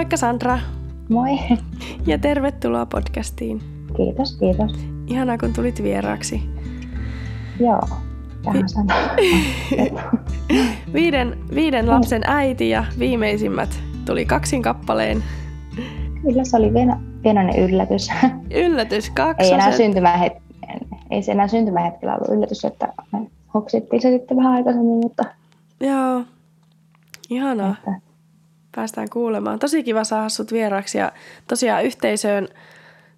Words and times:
Moikka 0.00 0.16
Sandra. 0.16 0.58
Moi. 1.08 1.30
Ja 2.06 2.18
tervetuloa 2.18 2.86
podcastiin. 2.86 3.60
Kiitos, 3.96 4.36
kiitos. 4.36 4.72
Ihanaa, 5.06 5.38
kun 5.38 5.52
tulit 5.52 5.82
vieraaksi. 5.82 6.42
Joo, 7.58 7.80
tähän 8.44 8.64
Vi- 9.16 9.92
viiden, 10.94 11.38
viiden 11.54 11.88
lapsen 11.90 12.22
äiti 12.26 12.68
ja 12.70 12.84
viimeisimmät 12.98 13.82
tuli 14.06 14.24
kaksin 14.24 14.62
kappaleen. 14.62 15.22
Kyllä 16.22 16.44
se 16.44 16.56
oli 16.56 16.70
pienoinen 17.22 17.58
yllätys. 17.58 18.10
Yllätys, 18.54 19.10
kaksi. 19.10 19.46
Ei 19.46 19.52
enää 19.52 19.70
syntymähet- 19.70 20.42
ei 21.10 21.22
se 21.22 21.32
enää 21.32 21.48
syntymähetkellä 21.48 22.14
ollut 22.14 22.28
yllätys, 22.36 22.64
että 22.64 22.92
hoksittiin 23.54 24.02
se 24.02 24.10
sitten 24.10 24.36
vähän 24.36 24.52
aikaisemmin, 24.52 24.96
mutta... 25.02 25.22
Joo, 25.80 26.24
ihanaa. 27.30 27.74
Että 27.78 28.09
päästään 28.76 29.10
kuulemaan. 29.10 29.58
Tosi 29.58 29.82
kiva 29.82 30.04
saada 30.04 30.28
sut 30.28 30.52
vieraaksi 30.52 30.98
ja 30.98 31.12
tosiaan 31.48 31.84
yhteisöön 31.84 32.48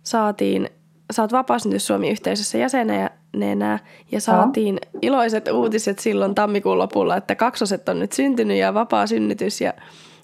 saatiin, 0.02 0.70
sä 1.12 1.22
oot 1.22 1.32
Vapaasyntyys 1.32 1.86
Suomi-yhteisössä 1.86 2.58
jäsenenä 2.58 3.78
ja 4.12 4.20
saatiin 4.20 4.74
no. 4.74 4.98
iloiset 5.02 5.48
uutiset 5.48 5.98
silloin 5.98 6.34
tammikuun 6.34 6.78
lopulla, 6.78 7.16
että 7.16 7.34
kaksoset 7.34 7.88
on 7.88 7.98
nyt 7.98 8.12
syntynyt 8.12 8.56
ja 8.56 8.74
vapaa 8.74 9.06
synnytys 9.06 9.60
ja 9.60 9.72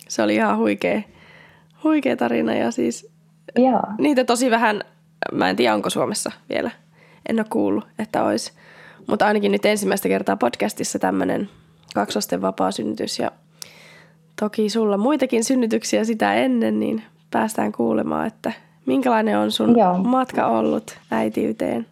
se 0.09 0.23
oli 0.23 0.35
ihan 0.35 0.59
huikea, 0.59 1.03
huikea 1.85 2.17
tarina 2.17 2.55
ja 2.55 2.71
siis 2.71 3.11
Joo. 3.57 3.83
niitä 3.99 4.25
tosi 4.25 4.51
vähän, 4.51 4.85
mä 5.33 5.51
en 5.51 5.57
tiedä 5.57 5.75
onko 5.75 5.91
Suomessa 5.91 6.33
vielä, 6.49 6.71
en 7.29 7.41
ole 7.41 7.47
kuullut, 7.51 7.87
että 7.99 8.25
olisi, 8.25 8.53
mutta 9.07 9.27
ainakin 9.27 9.53
nyt 9.53 9.65
ensimmäistä 9.65 10.09
kertaa 10.09 10.37
podcastissa 10.37 10.99
tämmöinen 10.99 11.49
kaksosten 11.95 12.43
vapaa 12.43 12.71
synnytys 12.71 13.19
ja 13.19 13.31
toki 14.41 14.71
sulla 14.71 14.99
muitakin 14.99 15.45
synnytyksiä 15.45 16.05
sitä 16.05 16.35
ennen, 16.35 16.81
niin 16.81 17.03
päästään 17.31 17.73
kuulemaan, 17.73 18.27
että 18.27 18.53
minkälainen 18.87 19.39
on 19.39 19.53
sun 19.53 19.79
Joo. 19.79 19.99
matka 19.99 20.47
ollut 20.47 20.99
äitiyteen? 21.11 21.87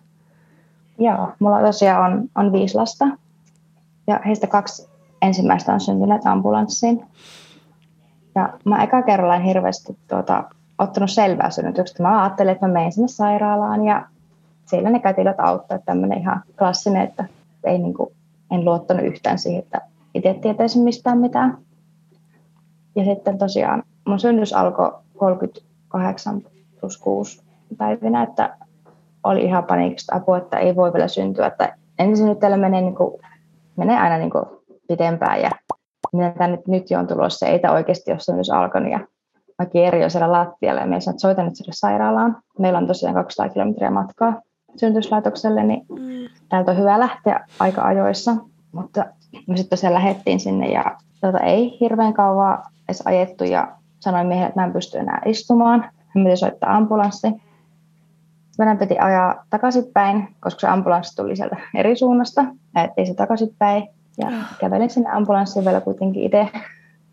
Joo, 0.99 1.33
mulla 1.39 1.61
tosiaan 1.61 2.13
on, 2.13 2.29
on 2.35 2.53
viisi 2.53 2.75
lasta 2.75 3.05
ja 4.07 4.21
heistä 4.27 4.47
kaksi 4.47 4.89
ensimmäistä 5.23 5.73
on 5.73 5.81
syntyneet 5.81 6.27
ambulanssiin. 6.27 7.05
Ja 8.35 8.49
mä 8.65 8.83
eka 8.83 9.03
kerralla 9.03 9.37
en 9.37 9.43
hirveästi 9.43 9.97
tuota, 10.09 10.45
ottanut 10.79 11.11
selvää 11.11 11.51
synnytyksestä. 11.51 12.03
Mä 12.03 12.23
ajattelin, 12.23 12.53
että 12.53 12.67
mä 12.67 12.73
menen 12.73 12.93
sinne 12.93 13.09
sairaalaan 13.09 13.85
ja 13.85 14.07
siellä 14.67 14.91
ne 14.91 15.01
kätilöt 15.01 15.41
auttaa. 15.41 15.79
Tämmöinen 15.79 16.19
ihan 16.19 16.43
klassinen, 16.59 17.03
että 17.03 17.25
ei 17.65 17.79
niin 17.79 17.95
kuin, 17.95 18.11
en 18.51 18.65
luottanut 18.65 19.05
yhtään 19.05 19.39
siihen, 19.39 19.63
että 19.63 19.81
itse 20.15 20.35
tietäisin 20.35 20.83
mistään 20.83 21.19
mitään. 21.19 21.59
Ja 22.97 23.05
sitten 23.05 23.39
tosiaan 23.39 23.83
mun 24.07 24.21
synnytys 24.21 24.53
alkoi 24.53 24.93
38 25.17 26.43
plus 26.81 26.99
6 26.99 27.43
päivinä, 27.79 28.23
että 28.23 28.57
oli 29.25 29.45
ihan 29.45 29.65
paniikista 29.65 30.17
apua, 30.17 30.39
että 30.39 30.59
ei 30.59 30.77
voi 30.77 30.93
vielä 30.93 31.09
syntyä. 31.09 31.47
Että 31.47 31.77
ensin 31.99 32.37
menee, 32.57 32.81
niin 32.81 32.95
kuin, 32.95 33.21
menee 33.77 33.99
aina 33.99 34.19
niin 34.19 34.31
kuin 34.31 34.45
pitempään 34.89 35.41
ja 35.41 35.51
mitä 36.13 36.31
tämä 36.39 36.49
nyt, 36.49 36.69
nyt 36.69 36.91
jo 36.91 36.99
on 36.99 37.07
tulossa, 37.07 37.47
ei 37.47 37.59
tämä 37.59 37.75
oikeasti 37.75 38.11
ole 38.11 38.21
synnytys 38.21 38.51
alkanut. 38.51 38.93
Ja 38.93 39.01
mä 39.59 39.67
kierin 39.67 40.03
jo 40.03 40.11
siellä 40.11 40.33
lattialla 40.33 40.81
ja 40.81 40.87
mä 40.87 41.01
sanoin, 41.01 41.15
että 41.15 41.21
soitan 41.21 41.45
nyt 41.45 41.57
sinne 41.57 41.73
sairaalaan. 41.73 42.37
Meillä 42.59 42.79
on 42.79 42.87
tosiaan 42.87 43.15
200 43.15 43.49
kilometriä 43.49 43.91
matkaa 43.91 44.41
synnytyslaitokselle, 44.77 45.65
niin 45.65 45.87
mm. 45.89 46.29
täältä 46.49 46.71
on 46.71 46.79
hyvä 46.79 47.01
lähteä 47.01 47.47
aika 47.59 47.83
ajoissa. 47.83 48.37
Mutta 48.73 49.07
me 49.47 49.57
sitten 49.57 49.79
tosiaan 49.79 49.95
lähdettiin 49.95 50.41
sinne 50.41 50.69
ja 50.73 50.97
tuota, 51.21 51.39
ei 51.39 51.77
hirveän 51.81 52.15
kauan 52.15 52.63
edes 52.89 53.03
ajettu 53.05 53.45
ja 53.45 53.77
sanoin 54.01 54.27
miehelle, 54.27 54.49
että 54.49 54.61
mä 54.61 54.67
en 54.67 54.73
pysty 54.73 54.99
enää 54.99 55.23
istumaan. 55.25 55.81
Hän 56.09 56.25
piti 56.25 56.37
soittaa 56.37 56.77
ambulanssi. 56.77 57.29
Meidän 58.59 58.79
piti 58.79 58.99
ajaa 58.99 59.45
takaisinpäin, 59.51 60.29
koska 60.41 60.61
se 60.61 60.67
ambulanssi 60.67 61.17
tuli 61.17 61.37
sieltä 61.37 61.57
eri 61.75 61.97
suunnasta. 61.97 62.45
Ajettiin 62.75 63.07
se 63.07 63.15
takaisinpäin 63.15 63.89
ja 64.19 64.31
kävelin 64.61 64.91
sinne 64.91 65.11
ambulanssiin 65.11 65.65
vielä 65.65 65.81
kuitenkin 65.81 66.23
itse. 66.23 66.49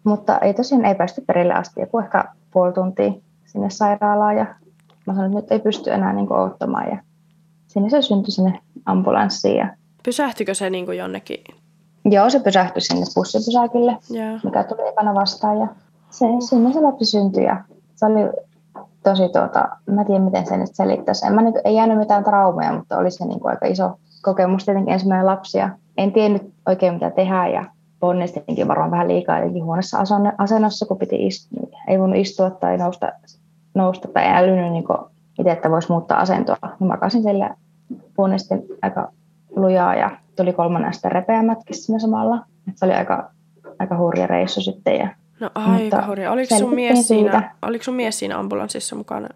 Mutta 0.04 0.38
ei 0.38 0.54
tosiaan 0.54 0.86
ei 0.86 0.96
päästy 0.96 1.24
perille 1.28 1.54
asti, 1.54 1.80
joku 1.82 2.00
ehkä 2.00 2.24
puoli 2.52 2.74
tuntia 2.74 3.12
sinne 3.46 3.70
sairaalaan 3.70 4.38
ja 4.38 4.46
mä 5.08 5.14
sanoin, 5.14 5.38
että 5.38 5.42
nyt 5.42 5.52
ei 5.52 5.60
pysty 5.60 5.92
enää 5.92 6.14
niin 6.14 6.34
odottamaan 6.34 6.90
ja 6.90 6.98
sinne 7.68 7.90
se 7.90 8.02
syntyi 8.02 8.32
sinne 8.32 8.60
ambulanssiin. 8.86 9.58
Ja... 9.58 9.76
Pysähtykö 10.04 10.54
se 10.54 10.70
niin 10.70 10.86
kuin 10.86 10.98
jonnekin 10.98 11.44
Joo, 12.06 12.30
se 12.30 12.40
pysähtyi 12.40 12.82
sinne 12.82 13.06
bussipysäkille, 13.16 13.98
yeah. 14.14 14.44
mikä 14.44 14.64
tuli 14.64 14.88
ekana 14.88 15.14
vastaan 15.14 15.60
ja 15.60 15.68
se, 16.10 16.26
sinne 16.40 16.74
se 16.74 16.82
lapsi 16.82 17.06
syntyi 17.06 17.44
ja 17.44 17.64
se 17.96 18.06
oli 18.06 18.44
tosi, 19.04 19.30
tuota, 19.30 19.70
mä 19.86 20.02
en 20.02 20.08
tiedä 20.08 20.20
miten 20.20 20.46
se 20.46 20.58
nyt 20.58 20.76
selittäisi. 20.76 21.26
En 21.26 21.34
mä 21.34 21.42
nyt, 21.42 21.56
ei 21.66 21.76
jäänyt 21.76 21.98
mitään 21.98 22.24
traumeja, 22.24 22.74
mutta 22.74 22.98
oli 22.98 23.12
se 23.12 23.26
niin 23.26 23.40
kuin 23.40 23.50
aika 23.50 23.66
iso 23.66 23.92
kokemus 24.22 24.66
tietenkin 24.66 24.94
ensimmäinen 24.94 25.26
lapsi 25.26 25.58
ja 25.58 25.70
en 25.98 26.12
tiennyt 26.12 26.54
oikein 26.68 26.94
mitä 26.94 27.10
tehdä 27.10 27.48
ja 27.48 27.66
ponnistinkin 28.00 28.68
varmaan 28.68 28.92
vähän 28.92 29.08
liikaa 29.08 29.38
jotenkin 29.38 29.64
huoneessa 29.64 29.98
asennossa, 30.38 30.86
kun 30.86 30.98
piti 30.98 31.28
istua. 31.28 31.80
Ei 31.88 32.00
voinut 32.00 32.18
istua 32.18 32.50
tai 32.50 32.78
nousta, 32.78 33.12
nousta 33.76 34.08
tai 34.08 34.28
älynyt 34.28 34.72
niin 34.72 34.84
itse, 35.40 35.52
että 35.52 35.72
voisi 35.72 35.92
muuttaa 35.92 36.20
asentoa. 36.20 36.58
Niin 36.80 36.88
makasin 36.88 37.24
siellä 37.24 37.56
ponnistin 38.16 38.64
aika 38.82 39.12
lujaa 39.56 39.96
ja 39.96 40.10
tuli 40.36 40.54
kolmannen 40.54 40.94
sitten 40.94 41.12
repeämätkin 41.12 41.76
siinä 41.76 42.00
samalla. 42.00 42.46
Et 42.70 42.78
se 42.78 42.86
oli 42.86 42.94
aika, 42.94 43.32
aika 43.80 43.98
hurja 43.98 44.28
reissu 44.28 44.62
sitten. 44.62 44.98
Ja, 44.98 45.08
no 45.40 45.50
aika 45.56 46.08
hurja. 46.08 46.32
Oliko 46.32 46.58
sun, 46.58 46.76
mies 46.76 47.08
siinä, 47.08 47.56
oliko 47.62 47.84
sun 47.84 47.94
mies 47.94 48.20
siinä 48.20 48.40
ambulanssissa 48.40 48.96
mukana? 48.96 49.28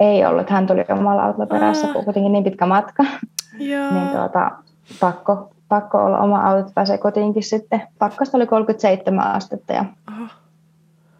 Ei 0.00 0.26
ollut. 0.26 0.50
Hän 0.50 0.66
tuli 0.66 0.84
omalla 0.88 1.24
autolla 1.24 1.46
perässä, 1.46 1.86
kun 1.86 2.04
kuitenkin 2.04 2.32
niin 2.32 2.44
pitkä 2.44 2.66
matka. 2.66 3.04
Joo. 3.58 3.92
niin 3.92 4.08
tuota, 4.08 4.50
pakko, 5.00 5.52
pakko 5.68 6.04
olla 6.04 6.18
oma 6.18 6.40
auto, 6.40 6.60
että 6.60 6.72
pääsee 6.74 6.98
kotiinkin 6.98 7.42
sitten. 7.42 7.82
Pakkasta 7.98 8.36
oli 8.36 8.46
37 8.46 9.26
astetta 9.26 9.72
ja 9.72 9.84
Aha. 10.06 10.28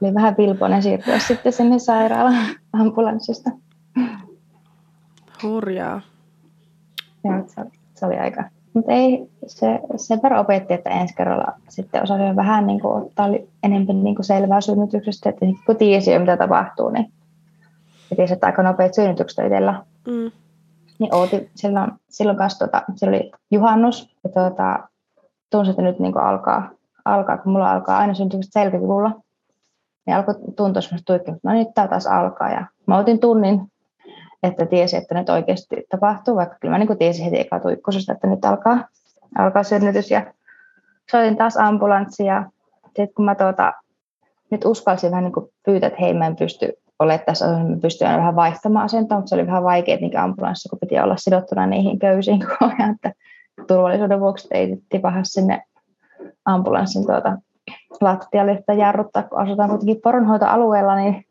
oli 0.02 0.14
vähän 0.14 0.34
vilpoinen 0.38 0.82
siirtyä 0.82 1.18
sitten 1.18 1.52
sinne 1.52 1.78
sairaalaan 1.78 2.46
ambulanssista. 2.72 3.50
Hurjaa. 5.42 6.00
Joo, 7.24 7.44
se, 7.46 7.62
se 7.94 8.06
oli 8.06 8.18
aika, 8.18 8.44
mutta 8.74 8.92
ei, 8.92 9.30
se 9.46 9.80
sen 9.96 10.20
verran 10.22 10.40
opetti, 10.40 10.74
että 10.74 10.90
ensi 10.90 11.14
kerralla 11.14 11.52
sitten 11.68 12.02
osasi 12.02 12.36
vähän 12.36 12.66
niin 12.66 12.80
kuin, 12.80 13.02
ottaa 13.02 13.28
enemmän 13.62 14.04
niin 14.04 14.14
kuin 14.14 14.24
selvää 14.24 14.60
synnytyksestä, 14.60 15.28
että 15.30 15.46
kun 15.66 15.76
tiesi 15.76 16.12
jo 16.12 16.20
mitä 16.20 16.36
tapahtuu, 16.36 16.90
niin 16.90 17.12
tiesi, 18.16 18.32
että 18.32 18.46
aika 18.46 18.62
nopeat 18.62 18.94
synnytykset 18.94 19.44
itsellä. 19.44 19.84
Mm. 20.06 20.30
Niin 20.98 21.14
ootin 21.14 21.50
silloin, 21.54 21.92
silloin 22.08 22.38
kanssa, 22.38 22.58
tuota, 22.58 22.82
se 22.96 23.08
oli 23.08 23.30
juhannus, 23.50 24.16
ja 24.24 24.30
tuota, 24.30 24.88
tunsin, 25.50 25.70
että 25.70 25.82
nyt 25.82 25.98
niin 25.98 26.12
kuin 26.12 26.24
alkaa, 26.24 26.70
alkaa, 27.04 27.38
kun 27.38 27.52
mulla 27.52 27.72
alkaa 27.72 27.98
aina 27.98 28.14
synnytykset 28.14 28.52
selkäkivulla, 28.52 29.10
niin 30.06 30.16
alkoi 30.16 30.34
tuntua 30.56 30.82
semmoista 30.82 31.12
tuikkimusta, 31.12 31.48
no 31.48 31.54
nyt 31.54 31.68
tämä 31.74 31.88
taas 31.88 32.06
alkaa, 32.06 32.50
ja 32.50 32.66
mä 32.86 32.98
otin 32.98 33.18
tunnin 33.18 33.71
että 34.42 34.66
tiesi, 34.66 34.96
että 34.96 35.14
nyt 35.14 35.28
oikeasti 35.28 35.76
tapahtuu, 35.90 36.36
vaikka 36.36 36.56
kyllä 36.60 36.78
mä 36.78 36.84
niin 36.84 36.98
tiesin 36.98 37.24
heti 37.24 37.40
eka 37.40 37.60
tuikkusesta, 37.60 38.12
että 38.12 38.26
nyt 38.26 38.44
alkaa, 38.44 38.88
alkaa 39.38 39.62
synnytys. 39.62 40.10
Ja 40.10 40.34
soitin 41.10 41.36
taas 41.36 41.56
ambulanssi 41.56 42.24
ja 42.24 42.44
sitten 42.86 43.14
kun 43.14 43.24
mä 43.24 43.34
tuota, 43.34 43.72
nyt 44.50 44.64
uskalsin 44.64 45.10
vähän 45.10 45.24
niin 45.24 45.50
pyytää, 45.64 45.86
että 45.86 46.00
hei 46.00 46.14
mä 46.14 46.26
en 46.26 46.36
pysty 46.36 46.72
olemaan 46.98 47.26
tässä, 47.26 47.46
mä 47.46 47.76
pystyn 47.82 48.08
aina 48.08 48.18
vähän 48.18 48.36
vaihtamaan 48.36 48.84
asentoa, 48.84 49.18
mutta 49.18 49.28
se 49.28 49.34
oli 49.34 49.46
vähän 49.46 49.64
vaikea 49.64 49.96
niin 49.96 50.18
ambulanssissa, 50.18 50.68
kun 50.68 50.78
piti 50.78 51.00
olla 51.00 51.16
sidottuna 51.16 51.66
niihin 51.66 51.98
köysiin 51.98 52.40
koko 52.48 52.72
ajan, 52.78 52.94
että 52.94 53.12
turvallisuuden 53.66 54.20
vuoksi 54.20 54.48
ei 54.50 54.76
tipaha 54.88 55.24
sinne 55.24 55.62
ambulanssin 56.44 57.06
tuota, 57.06 57.38
lattialle 58.00 58.52
yhtä 58.52 58.72
jarruttaa, 58.72 59.22
kun 59.22 59.38
asutaan 59.38 59.68
kuitenkin 59.68 60.00
poronhoitoalueella, 60.02 60.96
niin 60.96 61.24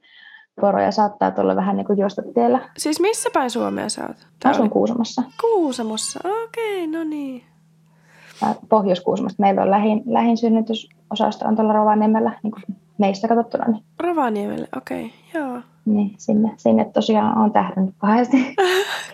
poroja 0.62 0.92
saattaa 0.92 1.32
tulla 1.32 1.56
vähän 1.56 1.78
niin 1.78 1.86
kuin 1.86 2.00
tiellä. 2.34 2.60
Siis 2.78 3.00
missä 3.00 3.30
päin 3.34 3.50
Suomea 3.50 3.90
sä 3.90 4.02
oot? 4.08 4.28
Asun 4.46 4.70
Kuusamossa. 4.70 5.24
Kuusamossa, 5.42 6.20
okei, 6.44 6.86
okay, 6.86 7.00
no 7.00 7.04
niin. 7.04 7.44
Pohjois-Kuusamosta. 8.70 9.42
Meillä 9.42 9.62
on 9.62 9.72
lähin, 9.72 10.04
lähin 10.06 10.38
synnytysosasto 10.38 11.46
on 11.46 11.56
tuolla 11.56 11.74
Rovaniemellä, 11.74 12.32
niin 12.44 12.52
kuin 12.52 12.64
meistä 12.98 13.28
katsottuna. 13.28 13.66
Niin. 13.68 13.84
Rovaniemelle, 14.00 14.68
okei, 14.78 15.06
okay, 15.06 15.42
joo. 15.42 15.62
Niin, 15.86 16.16
sinne, 16.18 16.54
sinne 16.58 16.86
tosiaan 16.86 17.38
on 17.38 17.52
tähdännyt 17.52 17.96
kahdesti. 17.98 18.38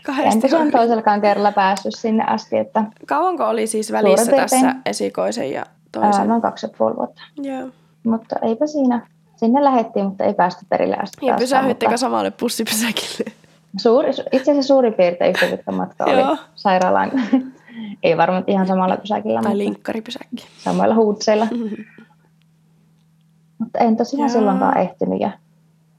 kahdesti 0.06 0.36
en 0.36 0.42
tosiaan 0.42 0.72
toisellakaan 0.72 1.22
kerralla 1.22 1.52
päässyt 1.52 1.96
sinne 1.96 2.24
asti. 2.28 2.58
Että 2.58 2.84
Kauanko 3.08 3.48
oli 3.48 3.68
siis 3.68 3.92
välissä 3.92 4.32
tässä 4.32 4.76
esikoisen 4.86 5.52
ja 5.52 5.66
toisen? 5.92 6.22
Ää, 6.22 6.26
noin 6.28 6.42
kaksi 6.42 6.66
ja 6.66 6.74
puoli 6.78 6.96
vuotta. 6.96 7.22
Joo. 7.38 7.70
Mutta 8.04 8.36
eipä 8.42 8.68
siinä 8.68 9.08
Sinne 9.38 9.64
lähettiin, 9.64 10.06
mutta 10.06 10.24
ei 10.24 10.34
päästy 10.34 10.66
perille 10.70 10.96
asti. 10.96 11.26
Ja 11.26 11.36
pysähyttekö 11.36 11.90
mutta... 11.90 11.98
samalle 11.98 12.32
pussipysäkille? 12.32 13.32
Suuri, 13.78 14.10
itse 14.10 14.52
asiassa 14.52 14.68
suurin 14.68 14.94
piirtein 14.94 15.30
yhtä 15.30 15.56
pitkä 15.56 15.72
matka 15.72 16.04
oli 16.04 16.38
sairaalaan. 16.56 17.12
ei 18.04 18.18
varmaan 18.18 18.44
ihan 18.48 18.68
samalla 18.68 18.98
pysäkillä. 18.98 19.42
Tai 19.42 19.58
linkkaripysäkki. 19.58 20.48
Samoilla 20.58 20.96
huutseilla. 20.96 21.48
Mm-hmm. 21.52 21.86
Mutta 23.60 23.80
en 23.80 23.98
tosiaan 23.98 24.30
Joo. 24.30 24.40
silloinkaan 24.40 24.78
ehtinyt. 24.78 25.22
Ja 25.22 25.32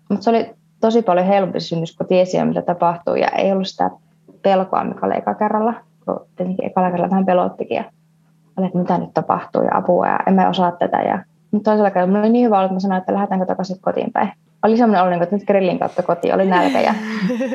mutta 0.09 0.25
se 0.25 0.31
oli 0.31 0.51
tosi 0.81 1.03
paljon 1.03 1.27
helpompi 1.27 1.61
synnys, 1.61 1.97
kun 1.97 2.07
tiesi 2.07 2.37
jo, 2.37 2.45
mitä 2.45 2.63
tapahtuu. 2.63 3.15
Ja 3.15 3.29
ei 3.29 3.53
ollut 3.53 3.69
sitä 3.69 3.91
pelkoa, 4.43 4.85
mikä 4.85 5.07
oli 5.07 5.17
eka 5.17 5.35
kerralla. 5.35 5.75
Kun 6.05 6.27
tietenkin 6.37 6.67
ekalla 6.67 6.91
kerralla 6.91 7.11
vähän 7.11 7.27
pelottikin. 7.27 7.77
Ja 7.77 7.85
oli, 8.57 8.67
että 8.67 8.79
mitä 8.79 8.99
nyt 8.99 9.15
tapahtuu 9.15 9.63
ja 9.63 9.77
apua 9.77 10.07
ja 10.07 10.19
en 10.27 10.35
mä 10.35 10.49
osaa 10.49 10.73
tätä. 10.73 11.03
Ja, 11.03 11.25
mutta 11.51 11.71
toisella 11.71 11.91
kerralla 11.91 12.19
oli 12.19 12.29
niin 12.29 12.47
hyvä 12.47 12.65
että 12.65 12.75
mä 12.75 12.81
sanoin, 12.81 12.99
että 12.99 13.15
lähdetäänkö 13.15 13.47
takaisin 13.47 13.81
kotiin 13.81 14.13
päin. 14.13 14.33
Oli 14.63 14.77
semmoinen 14.77 15.03
olo, 15.03 15.23
että 15.23 15.37
nyt 15.37 15.47
grillin 15.47 15.79
kautta 15.79 16.03
kotiin, 16.03 16.35
oli 16.35 16.47
nälkä. 16.47 16.81
Ja 16.81 16.95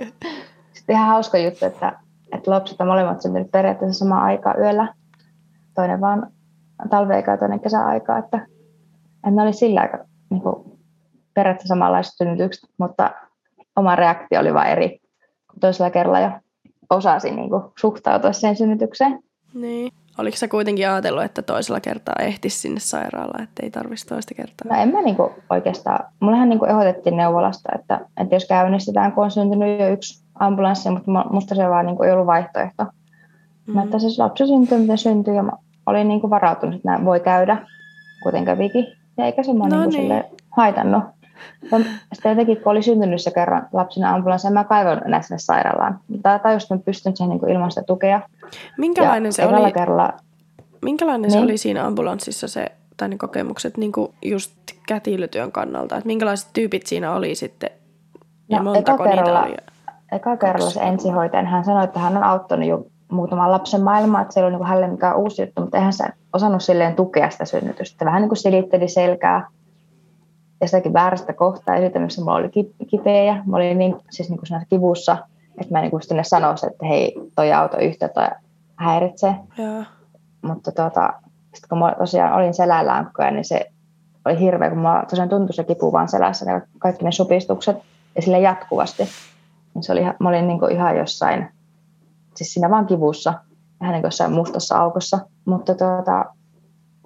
sitten 0.73 0.95
ihan 0.95 1.07
hauska 1.07 1.37
juttu, 1.37 1.65
että, 1.65 1.99
että 2.31 2.51
lapset 2.51 2.81
on 2.81 2.87
molemmat 2.87 3.21
syntynyt 3.21 3.51
periaatteessa 3.51 3.99
samaan 3.99 4.23
aikaan 4.23 4.59
yöllä. 4.59 4.93
Toinen 5.75 6.01
vaan 6.01 6.27
talveaikaa 6.89 7.33
ja 7.33 7.37
toinen 7.37 7.59
kesäaikaa. 7.59 8.17
Että, 8.17 8.37
että 9.15 9.31
ne 9.31 9.41
oli 9.41 9.53
sillä 9.53 9.81
aika 9.81 9.97
niin 10.29 10.41
kuin, 10.41 10.55
periaatteessa 11.33 11.75
samanlaiset 11.75 12.13
synnytykset, 12.17 12.69
mutta 12.77 13.11
oma 13.75 13.95
reaktio 13.95 14.39
oli 14.39 14.53
vain 14.53 14.71
eri 14.71 14.99
toisella 15.59 15.89
kerralla 15.89 16.19
ja 16.19 16.41
osasi 16.89 17.31
niin 17.31 17.49
kuin, 17.49 17.63
suhtautua 17.79 18.33
siihen 18.33 18.55
synnytykseen. 18.55 19.19
Niin. 19.53 19.91
Oliko 20.17 20.37
sä 20.37 20.47
kuitenkin 20.47 20.89
ajatellut, 20.89 21.23
että 21.23 21.41
toisella 21.41 21.79
kertaa 21.79 22.15
ehtisi 22.19 22.59
sinne 22.59 22.79
sairaalaan, 22.79 23.43
että 23.43 23.63
ei 23.63 23.71
tarvitsisi 23.71 24.07
toista 24.07 24.33
kertaa? 24.35 24.67
No 24.69 24.81
en 24.81 24.89
mä 24.89 25.01
niinku 25.01 25.31
oikeastaan. 25.49 26.05
Mullehan 26.19 26.49
niinku 26.49 26.65
ehdotettiin 26.65 27.17
neuvolasta, 27.17 27.69
että, 27.75 27.99
että 28.21 28.35
jos 28.35 28.45
käynnistetään, 28.45 29.11
kun 29.11 29.23
on 29.23 29.31
syntynyt 29.31 29.79
jo 29.79 29.89
yksi 29.89 30.23
ambulanssi, 30.39 30.89
mutta 30.89 31.11
musta 31.31 31.55
se 31.55 31.69
vaan 31.69 31.85
niinku 31.85 32.03
ei 32.03 32.11
ollut 32.11 32.27
vaihtoehto. 32.27 32.83
Mm-hmm. 32.83 33.73
Mä, 33.73 33.83
että 33.83 33.99
siis 33.99 34.19
lapsi 34.19 34.47
syntyy, 34.47 34.77
miten 34.77 34.97
syntyy, 34.97 35.33
ja 35.33 35.43
mä 35.43 35.51
olin 35.85 36.07
niinku 36.07 36.29
varautunut, 36.29 36.75
että 36.75 36.91
nämä 36.91 37.05
voi 37.05 37.19
käydä, 37.19 37.57
kuten 38.23 38.45
kävikin. 38.45 38.87
Ja 39.17 39.25
eikä 39.25 39.43
se 39.43 39.53
mua 39.53 39.67
no 39.67 39.85
niinku 39.85 40.13
niin. 40.13 40.23
haitannut. 40.49 41.03
Sitten 42.13 42.29
jotenkin, 42.29 42.57
kun 42.57 42.71
oli 42.71 42.83
syntynyt 42.83 43.21
se 43.21 43.31
kerran 43.31 43.67
lapsena 43.73 44.13
ambulanssi, 44.15 44.49
mä 44.49 44.63
kaivoin 44.63 45.01
näin 45.05 45.23
sinne 45.23 45.39
sairaalaan. 45.39 45.99
Tai 46.21 46.39
tajusin, 46.39 46.75
että 46.75 46.85
pystyn 46.85 47.17
siihen 47.17 47.29
niin 47.29 47.49
ilman 47.49 47.71
sitä 47.71 47.83
tukea. 47.83 48.21
Minkälainen 48.77 49.27
ja 49.27 49.31
se 49.31 49.45
oli? 49.45 49.71
Kerralla, 49.71 50.13
minkälainen 50.81 51.21
niin? 51.21 51.31
se 51.31 51.39
oli 51.39 51.57
siinä 51.57 51.85
ambulanssissa 51.85 52.47
se, 52.47 52.71
tai 52.97 53.09
ne 53.09 53.17
kokemukset 53.17 53.77
niin 53.77 53.91
kuin 53.91 54.13
just 54.21 54.53
kätilötyön 54.87 55.51
kannalta? 55.51 55.97
Että 55.97 56.07
minkälaiset 56.07 56.49
tyypit 56.53 56.87
siinä 56.87 57.15
oli 57.15 57.35
sitten? 57.35 57.69
Ja 58.49 58.57
no, 58.57 58.63
montako 58.63 59.03
eka 59.03 59.15
kerralla, 59.15 59.45
niitä 59.45 59.61
oli? 59.61 59.97
Eka 60.11 60.37
kerralla 60.37 60.69
se 60.69 60.79
ensihoitaja, 60.79 61.43
hän 61.43 61.65
sanoi, 61.65 61.83
että 61.83 61.99
hän 61.99 62.17
on 62.17 62.23
auttanut 62.23 62.67
jo 62.67 62.85
muutaman 63.11 63.51
lapsen 63.51 63.81
maailmaa, 63.81 64.21
että 64.21 64.33
se 64.33 64.39
ei 64.39 64.45
ollut 64.45 64.59
niin 64.59 64.67
hänelle 64.67 64.87
mikään 64.87 65.17
uusi 65.17 65.41
juttu, 65.41 65.61
mutta 65.61 65.77
eihän 65.77 65.93
se 65.93 66.05
osannut 66.33 66.63
silleen 66.63 66.95
tukea 66.95 67.29
sitä 67.29 67.45
synnytystä. 67.45 68.05
Vähän 68.05 68.21
niin 68.21 68.29
kuin 68.29 68.37
silitteli 68.37 68.87
selkää 68.87 69.47
jostakin 70.63 70.93
väärästä 70.93 71.33
kohtaa 71.33 71.75
missä 71.99 72.21
mulla 72.21 72.35
oli 72.35 72.49
kipeä 72.87 73.23
ja 73.23 73.43
mä 73.45 73.55
olin 73.55 73.77
niin, 73.77 73.95
siis 74.09 74.29
niin 74.29 74.39
kuin 74.39 74.65
kivussa, 74.69 75.17
että 75.57 75.73
mä 75.73 75.81
niin 75.81 75.91
kuin 75.91 76.03
sinne 76.03 76.23
sanoisin, 76.23 76.71
että 76.71 76.85
hei, 76.85 77.15
toi 77.35 77.53
auto 77.53 77.77
yhtä 77.77 78.07
tai 78.07 78.29
häiritsee. 78.75 79.35
Ja. 79.57 79.85
Mutta 80.41 80.71
tota, 80.71 81.13
sitten 81.43 81.69
kun 81.69 81.77
mä 81.77 81.95
tosiaan 81.99 82.33
olin 82.33 82.53
selällään 82.53 83.05
koko 83.05 83.23
ajan, 83.23 83.33
niin 83.33 83.45
se 83.45 83.71
oli 84.25 84.39
hirveä, 84.39 84.69
kun 84.69 84.79
mä 84.79 85.03
tosiaan 85.09 85.29
tuntui 85.29 85.53
se 85.53 85.63
kipu 85.63 85.91
vaan 85.91 86.09
selässä, 86.09 86.45
niin 86.45 86.61
kaikki 86.79 87.05
ne 87.05 87.11
supistukset 87.11 87.77
ja 88.15 88.21
sille 88.21 88.39
jatkuvasti. 88.39 89.03
Niin 89.73 89.83
se 89.83 89.91
oli, 89.91 90.03
mä 90.19 90.29
olin 90.29 90.47
niin 90.47 90.59
kuin 90.59 90.71
ihan 90.71 90.97
jossain, 90.97 91.47
siis 92.35 92.53
siinä 92.53 92.69
vaan 92.69 92.85
kivussa, 92.85 93.33
vähän 93.79 93.93
niin 93.93 94.03
jossain 94.03 94.31
mustassa 94.31 94.77
aukossa. 94.77 95.19
Mutta 95.45 95.75
tuota, 95.75 96.25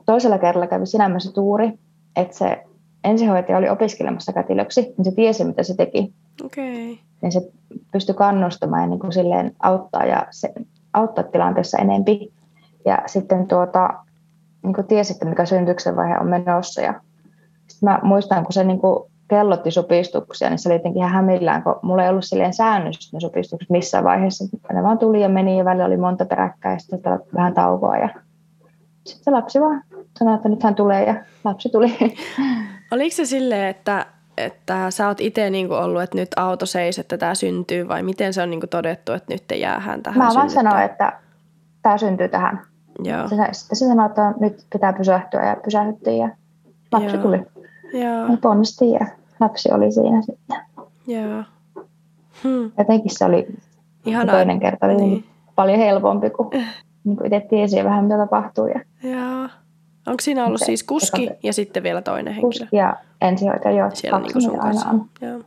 toisella 0.05 0.37
kerralla 0.37 0.67
kävi 0.67 0.85
sinänsä 0.85 1.31
tuuri, 1.33 1.79
että 2.15 2.37
se 2.37 2.66
ensihoitaja 3.07 3.57
oli 3.57 3.69
opiskelemassa 3.69 4.33
kätilöksi, 4.33 4.81
niin 4.81 5.05
se 5.05 5.11
tiesi, 5.11 5.43
mitä 5.43 5.63
se 5.63 5.75
teki. 5.75 6.13
Okay. 6.45 6.97
Niin 7.21 7.31
se 7.31 7.41
pystyi 7.91 8.15
kannustamaan 8.15 8.81
ja 8.81 8.87
niin 8.87 8.99
kuin 8.99 9.13
silleen 9.13 9.51
auttaa, 9.59 10.05
ja 10.05 10.27
se, 10.31 10.53
auttaa 10.93 11.23
tilanteessa 11.23 11.77
enempi. 11.77 12.33
Ja 12.85 13.03
sitten 13.05 13.47
tuota, 13.47 13.93
niin 14.63 14.73
kuin 14.73 14.87
tiesi, 14.87 15.13
että 15.13 15.25
mikä 15.25 15.45
synnytyksen 15.45 15.95
vaihe 15.95 16.17
on 16.17 16.27
menossa. 16.27 16.81
Ja 16.81 17.01
sitten 17.67 17.89
mä 17.89 17.99
muistan, 18.03 18.43
kun 18.43 18.53
se 18.53 18.63
niin 18.63 18.79
kuin 18.79 19.11
kellotti 19.27 19.71
supistuksia, 19.71 20.49
niin 20.49 20.59
se 20.59 20.69
oli 20.69 20.75
jotenkin 20.75 20.99
ihan 20.99 21.11
hämillään, 21.11 21.63
kun 21.63 21.79
mulla 21.81 22.03
ei 22.03 22.09
ollut 22.09 22.25
silleen 22.25 22.53
säännöstä 22.53 23.17
ne 23.17 23.19
supistukset 23.19 23.69
missään 23.69 24.03
vaiheessa. 24.03 24.45
Ne 24.73 24.83
vaan 24.83 24.97
tuli 24.97 25.21
ja 25.21 25.29
meni 25.29 25.57
ja 25.57 25.65
välillä 25.65 25.85
oli 25.85 25.97
monta 25.97 26.25
peräkkäin 26.25 26.73
ja 26.73 26.79
sitten 26.79 27.01
vähän 27.35 27.53
taukoa. 27.53 27.97
Ja 27.97 28.09
sitten 29.05 29.23
se 29.23 29.31
lapsi 29.31 29.61
vaan 29.61 29.83
sanoi, 30.19 30.35
että 30.35 30.49
nyt 30.49 30.63
hän 30.63 30.75
tulee 30.75 31.05
ja 31.05 31.15
lapsi 31.43 31.69
tuli. 31.69 31.97
Oliko 32.91 33.15
se 33.15 33.25
silleen, 33.25 33.67
että, 33.67 34.05
että 34.37 34.91
sä 34.91 35.07
oot 35.07 35.21
itse 35.21 35.49
niinku 35.49 35.73
ollut, 35.73 36.01
että 36.01 36.17
nyt 36.17 36.29
auto 36.35 36.65
seis, 36.65 36.99
että 36.99 37.17
tämä 37.17 37.35
syntyy, 37.35 37.87
vai 37.87 38.03
miten 38.03 38.33
se 38.33 38.41
on 38.41 38.49
niinku 38.49 38.67
todettu, 38.67 39.11
että 39.11 39.33
nyt 39.33 39.43
te 39.47 39.55
jäähän 39.55 40.03
tähän 40.03 40.17
Mä 40.17 40.33
vaan 40.33 40.49
sanoin, 40.49 40.83
että 40.83 41.19
tämä 41.81 41.97
syntyy 41.97 42.29
tähän. 42.29 42.61
Joo. 43.03 43.27
Sitten 43.27 43.53
se 43.53 43.87
sanoi, 43.87 44.05
että 44.05 44.33
nyt 44.39 44.65
pitää 44.73 44.93
pysähtyä 44.93 45.45
ja 45.45 45.55
pysähdyttiin 45.63 46.17
ja 46.17 46.29
lapsi 46.91 47.15
Joo. 47.15 47.23
tuli. 47.23 47.37
Joo. 47.93 48.37
Ponnisti 48.41 48.91
ja 48.91 49.07
lapsi 49.39 49.71
oli 49.71 49.91
siinä 49.91 50.21
sitten. 50.21 50.57
Joo. 51.07 51.43
Hmm. 52.43 52.71
Jotenkin 52.77 53.11
se 53.17 53.25
oli 53.25 53.47
Ihanaa. 54.05 54.35
toinen 54.35 54.59
kerta 54.59 54.85
oli 54.85 54.95
niin. 54.95 55.25
paljon 55.55 55.79
helpompi, 55.79 56.29
kun 56.29 56.49
niin 57.03 57.25
itse 57.25 57.47
tiesi 57.49 57.83
vähän 57.83 58.03
mitä 58.03 58.17
tapahtuu. 58.17 58.67
Ja... 58.67 58.79
Joo. 59.03 59.49
Onko 60.07 60.21
siinä 60.21 60.45
ollut 60.45 60.59
se, 60.59 60.65
siis 60.65 60.83
kuski 60.83 61.25
eka, 61.25 61.35
ja 61.43 61.53
sitten 61.53 61.83
vielä 61.83 62.01
toinen 62.01 62.33
henkilö? 62.33 62.65
Kuski 62.65 62.75
ja 62.75 62.95
ensihoitaja, 63.21 63.77
joo. 63.77 63.89
Siellä 63.93 64.19
niin 64.19 64.61
aina 64.61 64.81
on. 64.89 65.05
Joo. 65.21 65.39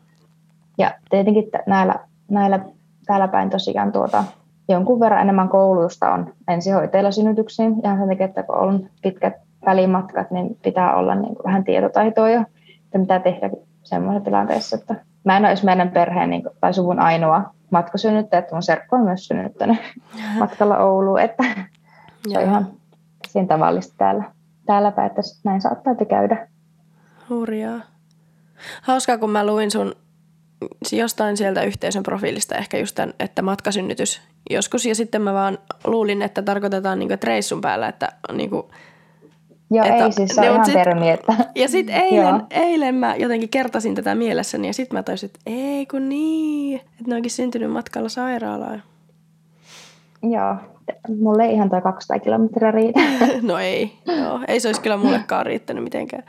Ja 0.79 0.91
tietenkin 1.11 1.45
näillä, 1.67 1.95
näillä 2.29 2.61
täällä 3.07 3.29
päin 3.29 3.51
tosiaan 3.51 3.93
tuota, 3.93 4.25
jonkun 4.69 5.01
verran 5.01 5.21
enemmän 5.21 5.49
koulutusta 5.49 6.13
on 6.13 6.33
ensihoitajilla 6.49 7.11
synnytyksiin. 7.11 7.75
Ihan 7.85 7.99
sen 7.99 8.09
takia, 8.09 8.27
että 8.27 8.43
kun 8.43 8.57
on 8.57 8.89
pitkät 9.03 9.35
välimatkat, 9.67 10.31
niin 10.31 10.59
pitää 10.63 10.97
olla 10.97 11.15
niin 11.15 11.35
kuin 11.35 11.45
vähän 11.45 11.65
tietotaitoa 11.65 12.31
jo, 12.31 12.41
että 12.85 12.99
mitä 12.99 13.19
tehdä 13.19 13.51
semmoisessa 13.83 14.25
tilanteessa. 14.25 14.77
Että 14.77 14.95
mä 15.25 15.37
en 15.37 15.43
ole 15.43 15.49
edes 15.49 15.65
meidän 15.65 15.91
perheen 15.91 16.31
niin 16.31 16.43
kuin, 16.43 16.55
tai 16.61 16.75
suvun 16.75 16.99
ainoa 16.99 17.55
matkasynnyttäjä, 17.71 18.39
että 18.39 18.55
mun 18.55 18.63
serkku 18.63 18.97
on 18.97 19.03
myös 19.03 19.27
synnyttänyt 19.27 19.79
matkalla 20.39 20.79
Ouluun, 20.79 21.21
että 21.21 21.45
se 22.29 22.39
on 22.39 22.45
ihan 22.45 22.67
siinä 23.29 23.49
tavallista 23.49 23.95
täällä 23.99 24.25
täällä 24.71 24.93
päin, 24.93 25.07
että 25.07 25.23
näin 25.45 25.61
saattaa 25.61 25.95
käydä. 26.09 26.49
Hurjaa. 27.29 27.81
Hauskaa, 28.83 29.19
kun 29.19 29.31
mä 29.31 29.47
luin 29.47 29.71
sun 29.71 29.95
jostain 30.93 31.37
sieltä 31.37 31.63
yhteisön 31.63 32.03
profiilista 32.03 32.55
ehkä 32.55 32.79
just 32.79 32.95
tämän, 32.95 33.15
että 33.21 33.43
matkasynnytys 33.43 34.21
joskus. 34.51 34.87
Ja 34.87 34.95
sitten 34.95 35.23
mä 35.23 35.33
vaan 35.33 35.59
luulin, 35.85 36.23
että 36.23 36.43
tarkoitetaan 36.43 36.99
niinku, 36.99 37.15
että 37.15 37.27
reissun 37.27 37.61
päällä, 37.61 37.89
että 37.89 38.13
niinku, 38.33 38.71
Joo, 39.71 39.85
että, 39.85 40.05
ei 40.05 40.13
siis 40.13 40.35
se 40.35 40.41
on 40.41 40.55
ihan 40.55 40.65
sit, 40.65 40.75
termi, 40.75 41.11
että... 41.11 41.35
Ja 41.55 41.69
sitten 41.69 41.95
eilen, 41.95 42.43
eilen 42.51 42.95
mä 42.95 43.17
jotenkin 43.17 43.49
kertasin 43.49 43.95
tätä 43.95 44.15
mielessäni 44.15 44.67
ja 44.67 44.75
sitten 44.75 44.99
mä 44.99 45.03
toisin, 45.03 45.27
että 45.27 45.41
ei 45.47 45.87
kun 45.87 46.09
niin, 46.09 46.81
että 46.81 47.05
ne 47.07 47.15
onkin 47.15 47.31
syntynyt 47.31 47.73
matkalla 47.73 48.09
sairaalaan. 48.09 48.83
Joo, 50.23 50.57
mulle 51.21 51.45
ei 51.45 51.55
ihan 51.55 51.71
toi 51.71 51.83
200 51.83 52.19
kilometriä 52.19 52.71
riitä. 52.71 53.01
no 53.43 53.59
ei, 53.59 53.93
joo. 54.07 54.41
ei 54.49 54.61
se 54.61 54.69
olisi 54.69 54.81
kyllä 54.81 54.97
mullekaan 54.97 55.47
riittänyt 55.47 55.85
mitenkään. 55.85 56.23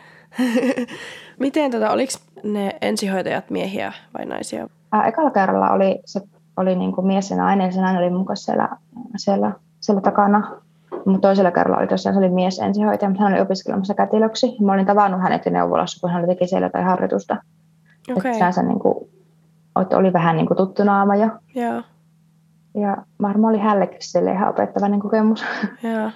Miten 1.39 1.71
tota, 1.71 1.91
oliko 1.91 2.11
ne 2.43 2.75
ensihoitajat 2.81 3.49
miehiä 3.49 3.93
vai 4.17 4.25
naisia? 4.25 4.67
Ää, 4.91 5.07
ekalla 5.07 5.31
kerralla 5.31 5.69
oli, 5.69 6.01
se 6.05 6.21
oli 6.57 6.75
niin 6.75 6.91
kuin 6.91 7.07
mies 7.07 7.31
ja 7.31 7.37
nainen, 7.37 7.73
se 7.73 7.81
nainen 7.81 8.03
oli 8.03 8.11
mukaan 8.11 8.37
siellä, 8.37 8.69
siellä, 9.17 9.51
siellä 9.79 10.01
takana. 10.01 10.61
Mutta 11.05 11.27
toisella 11.27 11.51
kerralla 11.51 11.79
oli 11.79 11.87
tosiaan, 11.87 12.13
se 12.15 12.19
oli 12.19 12.29
mies 12.29 12.59
ensihoitaja, 12.59 13.09
mutta 13.09 13.23
hän 13.23 13.33
oli 13.33 13.41
opiskelemassa 13.41 13.93
kätilöksi. 13.93 14.55
Mä 14.61 14.73
olin 14.73 14.85
tavannut 14.85 15.21
hänet 15.21 15.45
neuvolassa, 15.45 16.01
kun 16.01 16.09
hän 16.09 16.27
teki 16.27 16.47
siellä 16.47 16.65
jotain 16.65 16.85
harjoitusta. 16.85 17.37
Okay. 18.17 18.31
Että 18.31 18.63
niin 18.63 18.79
kuin, 18.79 19.09
oli 19.75 20.13
vähän 20.13 20.37
niin 20.37 20.47
kuin 20.47 20.57
tuttu 20.57 20.83
naama 20.83 21.15
jo. 21.15 21.29
Joo. 21.55 21.81
Ja 22.73 22.97
varmaan 23.21 23.53
oli 23.53 23.61
hänellekin 23.61 23.97
sille 24.01 24.31
ihan 24.31 24.49
opettavainen 24.49 24.99
kokemus. 24.99 25.45
Ja. 25.83 26.11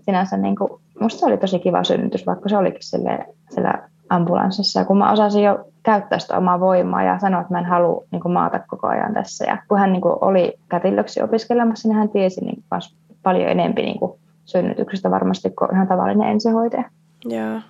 Sinänsä 0.00 0.36
niin 0.36 0.56
kuin, 0.56 0.70
musta 1.00 1.20
se 1.20 1.26
oli 1.26 1.36
tosi 1.36 1.58
kiva 1.58 1.84
synnytys, 1.84 2.26
vaikka 2.26 2.48
se 2.48 2.56
olikin 2.56 2.82
sille, 2.82 3.26
siellä 3.50 3.88
ambulanssissa. 4.08 4.80
Ja 4.80 4.84
kun 4.84 4.98
mä 4.98 5.12
osasin 5.12 5.42
jo 5.42 5.64
käyttää 5.82 6.18
sitä 6.18 6.38
omaa 6.38 6.60
voimaa 6.60 7.02
ja 7.02 7.18
sanoa, 7.18 7.40
että 7.40 7.52
mä 7.52 7.58
en 7.58 7.64
halua 7.64 8.04
niin 8.10 8.22
kuin, 8.22 8.32
maata 8.32 8.60
koko 8.66 8.86
ajan 8.86 9.14
tässä. 9.14 9.44
Ja 9.44 9.58
kun 9.68 9.78
hän 9.78 9.92
niin 9.92 10.02
kuin, 10.02 10.14
oli 10.20 10.58
kätilöksi 10.68 11.22
opiskelemassa, 11.22 11.88
niin 11.88 11.98
hän 11.98 12.08
tiesi 12.08 12.44
niin 12.44 12.62
kuin, 12.70 12.80
paljon 13.22 13.48
enemmän 13.48 13.74
niin 13.74 13.98
kuin, 13.98 14.12
synnytyksestä 14.44 15.10
varmasti 15.10 15.50
kuin 15.50 15.74
ihan 15.74 15.88
tavallinen 15.88 16.28
ensihoitaja. 16.28 16.84
Ja. 17.28 17.62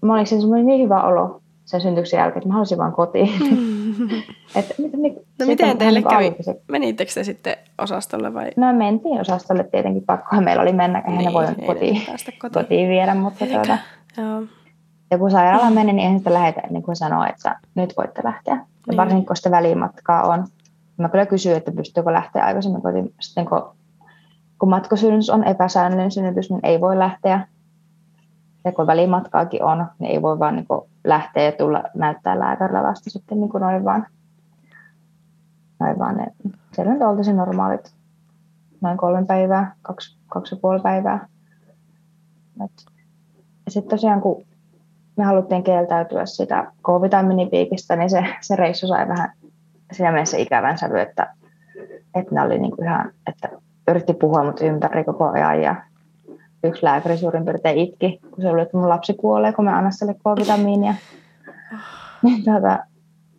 Mä 0.00 0.14
olin 0.14 0.26
siis 0.26 0.44
niin 0.48 0.82
hyvä 0.82 1.02
olo 1.02 1.40
sen 1.66 1.80
syntyksen 1.80 2.18
jälkeen, 2.18 2.38
että 2.38 2.48
mä 2.48 2.54
halusin 2.54 2.78
vaan 2.78 2.92
kotiin. 2.92 3.30
Et, 4.56 4.74
mit, 4.78 4.92
mit, 4.92 5.14
no 5.38 5.46
miten 5.46 5.78
teille 5.78 6.02
kävi? 6.02 6.34
Se... 6.40 6.60
Menittekö 6.68 7.12
te 7.14 7.24
sitten 7.24 7.56
osastolle 7.78 8.34
vai? 8.34 8.50
No 8.56 8.72
mentiin 8.72 9.20
osastolle 9.20 9.64
tietenkin, 9.64 10.02
pakkohan 10.06 10.44
meillä 10.44 10.62
oli 10.62 10.72
mennä, 10.72 10.98
eihän 10.98 11.18
niin, 11.18 11.26
ne 11.26 11.32
voi 11.32 11.46
kotiin, 11.46 11.66
kotiin. 11.66 12.02
kotiin 12.52 12.88
viedä, 12.88 13.14
mutta 13.14 13.46
tuota, 13.46 13.78
Joo. 14.16 14.42
Ja 15.10 15.18
kun 15.18 15.30
sairaala 15.30 15.70
meni, 15.70 15.92
niin 15.92 15.98
eihän 15.98 16.18
sitä 16.18 16.32
lähetä 16.32 16.62
niin 16.70 16.82
kuin 16.82 16.96
sanoo, 16.96 17.24
että 17.28 17.60
nyt 17.74 17.94
voitte 17.96 18.20
lähteä. 18.24 18.54
Ja 18.54 18.64
niin. 18.88 18.96
varsinkin 18.96 19.26
kun 19.26 19.36
sitä 19.36 19.50
välimatkaa 19.50 20.22
on. 20.22 20.46
Mä 20.96 21.08
kyllä 21.08 21.26
kysyin, 21.26 21.56
että 21.56 21.72
pystyykö 21.72 22.12
lähteä 22.12 22.44
aikaisemmin 22.44 22.82
kotiin. 22.82 23.14
Sitten 23.20 23.46
kun, 23.46 23.62
kun 24.58 24.68
matkosynnytys 24.68 25.30
on 25.30 25.44
epäsäännöllinen 25.44 26.10
synnytys, 26.10 26.50
niin 26.50 26.60
ei 26.62 26.80
voi 26.80 26.98
lähteä. 26.98 27.46
Ja 28.66 28.72
kun 28.72 28.86
välimatkaakin 28.86 29.64
on, 29.64 29.86
niin 29.98 30.10
ei 30.12 30.22
voi 30.22 30.38
vaan 30.38 30.56
niin 30.56 30.66
lähteä 31.04 31.42
ja 31.42 31.52
tulla 31.52 31.84
näyttää 31.94 32.38
lääkärillä 32.38 32.82
vasta 32.82 33.10
sitten 33.10 33.40
niin 33.40 33.50
kuin 33.50 33.60
noin 33.60 33.84
vaan. 33.84 34.06
Noin 35.80 35.98
vaan 35.98 36.26
siellä 36.72 36.92
nyt 36.92 37.02
oltaisiin 37.02 37.36
normaalit 37.36 37.94
noin 38.80 38.98
kolme 38.98 39.24
päivää, 39.24 39.74
kaksi, 39.82 40.18
kaksi 40.26 40.54
ja 40.54 40.58
puoli 40.62 40.80
päivää. 40.80 41.28
Sitten 43.68 43.90
tosiaan, 43.90 44.20
kun 44.20 44.42
me 45.16 45.24
haluttiin 45.24 45.64
kieltäytyä 45.64 46.26
sitä 46.26 46.72
K-vitamiinipiikistä, 46.82 47.96
niin 47.96 48.10
se, 48.10 48.24
se 48.40 48.56
reissu 48.56 48.86
sai 48.86 49.08
vähän 49.08 49.32
siinä 49.92 50.12
mielessä 50.12 50.36
ikävän 50.36 50.78
sävy, 50.78 50.98
että, 50.98 51.34
että 52.14 52.34
ne 52.34 52.42
oli 52.42 52.58
niin 52.58 52.76
kuin 52.76 52.86
ihan, 52.86 53.12
että 53.26 53.48
yritti 53.88 54.14
puhua 54.14 54.44
mut 54.44 54.60
ympäri 54.60 55.04
koko 55.04 55.30
ajan 55.30 55.62
ja 55.62 55.76
yksi 56.68 56.84
lääkäri 56.84 57.18
suurin 57.18 57.44
piirtein 57.44 57.78
itki, 57.78 58.20
kun 58.30 58.42
se 58.42 58.50
oli, 58.50 58.62
että 58.62 58.76
mun 58.76 58.88
lapsi 58.88 59.14
kuolee, 59.14 59.52
kun 59.52 59.64
mä 59.64 59.76
annan 59.76 59.92
sille 59.92 60.14
K-vitamiinia. 60.14 60.94
Niin 62.22 62.44
tuota, 62.44 62.78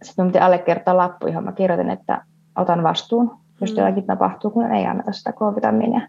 sitten 0.03 0.25
mun 0.25 0.31
piti 0.31 0.43
allekirjoittaa 0.43 0.98
lappu, 0.98 1.27
johon 1.27 1.43
mä 1.43 1.51
kirjoitin, 1.51 1.89
että 1.89 2.22
otan 2.55 2.84
vastuun, 2.84 3.38
jos 3.62 3.72
mm. 3.72 3.77
jotakin 3.77 4.05
tapahtuu, 4.05 4.51
kun 4.51 4.72
ei 4.72 4.86
anneta 4.86 5.12
sitä 5.12 5.31
K-vitamiinia. 5.31 6.01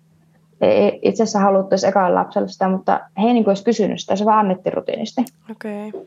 Ei 0.60 0.98
itse 1.02 1.22
asiassa 1.22 1.38
haluttaisi 1.38 1.86
ekalla 1.86 2.20
lapselle 2.20 2.48
sitä, 2.48 2.68
mutta 2.68 3.00
he 3.22 3.26
ei 3.26 3.32
niin 3.32 3.48
olisi 3.48 3.64
kysynyt 3.64 4.00
sitä, 4.00 4.16
se 4.16 4.24
vaan 4.24 4.38
annettiin 4.38 4.72
rutiinisti. 4.72 5.24
Okei. 5.50 5.88
Okay. 5.88 6.06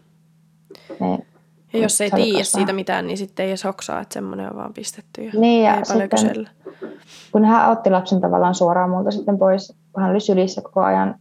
Niin, 0.99 1.25
ja 1.73 1.79
jos 1.79 2.01
ei 2.01 2.11
tiedä 2.11 2.43
siitä 2.43 2.73
mitään, 2.73 3.07
niin 3.07 3.17
sitten 3.17 3.43
ei 3.43 3.49
edes 3.49 3.63
hoksaa, 3.63 4.01
että 4.01 4.13
semmoinen 4.13 4.49
on 4.49 4.57
vaan 4.57 4.73
pistetty. 4.73 5.23
Ja 5.23 5.31
niin, 5.35 5.63
ja 5.65 5.85
sitten, 5.85 6.49
kun 7.31 7.45
hän 7.45 7.71
otti 7.71 7.89
lapsen 7.89 8.21
tavallaan 8.21 8.55
suoraan 8.55 8.89
multa 8.89 9.11
sitten 9.11 9.37
pois, 9.37 9.73
kun 9.93 10.03
hän 10.03 10.11
oli 10.11 10.19
sylissä 10.19 10.61
koko 10.61 10.81
ajan, 10.81 11.15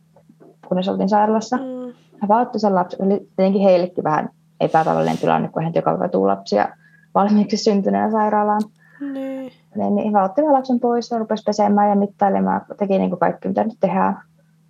kunnes 0.69 0.89
oltiin 0.89 1.09
sairaalassa. 1.09 1.57
Mm. 1.57 1.93
Hän 2.21 2.29
vaan 2.29 2.43
otti 2.43 2.59
sen 2.59 2.75
lapsen, 2.75 3.07
oli 3.07 3.29
tietenkin 3.37 3.63
heillekin 3.63 4.05
vähän 4.05 4.29
epätavallinen 4.61 5.19
tilanne, 5.19 5.49
kun 5.49 5.63
hän 5.63 5.75
joka 5.75 5.91
päivä 5.91 6.09
tuu 6.09 6.27
lapsia 6.27 6.69
valmiiksi 7.15 7.57
syntyneenä 7.57 8.11
sairaalaan. 8.11 8.61
Niin. 9.01 9.53
Niin, 9.75 9.95
niin 9.95 10.15
hän 10.15 10.25
otti 10.25 10.43
lapsen 10.43 10.81
pois 10.81 11.11
ja 11.11 11.19
rupesi 11.19 11.43
pesemään 11.43 11.89
ja 11.91 11.97
mittailemaan, 11.97 12.61
teki 12.79 12.99
niin 12.99 13.11
kuin 13.11 13.21
kaikki, 13.21 13.49
mitä 13.49 13.65
nyt 13.65 13.77
tehdään 13.81 14.23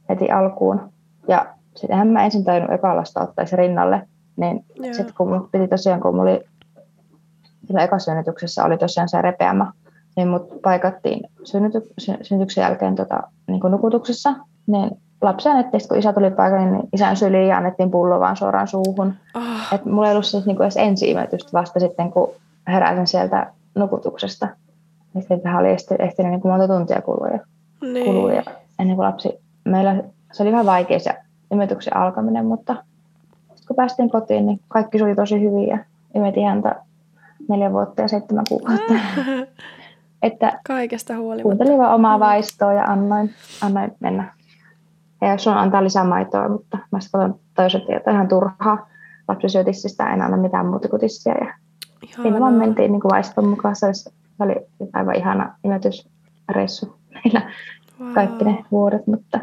heti 0.08 0.30
alkuun. 0.30 0.92
Ja 1.28 1.46
sittenhän 1.76 2.08
mä 2.08 2.24
ensin 2.24 2.44
tajunnut 2.44 2.72
ekalasta 2.72 3.20
ottaisi 3.20 3.56
rinnalle, 3.56 4.08
niin 4.36 4.64
sitten 4.92 5.14
kun 5.16 5.28
mun 5.28 5.48
piti 5.52 5.68
tosiaan, 5.68 6.00
kun 6.00 6.16
mulla 6.16 6.30
oli 6.30 6.44
sillä 7.66 7.82
ekasynnytyksessä 7.82 8.64
oli 8.64 8.78
tosiaan 8.78 9.08
se 9.08 9.22
repeämä, 9.22 9.72
niin 10.16 10.28
mut 10.28 10.62
paikattiin 10.62 11.20
synnyty, 11.44 11.82
synnytyksen 12.22 12.62
jälkeen 12.62 12.94
tota, 12.94 13.22
niin 13.46 13.60
nukutuksessa, 13.70 14.34
niin 14.66 14.90
lapsi 15.22 15.48
annettiin, 15.48 15.80
kun 15.88 15.98
isä 15.98 16.12
tuli 16.12 16.30
paikalle, 16.30 16.70
niin 16.70 16.88
isän 16.92 17.16
syliin 17.16 17.48
ja 17.48 17.56
annettiin 17.56 17.90
pullo 17.90 18.20
vaan 18.20 18.36
suoraan 18.36 18.68
suuhun. 18.68 19.14
Oh. 19.34 19.74
Et 19.74 19.84
mulla 19.84 20.06
ei 20.08 20.12
ollut 20.12 20.26
siis 20.26 20.46
niinku 20.46 20.62
edes 20.62 20.76
ensi 20.76 21.14
vasta 21.52 21.80
sitten, 21.80 22.12
kun 22.12 22.30
heräsin 22.68 23.06
sieltä 23.06 23.52
nukutuksesta. 23.74 24.48
Ja 25.14 25.20
sitten 25.20 25.40
tähän 25.40 25.60
oli 25.60 25.68
ehtinyt 25.98 26.30
niin 26.32 26.40
monta 26.44 26.68
tuntia 26.68 27.02
kuluja. 27.02 27.38
Niin. 27.82 28.06
kuluja 28.06 28.42
ennen 28.78 28.96
kuin 28.96 29.06
lapsi, 29.06 29.40
meillä 29.64 30.02
se 30.32 30.42
oli 30.42 30.52
vähän 30.52 30.66
vaikea 30.66 30.98
se 30.98 31.14
imetyksen 31.52 31.96
alkaminen, 31.96 32.46
mutta 32.46 32.76
kun 33.66 33.76
päästiin 33.76 34.10
kotiin, 34.10 34.46
niin 34.46 34.60
kaikki 34.68 34.98
suli 34.98 35.14
tosi 35.14 35.40
hyvin 35.40 35.68
ja 35.68 35.78
imetin 36.14 36.46
häntä 36.46 36.76
neljä 37.48 37.72
vuotta 37.72 38.02
ja 38.02 38.08
seitsemän 38.08 38.44
kuukautta. 38.48 38.94
että 40.22 40.60
Kaikesta 40.66 41.16
huolimatta. 41.16 41.42
Kuuntelin 41.42 41.78
vaan 41.78 41.94
omaa 41.94 42.16
mm. 42.16 42.20
vaistoa 42.20 42.72
ja 42.72 42.84
annoin, 42.84 43.30
annoin 43.62 43.92
mennä. 44.00 44.34
Ja 45.20 45.36
on 45.46 45.58
antaa 45.58 45.84
lisää 45.84 46.04
maitoa, 46.04 46.48
mutta 46.48 46.78
mä 46.92 47.00
sitten 47.00 47.34
toiset, 47.54 47.82
että 47.88 48.10
ihan 48.10 48.28
turhaa. 48.28 48.88
Lapsi 49.28 49.48
syö 49.48 49.64
tissistä, 49.64 50.12
en 50.12 50.22
anna 50.22 50.36
mitään 50.36 50.66
muuta 50.66 50.88
kuin 50.88 51.00
tissiä. 51.00 51.34
Ja 51.40 51.54
siinä 52.22 52.40
vaan 52.40 52.54
mentiin 52.54 52.92
niin 52.92 53.00
kuin 53.00 53.10
vaiston 53.12 53.48
mukaan. 53.48 53.76
Se 53.76 53.86
oli 54.40 54.56
aivan 54.92 55.14
ihana 55.14 55.54
imetysreissu 55.64 56.96
meillä 57.14 57.50
wow. 58.00 58.12
kaikki 58.12 58.44
ne 58.44 58.64
vuodet, 58.70 59.06
mutta 59.06 59.40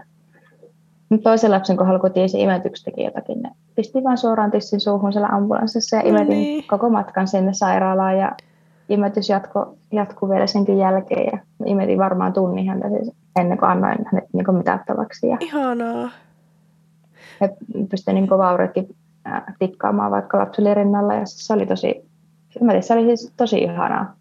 toisen 1.24 1.52
lapsen 1.52 1.78
kohdalla, 1.78 2.00
kun 2.00 2.14
tiesi 2.14 2.42
imetyksi 2.42 2.84
teki 2.84 3.04
jotakin, 3.04 3.42
ne 3.42 3.52
pisti 3.76 4.04
vaan 4.04 4.18
suoraan 4.18 4.52
tissin 4.52 4.80
suuhun 4.80 5.14
siellä 5.14 5.30
ambulanssissa 5.30 5.96
ja 5.96 6.02
imetin 6.02 6.28
no 6.28 6.34
niin. 6.34 6.68
koko 6.68 6.90
matkan 6.90 7.28
sinne 7.28 7.54
sairaalaan 7.54 8.18
ja 8.18 8.32
imetys 8.90 9.30
jatko, 9.30 9.78
jatkuu 9.92 10.30
vielä 10.30 10.48
senkin 10.48 10.78
jälkeen 10.78 11.26
ja 11.32 11.40
imetin 11.66 11.98
varmaan 11.98 12.34
tunnin 12.34 12.68
häntä 12.68 12.90
siis 12.90 13.12
ennen 13.40 13.58
kuin 13.58 13.70
annoin 13.70 13.98
hänet 14.06 14.34
niin 14.34 14.56
mitattavaksi. 14.58 15.28
Ja 15.28 15.38
Ihanaa. 15.40 16.10
Ja 17.42 17.50
pystyi 17.90 18.14
niin 18.14 18.30
vaurikin 18.30 18.96
tikkaamaan 19.60 20.12
vaikka 20.12 20.38
lapsi 20.38 20.62
oli 20.62 20.74
rinnalla 20.74 21.14
ja 21.14 21.22
se 21.26 21.54
oli 21.54 21.66
tosi, 21.66 22.06
se 22.82 22.94
oli 22.94 23.06
siis 23.06 23.34
tosi 23.38 23.58
ihanaa. 23.58 24.16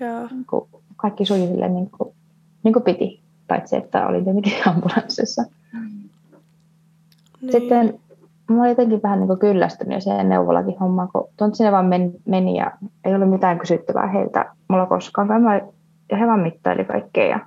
Joo. 0.00 0.28
Niin 0.30 0.44
kuin 0.50 0.68
kaikki 0.96 1.24
sujui 1.24 1.46
sille 1.46 1.68
niin 1.68 1.90
kuin, 1.90 2.14
niin 2.62 2.72
kuin 2.72 2.82
piti, 2.82 3.20
paitsi 3.48 3.76
että 3.76 4.06
oli 4.06 4.22
tietenkin 4.24 4.52
ambulanssissa. 4.70 5.44
Niin. 7.42 7.52
Sitten 7.52 8.00
mä 8.50 8.58
olin 8.58 8.68
jotenkin 8.68 9.02
vähän 9.02 9.20
niin 9.20 9.38
kyllästynyt 9.38 9.94
ja 9.94 10.00
siihen 10.00 10.28
neuvolakin 10.28 10.78
hommaan, 10.78 11.08
kun 11.12 11.28
tuon 11.36 11.54
sinne 11.54 11.72
vaan 11.72 11.86
meni, 11.86 12.12
meni 12.26 12.56
ja 12.56 12.70
ei 13.04 13.14
ollut 13.14 13.30
mitään 13.30 13.58
kysyttävää 13.58 14.06
heiltä 14.06 14.44
mulla 14.68 14.86
koskaan. 14.86 15.42
Mä, 15.42 15.60
ja 16.10 16.16
he 16.16 16.26
vaan 16.26 16.40
mittaili 16.40 16.84
kaikkea. 16.84 17.26
Ja 17.26 17.40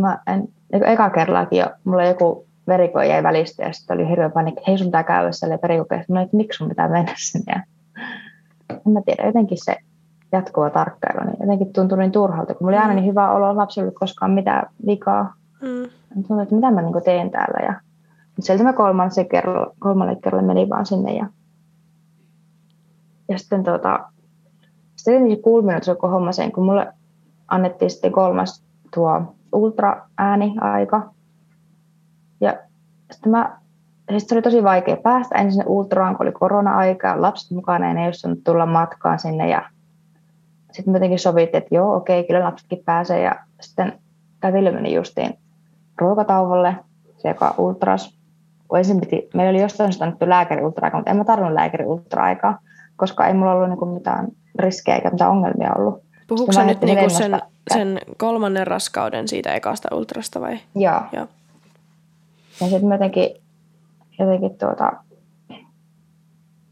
mä 0.00 0.18
en, 0.26 0.48
niin 0.72 0.84
eka 0.84 1.10
kerrallaakin 1.10 1.58
jo, 1.58 1.66
mulla 1.84 2.04
joku 2.04 2.46
veriko 2.66 3.02
jäi 3.02 3.22
välistä 3.22 3.62
ja 3.62 3.72
sitten 3.72 3.94
oli 3.94 4.08
hirveä 4.08 4.30
panikki, 4.30 4.62
hei 4.66 4.78
sun 4.78 4.86
pitää 4.86 5.04
käydä 5.04 5.32
siellä 5.32 5.58
verikokeessa. 5.62 6.12
Mä 6.12 6.22
että 6.22 6.36
miksi 6.36 6.56
sun 6.56 6.68
pitää 6.68 6.88
mennä 6.88 7.12
sinne. 7.30 7.52
Ja 7.52 7.62
en 8.86 8.92
mä 8.92 9.00
tiedä, 9.06 9.26
jotenkin 9.26 9.58
se 9.64 9.76
jatkuva 10.32 10.70
tarkkailu, 10.70 11.24
niin 11.24 11.36
jotenkin 11.40 11.72
tuntui 11.72 11.98
niin 11.98 12.12
turhalta, 12.12 12.54
kun 12.54 12.66
mulla 12.66 12.76
oli 12.76 12.82
aina 12.82 12.94
niin 12.94 13.10
hyvä 13.10 13.32
olo, 13.32 13.56
lapsilla 13.56 13.88
ei 13.88 13.94
koskaan 13.94 14.30
mitään 14.30 14.70
vikaa. 14.86 15.34
Mm. 15.62 15.90
Tuntui, 16.14 16.42
että 16.42 16.54
mitä 16.54 16.70
mä 16.70 16.82
niin 16.82 17.04
teen 17.04 17.30
täällä. 17.30 17.66
Ja 17.66 17.80
sieltä 18.40 18.64
mä 18.64 18.72
kolmannen 18.72 19.28
kerralla, 19.30 19.74
kolmannen 19.78 20.20
kerralla 20.20 20.46
menin 20.46 20.70
vaan 20.70 20.86
sinne. 20.86 21.12
Ja, 21.16 21.26
ja 23.28 23.38
sitten 23.38 23.64
tuota, 23.64 23.98
sitten 24.96 25.14
jotenkin 25.14 25.42
kulminoitu 25.42 25.94
koko 25.94 26.08
homma 26.08 26.32
sen, 26.32 26.52
kun 26.52 26.64
mulle 26.64 26.92
annettiin 27.48 27.90
sitten 27.90 28.12
kolmas 28.12 28.64
tuo 28.94 29.34
ultra-ääni-aika. 29.52 31.10
Ja 32.40 32.54
sitten 33.12 33.30
mä, 33.32 33.58
siis 34.10 34.26
se 34.26 34.34
oli 34.34 34.42
tosi 34.42 34.64
vaikea 34.64 34.96
päästä 34.96 35.34
ensin 35.34 35.52
sinne 35.52 35.64
ultraan, 35.66 36.16
kun 36.16 36.26
oli 36.26 36.32
korona-aika, 36.32 37.22
lapset 37.22 37.50
mukana 37.50 37.88
ja 37.88 37.94
ne 37.94 38.00
ei 38.00 38.06
olisi 38.06 38.28
tulla 38.44 38.66
matkaan 38.66 39.18
sinne. 39.18 39.48
Ja 39.48 39.70
sitten 40.72 40.94
jotenkin 40.94 41.18
sovittiin, 41.18 41.62
että 41.62 41.74
joo, 41.74 41.96
okei, 41.96 42.24
kyllä 42.24 42.44
lapsetkin 42.44 42.82
pääsee. 42.84 43.22
Ja 43.22 43.34
sitten 43.60 44.00
kävely 44.40 44.70
meni 44.70 44.94
justiin 44.94 45.38
ruokatauolle, 45.98 46.76
se 47.16 47.28
joka 47.28 47.54
ultras. 47.58 48.17
Ensin 48.76 49.00
piti, 49.00 49.28
meillä 49.34 49.50
oli 49.50 49.60
jostain 49.60 49.92
syystä 49.92 50.04
annettu 50.04 50.28
lääkäri 50.28 50.64
ultra 50.64 50.90
mutta 50.94 51.10
en 51.10 51.16
mä 51.16 51.24
tarvinnut 51.24 51.54
lääkäri 51.54 51.84
ultra-aikaa, 51.86 52.58
koska 52.96 53.26
ei 53.26 53.34
mulla 53.34 53.52
ollut 53.52 53.68
niinku 53.68 53.86
mitään 53.86 54.28
riskejä 54.58 54.96
eikä 54.96 55.10
mitään 55.10 55.30
ongelmia 55.30 55.74
ollut. 55.78 56.02
Puhuuko 56.28 56.52
sä 56.52 56.64
nyt 56.64 56.80
niinku 56.80 57.10
sen, 57.10 57.40
sen 57.74 57.98
kolmannen 58.16 58.66
raskauden 58.66 59.28
siitä 59.28 59.54
ekasta 59.54 59.96
ultrasta 59.96 60.40
vai? 60.40 60.58
Joo. 60.74 61.00
Joo. 61.12 61.26
Ja 62.60 62.68
sitten 62.68 62.90
jotenkin, 62.92 63.30
jotenkin 64.18 64.58
tuota, 64.58 64.92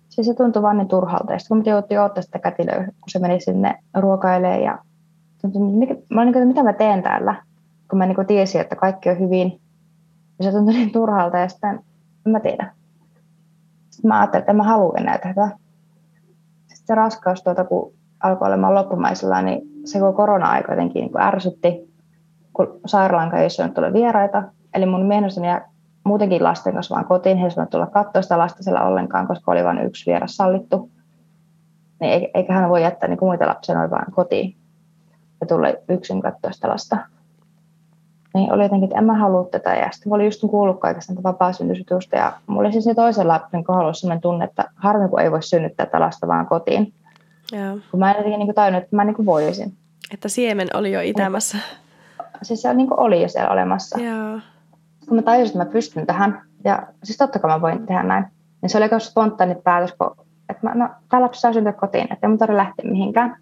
siis 0.09 0.27
se 0.27 0.35
tuntui 0.35 0.63
vaan 0.63 0.79
niin 0.79 0.89
turhalta. 0.89 1.33
Ja 1.33 1.39
sitten 1.39 1.57
kun 1.57 1.65
me 1.67 1.71
jouduttiin 1.71 2.01
odottaa 2.01 2.23
sitä 2.23 2.39
kätilöä, 2.39 2.85
kun 2.85 3.09
se 3.09 3.19
meni 3.19 3.41
sinne 3.41 3.79
ruokailemaan 3.95 4.63
ja 4.63 4.79
tuntui, 5.43 5.63
mikä, 5.63 5.95
mä 6.11 6.23
olin 6.23 6.33
niin 6.33 6.49
mitä 6.49 6.63
mä 6.63 6.73
teen 6.73 7.03
täällä, 7.03 7.43
kun 7.91 7.99
mä 7.99 8.07
niin 8.07 8.27
tiesin, 8.27 8.61
että 8.61 8.77
kaikki 8.77 9.11
on 9.11 9.19
hyvin. 9.19 9.61
Ja 10.39 10.45
se 10.45 10.51
tuntui 10.51 10.75
niin 10.75 10.93
turhalta 10.93 11.39
ja 11.39 11.49
sitten 11.49 11.71
en 11.71 11.85
mä 12.33 12.41
tiedä. 12.41 12.73
Sitten 13.91 14.09
mä 14.09 14.21
ajattelin, 14.21 14.43
että 14.43 14.53
mä 14.53 14.63
halua 14.63 14.95
enää 14.99 15.19
tätä. 15.19 15.49
Sitten 16.67 16.87
se 16.87 16.95
raskaus, 16.95 17.43
tuota, 17.43 17.65
kun 17.65 17.93
alkoi 18.23 18.49
olemaan 18.49 18.75
loppumaisella, 18.75 19.43
niin 19.43 19.63
se 19.85 19.99
kun 19.99 20.15
korona-aika 20.15 20.73
jotenkin 20.73 21.01
niin 21.01 21.21
ärsytti, 21.21 21.95
kun 22.53 22.81
sairaalan 22.87 23.31
kanssa 23.31 23.65
ei 23.65 23.71
tule 23.71 23.93
vieraita. 23.93 24.43
Eli 24.75 24.87
mun 24.87 25.07
mielestäni 25.07 25.49
muutenkin 26.05 26.45
lasten 26.45 26.75
kanssa 26.75 26.95
vaan 26.95 27.05
kotiin. 27.05 27.39
He 27.39 27.47
ei 27.47 27.67
tulla 27.71 27.87
katsoa 27.87 28.23
sitä 28.23 28.39
lasta 28.39 28.63
siellä 28.63 28.83
ollenkaan, 28.83 29.27
koska 29.27 29.53
oli 29.53 29.65
vain 29.65 29.79
yksi 29.79 30.11
vieras 30.11 30.37
sallittu. 30.37 30.91
Niin 32.01 32.29
eikä 32.35 32.53
hän 32.53 32.71
voi 32.71 32.83
jättää 32.83 33.09
niin 33.09 33.19
muita 33.21 33.47
lapsia 33.47 33.75
noin 33.75 33.91
vaan 33.91 34.13
kotiin 34.13 34.57
ja 35.41 35.47
tulla 35.47 35.69
yksin 35.89 36.21
katsoa 36.23 36.53
sitä 36.53 36.69
lasta. 36.69 36.99
Niin 38.37 38.53
oli 38.53 38.63
jotenkin, 38.63 38.85
että 38.85 38.99
en 38.99 39.05
mä 39.05 39.15
halua 39.15 39.49
tätä. 39.51 39.75
Ja 39.75 39.91
sitten 39.91 40.11
mä 40.11 40.15
olin 40.15 40.25
just 40.25 40.41
kuullut 40.41 40.81
kaikesta 40.81 41.13
vapaasyntysytusta 41.23 42.17
ja 42.17 42.33
mulla 42.47 42.61
oli 42.61 42.73
siis 42.73 42.85
se 42.85 42.95
toisen 42.95 43.29
lapsen 43.29 43.65
kohdalla 43.65 43.93
sellainen 43.93 44.23
tunne, 44.23 44.45
että 44.45 44.65
harmi 44.75 45.09
kun 45.09 45.21
ei 45.21 45.31
voi 45.31 45.43
synnyttää 45.43 45.87
tätä 45.87 46.01
lasta 46.01 46.27
vaan 46.27 46.47
kotiin. 46.47 46.93
Joo. 47.53 47.79
Kun 47.91 48.01
mä 48.01 48.11
en 48.11 48.17
jotenkin 48.17 48.39
niin 48.39 48.55
tajunnut, 48.55 48.83
että 48.83 48.97
mä 48.97 49.05
niin 49.05 49.27
voisin. 49.27 49.73
Että 50.15 50.29
siemen 50.29 50.69
oli 50.75 50.93
jo 50.93 51.01
itämässä. 51.01 51.59
Siis 52.43 52.63
se 52.63 52.75
niin 52.75 52.89
oli 52.97 53.23
jo 53.23 53.29
siellä 53.29 53.51
olemassa. 53.51 54.01
Joo. 54.01 54.41
Kun 55.09 55.17
mä 55.17 55.23
tajusin, 55.23 55.47
että 55.47 55.59
mä 55.59 55.73
pystyn 55.73 56.07
tähän, 56.07 56.43
ja 56.65 56.83
siis 57.05 57.19
totta 57.19 57.39
kai 57.39 57.51
mä 57.51 57.61
voin 57.61 57.87
tehdä 57.87 58.03
näin, 58.03 58.25
niin 58.63 58.71
se 58.71 58.79
oli 58.79 58.85
aika 58.85 58.99
spontaani 58.99 59.55
päätös, 59.55 59.95
kun, 59.99 60.27
että 60.49 60.67
mä, 60.67 60.75
no, 60.75 60.89
tämä 61.09 61.23
lapsi 61.23 61.41
saa 61.41 61.53
syntyä 61.53 61.73
kotiin, 61.73 62.13
että 62.13 62.27
ei 62.27 62.29
mun 62.29 62.39
tarvitse 62.39 62.57
lähteä 62.57 62.91
mihinkään. 62.91 63.37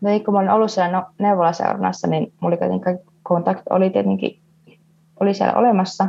No, 0.00 0.10
kun 0.24 0.34
mä 0.34 0.40
olin 0.40 0.50
ollut 0.50 0.70
siellä 0.70 0.92
no, 0.92 1.06
neuvolaseurannassa, 1.18 2.06
niin 2.06 2.32
mulla 2.40 2.56
oli 2.62 2.70
kontakti 3.22 3.62
oli 3.70 3.90
tietenkin 3.90 4.38
oli 5.20 5.34
siellä 5.34 5.58
olemassa. 5.58 6.08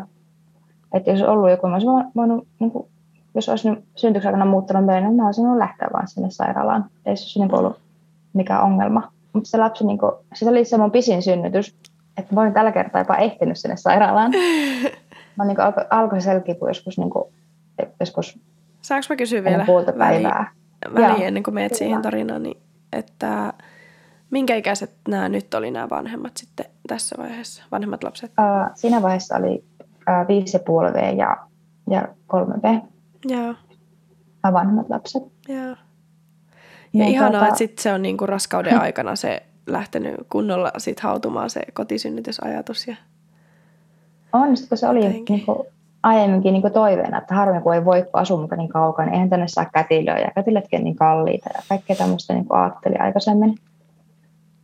Että 0.94 1.12
jos 1.12 1.20
olisi 1.20 1.32
ollut 1.32 1.50
joku, 1.50 1.68
mä 1.68 1.74
olisin 1.74 1.90
voinut, 2.16 2.48
niin 2.60 2.72
kuin, 2.72 2.88
jos 3.36 3.50
olisi 3.50 3.70
syntyyksen 3.96 4.30
aikana 4.30 4.52
muuttanut 4.52 4.86
meille, 4.86 5.08
niin 5.08 5.16
mä 5.16 5.26
olisin 5.26 5.44
voinut 5.44 5.60
lähteä 5.60 5.88
vaan 5.94 6.08
sinne 6.08 6.30
sairaalaan. 6.32 6.86
Ei 7.06 7.18
se 7.18 7.24
olisi 7.24 7.40
niin 7.40 7.56
ollut 7.56 7.80
mikään 8.34 8.64
ongelma. 8.64 9.12
Mutta 9.34 9.50
se 9.50 9.58
lapsi, 9.58 9.86
niin 9.86 9.98
kuin, 9.98 10.12
se 10.34 10.50
oli 10.50 10.66
se 10.66 10.78
mun 10.78 10.92
pisin 10.92 11.24
synnytys, 11.24 11.76
että 12.18 12.36
mä 12.36 12.42
olin 12.42 12.54
tällä 12.54 12.72
kertaa 12.72 13.02
jopa 13.02 13.16
ehtinyt 13.16 13.58
sinne 13.58 13.78
sairaalaan. 13.78 14.32
Mä 15.38 15.46
niin 15.46 15.60
alko, 15.60 15.82
alkoi 15.90 16.22
selkeä, 16.22 16.56
kun 16.56 16.68
joskus, 16.68 16.98
niin 16.98 17.10
kuin, 17.10 17.34
joskus 18.00 18.40
Saanko 18.82 19.06
mä 19.10 19.16
kysyä 19.16 19.44
vielä 19.44 19.66
väliin, 19.98 20.30
väliin 20.96 21.28
ennen 21.28 21.44
kuin 21.44 21.54
menet 21.54 21.76
siihen 21.76 22.02
tarinaan, 22.02 22.44
niin, 22.44 22.58
että 22.94 23.54
minkä 24.34 24.56
ikäiset 24.56 24.92
nämä 25.08 25.30
nyt 25.30 25.54
oli 25.54 25.72
nämä 25.72 25.90
vanhemmat 25.90 26.38
sitten 26.38 26.66
tässä 26.88 27.16
vaiheessa, 27.20 27.64
vanhemmat 27.72 28.04
lapset? 28.04 28.32
Uh, 28.32 28.72
siinä 28.76 29.02
vaiheessa 29.02 29.36
oli 29.36 29.64
uh, 29.86 30.28
viisi 30.28 30.58
ja 30.58 30.64
puoli 30.66 30.94
V 30.94 31.18
ja, 31.18 31.38
ja 31.90 32.08
kolme 32.28 32.56
V. 32.56 32.80
Joo. 33.26 33.56
Vanhemmat 34.54 34.90
lapset. 34.90 35.24
Joo. 35.48 35.58
Ja 35.58 35.76
niin, 36.94 37.08
ihanaa, 37.08 37.32
tuota... 37.32 37.48
että 37.48 37.58
sit 37.58 37.80
se 37.80 37.94
on 37.94 38.02
niinku 38.02 38.26
raskauden 38.26 38.82
aikana 38.82 39.16
se 39.16 39.44
lähtenyt 39.68 40.16
kunnolla 40.30 40.72
sit 40.78 41.00
hautumaan 41.00 41.50
se 41.50 41.62
kotisynnytysajatus. 41.74 42.88
Ja... 42.88 42.96
On, 44.34 44.48
kun 44.70 44.78
se 44.78 44.88
oli 44.88 45.26
niinku, 45.30 45.66
aiemminkin 46.04 46.54
niinku 46.54 46.70
toiveena, 46.70 47.18
että 47.18 47.36
harmi 47.36 47.62
kun 47.62 47.74
ei 47.74 47.86
voi, 47.86 48.02
kun 48.02 48.22
asuu 48.22 48.48
niin 48.58 48.70
kaukana, 48.70 49.06
niin 49.06 49.14
eihän 49.14 49.30
tänne 49.30 49.48
saa 49.48 49.66
kätilöä 49.74 50.18
ja 50.18 50.32
kätilötkin 50.36 50.84
niin 50.84 50.96
kalliita 50.96 51.50
ja 51.54 51.62
kaikkea 51.70 51.96
tämmöistä 51.96 52.34
niinku 52.34 52.54
ajattelin 52.54 53.02
aikaisemmin. 53.02 53.58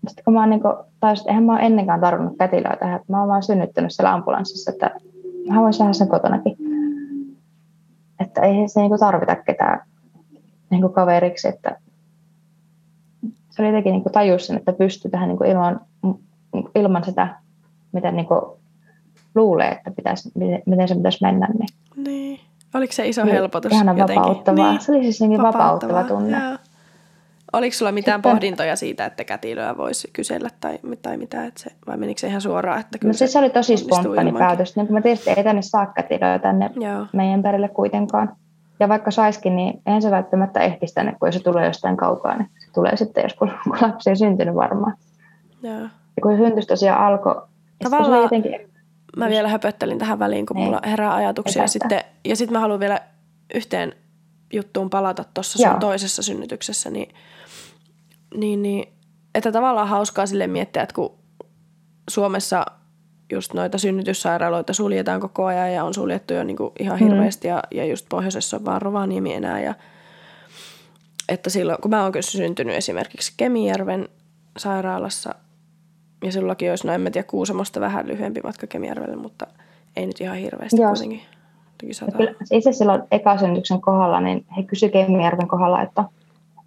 Sitten 0.07 0.23
kun 0.23 0.33
mä 0.33 0.39
oon 0.39 0.49
niin 0.49 0.61
kuin, 0.61 0.73
tai 0.99 1.15
sitten 1.17 1.31
eihän 1.31 1.43
mä 1.43 1.51
oon 1.51 1.61
ennenkään 1.61 2.01
tarvinnut 2.01 2.37
kätilöä 2.37 2.77
tähän, 2.79 2.95
että 2.95 3.13
mä 3.13 3.19
oon 3.19 3.29
vaan 3.29 3.43
synnyttänyt 3.43 3.91
siellä 3.93 4.13
ambulanssissa, 4.13 4.71
että 4.71 4.91
mä 5.49 5.61
voisin 5.61 5.79
tehdä 5.79 5.93
sen 5.93 6.07
kotonakin. 6.07 6.57
Että 8.19 8.41
ei 8.41 8.67
se 8.67 8.79
niin 8.79 8.89
kuin 8.89 8.99
tarvita 8.99 9.35
ketään 9.35 9.81
niin 10.69 10.81
kuin 10.81 10.93
kaveriksi, 10.93 11.47
että 11.47 11.79
se 13.49 13.61
oli 13.61 13.67
jotenkin 13.67 13.91
niin 13.91 14.03
kuin 14.03 14.13
tajus 14.13 14.47
sen, 14.47 14.57
että 14.57 14.73
pystyy 14.73 15.11
tähän 15.11 15.29
niin 15.29 15.37
kuin 15.37 15.49
ilman, 15.49 15.81
ilman 16.75 17.03
sitä, 17.03 17.35
mitä 17.91 18.11
niin 18.11 18.25
kuin 18.25 18.41
luulee, 19.35 19.71
että 19.71 19.91
pitäisi, 19.91 20.31
miten 20.65 20.87
se 20.87 20.95
pitäisi 20.95 21.25
mennä. 21.25 21.47
Niin. 21.47 21.69
niin. 22.05 22.39
Oliko 22.73 22.93
se 22.93 23.07
iso 23.07 23.25
helpotus? 23.25 23.71
Ihan 23.71 23.97
vapauttavaa. 23.97 24.71
Niin. 24.71 24.81
Se 24.81 24.91
oli 24.91 25.03
siis 25.03 25.21
niin 25.21 25.41
vapauttava 25.41 26.03
tunne. 26.03 26.37
Joo. 26.37 26.57
Oliko 27.53 27.75
sulla 27.75 27.91
mitään 27.91 28.17
Sitten, 28.17 28.31
pohdintoja 28.31 28.75
siitä, 28.75 29.05
että 29.05 29.23
kätilöä 29.23 29.77
voisi 29.77 30.09
kysellä 30.13 30.49
tai, 30.59 30.79
tai 31.01 31.17
mitä, 31.17 31.45
että 31.45 31.61
se, 31.61 31.71
vai 31.87 31.97
menikö 31.97 32.19
se 32.19 32.27
ihan 32.27 32.41
suoraan? 32.41 32.79
Että 32.79 32.97
kyllä 32.97 33.09
no 33.09 33.17
se, 33.17 33.27
se 33.27 33.39
oli 33.39 33.49
tosi 33.49 33.77
spontaani 33.77 34.31
päätös. 34.31 34.75
Niin 34.75 34.87
kuin 34.87 34.93
mä 34.93 35.01
tietysti 35.01 35.29
ei 35.29 35.43
tänne 35.43 35.61
saa 35.61 35.85
kätilöä 35.85 36.39
tänne 36.39 36.69
Joo. 36.75 37.05
meidän 37.13 37.43
perille 37.43 37.69
kuitenkaan. 37.69 38.35
Ja 38.79 38.89
vaikka 38.89 39.11
saiskin, 39.11 39.55
niin 39.55 39.81
eihän 39.85 40.01
se 40.01 40.11
välttämättä 40.11 40.59
ehtisi 40.59 40.93
tänne, 40.93 41.15
kun 41.19 41.33
se 41.33 41.39
tulee 41.39 41.65
jostain 41.65 41.97
kaukaa, 41.97 42.37
niin 42.37 42.49
se 42.59 42.71
tulee 42.73 42.97
sitten 42.97 43.23
joskus, 43.23 43.49
kun 43.63 43.77
lapsi 43.81 44.09
on 44.09 44.17
syntynyt 44.17 44.55
varmaan. 44.55 44.93
Joo. 45.63 45.81
Ja 45.81 46.21
kun 46.21 46.37
syntys 46.37 46.67
tosiaan 46.67 47.05
alkoi, 47.05 47.41
Tavallaan 47.83 48.21
jotenkin... 48.21 48.55
mä 49.17 49.29
vielä 49.29 49.47
höpöttelin 49.47 49.97
tähän 49.97 50.19
väliin, 50.19 50.45
kun 50.45 50.55
niin. 50.55 50.65
mulla 50.65 50.81
herää 50.85 51.15
ajatuksia. 51.15 51.61
Ja 51.61 51.67
sitten, 51.67 52.01
ja 52.25 52.35
sitten 52.35 52.53
mä 52.53 52.59
haluan 52.59 52.79
vielä 52.79 52.99
yhteen 53.53 53.93
juttuun 54.53 54.89
palata 54.89 55.23
tuossa 55.33 55.57
sun 55.57 55.79
toisessa 55.79 56.23
synnytyksessä, 56.23 56.89
niin 56.89 57.13
niin, 58.35 58.61
niin, 58.61 58.93
että 59.35 59.51
tavallaan 59.51 59.87
hauskaa 59.87 60.25
sille 60.25 60.47
miettiä, 60.47 60.83
että 60.83 60.95
kun 60.95 61.17
Suomessa 62.09 62.65
just 63.31 63.53
noita 63.53 63.77
synnytyssairaaloita 63.77 64.73
suljetaan 64.73 65.19
koko 65.21 65.45
ajan 65.45 65.73
ja 65.73 65.83
on 65.83 65.93
suljettu 65.93 66.33
jo 66.33 66.43
niin 66.43 66.57
kuin 66.57 66.71
ihan 66.79 66.99
mm. 66.99 67.05
hirveästi 67.05 67.47
mm. 67.47 67.51
ja, 67.51 67.63
ja 67.71 67.85
just 67.85 68.05
pohjoisessa 68.09 68.57
on 68.57 68.65
vaan 68.65 68.81
Rovaniemi 68.81 69.33
enää 69.33 69.61
ja 69.61 69.75
että 71.29 71.49
silloin, 71.49 71.81
kun 71.81 71.91
mä 71.91 72.03
oon 72.03 72.13
syntynyt 72.19 72.75
esimerkiksi 72.75 73.33
Kemijärven 73.37 74.09
sairaalassa 74.57 75.35
ja 76.23 76.31
silloinkin 76.31 76.69
olisi, 76.69 76.87
no 76.87 76.93
en 76.93 77.01
mä 77.01 77.11
tiedä, 77.11 77.27
Kuusamosta 77.27 77.79
vähän 77.79 78.07
lyhyempi 78.07 78.41
matka 78.43 78.67
Kemijärvelle, 78.67 79.15
mutta 79.15 79.47
ei 79.95 80.05
nyt 80.05 80.21
ihan 80.21 80.37
hirveästi 80.37 80.81
Joo. 80.81 80.89
kuitenkin. 80.89 81.21
Itse 82.51 82.71
silloin 82.71 83.01
ekasynnytyksen 83.11 83.81
kohdalla, 83.81 84.21
niin 84.21 84.45
he 84.57 84.63
kysyivät 84.63 84.93
Kemijärven 84.93 85.47
kohdalla, 85.47 85.81
että– 85.81 86.03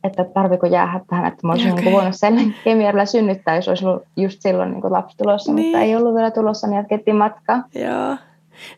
että 0.05 0.25
tarviko 0.25 0.67
jäädä 0.67 1.01
tähän, 1.07 1.27
että 1.27 1.47
mä 1.47 1.53
olisin 1.53 1.73
okay. 1.73 1.85
niin 1.85 1.95
voinut 1.95 2.17
sen 2.17 2.55
kemialla 2.65 3.07
synnyttää, 3.07 3.57
jos 3.57 3.69
olisi 3.69 3.87
ollut 3.87 4.03
just 4.17 4.43
silloin 4.43 4.71
niin 4.71 4.81
kuin 4.81 4.93
lapsi 4.93 5.17
tulossa, 5.17 5.53
niin. 5.53 5.67
mutta 5.67 5.81
ei 5.81 5.97
ollut 5.97 6.15
vielä 6.15 6.31
tulossa, 6.31 6.67
niin 6.67 6.77
jatkettiin 6.77 7.17
matkaa. 7.17 7.63
Joo. 7.75 8.17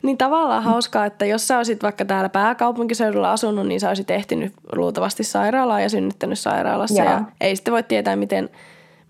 Niin 0.01 0.17
tavallaan 0.17 0.63
hauskaa, 0.63 1.05
että 1.05 1.25
jos 1.25 1.47
sä 1.47 1.57
olisit 1.57 1.83
vaikka 1.83 2.05
täällä 2.05 2.29
pääkaupunkiseudulla 2.29 3.31
asunut, 3.31 3.67
niin 3.67 3.79
sä 3.79 3.87
olisit 3.87 4.11
ehtinyt 4.11 4.53
luultavasti 4.75 5.23
sairaalaan 5.23 5.83
ja 5.83 5.89
synnyttänyt 5.89 6.39
sairaalassa. 6.39 7.03
Joo. 7.03 7.11
Ja 7.11 7.21
ei 7.41 7.55
sitten 7.55 7.73
voi 7.73 7.83
tietää, 7.83 8.15
miten, 8.15 8.49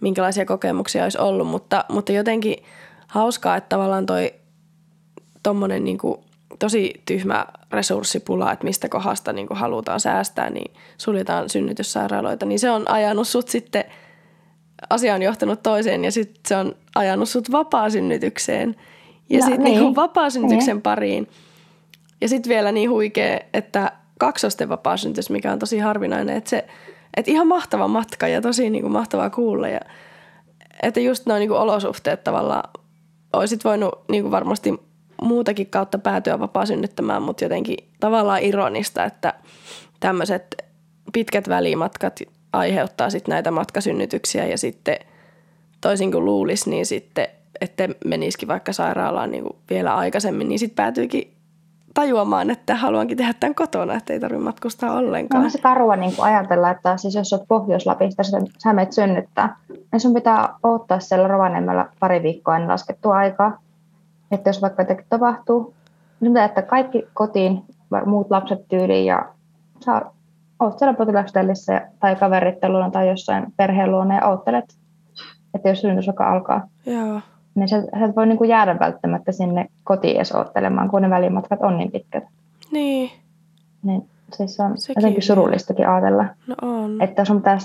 minkälaisia 0.01 0.45
kokemuksia 0.45 1.03
olisi 1.03 1.17
ollut, 1.17 1.47
mutta, 1.47 1.85
mutta 1.89 2.11
jotenkin 2.11 2.63
hauskaa, 3.07 3.55
että 3.55 3.69
tavallaan 3.69 4.05
toi 4.05 4.33
tommonen 5.43 5.83
niin 5.83 5.97
kuin 5.97 6.19
tosi 6.59 7.01
tyhmä 7.05 7.45
resurssipula, 7.71 8.51
että 8.51 8.65
mistä 8.65 8.89
kohdasta 8.89 9.33
niin 9.33 9.47
halutaan 9.49 9.99
säästää, 9.99 10.49
niin 10.49 10.73
suljetaan 10.97 11.49
synnytyssairaaloita, 11.49 12.45
niin 12.45 12.59
se 12.59 12.71
on 12.71 12.89
ajanut 12.89 13.27
sut 13.27 13.47
sitten, 13.47 13.83
asia 14.89 15.15
on 15.15 15.21
johtanut 15.21 15.63
toiseen 15.63 16.05
ja 16.05 16.11
sitten 16.11 16.41
se 16.47 16.55
on 16.55 16.75
ajanut 16.95 17.29
sut 17.29 17.51
vapaasynnytykseen 17.51 18.75
ja 19.29 19.39
no, 19.39 19.45
sitten 19.45 19.63
niin. 19.63 19.81
niin 19.81 19.95
vapaasynnytyksen 19.95 20.75
niin. 20.75 20.81
pariin. 20.81 21.27
Ja 22.21 22.29
sitten 22.29 22.49
vielä 22.49 22.71
niin 22.71 22.89
huikea, 22.89 23.39
että 23.53 23.91
kaksosten 24.19 24.69
vapaasynnytys, 24.69 25.29
mikä 25.29 25.51
on 25.51 25.59
tosi 25.59 25.79
harvinainen, 25.79 26.37
että 26.37 26.49
se, 26.49 26.65
että 27.17 27.31
ihan 27.31 27.47
mahtava 27.47 27.87
matka 27.87 28.27
ja 28.27 28.41
tosi 28.41 28.69
niin 28.69 28.81
kuin 28.81 28.91
mahtavaa 28.91 29.29
kuulla 29.29 29.67
ja 29.67 29.79
että 30.83 30.99
just 30.99 31.25
noin 31.25 31.39
niin 31.39 31.51
olosuhteet 31.51 32.23
tavallaan 32.23 32.69
olisit 33.33 33.63
voinut 33.63 34.09
niin 34.09 34.23
kuin 34.23 34.31
varmasti 34.31 34.73
muutakin 35.21 35.67
kautta 35.67 35.97
päätyä 35.97 36.39
vapaa 36.39 36.65
synnyttämään, 36.65 37.21
mutta 37.21 37.45
jotenkin 37.45 37.77
tavallaan 37.99 38.41
ironista, 38.41 39.03
että 39.03 39.33
tämmöiset 39.99 40.55
pitkät 41.13 41.49
välimatkat 41.49 42.19
aiheuttaa 42.53 43.09
sitten 43.09 43.33
näitä 43.33 43.51
matkasynnytyksiä 43.51 44.45
ja 44.45 44.57
sitten 44.57 44.97
toisin 45.81 46.11
kuin 46.11 46.25
luulisi, 46.25 46.69
niin 46.69 46.85
sitten, 46.85 47.27
että 47.61 47.89
menisikin 48.05 48.47
vaikka 48.47 48.73
sairaalaan 48.73 49.31
niin 49.31 49.43
kuin 49.43 49.55
vielä 49.69 49.95
aikaisemmin, 49.95 50.47
niin 50.47 50.59
sitten 50.59 50.75
päätyykin 50.75 51.35
tajuamaan, 51.93 52.49
että 52.49 52.75
haluankin 52.75 53.17
tehdä 53.17 53.33
tämän 53.33 53.55
kotona, 53.55 53.95
että 53.95 54.13
ei 54.13 54.19
tarvitse 54.19 54.43
matkustaa 54.43 54.97
ollenkaan. 54.97 55.43
On 55.43 55.51
se 55.51 55.61
karua 55.61 55.95
niin 55.95 56.13
ajatella, 56.17 56.69
että 56.69 56.97
siis 56.97 57.15
jos 57.15 57.33
olet 57.33 57.47
Pohjois-Lapista, 57.47 58.23
sä 58.63 58.73
menet 58.73 58.93
synnyttää, 58.93 59.57
niin 59.91 59.99
sun 59.99 60.13
pitää 60.13 60.55
odottaa 60.63 60.99
siellä 60.99 61.27
Rovaniemellä 61.27 61.85
pari 61.99 62.23
viikkoa 62.23 62.55
ennen 62.55 62.69
laskettua 62.69 63.15
aikaa. 63.15 63.64
Että 64.31 64.49
jos 64.49 64.61
vaikka 64.61 64.81
jotakin 64.81 65.05
tapahtuu, 65.09 65.73
niin 66.19 66.37
että 66.37 66.61
kaikki 66.61 67.07
kotiin, 67.13 67.63
muut 68.05 68.31
lapset 68.31 68.67
tyyliin 68.67 69.05
ja 69.05 69.25
saa, 69.79 70.13
oot 70.59 70.79
siellä 70.79 70.93
potilastellissa 70.93 71.81
tai 71.99 72.15
luona 72.67 72.91
tai 72.91 73.09
jossain 73.09 73.53
perheen 73.57 73.91
luona 73.91 74.15
ja 74.15 74.27
oottelet, 74.27 74.65
että 75.53 75.69
jos 75.69 75.81
synnytys 75.81 76.07
vaikka 76.07 76.31
alkaa. 76.31 76.67
Joo. 76.85 77.21
Niin 77.55 77.67
sä, 77.67 77.81
sä 77.81 78.05
et 78.05 78.15
voi 78.15 78.27
niinku 78.27 78.43
jäädä 78.43 78.79
välttämättä 78.79 79.31
sinne 79.31 79.67
kotiin 79.83 80.15
edes 80.15 80.31
oottelemaan, 80.31 80.89
kun 80.89 81.01
ne 81.01 81.09
välimatkat 81.09 81.59
on 81.61 81.77
niin 81.77 81.91
pitkät. 81.91 82.23
Niin. 82.71 83.11
Niin 83.83 84.09
siis 84.33 84.59
on 84.59 84.77
Sekin. 84.77 85.01
jotenkin 85.01 85.23
surullistakin 85.23 85.89
ajatella. 85.89 86.25
No 86.47 86.55
on. 86.61 87.01
Että 87.01 87.25
sun 87.25 87.37
pitää 87.37 87.57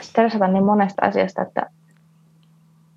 stressata 0.00 0.48
niin 0.48 0.64
monesta 0.64 1.06
asiasta, 1.06 1.42
että 1.42 1.70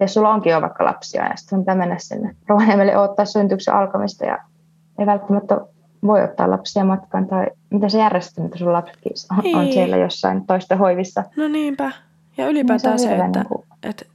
jos 0.03 0.13
sulla 0.13 0.29
onkin 0.29 0.51
jo 0.51 0.61
vaikka 0.61 0.85
lapsia 0.85 1.27
ja 1.27 1.35
sitten 1.35 1.59
pitää 1.59 1.75
mennä 1.75 1.95
sinne 1.99 2.35
Rovaniemelle 2.47 2.97
odottaa 2.97 3.25
syntyksen 3.25 3.73
alkamista 3.73 4.25
ja 4.25 4.37
ei 4.99 5.05
välttämättä 5.05 5.61
voi 6.05 6.23
ottaa 6.23 6.49
lapsia 6.49 6.83
matkaan 6.83 7.27
tai 7.27 7.47
mitä 7.69 7.89
se 7.89 7.97
järjestää, 7.97 8.45
että 8.45 8.57
sun 8.57 8.73
lapsetkin 8.73 9.11
on, 9.31 9.59
on 9.59 9.73
siellä 9.73 9.97
jossain 9.97 10.47
toista 10.47 10.75
hoivissa. 10.75 11.23
No 11.35 11.47
niinpä. 11.47 11.91
Ja 12.37 12.47
ylipäätään 12.47 12.95
niin 12.95 13.09
se, 13.09 13.17
se 13.17 13.25
että, 13.25 13.39
niin 13.39 13.47
kuin... 13.47 13.63
että 13.83 14.05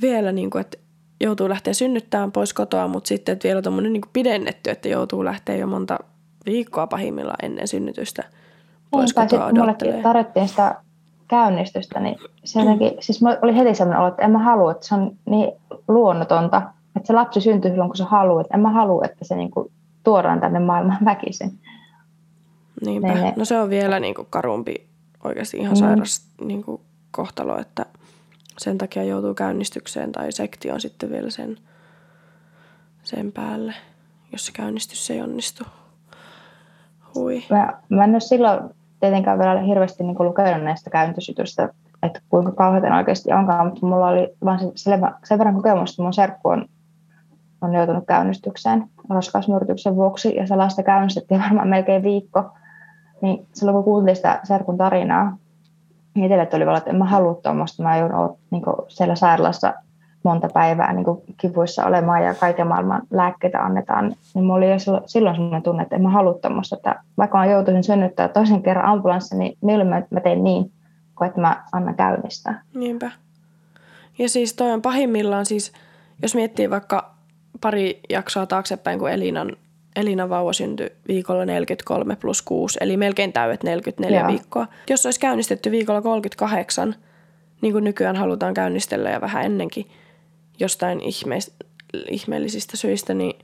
vielä 0.00 0.32
niin 0.32 0.50
kuin, 0.50 0.60
että 0.60 0.78
joutuu 1.20 1.48
lähteä 1.48 1.72
synnyttämään 1.72 2.32
pois 2.32 2.54
kotoa, 2.54 2.88
mutta 2.88 3.08
sitten 3.08 3.32
että 3.32 3.48
vielä 3.48 3.62
tuommoinen 3.62 3.92
niin 3.92 4.02
pidennetty, 4.12 4.70
että 4.70 4.88
joutuu 4.88 5.24
lähteä 5.24 5.56
jo 5.56 5.66
monta 5.66 5.98
viikkoa 6.46 6.86
pahimmillaan 6.86 7.44
ennen 7.44 7.68
synnytystä 7.68 8.24
pois 8.90 9.16
Niinpä, 9.16 9.22
kotoa 9.22 9.46
sitten 9.46 9.58
mullekin 9.58 10.02
tarvittiin 10.02 10.48
sitä 10.48 10.74
käynnistystä, 11.30 12.00
niin 12.00 12.18
se 12.44 12.60
jotenkin, 12.60 12.88
mm. 12.88 12.96
siis 13.00 13.20
oli 13.42 13.56
heti 13.56 13.74
sellainen 13.74 14.00
olo, 14.00 14.08
että 14.08 14.22
en 14.22 14.30
mä 14.30 14.38
halua, 14.38 14.72
että 14.72 14.86
se 14.86 14.94
on 14.94 15.16
niin 15.26 15.52
luonnotonta, 15.88 16.62
että 16.96 17.06
se 17.06 17.12
lapsi 17.12 17.40
syntyy 17.40 17.70
silloin, 17.70 17.90
kun 17.90 17.96
se 17.96 18.04
haluaa, 18.04 18.40
että 18.40 18.54
en 18.54 18.60
mä 18.60 18.70
halua, 18.70 19.04
että 19.04 19.24
se 19.24 19.36
niin 19.36 19.50
kuin 19.50 19.72
tuodaan 20.04 20.40
tänne 20.40 20.58
maailmaan 20.58 21.04
väkisin. 21.04 21.58
Niinpä. 22.84 23.08
Ne, 23.08 23.22
ne. 23.22 23.34
No 23.36 23.44
se 23.44 23.60
on 23.60 23.70
vielä 23.70 24.00
niin 24.00 24.14
kuin 24.14 24.26
karumpi 24.30 24.74
oikeasti 25.24 25.56
ihan 25.56 25.72
mm. 25.72 25.80
sairas 25.80 26.26
niin 26.40 26.64
kuin 26.64 26.80
kohtalo, 27.10 27.58
että 27.58 27.86
sen 28.58 28.78
takia 28.78 29.04
joutuu 29.04 29.34
käynnistykseen 29.34 30.12
tai 30.12 30.32
sektioon 30.32 30.80
sitten 30.80 31.10
vielä 31.10 31.30
sen, 31.30 31.56
sen 33.02 33.32
päälle, 33.32 33.74
jos 34.32 34.46
se 34.46 34.52
käynnistys 34.52 35.10
ei 35.10 35.20
onnistu. 35.20 35.64
Hui. 37.14 37.42
Mä, 37.50 37.80
mä 37.88 38.04
en 38.04 38.10
ole 38.10 38.20
silloin 38.20 38.60
tietenkään 39.00 39.38
vielä 39.38 39.60
hirveästi 39.60 40.04
niin 40.04 40.16
lukenut 40.18 40.64
näistä 40.64 40.90
käynnistysytystä, 40.90 41.68
että 42.02 42.20
kuinka 42.28 42.52
kauhean 42.52 42.92
oikeasti 42.92 43.32
onkaan, 43.32 43.66
mutta 43.66 43.86
mulla 43.86 44.08
oli 44.08 44.34
vaan 44.44 44.58
sen, 44.58 44.72
sen 45.24 45.38
verran 45.38 45.54
kokemusta, 45.54 45.92
että 45.92 46.02
mun 46.02 46.12
serkku 46.12 46.48
on, 46.48 46.66
on 47.60 47.74
joutunut 47.74 48.04
käynnistykseen 48.06 48.84
raskausmyrkytyksen 49.10 49.96
vuoksi, 49.96 50.36
ja 50.36 50.46
sellaista 50.46 50.82
käynnistettiin 50.82 51.40
varmaan 51.44 51.68
melkein 51.68 52.02
viikko. 52.02 52.44
Niin 53.22 53.46
silloin 53.52 53.74
kun 53.74 53.84
kuuntelin 53.84 54.16
sitä 54.16 54.40
serkun 54.44 54.78
tarinaa, 54.78 55.36
niin 56.14 56.24
itselle 56.24 56.46
tuli 56.46 56.66
vaan, 56.66 56.78
että 56.78 56.90
en 56.90 56.96
mä 56.96 57.04
halua 57.04 57.34
tuommoista, 57.34 57.82
mä 57.82 57.96
joudun 57.96 58.38
niin 58.50 58.62
siellä 58.88 59.14
sairaalassa 59.14 59.74
monta 60.22 60.48
päivää 60.54 60.92
niin 60.92 61.06
kivuissa 61.36 61.86
olemaan 61.86 62.24
ja 62.24 62.34
kaiken 62.34 62.66
maailman 62.66 63.02
lääkkeitä 63.10 63.64
annetaan, 63.64 64.16
niin 64.34 64.44
mulla 64.44 64.54
oli 64.54 64.70
jo 64.70 64.78
silloin 64.78 65.36
sellainen 65.36 65.62
tunne, 65.62 65.82
että 65.82 65.96
en 65.96 66.02
mä 66.02 66.10
halua 66.10 66.34
tuommoista, 66.34 66.76
että 66.76 67.02
vaikka 67.18 67.38
mä 67.38 67.46
joutuisin 67.46 67.84
synnyttää 67.84 68.28
toisen 68.28 68.62
kerran 68.62 68.86
ambulanssi, 68.86 69.36
niin 69.36 69.58
milloin 69.60 69.88
mä 70.10 70.20
teen 70.20 70.44
niin, 70.44 70.72
kuin 71.18 71.28
että 71.28 71.40
mä 71.40 71.64
annan 71.72 71.94
käynnistää. 71.94 72.62
Niinpä. 72.74 73.10
Ja 74.18 74.28
siis 74.28 74.54
toi 74.54 74.72
on 74.72 74.82
pahimmillaan 74.82 75.46
siis, 75.46 75.72
jos 76.22 76.34
miettii 76.34 76.70
vaikka 76.70 77.14
pari 77.60 78.00
jaksoa 78.10 78.46
taaksepäin, 78.46 78.98
kun 78.98 79.10
Elinan, 79.10 79.56
Elinan 79.96 80.30
vauva 80.30 80.52
syntyi 80.52 80.92
viikolla 81.08 81.44
43 81.44 82.16
plus 82.16 82.42
6, 82.42 82.78
eli 82.80 82.96
melkein 82.96 83.32
täydet 83.32 83.62
44 83.62 84.20
Joo. 84.20 84.28
viikkoa. 84.28 84.66
Jos 84.90 85.06
olisi 85.06 85.20
käynnistetty 85.20 85.70
viikolla 85.70 86.02
38, 86.02 86.94
niin 87.60 87.72
kuin 87.72 87.84
nykyään 87.84 88.16
halutaan 88.16 88.54
käynnistellä 88.54 89.10
ja 89.10 89.20
vähän 89.20 89.44
ennenkin, 89.44 89.86
jostain 90.60 91.00
ihmeis, 91.00 91.52
ihmeellisistä 92.10 92.76
syistä, 92.76 93.14
niin 93.14 93.38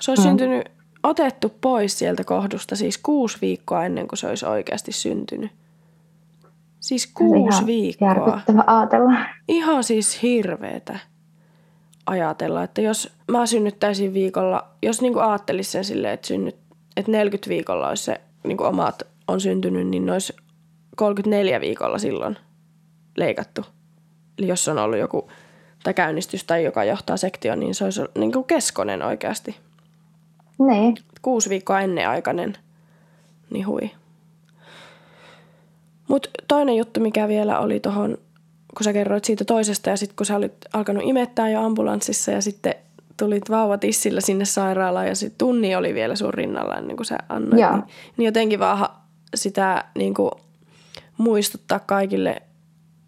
se 0.00 0.10
olisi 0.10 0.22
mm. 0.22 0.28
syntynyt, 0.28 0.68
otettu 1.02 1.54
pois 1.60 1.98
sieltä 1.98 2.24
kohdusta 2.24 2.76
siis 2.76 2.98
kuusi 2.98 3.38
viikkoa 3.40 3.84
ennen 3.84 4.08
kuin 4.08 4.18
se 4.18 4.28
olisi 4.28 4.46
oikeasti 4.46 4.92
syntynyt. 4.92 5.50
Siis 6.80 7.06
kuusi 7.06 7.56
ihan 7.56 7.66
viikkoa. 7.66 8.40
ajatella. 8.66 9.12
Ihan 9.48 9.84
siis 9.84 10.22
hirveetä 10.22 10.98
ajatella, 12.06 12.62
että 12.62 12.80
jos 12.80 13.12
mä 13.30 13.46
synnyttäisin 13.46 14.14
viikolla, 14.14 14.68
jos 14.82 15.02
niin 15.02 15.18
ajattelisi 15.18 15.70
sen 15.70 15.84
silleen, 15.84 16.14
että, 16.14 16.26
synnyt, 16.26 16.56
että 16.96 17.12
40 17.12 17.48
viikolla 17.48 17.88
olisi 17.88 18.04
se 18.04 18.20
niin 18.44 18.62
omat 18.62 19.02
on 19.28 19.40
syntynyt, 19.40 19.88
niin 19.88 20.10
olisi 20.10 20.36
34 20.96 21.60
viikolla 21.60 21.98
silloin 21.98 22.36
leikattu. 23.16 23.64
Eli 24.38 24.48
jos 24.48 24.68
on 24.68 24.78
ollut 24.78 24.98
joku 24.98 25.30
tai 25.86 25.94
käynnistys 25.94 26.44
tai 26.44 26.64
joka 26.64 26.84
johtaa 26.84 27.16
sektioon, 27.16 27.60
niin 27.60 27.74
se 27.74 27.84
olisi 27.84 28.00
niin 28.18 28.32
kuin 28.32 28.44
keskonen 28.44 29.02
oikeasti. 29.02 29.56
Niin. 30.58 30.96
Kuusi 31.22 31.50
viikkoa 31.50 31.80
ennenaikainen. 31.80 32.56
Niin 33.50 33.66
hui. 33.66 33.90
Mutta 36.08 36.28
toinen 36.48 36.76
juttu, 36.76 37.00
mikä 37.00 37.28
vielä 37.28 37.58
oli 37.58 37.80
tuohon, 37.80 38.18
kun 38.76 38.84
sä 38.84 38.92
kerroit 38.92 39.24
siitä 39.24 39.44
toisesta 39.44 39.90
ja 39.90 39.96
sitten 39.96 40.16
kun 40.16 40.26
sä 40.26 40.36
olit 40.36 40.52
alkanut 40.72 41.02
imettää 41.06 41.48
jo 41.48 41.60
ambulanssissa 41.60 42.30
ja 42.30 42.42
sitten 42.42 42.74
tulit 43.16 43.50
vauvatissillä 43.50 44.20
sinne 44.20 44.44
sairaalaan 44.44 45.08
ja 45.08 45.14
sitten 45.14 45.38
tunni 45.38 45.76
oli 45.76 45.94
vielä 45.94 46.16
sun 46.16 46.34
rinnalla 46.34 46.80
niin 46.80 46.96
kuin 46.96 47.06
sä 47.06 47.18
annoit. 47.28 47.54
Niin, 47.54 47.82
niin 48.16 48.26
jotenkin 48.26 48.58
vaan 48.58 48.88
sitä 49.34 49.84
niin 49.94 50.14
kuin 50.14 50.30
muistuttaa 51.18 51.78
kaikille 51.78 52.42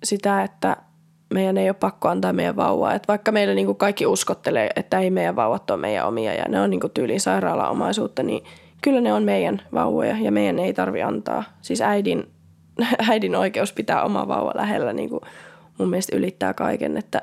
sitä, 0.04 0.42
että– 0.42 0.76
meidän 1.34 1.58
ei 1.58 1.68
ole 1.68 1.74
pakko 1.74 2.08
antaa 2.08 2.32
meidän 2.32 2.56
vauvaa. 2.56 2.94
Et 2.94 3.08
vaikka 3.08 3.32
meillä 3.32 3.54
niin 3.54 3.66
kuin 3.66 3.78
kaikki 3.78 4.06
uskottelee, 4.06 4.70
että 4.76 4.98
ei 4.98 5.10
meidän 5.10 5.36
vauvat 5.36 5.70
ole 5.70 5.80
meidän 5.80 6.06
omia 6.06 6.34
ja 6.34 6.44
ne 6.48 6.60
on 6.60 6.70
niin 6.70 6.80
kuin 6.80 6.90
tyyliin 6.90 7.20
sairaalaomaisuutta, 7.20 8.22
niin 8.22 8.44
kyllä 8.82 9.00
ne 9.00 9.12
on 9.12 9.22
meidän 9.22 9.62
vauvoja 9.74 10.16
ja 10.20 10.32
meidän 10.32 10.58
ei 10.58 10.74
tarvi 10.74 11.02
antaa. 11.02 11.44
Siis 11.62 11.80
äidin, 11.80 12.28
äidin 13.10 13.36
oikeus 13.36 13.72
pitää 13.72 14.04
oma 14.04 14.28
vauva 14.28 14.52
lähellä 14.54 14.92
niin 14.92 15.10
kuin 15.10 15.20
mun 15.78 15.90
mielestä 15.90 16.16
ylittää 16.16 16.54
kaiken, 16.54 16.96
että 16.96 17.22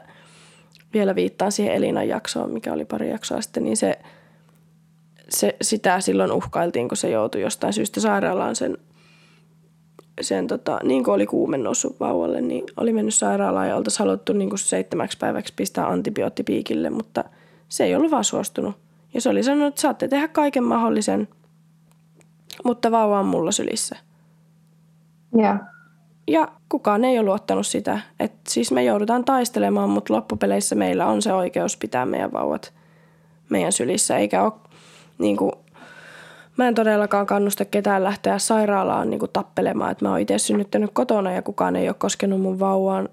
vielä 0.94 1.16
viittaan 1.16 1.52
siihen 1.52 1.76
Elinan 1.76 2.08
jaksoon, 2.08 2.54
mikä 2.54 2.74
oli 2.74 2.86
pari 2.86 3.10
jaksoa 3.10 3.42
sitten, 3.42 3.64
niin 3.64 3.78
se, 3.78 4.00
se, 5.30 5.56
sitä 5.62 6.00
silloin 6.00 6.32
uhkailtiin, 6.32 6.88
kun 6.88 6.98
se 6.98 7.10
joutui 7.10 7.42
jostain 7.42 7.74
syystä 7.74 8.00
sairaalaan 8.00 8.56
sen 8.56 8.78
sen 10.22 10.48
tota, 10.48 10.80
niin 10.84 11.04
kuin 11.04 11.16
oli 11.16 11.26
kuume 11.26 11.58
noussut 11.58 12.00
vauvalle, 12.00 12.42
niin 12.42 12.64
oli 12.78 12.94
mennyt 12.94 13.14
sairaalaan 13.14 13.68
ja 13.68 13.76
oltaisiin 13.76 14.00
haluttu 14.08 14.34
niin 14.34 14.50
kuin 14.50 14.60
seitsemäksi 14.60 15.18
päiväksi 15.18 15.54
pistää 15.56 15.88
antibioottipiikille, 15.88 16.90
mutta 16.90 17.24
se 17.70 17.84
ei 17.84 17.96
ollut 17.96 18.12
vaan 18.12 18.24
suostunut. 18.24 18.76
Ja 19.14 19.22
se 19.22 19.30
oli 19.30 19.44
sanonut, 19.44 19.68
että 19.68 19.82
saatte 19.82 20.08
tehdä 20.08 20.28
kaiken 20.28 20.64
mahdollisen, 20.64 21.28
mutta 22.66 22.92
vauva 22.92 23.20
on 23.20 23.26
mulla 23.26 23.52
sylissä. 23.52 23.96
Ja. 25.38 25.58
Ja 26.28 26.48
kukaan 26.70 27.06
ei 27.06 27.20
ole 27.20 27.26
luottanut 27.26 27.68
sitä. 27.68 28.00
Että 28.20 28.52
siis 28.52 28.72
me 28.72 28.84
joudutaan 28.84 29.26
taistelemaan, 29.26 29.90
mutta 29.90 30.14
loppupeleissä 30.14 30.76
meillä 30.76 31.06
on 31.06 31.22
se 31.22 31.34
oikeus 31.34 31.78
pitää 31.78 32.06
meidän 32.06 32.34
vauvat 32.34 32.74
meidän 33.50 33.72
sylissä, 33.72 34.18
eikä 34.18 34.44
ole 34.44 34.54
niin 35.18 35.38
kuin 35.38 35.52
Mä 36.58 36.68
en 36.68 36.76
todellakaan 36.76 37.26
kannusta 37.26 37.66
ketään 37.66 38.04
lähteä 38.04 38.40
sairaalaan 38.40 39.10
niin 39.10 39.20
kuin 39.20 39.32
tappelemaan, 39.34 39.92
että 39.92 40.06
mä 40.06 40.12
oon 40.12 40.20
itse 40.20 40.38
synnyttänyt 40.38 40.92
kotona 40.94 41.32
ja 41.32 41.42
kukaan 41.42 41.76
ei 41.76 41.90
ole 41.90 41.96
koskenut 42.00 42.42
mun 42.42 42.60
vauvaan, 42.60 43.10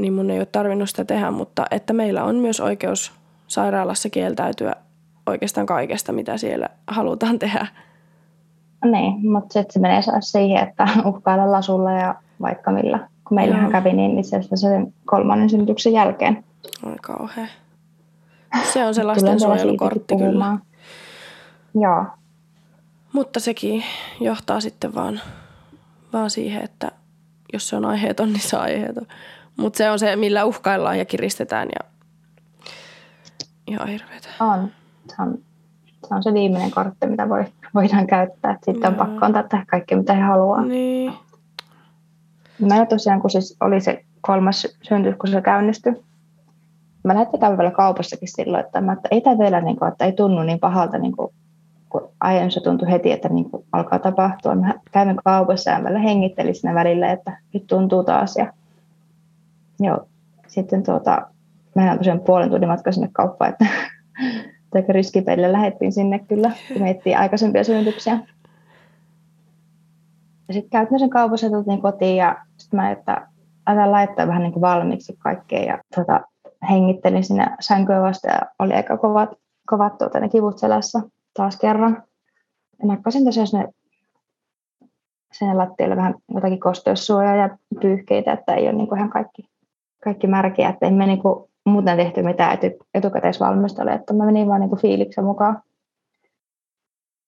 niin 0.00 0.12
mun 0.12 0.30
ei 0.30 0.38
ole 0.38 0.46
tarvinnut 0.46 0.88
sitä 0.88 1.04
tehdä, 1.04 1.30
mutta 1.30 1.66
että 1.70 1.92
meillä 1.92 2.24
on 2.24 2.36
myös 2.36 2.60
oikeus 2.60 3.12
sairaalassa 3.46 4.10
kieltäytyä 4.10 4.72
oikeastaan 5.26 5.66
kaikesta, 5.66 6.12
mitä 6.12 6.36
siellä 6.36 6.68
halutaan 6.86 7.38
tehdä. 7.38 7.66
Niin, 8.84 9.30
mutta 9.30 9.52
sitten 9.52 9.72
se 9.72 9.80
menee 9.80 10.00
siihen, 10.20 10.68
että 10.68 10.88
uhkailla 11.04 11.52
lasulla 11.52 11.92
ja 11.92 12.14
vaikka 12.40 12.70
millä. 12.70 13.08
Kun 13.28 13.34
meillähän 13.34 13.72
kävi 13.72 13.92
niin 13.92 14.18
itse 14.18 14.36
asiassa 14.36 14.56
sen 14.56 14.94
kolmannen 15.04 15.50
synnytyksen 15.50 15.92
jälkeen. 15.92 16.44
Oi 16.86 16.96
kauhean. 17.02 17.48
Se 18.72 18.86
on 18.86 18.94
se 18.94 19.02
lastensuojelukortti 19.02 20.16
kyllä. 20.16 20.58
Joo, 21.74 22.04
mutta 23.16 23.40
sekin 23.40 23.84
johtaa 24.20 24.60
sitten 24.60 24.94
vaan, 24.94 25.20
vaan 26.12 26.30
siihen, 26.30 26.64
että 26.64 26.90
jos 27.52 27.68
se 27.68 27.76
on 27.76 27.84
aiheeton, 27.84 28.32
niin 28.32 28.40
se 28.40 28.56
on 28.56 28.62
aiheeton. 28.62 29.06
Mutta 29.56 29.76
se 29.76 29.90
on 29.90 29.98
se, 29.98 30.16
millä 30.16 30.44
uhkaillaan 30.44 30.98
ja 30.98 31.04
kiristetään 31.04 31.68
ja 31.68 31.90
ihan 33.66 33.88
hirveetä. 33.88 34.28
On. 34.40 34.70
Se 35.08 35.22
on, 35.22 35.38
se 36.08 36.14
on 36.14 36.22
se 36.22 36.32
viimeinen 36.32 36.70
kortti, 36.70 37.06
mitä 37.06 37.28
voi, 37.28 37.44
voidaan 37.74 38.06
käyttää. 38.06 38.58
Sitten 38.64 38.90
on 38.90 38.94
pakko 38.94 39.26
antaa 39.26 39.42
tehdä 39.42 39.64
kaikki, 39.68 39.96
mitä 39.96 40.12
he 40.14 40.22
haluaa. 40.22 40.64
Niin. 40.64 41.12
Mä 42.60 42.86
tosiaan, 42.86 43.20
kun 43.20 43.30
siis 43.30 43.56
oli 43.60 43.80
se 43.80 44.04
kolmas 44.20 44.66
syntys, 44.82 45.14
kun 45.18 45.30
se 45.30 45.40
käynnistyi, 45.40 45.92
mä 47.04 47.14
lähdin 47.14 47.40
käydä 47.40 47.70
kaupassakin 47.70 48.28
silloin, 48.28 48.64
että, 48.64 48.80
mä, 48.80 48.92
että 48.92 49.08
ei 49.10 49.20
tämä 49.20 49.38
vielä, 49.38 49.60
niin 49.60 49.76
kuin, 49.76 49.92
että 49.92 50.04
ei 50.04 50.12
tunnu 50.12 50.42
niin 50.42 50.60
pahalta 50.60 50.98
niin 50.98 51.16
kuin 51.16 51.35
kun 51.88 52.08
aiemmin 52.20 52.62
tuntui 52.64 52.90
heti, 52.90 53.12
että 53.12 53.28
niin 53.28 53.50
kuin 53.50 53.64
alkaa 53.72 53.98
tapahtua. 53.98 54.54
Mä 54.54 54.74
kävin 54.92 55.16
kaupassa 55.24 55.70
ja 55.70 55.82
välillä 55.82 55.98
hengittelin 55.98 56.54
siinä 56.54 56.74
välillä, 56.74 57.12
että 57.12 57.38
nyt 57.54 57.66
tuntuu 57.66 58.04
taas. 58.04 58.36
Ja, 58.36 58.52
joo. 59.80 60.08
Sitten 60.46 60.82
tuota, 60.82 61.26
mehän 61.74 61.98
tosiaan 61.98 62.20
puolen 62.20 62.50
tunnin 62.50 62.68
matka 62.68 62.92
sinne 62.92 63.08
kauppaan, 63.12 63.50
että 63.50 63.66
aika 64.74 64.92
riskipelillä 64.92 65.52
lähdettiin 65.52 65.92
sinne 65.92 66.18
kyllä, 66.18 66.50
kun 66.72 66.82
miettii 66.82 67.14
aikaisempia 67.14 67.64
synnytyksiä. 67.64 68.18
Ja 70.48 70.54
sitten 70.54 70.70
käytin 70.70 70.98
sen 70.98 71.10
kaupassa 71.10 71.46
ja 71.46 71.78
kotiin 71.82 72.16
ja 72.16 72.36
sitten 72.56 72.80
mä, 72.80 72.90
että 72.90 73.28
aletaan 73.66 73.92
laittaa 73.92 74.26
vähän 74.26 74.42
niin 74.42 74.52
kuin 74.52 74.60
valmiiksi 74.60 75.16
kaikkea 75.18 75.62
ja 75.62 75.78
tuota, 75.94 76.20
hengittelin 76.70 77.24
sinne 77.24 77.46
sänkyä 77.60 78.00
vasta 78.00 78.28
ja 78.28 78.40
oli 78.58 78.74
aika 78.74 78.96
kovat, 78.96 79.30
kovat 79.66 79.98
tuota, 79.98 80.20
ne 80.20 80.28
kivut 80.28 80.58
selässä 80.58 81.00
taas 81.36 81.56
kerran. 81.56 82.02
Ja 82.82 82.86
nakkasin 82.86 83.24
tosiaan 83.24 83.46
sinne, 83.46 83.68
sinne 85.32 85.54
lattialle 85.54 85.96
vähän 85.96 86.14
jotakin 86.34 86.60
kosteussuojaa 86.60 87.36
ja 87.36 87.58
pyyhkeitä, 87.80 88.32
että 88.32 88.54
ei 88.54 88.64
ole 88.64 88.72
niin 88.72 88.88
kuin 88.88 88.98
ihan 88.98 89.10
kaikki, 89.10 89.48
kaikki 90.04 90.26
märkiä, 90.26 90.68
että 90.68 90.86
emme 90.86 91.06
niin 91.06 91.22
kuin 91.22 91.50
muuten 91.66 91.96
tehty 91.96 92.22
mitään 92.22 92.54
etu, 92.54 92.86
etukäteisvalmistelua, 92.94 93.92
että 93.92 94.12
mä 94.12 94.24
menin 94.24 94.48
vaan 94.48 94.60
niin 94.60 94.78
fiiliksen 94.78 95.24
mukaan. 95.24 95.62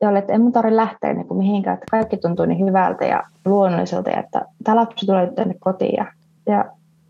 Ja 0.00 0.08
oli, 0.08 0.18
että 0.18 0.32
en 0.32 0.40
mun 0.40 0.52
tarvitse 0.52 0.76
lähteä 0.76 1.12
niin 1.12 1.28
kuin 1.28 1.38
mihinkään, 1.38 1.74
että 1.74 1.86
kaikki 1.90 2.16
tuntuu 2.16 2.46
niin 2.46 2.66
hyvältä 2.66 3.04
ja 3.04 3.22
luonnolliselta, 3.44 4.10
ja 4.10 4.20
että 4.20 4.46
tämä 4.64 4.76
lapsi 4.76 5.06
tulee 5.06 5.32
tänne 5.34 5.54
kotiin. 5.60 5.96
Ja, 5.96 6.12
ja 6.46 6.64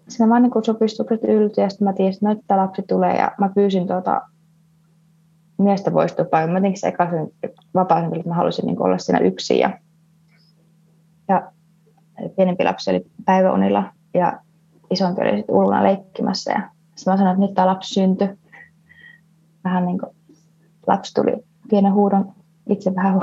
siinä 0.09 0.29
vaan 0.29 0.43
niin 0.43 0.65
supistukset 0.65 1.25
yltyi, 1.25 1.65
ja 1.65 1.71
sitten 1.71 1.89
mä 1.89 1.93
tiesin, 1.93 2.29
että 2.29 2.29
nyt 2.29 2.45
tämä 2.47 2.63
lapsi 2.63 2.83
tulee, 2.83 3.17
ja 3.17 3.33
mä 3.39 3.51
pyysin 3.55 3.87
tuota 3.87 4.21
miestä 5.59 5.91
poistua 5.91 6.25
paljon. 6.25 6.51
Mä 6.51 6.59
jotenkin 6.59 6.81
se 6.81 6.89
ekaisen 6.89 7.29
vapaa 7.75 7.99
että 7.99 8.29
mä 8.29 8.35
halusin 8.35 8.67
niin 8.67 8.83
olla 8.83 8.99
siinä 8.99 9.19
yksin. 9.19 9.59
Ja, 9.59 9.79
ja 11.29 11.51
pienempi 12.37 12.65
lapsi 12.65 12.91
oli 12.91 13.07
päiväunilla 13.25 13.85
ja 14.15 14.41
isompi 14.91 15.23
oli 15.23 15.37
sitten 15.37 15.55
ulkona 15.55 15.83
leikkimässä. 15.83 16.53
Ja 16.53 16.61
sitten 16.95 17.13
mä 17.13 17.17
sanoin, 17.17 17.35
että 17.35 17.47
nyt 17.47 17.55
tämä 17.55 17.67
lapsi 17.67 17.95
syntyi. 17.95 18.29
Vähän 19.65 19.87
niin 19.87 19.99
kuin 19.99 20.17
lapsi 20.87 21.15
tuli 21.15 21.33
pienen 21.71 21.93
huudon, 21.93 22.33
itse 22.69 22.95
vähän 22.95 23.15
hu, 23.15 23.21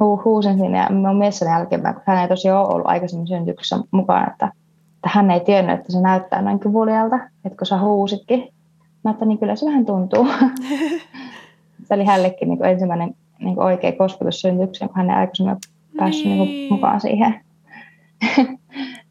hu, 0.00 0.22
huusin 0.24 0.58
sinne. 0.58 0.78
Ja 0.78 0.88
mun 0.90 1.18
mies 1.18 1.38
sen 1.38 1.48
jälkeen, 1.48 1.82
kun 1.82 2.02
hän 2.06 2.18
ei 2.18 2.28
tosiaan 2.28 2.66
ole 2.66 2.74
ollut 2.74 2.86
aikaisemmin 2.86 3.26
syntyksessä 3.26 3.76
mukaan, 3.90 4.30
että, 4.30 4.52
että 4.94 5.10
hän 5.14 5.30
ei 5.30 5.40
tiennyt, 5.40 5.78
että 5.78 5.92
se 5.92 6.00
näyttää 6.00 6.42
noin 6.42 6.60
kivulialta, 6.60 7.16
että 7.44 7.58
kun 7.58 7.66
sä 7.66 7.80
huusitkin. 7.80 8.54
Mä 9.04 9.10
että 9.10 9.24
niin 9.24 9.38
kyllä 9.38 9.56
se 9.56 9.66
vähän 9.66 9.86
tuntuu. 9.86 10.28
se 11.84 11.94
oli 11.94 12.04
hänellekin 12.04 12.48
niin 12.48 12.58
kuin 12.58 12.70
ensimmäinen 12.70 13.14
niin 13.38 13.54
kuin 13.54 13.64
oikea 13.64 13.92
kosketus 13.92 14.40
syntykseen, 14.40 14.88
kun 14.88 14.96
hän 14.96 15.10
ei 15.10 15.16
aikaisemmin 15.16 15.56
päässyt 15.96 16.24
niin. 16.24 16.38
Niin 16.38 16.68
kuin 16.68 16.78
mukaan 16.78 17.00
siihen. 17.00 17.40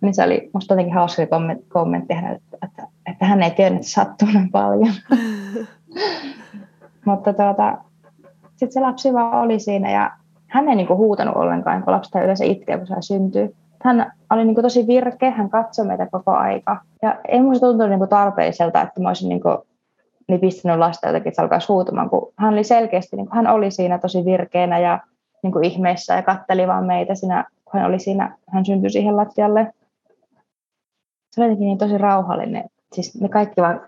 niin 0.02 0.14
se 0.14 0.24
oli 0.24 0.50
musta 0.54 0.74
jotenkin 0.74 0.96
hauska 0.96 1.24
kommentti 1.68 2.14
hänelle, 2.14 2.36
että, 2.36 2.58
että, 2.66 2.88
että, 3.06 3.26
hän 3.26 3.44
ei 3.44 3.52
tiennyt, 3.52 3.82
että 3.82 3.92
sattuu 3.92 4.28
näin 4.34 4.52
paljon. 4.52 4.94
Mutta 7.06 7.34
tuota, 7.34 7.78
sitten 8.50 8.72
se 8.72 8.80
lapsi 8.80 9.14
vaan 9.14 9.42
oli 9.42 9.60
siinä 9.60 9.92
ja 9.92 10.12
hän 10.48 10.70
ei 10.70 10.76
niinku 10.76 10.96
huutanut 10.96 11.36
ollenkaan, 11.36 11.84
kun 11.84 11.94
lapsi 11.94 12.20
yleensä 12.24 12.46
itkeä, 12.46 12.78
kun 12.78 12.88
se 12.88 12.96
syntyy. 13.00 13.56
Hän 13.84 14.12
oli 14.30 14.46
niinku 14.46 14.62
tosi 14.62 14.88
virkeä, 14.88 15.32
hän 15.32 15.50
katsoi 15.50 15.86
meitä 15.86 16.08
koko 16.12 16.32
aika. 16.32 16.82
Ja 17.02 17.16
ei 17.28 17.42
musta 17.42 17.68
tuntunut 17.68 17.90
niinku 17.90 18.08
tarpeelliselta, 18.08 18.82
että 18.82 19.02
mä 19.02 19.08
olisin 19.08 19.30
niinku 19.30 19.67
niin 20.28 20.40
pistänyt 20.40 20.80
lasta 20.80 21.08
jotenkin, 21.08 21.30
että 21.30 21.36
se 21.36 21.42
alkaisi 21.42 21.68
huutamaan, 21.68 22.10
kun 22.10 22.34
hän 22.38 22.54
oli 22.54 22.64
selkeästi, 22.64 23.16
niin 23.16 23.28
hän 23.32 23.48
oli 23.48 23.72
siinä 23.72 24.00
tosi 24.00 24.26
virkeänä 24.26 24.80
ja 24.80 25.00
niin 25.44 25.54
kuin 25.54 25.66
ihmeessä 25.66 26.16
ja 26.16 26.22
katteli 26.22 26.68
vaan 26.68 26.86
meitä 26.86 27.16
siinä, 27.16 27.46
kun 27.66 27.80
hän 27.80 27.90
oli 27.90 28.00
siinä, 28.00 28.38
hän 28.50 28.66
syntyi 28.66 28.90
siihen 28.90 29.18
lattialle. 29.18 29.74
Se 31.32 31.42
oli 31.42 31.46
jotenkin 31.46 31.66
niin 31.66 31.78
tosi 31.78 31.98
rauhallinen. 31.98 32.64
Siis 32.94 33.22
me 33.22 33.30
kaikki 33.30 33.62
vaan, 33.62 33.82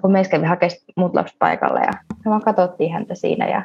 kun 0.00 0.12
me 0.12 0.22
kävi 0.30 0.46
hakemaan 0.46 0.78
muut 0.96 1.14
lapset 1.14 1.38
paikalle 1.38 1.80
ja 1.80 1.92
me 2.24 2.30
vaan 2.30 2.42
katsottiin 2.42 2.92
häntä 2.92 3.14
siinä 3.14 3.48
ja 3.48 3.62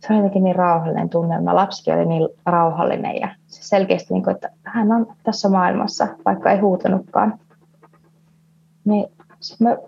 se 0.00 0.12
oli 0.12 0.18
jotenkin 0.18 0.44
niin 0.44 0.56
rauhallinen 0.56 1.08
tunnelma. 1.08 1.54
Lapsikin 1.54 1.94
oli 1.94 2.06
niin 2.06 2.28
rauhallinen 2.46 3.20
ja 3.20 3.28
se 3.46 3.62
selkeästi, 3.62 4.14
niin 4.14 4.24
kuin, 4.24 4.34
että 4.34 4.50
hän 4.62 4.92
on 4.92 5.06
tässä 5.22 5.48
maailmassa, 5.48 6.08
vaikka 6.24 6.50
ei 6.50 6.58
huutanutkaan. 6.58 7.38
Niin 8.84 9.06
me 9.60 9.78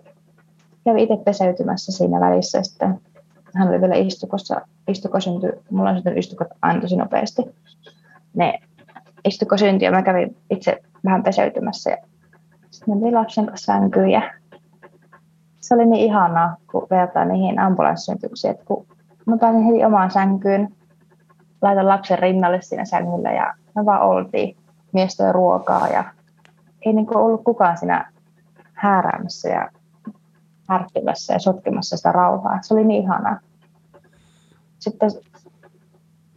kävi 0.85 1.03
itse 1.03 1.17
peseytymässä 1.25 1.91
siinä 1.91 2.19
välissä. 2.19 2.63
Sitten 2.63 3.01
hän 3.55 3.67
oli 3.67 3.81
vielä 3.81 3.95
istukossa, 3.95 4.61
istuko 4.87 5.19
syntyi, 5.19 5.51
mulla 5.69 5.89
on 5.89 5.95
syntynyt 5.95 6.19
istukot 6.19 6.47
aina 6.61 6.81
tosi 6.81 6.95
nopeasti. 6.95 7.41
Ne 8.33 8.59
istuko 9.25 9.57
syntyi 9.57 9.85
ja 9.85 9.91
mä 9.91 10.01
kävin 10.01 10.37
itse 10.49 10.81
vähän 11.05 11.23
peseytymässä 11.23 11.89
ja 11.89 11.97
sitten 12.71 12.97
me 12.97 13.11
lapsen 13.11 13.45
kanssa 13.45 13.73
sänkyyn 13.73 14.09
ja 14.09 14.21
se 15.61 15.75
oli 15.75 15.85
niin 15.85 16.05
ihanaa, 16.05 16.57
kun 16.71 16.87
vertaa 16.89 17.25
niihin 17.25 17.59
ambulanssisyntyksiin, 17.59 18.51
että 18.51 18.65
kun 18.65 18.85
mä 19.25 19.37
pääsin 19.37 19.63
heti 19.63 19.85
omaan 19.85 20.11
sänkyyn, 20.11 20.75
laitan 21.61 21.87
lapsen 21.87 22.19
rinnalle 22.19 22.61
siinä 22.61 22.85
sängyllä 22.85 23.31
ja 23.31 23.53
me 23.75 23.85
vaan 23.85 24.01
oltiin. 24.01 24.57
Mies 24.91 25.17
ruokaa 25.31 25.87
ja 25.87 26.03
ei 26.85 26.93
niin 26.93 27.17
ollut 27.17 27.43
kukaan 27.43 27.77
siinä 27.77 28.11
hääräämässä 28.73 29.49
ja 29.49 29.69
härkkimässä 30.69 31.33
ja 31.33 31.39
sotkemassa 31.39 31.97
sitä 31.97 32.11
rauhaa. 32.11 32.59
Se 32.61 32.73
oli 32.73 32.83
niin 32.83 33.03
ihanaa. 33.03 33.39
Sitten 34.79 35.11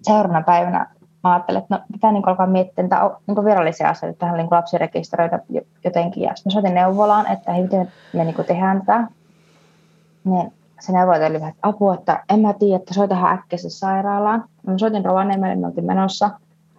seuraavana 0.03 0.43
päivänä 0.43 0.87
mä 1.25 1.33
ajattelin, 1.33 1.63
että 1.63 1.75
no, 1.75 1.83
pitää 1.93 2.13
niin 2.13 2.29
alkaa 2.29 2.47
miettiä 2.47 2.83
niitä 2.83 3.11
niin 3.27 3.45
virallisia 3.45 3.89
asioita, 3.89 4.19
tähän 4.19 4.37
niin 4.37 4.49
lapsi 4.51 4.79
rekisteröidä 4.79 5.39
jotenkin. 5.85 6.23
Ja 6.23 6.35
sitten 6.35 6.51
mä 6.51 6.53
soitin 6.53 6.75
neuvolaan, 6.75 7.33
että 7.33 7.53
hei, 7.53 7.63
miten 7.63 7.93
me 8.13 8.25
niin 8.25 8.35
tehdään 8.47 8.81
tätä. 8.81 9.07
Niin 10.25 10.53
se 10.81 10.93
neuvola 10.93 11.27
oli 11.27 11.41
vähän 11.41 11.55
apua, 11.63 11.95
että 11.95 12.25
en 12.29 12.41
mä 12.41 12.53
tiedä, 12.53 12.77
että 12.77 12.95
soitahan 12.95 13.33
äkkiä 13.33 13.59
sairaalaan. 13.69 14.45
Mä 14.67 14.79
soitin 14.79 15.05
Rovaniemelle, 15.05 15.57
me 15.57 15.67
oltiin 15.67 15.87
menossa. 15.87 16.31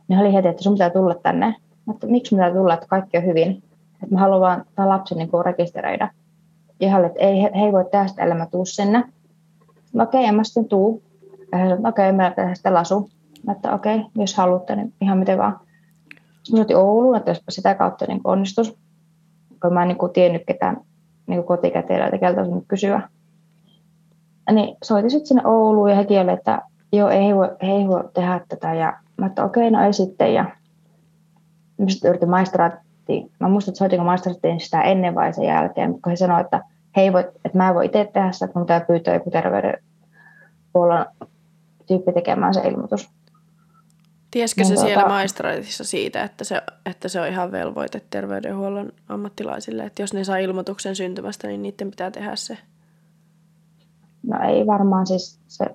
Niin 0.08 0.20
oli 0.20 0.34
heti, 0.34 0.48
että 0.48 0.64
sun 0.64 0.74
pitää 0.74 0.90
tulla 0.90 1.16
tänne. 1.16 1.56
Mutta 1.86 2.08
miksi 2.08 2.36
pitää 2.36 2.52
tulla, 2.52 2.74
että 2.74 2.88
kaikki 2.88 3.18
on 3.18 3.26
hyvin. 3.26 3.64
Että 4.04 4.16
mä 4.16 4.20
haluan 4.20 4.42
vaan 4.42 4.66
tämän 4.76 4.90
lapsen 4.90 5.18
niin 5.18 5.30
rekisteröidä 5.46 6.10
ihan, 6.80 7.06
että 7.06 7.20
ei, 7.20 7.42
he, 7.42 7.52
he 7.56 7.66
ei 7.66 7.72
voi 7.72 7.86
tehdä 7.92 8.08
sitä, 8.08 8.24
ellei 8.24 8.38
mä 8.38 8.46
tuu 8.46 8.66
sinne. 8.66 9.04
No 9.94 10.04
okei, 10.04 10.20
okay, 10.20 10.30
en 10.30 10.36
mä 10.36 10.44
sitten 10.44 10.66
tuu. 10.66 11.04
Okei, 11.88 12.10
okay, 12.10 12.12
mä 12.12 12.34
sitä 12.54 12.74
lasu. 12.74 13.10
Mä 13.46 13.52
että 13.52 13.74
okei, 13.74 13.96
okay, 13.96 14.10
jos 14.16 14.36
haluatte, 14.36 14.76
niin 14.76 14.94
ihan 15.02 15.18
miten 15.18 15.38
vaan. 15.38 15.60
Sitten 16.44 16.76
mä 16.76 16.80
Ouluun, 16.80 17.16
että 17.16 17.32
jospa 17.32 17.52
sitä 17.52 17.76
kautta 17.76 18.06
niin 18.08 18.22
onnistus. 18.24 18.78
Kun 19.62 19.74
mä 19.74 19.82
en 19.82 19.88
niin 19.88 19.98
kuin, 19.98 20.12
tiennyt 20.12 20.44
ketään 20.48 20.78
niin 21.28 21.44
kotikäteillä, 21.44 22.06
että 22.06 22.18
keltä 22.18 22.42
olisi 22.42 22.66
kysyä. 22.68 23.10
Niin 24.52 24.78
soitin 24.84 25.12
sitten 25.12 25.28
sinne 25.28 25.48
Ouluun 25.48 25.90
ja 25.90 25.96
he 25.96 26.06
kieli, 26.06 26.32
että 26.32 26.62
joo, 26.94 27.10
ei 27.10 27.36
voi, 27.36 27.50
ei 27.60 27.88
voi 27.88 28.04
tehdä 28.14 28.42
tätä. 28.48 28.74
Ja 28.74 29.00
mä 29.18 29.26
että 29.26 29.44
okei, 29.44 29.68
okay, 29.68 29.80
no 29.80 29.86
ei 29.86 29.94
sitten. 29.94 30.34
Ja 30.34 30.46
sitten 31.88 32.10
yritin 32.10 32.30
maistraat 32.30 32.74
soitettiin, 33.10 33.32
mä 33.40 33.50
muistan, 33.50 33.72
että 33.72 33.80
soitinko 33.80 34.06
maisterittiin 34.06 34.60
sitä 34.60 34.82
ennen 34.82 35.16
vai 35.16 35.34
sen 35.34 35.46
jälkeen, 35.46 35.94
kun 36.02 36.10
he 36.10 36.16
sanoivat, 36.16 36.46
että 36.46 36.64
he 36.96 37.14
voi, 37.14 37.20
että 37.46 37.58
mä 37.58 37.70
en 37.70 37.76
voi 37.76 37.86
itse 37.86 38.10
tehdä 38.14 38.32
sitä, 38.32 38.48
kun 38.48 38.62
pitää 38.62 38.82
pyytää 38.82 39.14
joku 39.14 39.32
terveydenhuollon 39.32 41.06
tyyppi 41.88 42.14
tekemään 42.14 42.54
se 42.54 42.62
ilmoitus. 42.62 43.10
Tiesikö 44.32 44.64
se 44.64 44.74
tuota, 44.74 44.88
siellä 44.88 45.08
maistraatissa 45.08 45.84
siitä, 45.84 46.24
että 46.24 46.44
se, 46.44 46.62
että 46.86 47.08
se 47.08 47.22
on 47.22 47.28
ihan 47.28 47.52
velvoite 47.52 48.02
terveydenhuollon 48.10 48.92
ammattilaisille, 49.10 49.84
että 49.84 50.04
jos 50.04 50.14
ne 50.14 50.24
saa 50.24 50.38
ilmoituksen 50.38 50.96
syntymästä, 50.96 51.48
niin 51.48 51.62
niiden 51.62 51.90
pitää 51.90 52.12
tehdä 52.12 52.36
se? 52.36 52.58
No 54.28 54.40
ei 54.48 54.68
varmaan 54.68 55.08
siis 55.08 55.40
se, 55.48 55.66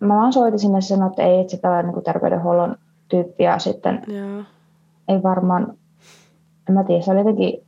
mä 0.00 0.14
vaan 0.14 0.32
soitin 0.32 0.58
sinne 0.58 0.78
ja 0.78 0.82
sanoin, 0.82 1.10
että 1.10 1.22
ei, 1.22 1.40
että 1.40 1.50
se 1.50 1.56
tällainen 1.56 1.94
niin 1.94 2.04
terveydenhuollon 2.04 2.76
tyyppi 3.08 3.44
ja 3.44 3.58
sitten 3.58 4.02
Joo. 4.06 4.42
ei 5.08 5.22
varmaan 5.22 5.77
en 6.68 6.74
mä 6.74 6.84
tiedä, 6.84 7.02
se 7.02 7.10
oli 7.10 7.18
jotenkin 7.18 7.66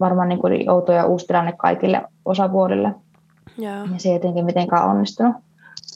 varmaan 0.00 0.28
niin 0.28 0.40
kuin 0.40 0.70
outo 0.70 0.92
ja 0.92 1.06
uusi 1.06 1.26
tilanne 1.26 1.52
kaikille 1.52 2.02
osapuolille. 2.24 2.94
Yeah. 3.58 3.92
Ja 3.92 3.98
se 3.98 4.08
ei 4.08 4.14
jotenkin 4.14 4.44
mitenkään 4.44 4.88
onnistunut. 4.88 5.36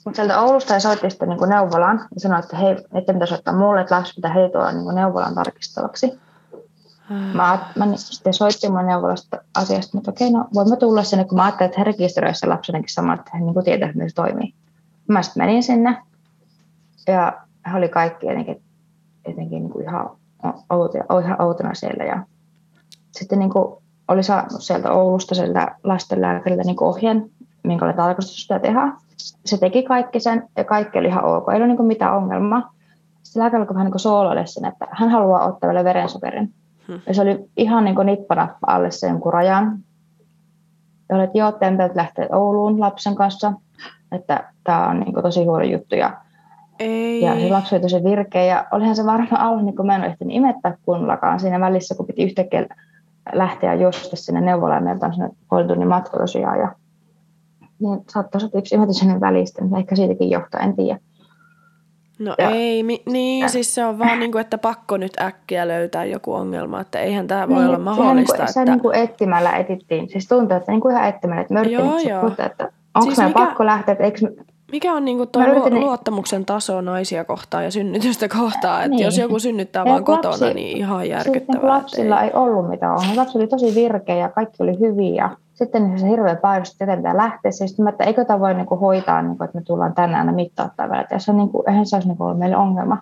Mutta 0.05 0.17
sieltä 0.17 0.41
Oulusta 0.41 0.75
he 0.75 0.81
soitti 0.81 1.11
sitten 1.11 1.29
niin 1.29 1.49
neuvolaan 1.49 2.01
ja 2.15 2.21
sanoi, 2.21 2.41
että 2.41 2.57
hei, 2.57 2.77
että 2.95 3.13
mitä 3.13 3.27
soittaa 3.27 3.57
mulle, 3.57 3.81
että 3.81 3.95
lapsi 3.95 4.15
pitää 4.15 4.33
heti 4.33 4.53
tuolla 4.53 4.73
niin 4.73 4.95
neuvolan 4.95 5.35
tarkistavaksi. 5.35 6.21
Mä, 7.35 7.59
mä 7.77 7.87
sitten 7.97 8.35
soittin 8.35 8.73
mun 8.73 8.87
neuvolasta 8.87 9.39
asiasta, 9.55 9.97
mutta 9.97 10.11
okei, 10.11 10.31
no 10.31 10.45
voimme 10.55 10.77
tulla 10.77 11.03
sinne, 11.03 11.25
kun 11.25 11.37
mä 11.37 11.45
ajattelin, 11.45 11.71
että 11.71 11.81
he 11.81 11.85
rekisteröivät 11.85 12.39
sen 12.39 12.51
lapsenkin 12.51 12.93
sama, 12.93 13.15
että 13.15 13.31
he 13.35 13.41
niin 13.41 13.65
tietää, 13.65 13.89
miten 13.89 14.11
se 14.11 14.15
toimii. 14.15 14.55
Mä 15.09 15.23
sitten 15.23 15.43
menin 15.43 15.63
sinne 15.63 16.03
ja 17.07 17.33
he 17.73 17.79
oli 17.79 17.89
kaikki 17.89 18.27
jotenkin, 18.27 18.63
jotenkin 19.29 19.63
niin 19.63 19.71
kuin 19.71 19.85
ihan 19.85 20.11
ihan 21.25 21.43
outona 21.43 21.75
siellä. 21.75 22.05
Ja 22.05 22.27
sitten 23.11 23.39
niin 23.39 23.51
kuin 23.51 23.79
oli 24.09 24.23
saanut 24.23 24.51
sieltä 24.63 24.93
Oulusta 24.93 25.35
sieltä 25.35 25.77
lastenlääkäriltä 25.85 26.63
niin 26.65 26.83
ohjeen, 26.83 27.31
minkä 27.65 27.85
oli 27.85 27.95
tarkoitus 27.95 28.43
sitä 28.43 28.59
tehdä. 28.59 28.93
Se 29.47 29.59
teki 29.59 29.83
kaikki 29.83 30.21
sen 30.21 30.49
ja 30.57 30.65
kaikki 30.65 30.99
oli 30.99 31.07
ihan 31.07 31.25
ok, 31.25 31.49
ei 31.49 31.57
ole 31.57 31.67
niin 31.67 31.85
mitään 31.85 32.17
ongelmaa. 32.17 32.73
Sitten 33.23 33.43
lääkäri 33.43 33.61
alkoi 33.61 33.75
vähän 33.75 33.91
niin 33.91 34.01
sooloille 34.01 34.47
sen, 34.47 34.65
että 34.65 34.87
hän 34.91 35.11
haluaa 35.11 35.47
ottaa 35.47 35.69
vielä 35.69 35.85
verensokerin. 35.85 36.55
Hmm. 36.89 37.01
Ja 37.07 37.15
se 37.15 37.23
oli 37.23 37.51
ihan 37.57 37.85
niin 37.85 37.95
kuin 37.95 38.07
nippanappa 38.07 38.67
alle 38.67 38.91
sen 38.91 39.11
jonkun 39.11 39.33
rajan. 39.33 39.79
Ja 41.09 41.17
olet, 41.17 41.31
joo, 41.35 41.53
tempelt 41.53 41.95
lähtee 41.95 42.29
Ouluun 42.33 42.81
lapsen 42.81 43.15
kanssa, 43.15 43.53
että 44.13 44.53
tämä 44.65 44.89
on 44.89 45.01
niin 45.01 45.23
tosi 45.23 45.45
huono 45.45 45.65
juttu 45.65 45.95
ja 45.95 46.17
ei. 46.79 47.21
Ja 47.21 47.41
se 47.41 47.49
lapsi 47.49 47.75
oli 47.75 47.83
tosi 47.83 48.05
virkeä 48.05 48.45
ja 48.45 48.67
olihan 48.73 48.97
se 48.97 49.07
varmaan 49.07 49.41
alla, 49.41 49.63
niin 49.63 49.77
kun 49.77 49.87
mä 49.87 49.95
en 49.95 50.01
ole 50.01 50.11
ehtinyt 50.11 50.37
imettää 50.37 50.77
kunnollakaan 50.83 51.41
siinä 51.41 51.61
välissä, 51.61 51.95
kun 51.95 52.07
piti 52.07 52.25
yhtäkkiä 52.25 52.67
lähteä 53.33 53.75
juosta 53.75 54.17
sinne 54.17 54.41
neuvolaan. 54.41 54.85
Meiltä 54.85 55.07
on 55.07 55.15
sinne 55.15 55.31
puoli 55.51 55.67
tunnin 55.69 55.89
matka 55.89 56.19
tosiaan. 56.19 56.59
Ja, 56.59 56.75
niin 57.79 58.01
saattoi 58.09 58.41
olla 58.43 58.59
yksi 58.59 58.75
imetys 58.75 58.97
sinne 58.97 59.21
välistä, 59.21 59.65
niin 59.65 59.77
ehkä 59.77 59.97
siitäkin 59.97 60.31
johtaa, 60.31 60.61
en 60.61 60.77
tiedä. 60.77 60.99
No 62.19 62.35
ja, 62.39 62.51
ei, 62.51 62.83
mi- 62.83 63.03
niin 63.07 63.43
ja. 63.43 63.49
siis 63.49 63.75
se 63.75 63.85
on 63.85 63.99
vaan 63.99 64.19
niin 64.19 64.33
kuin, 64.33 64.41
että 64.41 64.59
pakko 64.59 64.97
nyt 64.97 65.21
äkkiä 65.21 65.69
löytää 65.69 66.05
joku 66.05 66.33
ongelma, 66.33 66.81
että 66.81 67.01
eihän 67.01 67.27
tämä 67.27 67.49
voi 67.49 67.57
niin, 67.57 67.67
olla 67.67 67.79
mahdollista. 67.79 68.37
Se, 68.37 68.43
että... 68.43 68.53
se 68.53 68.65
niin 68.65 68.81
kuin 68.81 68.97
etsimällä 68.97 69.57
etittiin, 69.57 70.09
siis 70.09 70.29
tuntuu, 70.29 70.57
että 70.57 70.73
niin 70.73 70.81
kuin 70.81 70.95
ihan 70.95 71.09
etsimällä, 71.09 71.43
että 71.43 71.55
me 71.55 71.63
joo, 71.63 71.99
joo. 71.99 72.21
Puhuta, 72.21 72.47
että 72.47 72.73
onko 72.95 73.15
siis 73.15 73.19
mikä... 73.19 73.33
pakko 73.33 73.67
lähteä, 73.67 73.93
että 73.93 74.05
eikö 74.05 74.19
mikä 74.73 74.93
on 74.93 75.05
niinku 75.05 75.27
tuo 75.27 75.43
yritin... 75.43 75.81
luottamuksen 75.81 76.45
taso 76.45 76.81
naisia 76.81 77.25
kohtaan 77.25 77.65
ja 77.65 77.71
synnytystä 77.71 78.29
kohtaan? 78.29 78.83
Että 78.83 78.89
niin. 78.89 79.05
jos 79.05 79.19
joku 79.19 79.39
synnyttää 79.39 79.81
ja 79.81 79.85
vaan 79.85 80.05
lapsi, 80.09 80.29
kotona, 80.29 80.53
niin 80.53 80.77
ihan 80.77 81.09
järkyttävää. 81.09 81.61
Siis 81.61 81.73
lapsilla 81.73 82.23
ei... 82.23 82.31
ollut 82.35 82.69
mitään 82.69 82.93
ongelmaa. 82.93 83.17
Lapsi 83.17 83.39
oli 83.39 83.47
tosi 83.47 83.75
virkeä 83.75 84.17
ja 84.17 84.29
kaikki 84.29 84.63
oli 84.63 84.79
hyviä. 84.81 85.31
Sitten 85.55 85.99
se 85.99 86.09
hirveä 86.09 86.37
painostus, 86.37 86.81
että 86.81 86.97
pitää 86.97 87.17
lähteä. 87.17 87.51
Sitten 87.51 87.89
että 87.89 88.05
eikö 88.05 88.25
tämä 88.25 88.41
voi 88.41 88.55
niinku 88.55 88.77
hoitaa, 88.77 89.23
niinku, 89.23 89.45
että 89.45 89.59
me 89.59 89.65
tullaan 89.65 89.95
tänään 89.95 90.21
aina 90.21 90.33
mittauttaa 90.33 90.89
välillä. 90.89 91.09
Ja 91.11 91.19
se 91.19 91.31
on, 91.31 91.37
niinku, 91.37 91.65
eihän 91.67 91.87
se 91.87 91.97
olisi 91.97 92.09
niinku 92.09 92.25
ollut 92.25 92.39
meille 92.39 92.57
ongelma, 92.57 92.99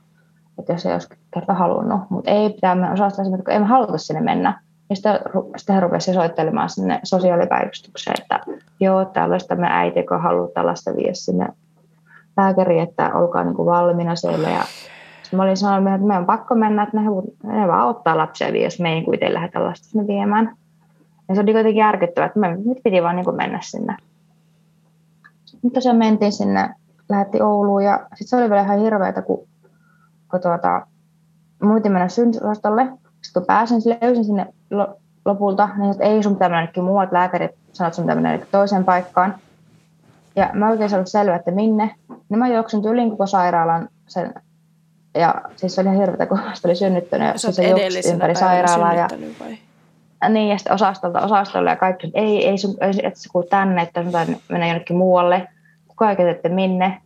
että 0.59 0.73
jos 0.73 0.87
ei 0.87 0.93
olisi 0.93 1.09
kerta 1.35 1.55
halunnut. 1.55 2.01
Mutta 2.09 2.31
ei 2.31 2.51
pitää 2.51 2.75
me 2.75 2.93
osata 2.93 3.23
että 3.39 3.53
ei 3.53 3.59
me 3.59 3.67
haluta 3.67 3.99
sinne 3.99 4.21
mennä. 4.21 4.61
Ja 4.91 4.97
sitten 4.97 5.75
hän 5.75 5.83
rupesi 5.83 6.15
soittelemaan 6.15 6.71
sinne 6.71 7.01
sosiaalipäivystykseen, 7.05 8.17
että 8.23 8.41
joo, 8.81 9.13
olisi 9.27 9.49
tämmöinen 9.49 9.77
äiti, 9.77 9.99
joka 9.99 10.19
haluaa 10.19 10.49
tällaista 10.55 10.97
viedä 10.97 11.15
sinne 11.15 11.49
lääkäriin, 12.37 12.83
että 12.83 13.15
olkaa 13.15 13.45
niin 13.45 13.55
kuin 13.55 13.67
valmiina 13.67 14.17
siellä. 14.17 14.51
Ja 14.51 14.65
mä 15.37 15.43
olin 15.43 15.57
sanonut, 15.57 15.95
että 15.95 16.07
meidän 16.07 16.23
on 16.23 16.27
pakko 16.27 16.55
mennä, 16.55 16.83
että 16.83 16.97
ne, 16.97 17.03
ne 17.43 17.69
vaan 17.69 17.89
ottaa 17.89 18.17
lapsia, 18.17 18.63
jos 18.63 18.81
me 18.81 18.93
ei 18.93 19.03
kuitenkin 19.03 19.35
lähdetä 19.35 19.65
lasta 19.65 19.89
sinne 19.89 20.07
viemään. 20.07 20.57
Ja 21.29 21.35
se 21.35 21.41
oli 21.41 21.53
kuitenkin 21.53 21.81
järkyttävää, 21.81 22.27
että 22.27 22.41
me 22.41 22.57
nyt 22.65 22.79
piti 22.85 23.03
vaan 23.03 23.17
niin 23.17 23.25
kuin 23.25 23.37
mennä 23.37 23.59
sinne. 23.63 23.97
Mutta 25.63 25.81
se 25.81 25.93
mentiin 25.93 26.33
sinne, 26.33 26.71
lähetti 27.09 27.43
Ouluun 27.43 27.85
ja 27.85 28.07
sitten 28.15 28.27
se 28.29 28.37
oli 28.37 28.51
vielä 28.51 28.63
ihan 28.63 28.79
hirveätä, 28.79 29.23
kun, 29.23 29.47
kun 30.31 30.41
tuota, 30.41 30.87
muitin 31.63 31.93
mennä 31.93 32.09
synnytysosastolle. 32.09 32.85
Sitten 32.85 33.43
kun 33.43 33.47
pääsin, 33.47 33.81
löysin 34.03 34.25
sinne 34.25 34.47
lopulta, 35.25 35.69
niin 35.77 35.91
että 35.91 36.05
ei 36.05 36.23
sun 36.23 36.33
pitää 36.33 36.49
mennä 36.49 36.83
muuat 36.83 37.13
lääkärit 37.13 37.51
sanoivat, 37.73 37.93
että 37.93 37.97
sun 37.97 38.05
pitää 38.05 38.15
mennä 38.15 38.47
toiseen 38.51 38.85
paikkaan. 38.85 39.35
Ja 40.37 40.51
mä 40.53 40.71
oikein 40.71 40.95
ollut 40.95 41.09
selvä, 41.09 41.37
että 41.37 41.51
minne. 41.51 41.95
Niin 42.29 42.39
mä 42.39 42.49
juoksin 42.49 42.83
tyylin 42.83 43.11
koko 43.11 43.27
sairaalan 43.27 43.89
sen 44.07 44.35
ja 45.15 45.43
siis 45.57 45.75
se 45.75 45.81
oli 45.81 45.89
ihan 45.89 46.01
hirveätä, 46.01 46.27
kun 46.27 46.41
vasta 46.51 46.69
oli 46.69 46.77
synnyttänyt. 46.77 47.29
Ja 47.29 47.39
se 47.53 47.69
juoksi 47.69 48.13
ympäri 48.13 48.35
sairaalaa. 48.35 48.95
Ja, 48.95 49.09
vai? 49.41 49.59
Niin, 50.29 50.49
ja 50.49 50.59
sitten 50.59 50.75
osastolta 50.75 51.21
osastolle 51.21 51.71
ja 51.71 51.77
kaikki, 51.77 52.11
ei, 52.15 52.49
ei, 52.49 52.59
sun, 52.59 52.77
ei 52.81 53.07
että 53.07 53.21
se 53.21 53.29
kuulu 53.33 53.47
tänne, 53.47 53.83
että 53.83 54.01
sun 54.01 54.07
pitää 54.07 54.27
mennä 54.49 54.67
jonnekin 54.67 54.97
muualle. 54.97 55.49
Kuka 55.89 56.11
ei 56.11 56.29
että 56.29 56.49
minne. 56.49 57.01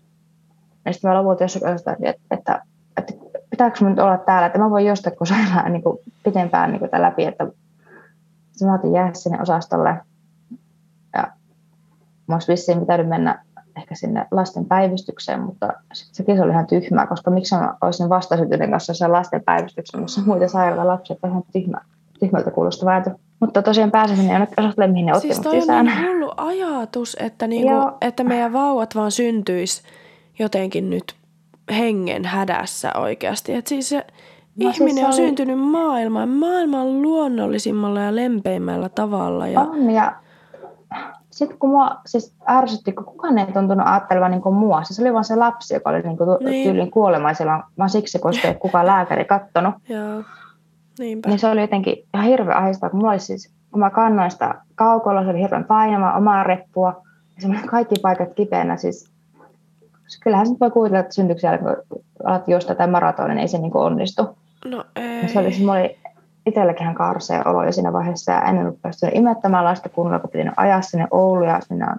Ja 0.85 0.93
sitten 0.93 1.11
mä 1.11 1.19
lopulta 1.19 1.45
jossakin 1.45 1.69
että, 1.69 1.97
että, 2.01 2.23
että, 2.31 2.63
että 2.97 3.13
pitääkö 3.59 3.79
mun 3.81 3.91
nyt 3.91 3.99
olla 3.99 4.19
täällä, 4.19 4.47
että 4.47 4.59
mä 4.59 4.71
voin 4.71 4.87
jostain 4.87 5.17
kun 5.17 5.27
sairaan 5.27 5.73
niin 5.73 5.83
kuin 5.83 5.99
pitempään 6.25 6.71
niin 6.71 6.79
kuin 6.79 6.91
tämän 6.91 7.03
läpi, 7.03 7.25
että 7.25 7.45
mä 8.65 8.75
otin 8.75 8.93
jää 8.93 9.11
sinne 9.15 9.43
osastolle. 9.43 10.01
Ja 11.15 11.27
mä 12.27 12.35
olisi 12.35 12.53
vissiin 12.53 12.81
pitänyt 12.81 13.09
mennä 13.09 13.45
ehkä 13.77 13.95
sinne 13.95 14.27
lasten 14.31 14.65
päivystykseen, 14.65 15.41
mutta 15.41 15.73
sekin 15.93 16.37
se 16.37 16.43
oli 16.43 16.51
ihan 16.51 16.67
tyhmää, 16.67 17.07
koska 17.07 17.31
miksi 17.31 17.55
mä 17.55 17.75
olisin 17.81 18.09
vastasyntyneen 18.09 18.71
kanssa 18.71 18.95
sen 18.95 19.13
lasten 19.13 19.43
päivystykseen, 19.45 20.03
missä 20.03 20.21
muita 20.27 20.49
sairaala 20.49 20.93
lapsia, 20.93 21.15
että 21.15 21.29
ihan 21.29 21.43
tyhmä, 21.53 21.79
tyhmältä 22.21 22.51
kuulostava 22.51 22.91
ajatus. 22.91 23.13
Mutta 23.41 23.63
tosiaan 23.63 23.91
pääsin 23.91 24.17
sinne 24.17 24.33
jonnekin 24.33 24.61
osastolle, 24.61 24.93
mihin 24.93 25.07
ne 25.07 25.13
otti 25.13 25.35
siis 25.35 25.41
toi 25.41 25.79
on 25.79 25.85
niin 25.85 26.07
hullu 26.07 26.33
ajatus, 26.37 27.17
että, 27.21 27.47
niinku, 27.47 27.73
että 28.01 28.25
meidän 28.25 28.53
vauvat 28.53 28.95
vaan 28.95 29.11
syntyisi 29.11 29.83
jotenkin 30.39 30.91
nyt 30.91 31.19
hengen 31.71 32.25
hädässä 32.25 32.93
oikeasti. 32.95 33.55
Että 33.55 33.69
siis 33.69 33.89
se, 33.89 34.07
No, 34.63 34.71
Ihminen 34.71 34.95
siis 34.95 35.07
on 35.07 35.13
oli... 35.13 35.17
syntynyt 35.17 35.59
maailmaan 35.59 36.29
maailman 36.29 37.03
luonnollisimmalla 37.03 38.01
ja 38.01 38.17
lempeimmällä 38.17 38.89
tavalla. 38.89 39.47
Ja... 39.47 39.61
On, 39.61 39.91
ja 39.91 40.13
sitten 41.31 41.59
kun 41.59 41.71
mua 41.71 41.97
siis 42.07 42.35
ärsytti, 42.49 42.93
kun 42.93 43.05
kukaan 43.05 43.39
ei 43.39 43.53
tuntunut 43.53 43.87
ajattelevan 43.87 44.31
niin 44.31 44.55
mua. 44.55 44.83
Se 44.85 45.03
oli 45.03 45.13
vaan 45.13 45.25
se 45.25 45.37
lapsi, 45.37 45.75
joka 45.75 45.91
oli 45.91 46.01
niin 46.01 46.17
kuin 46.17 46.29
niin. 46.41 46.69
tyylin 46.69 46.91
kuolemaisella, 46.91 47.63
vaan 47.79 47.91
siksi, 47.91 48.19
koska 48.19 48.49
ei 48.49 48.55
kukaan 48.63 48.87
lääkäri 48.87 49.25
kattonut. 49.25 49.75
Joo. 49.89 50.23
Niinpä. 50.99 51.29
Niin 51.29 51.39
se 51.39 51.49
oli 51.49 51.61
jotenkin 51.61 51.97
ihan 52.15 52.27
hirveä 52.27 52.57
ahdistaa, 52.57 52.91
kun, 52.91 53.01
mulla 53.01 53.19
siis, 53.19 53.55
kun 53.71 53.81
mä 53.81 53.91
kannoin 53.91 54.31
sitä 54.31 54.55
kaukolla, 54.75 55.25
se 55.25 55.31
oli 55.31 55.41
hirveän 55.41 55.65
painava, 55.65 56.13
omaa 56.13 56.43
reppua, 56.43 57.03
ja 57.43 57.49
kaikki 57.67 57.95
paikat 58.03 58.35
kipeänä, 58.35 58.77
siis 58.77 59.11
kyllähän 60.23 60.47
se 60.47 60.55
voi 60.61 60.71
kuvitella, 60.71 61.01
että 61.01 61.15
syntyksellä, 61.15 61.59
kun 61.59 61.77
alat 62.25 62.49
juosta 62.49 62.75
tai 62.75 62.87
maratonin, 62.87 63.35
niin 63.35 63.43
ei 63.43 63.49
se 63.49 63.59
niin 63.59 63.71
kuin 63.71 63.85
onnistu. 63.85 64.39
No 64.65 64.85
ei. 64.97 65.29
Se 65.29 65.39
oli, 65.39 65.51
oli 65.71 65.99
itselläkin 66.47 66.95
karsea 66.95 67.43
olo 67.45 67.65
jo 67.65 67.73
siinä 67.73 67.93
vaiheessa 67.93 68.33
ja 68.33 68.43
en 68.43 68.59
ollut 68.59 68.83
päässyt 68.83 69.11
imettämään 69.13 69.65
lasta 69.65 69.89
kunnolla, 69.89 70.19
kun 70.19 70.31
piti 70.31 70.45
ajaa 70.57 70.83
sinne 70.83 71.07
Oulu 71.11 71.45
ja 71.45 71.61
sinne 71.61 71.87
on, 71.91 71.97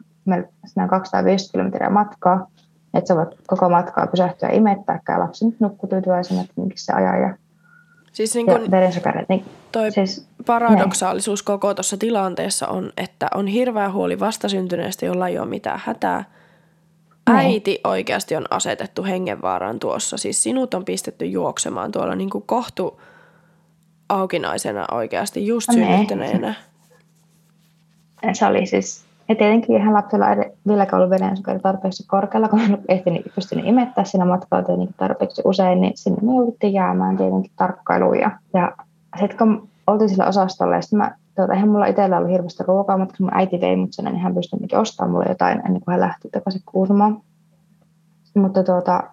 sinne 0.65 0.83
on 0.83 0.89
250 0.89 1.51
kilometriä 1.51 1.89
matkaa. 1.89 2.47
Että 2.93 3.07
sä 3.07 3.15
voit 3.15 3.29
koko 3.47 3.69
matkaa 3.69 4.07
pysähtyä 4.07 4.49
imettää, 4.49 4.99
ja 5.07 5.19
lapsi 5.19 5.45
nyt 5.45 5.59
nukkuu 5.59 5.89
tyytyväisenä, 5.89 6.41
että 6.41 6.53
minkä 6.55 6.75
se 6.77 6.93
ajaa. 6.93 7.17
Ja, 7.17 7.35
siis 8.11 8.35
niin 8.35 8.45
kun 8.45 8.61
niin, 9.29 9.45
toi 9.71 9.91
siis, 9.91 10.27
paradoksaalisuus 10.45 11.43
koko 11.43 11.73
tuossa 11.73 11.97
tilanteessa 11.97 12.67
on, 12.67 12.91
että 12.97 13.27
on 13.35 13.47
hirveä 13.47 13.91
huoli 13.91 14.19
vastasyntyneestä, 14.19 15.05
jolla 15.05 15.27
ei 15.27 15.39
ole 15.39 15.47
mitään 15.47 15.81
hätää. 15.83 16.23
Äiti 17.29 17.79
oikeasti 17.83 18.35
on 18.35 18.45
asetettu 18.49 19.03
hengenvaaraan 19.03 19.79
tuossa. 19.79 20.17
Siis 20.17 20.43
sinut 20.43 20.73
on 20.73 20.85
pistetty 20.85 21.25
juoksemaan 21.25 21.91
tuolla 21.91 22.15
niin 22.15 22.29
kuin 22.29 22.43
kohtu 22.47 23.01
aukinaisena 24.09 24.85
oikeasti, 24.91 25.47
just 25.47 25.71
synnyttäneenä. 25.71 26.53
Se 28.33 28.45
oli 28.45 28.65
siis, 28.65 29.05
ja 29.29 29.35
tietenkin 29.35 29.75
ihan 29.75 29.93
lapsella 29.93 30.25
vieläkään 30.67 31.01
ollut 31.01 31.09
verensokeria 31.09 31.59
tarpeeksi 31.59 32.07
korkealla, 32.07 32.49
kun 32.49 32.59
en 32.59 32.77
ehtinyt, 32.87 33.31
pystynyt 33.35 33.65
imettää 33.65 34.03
siinä 34.03 34.25
matkalla 34.25 34.65
tietenkin 34.65 34.95
tarpeeksi 34.97 35.41
usein, 35.45 35.81
niin 35.81 35.93
sinne 35.95 36.19
me 36.21 36.35
jouduttiin 36.35 36.73
jäämään 36.73 37.17
tietenkin 37.17 37.51
tarkkailuun. 37.55 38.19
Ja, 38.19 38.31
ja 38.53 38.71
sitten 39.19 39.37
kun 39.37 39.69
oltiin 39.87 40.09
sillä 40.09 40.25
osastolla, 40.27 40.75
ja 40.75 40.81
mä, 40.97 41.15
tuota, 41.39 41.54
eihän 41.54 41.69
mulla 41.69 41.86
itsellä 41.86 42.17
ollut 42.17 42.32
hirveästi 42.32 42.63
ruokaa, 42.67 42.97
mutta 42.97 43.15
kun 43.17 43.25
mun 43.25 43.38
äiti 43.38 43.62
vei 43.62 43.75
mut 43.75 43.93
sinne, 43.93 44.12
niin 44.12 44.21
hän 44.21 44.36
pystyi 44.36 44.78
ostamaan 44.78 45.12
mulle 45.12 45.25
jotain 45.30 45.62
ennen 45.65 45.82
kuin 45.82 45.91
hän 45.91 45.99
lähti 45.99 46.30
takaisin 46.30 46.62
kuusumaan. 46.65 47.21
Mutta 48.36 48.63
tuota, 48.63 49.04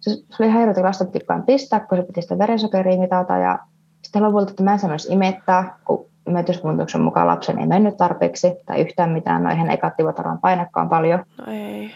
se, 0.00 0.10
se 0.10 0.36
oli 0.40 0.48
ihan 0.48 0.58
hirveästi 0.58 0.82
lastentikkaan 0.82 1.42
pistää, 1.42 1.80
kun 1.80 1.98
se 1.98 2.04
piti 2.04 2.22
sitä 2.22 2.38
verensokeria 2.38 3.00
mitata 3.00 3.36
ja 3.36 3.58
sitten 4.02 4.22
lopulta, 4.22 4.50
että 4.50 4.62
mä 4.62 4.72
en 4.72 4.78
sanoisi 4.78 5.12
imettää, 5.12 5.78
kun 5.84 6.06
imetyskuntuksen 6.28 7.00
mukaan 7.00 7.26
lapsen 7.26 7.58
ei 7.58 7.66
mennyt 7.66 7.96
tarpeeksi 7.96 8.52
tai 8.66 8.80
yhtään 8.80 9.10
mitään. 9.10 9.42
No 9.42 9.50
eihän 9.50 9.66
ne 9.66 9.76
kattivotaran 9.76 10.38
painakaan 10.38 10.88
paljon. 10.88 11.24
No 11.38 11.52
ei, 11.52 11.90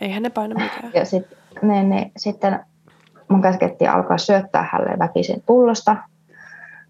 eihän 0.00 0.22
ne 0.22 0.30
paina 0.30 0.54
mitään. 0.54 0.92
Ja 0.94 1.04
sit, 1.04 1.26
ne, 1.62 1.82
ne, 1.82 2.10
sitten 2.16 2.60
mun 3.28 3.42
käskettiin 3.42 3.90
alkaa 3.90 4.18
syöttää 4.18 4.68
hänelle 4.72 4.98
väkisin 4.98 5.42
pullosta. 5.46 5.96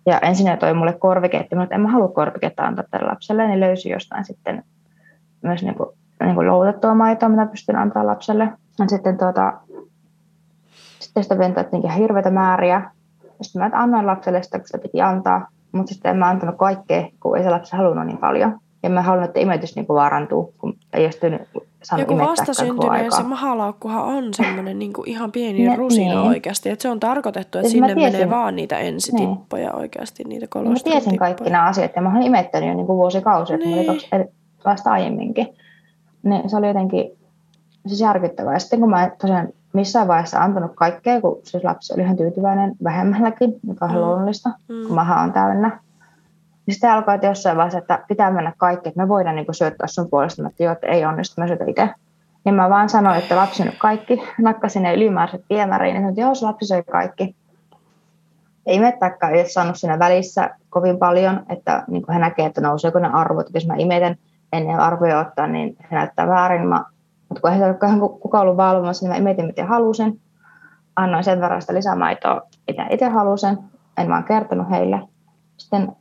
Ja 0.07 0.19
ensin 0.19 0.47
ne 0.47 0.57
toi 0.57 0.75
mulle 0.75 0.93
korviketta, 0.93 1.57
mutta 1.57 1.75
en 1.75 1.81
mä 1.81 1.89
halua 1.89 2.09
korviketta 2.09 2.63
antaa 2.63 2.85
tälle 2.91 3.07
lapselle, 3.07 3.47
niin 3.47 3.61
löysi 3.61 3.89
jostain 3.89 4.25
sitten 4.25 4.65
myös 5.43 5.63
niin 5.63 5.75
kuin, 5.75 5.89
niin 6.21 6.35
kuin 6.35 6.47
loutettua 6.47 6.95
maitoa, 6.95 7.29
mitä 7.29 7.47
pystyn 7.47 7.77
antaa 7.77 8.07
lapselle. 8.07 8.49
Ja 8.79 8.89
sitten, 8.89 9.19
tuota, 9.19 9.53
sitten 10.99 11.23
sitä 11.23 11.39
ventattiin 11.39 11.91
hirveitä 11.91 12.31
määriä, 12.31 12.91
sitten 13.43 13.63
mä 13.63 13.71
annoin 13.73 14.07
lapselle 14.07 14.43
sitä, 14.43 14.59
kun 14.59 14.67
sitä 14.67 14.79
piti 14.79 15.03
antaa, 15.03 15.49
mutta 15.73 15.95
sitten 15.95 16.11
en 16.11 16.17
mä 16.17 16.29
antanut 16.29 16.57
kaikkea, 16.57 17.09
kun 17.21 17.37
ei 17.37 17.45
se 17.45 17.51
lapsi 17.51 17.77
halunnut 17.77 18.07
niin 18.07 18.19
paljon. 18.19 18.59
Ja 18.83 18.91
mä 18.91 19.03
halunnut, 19.03 19.29
että 19.29 19.41
imetys 19.41 19.77
niin 19.77 19.89
vaarantuu, 19.89 20.55
kun 20.59 20.77
ei 20.93 21.05
olisi 21.05 21.21
saanut 21.85 22.09
Joku 22.11 22.23
vastasyntynyt 22.23 23.15
se 23.17 23.23
mahalaukkuhan 23.23 24.05
on 24.05 24.35
semmoinen 24.35 24.79
niin 24.79 24.93
kuin 24.93 25.09
ihan 25.09 25.33
pieni 25.33 25.69
ne, 25.69 25.77
rusina 25.77 26.21
niin. 26.21 26.29
oikeasti. 26.29 26.71
Että 26.71 26.83
se 26.83 26.89
on 26.89 27.01
tarkoitettu, 27.01 27.59
että 27.59 27.71
siis 27.71 27.73
sinne 27.73 27.95
tiesin, 27.95 28.13
menee 28.13 28.31
vaan 28.31 28.57
niitä 28.57 28.79
ensitippoja 28.79 29.69
niin. 29.69 29.77
oikeasti, 29.77 30.25
niitä 30.25 30.47
kolostrum 30.47 30.93
Mä 30.95 31.01
tiesin 31.01 31.19
kaikki 31.19 31.51
nämä 31.51 31.65
asiat 31.65 31.93
ja 31.97 32.03
mä 32.03 32.11
olen 32.11 32.23
imettänyt 32.23 32.69
jo 32.69 32.75
niin 32.75 32.87
kuin 32.87 32.97
vuosikausia, 32.97 33.57
niin. 33.57 33.79
että 33.79 33.93
mä 33.93 33.93
olin 33.93 34.01
kaksi 34.01 34.35
vasta 34.65 34.91
aiemminkin. 34.91 35.49
Niin 36.23 36.51
se 36.51 36.57
oli 36.57 36.69
jotenkin 36.69 37.11
siis 37.87 38.01
järkyttävää. 38.01 38.53
Ja 38.53 38.59
sitten 38.59 38.81
kun 38.81 38.91
mä 38.91 39.11
tosiaan 39.21 39.49
missään 39.73 40.09
vaiheessa 40.09 40.39
antanut 40.39 40.73
kaikkea, 40.75 41.21
kun 41.21 41.41
siis 41.43 41.65
lapsi 41.65 41.95
oli 41.95 42.03
ihan 42.03 42.17
tyytyväinen 42.17 42.77
vähemmälläkin, 42.85 43.55
mikä 43.67 43.85
on 43.85 43.91
mm. 43.91 43.97
luonnollista, 43.97 44.49
mm. 44.49 44.87
kun 44.87 44.95
maha 44.95 45.21
on 45.21 45.33
täynnä. 45.33 45.84
Niin 46.67 46.75
sitten 46.75 47.15
että 47.15 47.27
jossain 47.27 47.57
vaiheessa, 47.57 47.79
että 47.79 48.05
pitää 48.09 48.31
mennä 48.31 48.53
kaikki, 48.57 48.89
että 48.89 49.03
me 49.03 49.09
voidaan 49.09 49.37
niin 49.37 49.47
syöttää 49.51 49.87
sun 49.87 50.11
puolesta, 50.11 50.49
että, 50.49 50.65
jo, 50.65 50.73
että 50.73 50.87
ei 50.87 51.05
onnistu, 51.05 51.41
mä 51.41 51.47
syötän 51.47 51.69
itse. 51.69 51.91
Niin 52.45 52.55
mä 52.55 52.71
vaan 52.71 52.89
sanoin, 52.89 53.19
että 53.19 53.37
lapsi 53.37 53.63
on 53.63 53.73
kaikki, 53.79 54.23
nakkasin 54.39 54.83
ne 54.83 54.95
ylimääräiset 54.95 55.45
viemäriin, 55.51 55.95
ja 55.95 56.01
sanoin, 56.01 56.13
että 56.13 56.21
joo, 56.21 56.35
se 56.35 56.47
lapsi 56.47 56.67
söi 56.67 56.83
kaikki. 56.83 57.37
Ei 58.67 58.77
imettäkään 58.77 59.33
ei 59.33 59.41
ole 59.41 59.49
saanut 59.49 59.77
siinä 59.77 59.99
välissä 59.99 60.51
kovin 60.71 60.99
paljon, 60.99 61.47
että 61.49 61.85
niin 61.89 62.05
hän 62.09 62.21
näkee, 62.21 62.47
että 62.47 62.61
nouseeko 62.61 62.99
ne 62.99 63.09
arvot, 63.13 63.47
että 63.47 63.57
jos 63.57 63.67
mä 63.67 63.75
imetän 63.79 64.17
ennen 64.53 64.81
arvoja 64.81 65.19
ottaa, 65.19 65.47
niin 65.47 65.77
se 65.81 65.95
näyttää 65.95 66.29
väärin. 66.29 66.69
Mä 66.69 66.85
mutta 67.29 67.41
kun 67.41 67.51
ei 67.53 67.99
kukaan 68.21 68.43
ollut 68.43 68.57
valvomassa, 68.57 69.07
niin 69.09 69.23
mä 69.23 69.25
mietin, 69.25 69.47
miten 69.47 69.67
halusin. 69.67 70.21
annoin 70.97 71.25
sen 71.25 71.41
verran 71.41 71.61
sitä 71.61 71.75
lisämaitoa, 71.75 72.43
mitä 72.67 72.87
itse 72.91 73.09
halusin. 73.09 73.59
En 73.99 74.09
vaan 74.09 74.25
kertonut 74.25 74.71
heille. 74.71 75.01
Sitten 75.57 75.93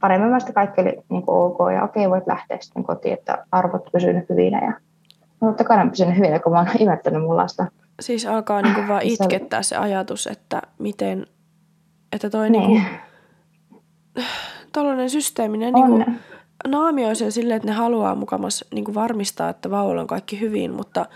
paremmin 0.00 0.28
mielestä 0.28 0.52
kaikki 0.52 0.80
oli 0.80 0.98
niin 1.08 1.22
kuin 1.22 1.36
ok 1.36 1.58
ja 1.74 1.84
okei, 1.84 2.10
voit 2.10 2.26
lähteä 2.26 2.58
sitten 2.60 2.84
kotiin, 2.84 3.14
että 3.14 3.46
arvot 3.52 3.92
pysynyt 3.92 4.28
hyvinä. 4.28 4.64
Ja 4.64 4.72
no, 5.40 5.48
totta 5.48 5.64
kai 5.64 5.80
on 5.80 5.90
pysynyt 5.90 6.16
hyvinä, 6.16 6.38
kun 6.38 6.52
mä 6.52 6.58
oon 6.58 6.68
imettänyt 6.78 7.22
mun 7.22 7.36
lasta. 7.36 7.66
Siis 8.00 8.26
alkaa 8.26 8.62
niin 8.62 8.74
kuin 8.74 8.88
vaan 8.88 9.02
itkettää 9.02 9.62
se 9.62 9.76
ajatus, 9.76 10.26
että 10.26 10.62
miten, 10.78 11.26
että 12.12 12.30
toi 12.30 12.50
niin. 12.50 12.70
Niin 12.70 12.82
kuin, 12.82 14.26
tällainen 14.72 15.10
systeeminen 15.10 15.74
niin 15.74 15.86
kuin, 15.86 16.20
naamioi 16.68 17.16
sen 17.16 17.32
silleen, 17.32 17.56
että 17.56 17.68
ne 17.68 17.74
haluaa 17.74 18.14
mukamas 18.14 18.64
niin 18.74 18.84
kuin 18.84 18.94
varmistaa, 18.94 19.48
että 19.48 19.70
vauvalla 19.70 20.00
on 20.00 20.06
kaikki 20.06 20.40
hyvin, 20.40 20.74
mutta 20.74 21.06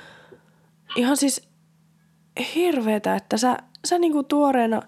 ihan 0.97 1.17
siis 1.17 1.49
hirveetä, 2.55 3.17
että 3.17 3.37
sä, 3.37 3.57
sä 3.85 3.99
niin 3.99 4.13
kuin 4.13 4.27
tuoreena, 4.27 4.83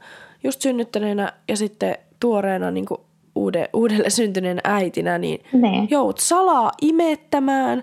just 0.44 0.61
synnyttäneenä 0.61 1.32
ja 1.48 1.57
sitten 1.57 1.98
tuoreena 2.20 2.70
niin 2.70 2.86
kuin 2.86 3.00
uude, 3.34 3.70
uudelle 3.72 4.10
syntyneen 4.10 4.60
äitinä, 4.64 5.18
niin 5.18 5.44
ne. 5.52 5.86
joudut 5.90 6.18
salaa 6.18 6.72
imettämään, 6.82 7.82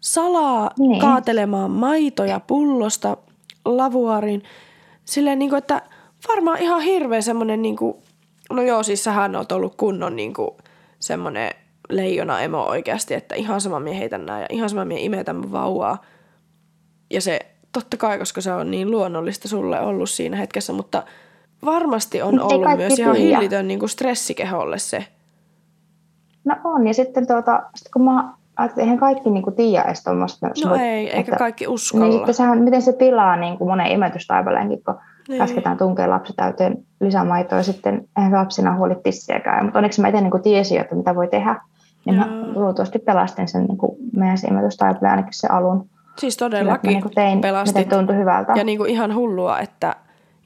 salaa 0.00 0.70
ne. 0.78 1.00
kaatelemaan 1.00 1.70
maitoja 1.70 2.40
pullosta 2.40 3.16
lavuarin. 3.64 4.42
Silleen, 5.04 5.38
niin 5.38 5.50
kuin, 5.50 5.58
että 5.58 5.82
varmaan 6.28 6.62
ihan 6.62 6.80
hirveä 6.80 7.20
semmoinen, 7.20 7.62
niin 7.62 7.76
kuin, 7.76 7.96
no 8.50 8.62
joo, 8.62 8.82
siis 8.82 9.04
sähän 9.04 9.36
oot 9.36 9.52
ollut 9.52 9.74
kunnon 9.76 10.16
niin 10.16 10.34
kuin, 10.34 10.50
semmoinen 10.98 11.50
leijona 11.88 12.40
emo 12.40 12.62
oikeasti, 12.62 13.14
että 13.14 13.34
ihan 13.34 13.60
sama 13.60 13.80
mie 13.80 13.98
heitän 13.98 14.26
nää 14.26 14.40
ja 14.40 14.46
ihan 14.50 14.70
sama 14.70 14.84
mie 14.84 15.00
imetän 15.00 15.36
mun 15.36 15.52
vauvaa. 15.52 16.04
Ja 17.10 17.20
se 17.20 17.38
totta 17.72 17.96
kai, 17.96 18.18
koska 18.18 18.40
se 18.40 18.52
on 18.52 18.70
niin 18.70 18.90
luonnollista 18.90 19.48
sulle 19.48 19.80
ollut 19.80 20.10
siinä 20.10 20.36
hetkessä, 20.36 20.72
mutta 20.72 21.02
varmasti 21.64 22.22
on 22.22 22.40
ollut 22.40 22.76
myös 22.76 22.98
ihan 22.98 23.16
hillitön 23.16 23.68
niin 23.68 23.78
kuin 23.78 23.88
stressikeholle 23.88 24.78
se. 24.78 25.04
No 26.44 26.56
on, 26.64 26.86
ja 26.86 26.94
sitten 26.94 27.26
tuota, 27.26 27.62
sit 27.74 27.88
kun 27.92 28.04
mä 28.04 28.32
ajattelin, 28.56 28.84
eihän 28.84 28.98
kaikki 28.98 29.30
niin 29.30 29.42
kuin 29.42 29.56
tiedä 29.56 29.84
edes 29.84 30.04
tuommoista. 30.04 30.50
No 30.64 30.74
ei, 30.74 31.06
että, 31.06 31.16
eikä 31.16 31.36
kaikki 31.36 31.66
uskalla. 31.66 32.04
Niin 32.04 32.12
sitten 32.12 32.34
sehän, 32.34 32.62
miten 32.62 32.82
se 32.82 32.92
pilaa 32.92 33.36
niin 33.36 33.58
kuin 33.58 33.68
monen 33.68 33.86
imetystaipaleenkin, 33.86 34.84
kun 34.84 34.94
niin. 35.28 35.38
käsketään 35.38 35.78
tunkea 35.78 36.10
lapsi 36.10 36.32
täyteen 36.36 36.78
lisämaitoa 37.00 37.58
ja 37.58 37.64
sitten 37.64 38.08
eihän 38.16 38.32
lapsina 38.32 38.76
huoli 38.76 38.94
tissiäkään. 39.02 39.64
Mutta 39.64 39.78
onneksi 39.78 40.00
mä 40.00 40.08
itse 40.08 40.20
niin 40.20 40.42
tiesin, 40.42 40.80
että 40.80 40.94
mitä 40.94 41.14
voi 41.14 41.28
tehdä. 41.28 41.56
Niin 42.04 42.16
mä 42.16 42.28
luultavasti 42.54 42.98
pelastin 42.98 43.48
sen 43.48 43.64
niin 43.64 43.78
kuin 43.78 43.96
meidän 44.16 44.38
imetystaipaleen 44.50 45.10
ainakin 45.10 45.34
se 45.34 45.48
alun. 45.48 45.86
Siis 46.18 46.36
todellakin 46.36 46.90
niin 46.90 47.14
tein, 47.14 47.40
pelastit. 47.40 47.88
tuntui 47.88 48.16
hyvältä. 48.16 48.52
Ja 48.56 48.64
niin 48.64 48.78
kuin 48.78 48.90
ihan 48.90 49.14
hullua, 49.14 49.58
että 49.58 49.96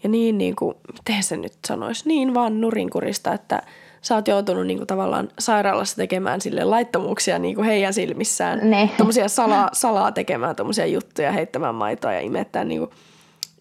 ja 0.05 0.11
niin, 0.11 0.39
niin 0.39 0.57
kuin, 0.57 0.75
miten 0.93 1.23
se 1.23 1.37
nyt 1.37 1.53
sanoisi, 1.67 2.09
niin 2.09 2.35
vaan 2.35 2.61
nurinkurista, 2.61 3.33
että 3.33 3.63
sä 4.03 4.15
oot 4.15 4.29
joutunut 4.29 4.67
niin 4.67 4.79
kuin 4.79 4.87
tavallaan 4.87 5.29
sairaalassa 5.39 5.97
tekemään 5.97 6.41
sille 6.41 6.65
laittomuuksia 6.65 7.39
niin 7.39 7.55
kuin 7.55 7.67
heidän 7.67 7.95
silmissään. 7.95 8.71
Ne. 8.71 8.91
Tuommoisia 8.97 9.29
salaa, 9.29 9.69
salaa 9.73 10.13
tekemään 10.13 10.57
tuommoisia 10.57 10.87
juttuja, 10.87 11.33
heittämään 11.33 11.75
maitoa 11.75 12.13
ja 12.13 12.21
imettää 12.21 12.65
niin 12.65 12.79
kuin 12.79 12.91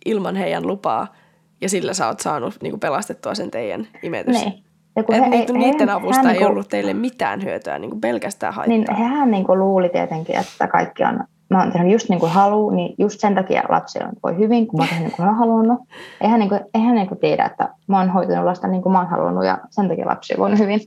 ilman 0.05 0.35
heidän 0.35 0.67
lupaa. 0.67 1.13
Ja 1.61 1.69
sillä 1.69 1.93
sä 1.93 2.07
oot 2.07 2.19
saanut 2.19 2.57
niin 2.61 2.71
kuin 2.71 2.79
pelastettua 2.79 3.35
sen 3.35 3.51
teidän 3.51 3.87
imetys. 4.03 4.45
Ne. 4.45 4.53
Ja 4.95 5.03
kun 5.03 5.15
he, 5.15 5.29
niiden, 5.29 5.55
he, 5.55 5.61
niiden 5.61 5.89
avusta 5.89 6.21
hän, 6.21 6.31
ei 6.31 6.39
niin 6.39 6.47
ollut 6.47 6.69
teille 6.69 6.93
mitään 6.93 7.43
hyötyä, 7.43 7.79
niin 7.79 7.89
kuin 7.89 8.01
pelkästään 8.01 8.53
haittaa. 8.53 8.77
Niin 8.77 8.95
hehän 8.95 9.31
niin 9.31 9.43
kuin 9.43 9.59
luuli 9.59 9.89
tietenkin, 9.89 10.35
että 10.35 10.67
kaikki 10.67 11.03
on, 11.03 11.23
mä 11.53 11.63
oon 11.63 11.71
tehnyt 11.71 11.91
just 11.91 12.09
niin 12.09 12.19
kuin 12.19 12.31
haluan, 12.31 12.75
niin 12.75 12.95
just 12.97 13.19
sen 13.19 13.35
takia 13.35 13.63
lapsi 13.69 13.99
on 14.03 14.11
voi 14.23 14.37
hyvin, 14.37 14.67
kun 14.67 14.79
mä 14.79 14.83
oon 14.83 14.89
tehnyt 14.89 15.07
niin 15.07 15.15
kuin 15.15 15.25
mä 15.25 15.31
oon 15.31 15.39
halunnut. 15.39 15.79
Eihän, 16.21 16.39
niin 16.39 16.49
kuin, 16.49 16.61
eihän 16.73 16.95
niin 16.95 17.07
kuin 17.07 17.19
tiedä, 17.19 17.45
että 17.45 17.69
mä 17.87 17.99
oon 17.99 18.09
hoitanut 18.09 18.45
lasta 18.45 18.67
niin 18.67 18.81
kuin 18.81 18.93
mä 18.93 18.99
oon 18.99 19.09
halunnut 19.09 19.45
ja 19.45 19.57
sen 19.69 19.87
takia 19.87 20.07
lapsi 20.07 20.33
voinut 20.37 20.59
hyvin. 20.59 20.79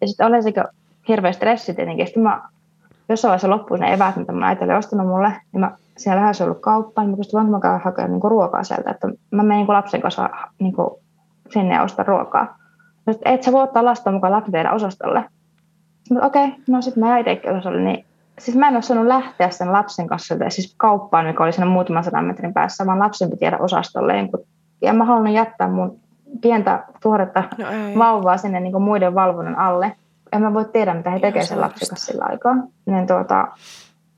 Ja 0.00 0.08
sitten 0.08 0.26
oli 0.26 0.42
sekin 0.42 0.64
hirveä 1.08 1.32
stressi 1.32 1.74
tietenkin. 1.74 2.06
Sitten 2.06 2.22
mä 2.22 2.42
jossain 3.08 3.30
vaiheessa 3.30 3.50
loppuun 3.50 3.80
ne 3.80 3.92
eväät, 3.92 4.16
mitä 4.16 4.32
mä 4.32 4.48
äiti 4.48 4.64
oli 4.64 4.74
ostanut 4.74 5.06
mulle, 5.06 5.32
niin 5.52 5.60
mä 5.60 5.76
siellä 5.96 6.20
lähes 6.20 6.40
ollut 6.40 6.60
kauppaan, 6.60 7.06
niin 7.06 7.12
mä 7.12 7.16
pystyn 7.16 7.50
mä 7.50 7.60
käydä 7.60 7.80
hakemaan 7.84 8.12
niin 8.12 8.30
ruokaa 8.30 8.64
sieltä, 8.64 8.90
että 8.90 9.08
mä 9.30 9.42
menin 9.42 9.66
niin 9.66 9.74
lapsen 9.74 10.00
kanssa 10.00 10.30
niin 10.58 10.72
kuin 10.72 10.90
sinne 11.50 11.74
ja 11.74 11.82
ostaa 11.82 12.04
ruokaa 12.04 12.58
että 13.10 13.30
et 13.30 13.42
sä 13.42 13.52
voi 13.52 13.62
ottaa 13.62 13.84
lasta 13.84 14.12
mukaan 14.12 14.32
lakteiden 14.32 14.72
osastolle. 14.72 15.24
Mutta 16.10 16.26
okei, 16.26 16.44
okay, 16.44 16.58
no 16.68 16.82
sitten 16.82 17.04
mä 17.04 17.08
jäin 17.08 17.40
osastolle, 17.50 17.80
niin 17.80 18.04
siis 18.38 18.56
mä 18.56 18.68
en 18.68 18.74
ole 18.74 18.82
saanut 18.82 19.06
lähteä 19.06 19.50
sen 19.50 19.72
lapsen 19.72 20.06
kanssa, 20.06 20.34
siis 20.48 20.74
kauppaan, 20.76 21.26
mikä 21.26 21.44
oli 21.44 21.52
siinä 21.52 21.70
muutaman 21.70 22.04
sadan 22.04 22.24
metrin 22.24 22.54
päässä, 22.54 22.86
vaan 22.86 22.98
lapsen 22.98 23.30
piti 23.30 23.44
jäädä 23.44 23.58
osastolle. 23.58 24.28
Ja 24.82 24.92
mä 24.92 25.04
haluan 25.04 25.32
jättää 25.32 25.68
mun 25.68 26.00
pientä 26.40 26.84
tuoretta 27.02 27.44
no 27.58 27.66
vauvaa 27.98 28.36
sinne 28.36 28.60
niin 28.60 28.82
muiden 28.82 29.14
valvonnan 29.14 29.58
alle. 29.58 29.92
En 30.32 30.42
mä 30.42 30.54
voi 30.54 30.64
tiedä, 30.64 30.94
mitä 30.94 31.10
he 31.10 31.18
tekevät 31.20 31.46
sen 31.46 31.60
lapsen 31.60 31.88
kanssa 31.88 32.12
sillä 32.12 32.24
aikaa. 32.28 32.54
Niin 32.86 33.06
tuota, 33.06 33.48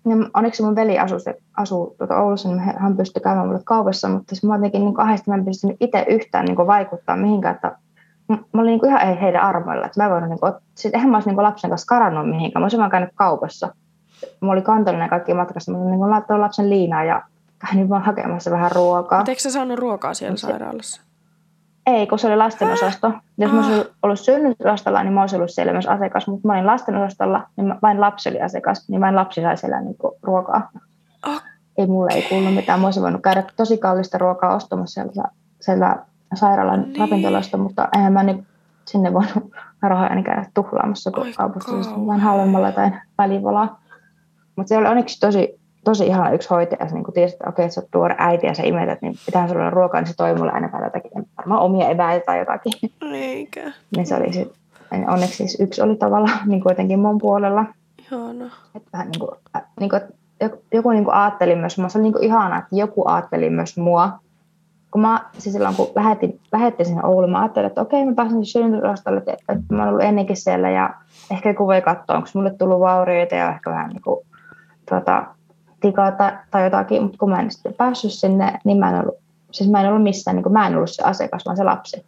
niin 0.05 0.31
onneksi 0.35 0.63
mun 0.63 0.77
veli 0.77 0.99
asuu, 0.99 1.19
asuu 1.57 1.95
tuota 1.99 2.19
Oulussa, 2.19 2.49
niin 2.49 2.61
hän 2.61 2.97
pystyi 2.97 3.23
käymään 3.23 3.47
mulle 3.47 3.61
kaupassa, 3.65 4.09
mutta 4.09 4.35
siis 4.35 4.45
mä 4.45 4.55
jotenkin 4.55 4.85
niin 4.85 5.01
ahdistin, 5.01 5.33
mä 5.33 5.39
en 5.39 5.45
pystynyt 5.45 5.77
itse 5.81 6.07
yhtään 6.09 6.45
niin 6.45 6.57
vaikuttaa 6.57 7.17
mihinkään, 7.17 7.55
että 7.55 7.77
mä 8.29 8.63
olin 8.63 8.81
niin 8.81 8.87
ihan 8.87 9.17
heidän 9.17 9.43
armoilla. 9.43 9.87
Että 9.87 10.01
mä 10.01 10.05
en 10.05 10.13
voinut, 10.13 10.31
niin 10.31 10.41
kuin, 10.41 10.53
sit 10.75 10.95
eihän 10.95 11.11
mä 11.11 11.17
olisi 11.17 11.29
niin 11.29 11.43
lapsen 11.43 11.71
kanssa 11.71 11.87
karannut 11.87 12.31
mihinkään. 12.31 12.63
Mä 12.63 12.65
olisin 12.65 12.81
vaan 12.81 12.91
käynyt 12.91 13.11
kaupassa. 13.15 13.75
Mä 14.41 14.53
olin 14.53 14.63
kantollinen 14.63 15.09
kaikki 15.09 15.35
matkassa. 15.35 15.73
Mä 15.73 15.79
olin 15.79 15.91
niin 15.91 16.11
laittanut 16.11 16.41
lapsen 16.41 16.71
liinaa 16.71 17.05
ja 17.05 17.23
käyn 17.59 17.89
vaan 17.89 18.03
hakemassa 18.03 18.51
vähän 18.51 18.73
ruokaa. 18.73 19.19
Mutta 19.19 19.31
eikö 19.31 19.43
sä 19.43 19.51
saanut 19.51 19.79
ruokaa 19.79 20.15
siellä 20.15 20.37
se, 20.37 20.47
sairaalassa? 20.47 21.03
Ei, 21.87 22.07
kun 22.07 22.19
se 22.19 22.27
oli 22.27 22.37
lastenosasto. 22.37 23.13
Jos 23.39 23.51
ah. 23.51 23.57
mä 23.57 23.67
olisin 23.67 23.85
ollut 24.03 24.21
synnytysosastolla, 24.21 25.03
niin 25.03 25.13
mä 25.13 25.21
olisin 25.21 25.37
ollut 25.37 25.51
siellä 25.51 25.73
myös 25.73 25.87
asiakas. 25.87 26.27
Mutta 26.27 26.49
mä 26.49 26.55
olin 26.55 26.67
lastenosastolla, 26.67 27.47
niin 27.57 27.75
vain 27.83 28.01
lapsi 28.01 28.29
oli 28.29 28.41
asiakas. 28.41 28.89
Niin 28.89 29.01
vain 29.01 29.17
lapsi 29.17 29.41
sai 29.41 29.57
siellä 29.57 29.81
niin 29.81 29.97
kuin, 29.99 30.15
ruokaa. 30.23 30.71
Ah. 31.23 31.43
Ei 31.79 31.87
mulle 31.87 32.13
ei 32.15 32.23
kuulu 32.23 32.51
mitään. 32.51 32.81
Mä 32.81 32.87
olisin 32.87 33.03
voinut 33.03 33.23
käydä 33.23 33.45
tosi 33.57 33.79
kallista 33.79 34.19
ruokaa 34.19 34.55
ostamassa 34.55 35.03
sieltä, 35.03 35.29
sieltä 35.61 35.97
sairaalan 36.35 36.83
niin. 36.83 37.01
ravintolasta, 37.01 37.57
mutta 37.57 37.89
eihän 37.97 38.13
mä 38.13 38.23
niin 38.23 38.47
sinne 38.85 39.13
voinut 39.13 39.53
rahoja 39.83 40.23
käydä 40.23 40.47
tuhlaamassa, 40.55 41.11
kun 41.11 41.27
kaupassa 41.37 41.73
vain 42.07 42.21
halvemmalla 42.21 42.73
tai 42.73 42.91
välivolaa. 43.19 43.80
Mutta 44.61 44.69
se 44.69 44.77
oli 44.77 44.87
onneksi 44.87 45.21
tosi, 45.21 45.61
tosi 45.85 46.07
ihana 46.07 46.31
yksi 46.31 46.49
hoitaja, 46.51 46.89
se 46.89 46.95
niin 46.95 47.05
tiesi, 47.15 47.35
että 47.35 47.49
okei, 47.49 47.65
että 47.65 47.75
sä 47.75 47.81
oot 47.81 47.91
tuore 47.91 48.15
äiti 48.19 48.47
ja 48.47 48.55
sä 48.55 48.63
imetät, 48.63 49.03
niin 49.03 49.15
pitää 49.27 49.49
sulla 49.49 49.61
olla 49.61 49.71
ruokaa, 49.71 50.01
niin 50.01 50.09
se 50.09 50.17
toi 50.17 50.35
mulle 50.35 50.53
aina 50.53 50.69
päällä 50.69 50.87
jotakin, 50.87 51.11
varmaan 51.39 51.61
omia 51.61 51.89
eväitä 51.89 52.27
tai 52.27 52.39
jotakin. 52.39 52.73
Eikä. 53.13 53.73
niin 53.97 54.07
se 54.07 54.17
oli 54.17 54.33
sit, 54.33 54.53
onneksi 55.09 55.37
siis 55.37 55.61
yksi 55.61 55.83
oli 55.83 55.97
tavallaan 55.97 56.39
niin 56.49 56.63
kuitenkin 56.63 56.99
mun 56.99 57.19
puolella. 57.19 57.65
Ihana. 57.99 58.51
Että 58.75 58.89
vähän 58.93 59.11
niin 59.11 59.21
kuin, 59.21 59.31
niin 59.81 59.91
kuin, 59.91 60.01
joku 60.73 60.91
niin 60.91 61.05
kuin 61.05 61.15
ajatteli 61.15 61.57
myös, 61.57 61.75
se 61.75 61.99
oli 61.99 62.03
niin 62.03 62.13
kuin 62.13 62.25
ihana, 62.25 62.59
että 62.59 62.77
joku 62.77 63.09
ajatteli 63.09 63.51
myös 63.51 63.77
mua, 63.77 64.19
kun 64.91 65.01
mä 65.01 65.25
siis 65.39 65.53
silloin 65.53 65.77
kun 65.77 65.89
lähetin, 65.95 66.41
lähettiin 66.53 66.87
sinne 66.87 67.03
Ouluun, 67.05 67.31
mä 67.31 67.41
ajattelin, 67.41 67.67
että 67.67 67.81
okei, 67.81 68.05
mä 68.05 68.15
pääsen 68.15 68.47
synnytysosastolle, 68.47 69.19
että, 69.19 69.33
että 69.33 69.75
mä 69.75 69.83
oon 69.83 69.89
ollut 69.89 70.05
ennenkin 70.05 70.37
siellä 70.37 70.71
ja 70.71 70.95
ehkä 71.31 71.49
joku 71.49 71.67
voi 71.67 71.83
katsoa, 71.83 72.17
onko 72.17 72.29
mulle 72.35 72.55
tullut 72.55 72.81
vaurioita 72.81 73.35
ja 73.35 73.51
ehkä 73.51 73.71
vähän 73.71 73.89
niin 73.89 74.03
kuin, 74.03 74.27
tuota, 74.91 75.27
tikaa 75.81 76.13
tai, 76.13 76.33
tai 76.51 76.65
jotakin, 76.65 77.03
mutta 77.03 77.19
kun 77.19 77.31
mä 77.31 77.41
en 77.41 77.51
sitten 77.51 77.75
päässyt 77.75 78.13
sinne, 78.13 78.59
niin 78.65 78.79
mä 78.79 78.91
en 78.91 79.03
ollut, 79.03 79.15
siis 79.51 79.71
mä 79.71 79.81
en 79.81 79.89
ollut 79.89 80.03
missään, 80.03 80.37
niin 80.37 80.43
kuin 80.43 80.53
mä 80.53 80.67
en 80.67 80.77
ollut 80.77 80.91
se 80.91 81.03
asiakas, 81.03 81.45
vaan 81.47 81.57
se 81.57 81.65
lapsi. 81.65 82.05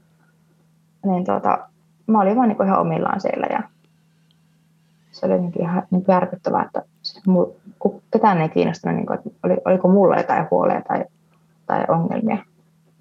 Niin 1.07 1.25
tuota, 1.25 1.69
mä 2.07 2.21
olin 2.21 2.37
vaan 2.37 2.49
niin 2.49 2.57
kuin 2.57 2.67
ihan 2.67 2.81
omillaan 2.81 3.21
siellä 3.21 3.47
ja 3.51 3.63
se 5.13 5.27
oli 5.27 5.41
niin 5.41 5.53
ihan 5.61 5.83
niin 5.91 6.05
järkyttävää, 6.09 6.65
että 6.65 6.83
siis 7.03 7.27
mul, 7.27 7.47
ketään 8.11 8.41
ei 8.41 8.49
kiinnostunut, 8.49 8.97
niin 8.97 9.07
kuin, 9.07 9.19
että 9.19 9.31
oli, 9.43 9.57
oliko 9.65 9.89
mulla 9.89 10.17
jotain 10.17 10.47
huolia 10.51 10.83
tai, 10.89 11.05
tai 11.67 11.85
ongelmia 11.89 12.39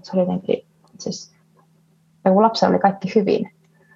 se 0.03 0.11
oli 0.13 0.21
jotenkin, 0.21 0.65
siis, 0.99 1.33
ja 2.25 2.31
kun 2.31 2.41
lapsella 2.41 2.71
oli 2.71 2.79
kaikki 2.79 3.11
hyvin, 3.15 3.51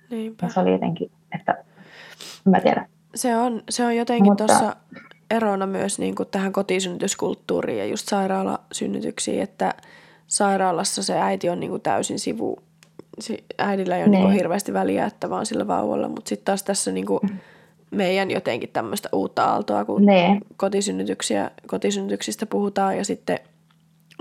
Niinpä. 0.10 0.46
Ja 0.46 0.50
se 0.50 0.60
oli 0.60 0.72
jotenkin, 0.72 1.12
että 1.36 1.64
mä 2.46 2.60
tiedän. 2.60 2.86
Se 3.16 3.38
on, 3.38 3.64
se 3.70 3.86
on 3.86 3.96
jotenkin 3.96 4.32
Mutta, 4.32 4.46
tuossa 4.46 4.76
erona 5.32 5.66
myös 5.66 6.00
niin 6.00 6.16
kuin 6.16 6.30
tähän 6.32 6.54
kotisynnytyskulttuuriin 6.54 7.80
ja 7.80 7.86
just 7.86 8.08
sairaalasynnytyksiin, 8.08 9.42
että 9.42 9.74
sairaalassa 10.28 11.04
se 11.04 11.20
äiti 11.20 11.50
on 11.50 11.60
niin 11.60 11.70
kuin 11.70 11.82
täysin 11.82 12.20
sivu. 12.20 12.58
Äidillä 13.58 13.98
ei 13.98 14.04
ole 14.04 14.10
niin 14.10 14.24
kuin 14.24 14.34
hirveästi 14.34 14.74
väliä, 14.74 15.06
että 15.06 15.30
vaan 15.30 15.46
sillä 15.46 15.68
vauvalla, 15.68 16.10
mutta 16.10 16.30
sitten 16.30 16.46
taas 16.46 16.64
tässä 16.64 16.92
niin 16.92 17.06
kuin 17.06 17.20
mm. 17.24 17.38
meidän 17.92 18.32
jotenkin 18.32 18.70
tämmöistä 18.74 19.10
uutta 19.14 19.46
aaltoa, 19.46 19.86
kun 19.86 20.06
ne. 20.06 20.40
kotisynnytyksiä, 20.58 21.52
kotisynnytyksistä 21.68 22.46
puhutaan 22.46 22.98
ja 22.98 23.06
sitten– 23.06 23.40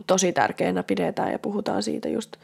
tosi 0.07 0.33
tärkeänä 0.33 0.83
pidetään 0.83 1.33
ja 1.33 1.39
puhutaan 1.39 1.83
siitä 1.83 2.09
just 2.09 2.37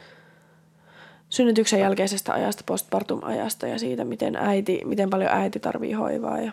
synnytyksen 1.29 1.79
jälkeisestä 1.79 2.33
ajasta, 2.33 2.63
postpartum-ajasta 2.65 3.67
ja 3.67 3.79
siitä, 3.79 4.05
miten, 4.05 4.35
äiti, 4.35 4.81
miten 4.85 5.09
paljon 5.09 5.31
äiti 5.31 5.59
tarvii 5.59 5.93
hoivaa 5.93 6.41
ja 6.41 6.51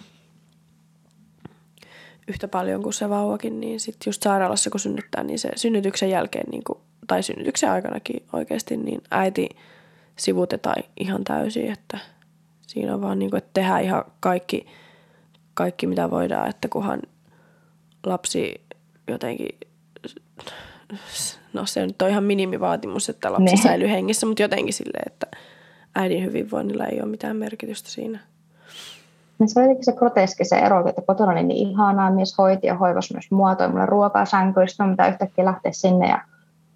yhtä 2.29 2.49
paljon 2.49 2.83
kuin 2.83 2.93
se 2.93 3.09
vauvakin, 3.09 3.61
niin 3.61 3.81
sitten 3.81 4.11
just 4.11 4.23
sairaalassa 4.23 4.71
kun 4.71 4.81
synnyttää, 4.81 5.25
niin 5.25 5.39
se 5.39 5.51
synnytyksen 5.57 6.11
jälkeen 6.11 6.47
niin 6.51 6.65
kuin 6.65 6.79
tai 7.07 7.23
synnytyksen 7.23 7.71
aikanakin 7.71 8.23
oikeasti, 8.33 8.77
niin 8.77 9.01
äiti 9.11 9.49
sivutetaan 10.17 10.83
ihan 11.01 11.25
täysin, 11.25 11.73
että 11.73 11.99
siinä 12.67 12.95
on 12.95 13.01
vaan 13.01 13.19
niin 13.19 13.31
kuin, 13.31 13.39
että 13.39 13.51
tehdään 13.53 13.85
ihan 13.85 14.05
kaikki, 14.21 14.67
kaikki 15.55 15.87
mitä 15.87 16.11
voidaan, 16.11 16.49
että 16.49 16.69
kunhan 16.69 17.03
lapsi 18.07 18.61
jotenkin, 19.09 19.59
no 21.53 21.67
se 21.67 21.87
nyt 21.87 22.03
on 22.03 22.09
ihan 22.11 22.25
minimivaatimus, 22.25 23.09
että 23.09 23.33
lapsi 23.33 23.57
ne. 23.57 23.63
säilyy 23.63 23.89
hengissä, 23.89 24.27
mutta 24.27 24.43
jotenkin 24.43 24.75
silleen, 24.75 25.13
että 25.13 25.27
äidin 25.95 26.25
hyvinvoinnilla 26.25 26.87
ei 26.87 27.01
ole 27.01 27.11
mitään 27.11 27.37
merkitystä 27.37 27.91
siinä. 27.91 28.28
No 29.39 29.47
se 29.47 29.61
oli 29.61 29.65
jotenkin 29.65 29.85
se 29.85 29.93
groteski 29.93 30.45
se 30.45 30.57
ero, 30.57 30.89
että 30.89 31.03
kotona 31.03 31.33
oli 31.33 31.43
niin 31.43 31.69
ihanaa, 31.69 32.11
mies 32.11 32.39
hoiti 32.39 32.67
ja 32.67 32.75
hoivasi 32.75 33.15
myös 33.15 33.31
mua, 33.31 33.55
toi 33.55 33.69
mulle 33.69 33.87
ruokaa 33.87 34.25
sänkyistä, 34.25 34.87
mitä 34.87 35.09
yhtäkkiä 35.09 35.45
lähteä 35.45 35.73
sinne 35.73 36.09
ja 36.09 36.21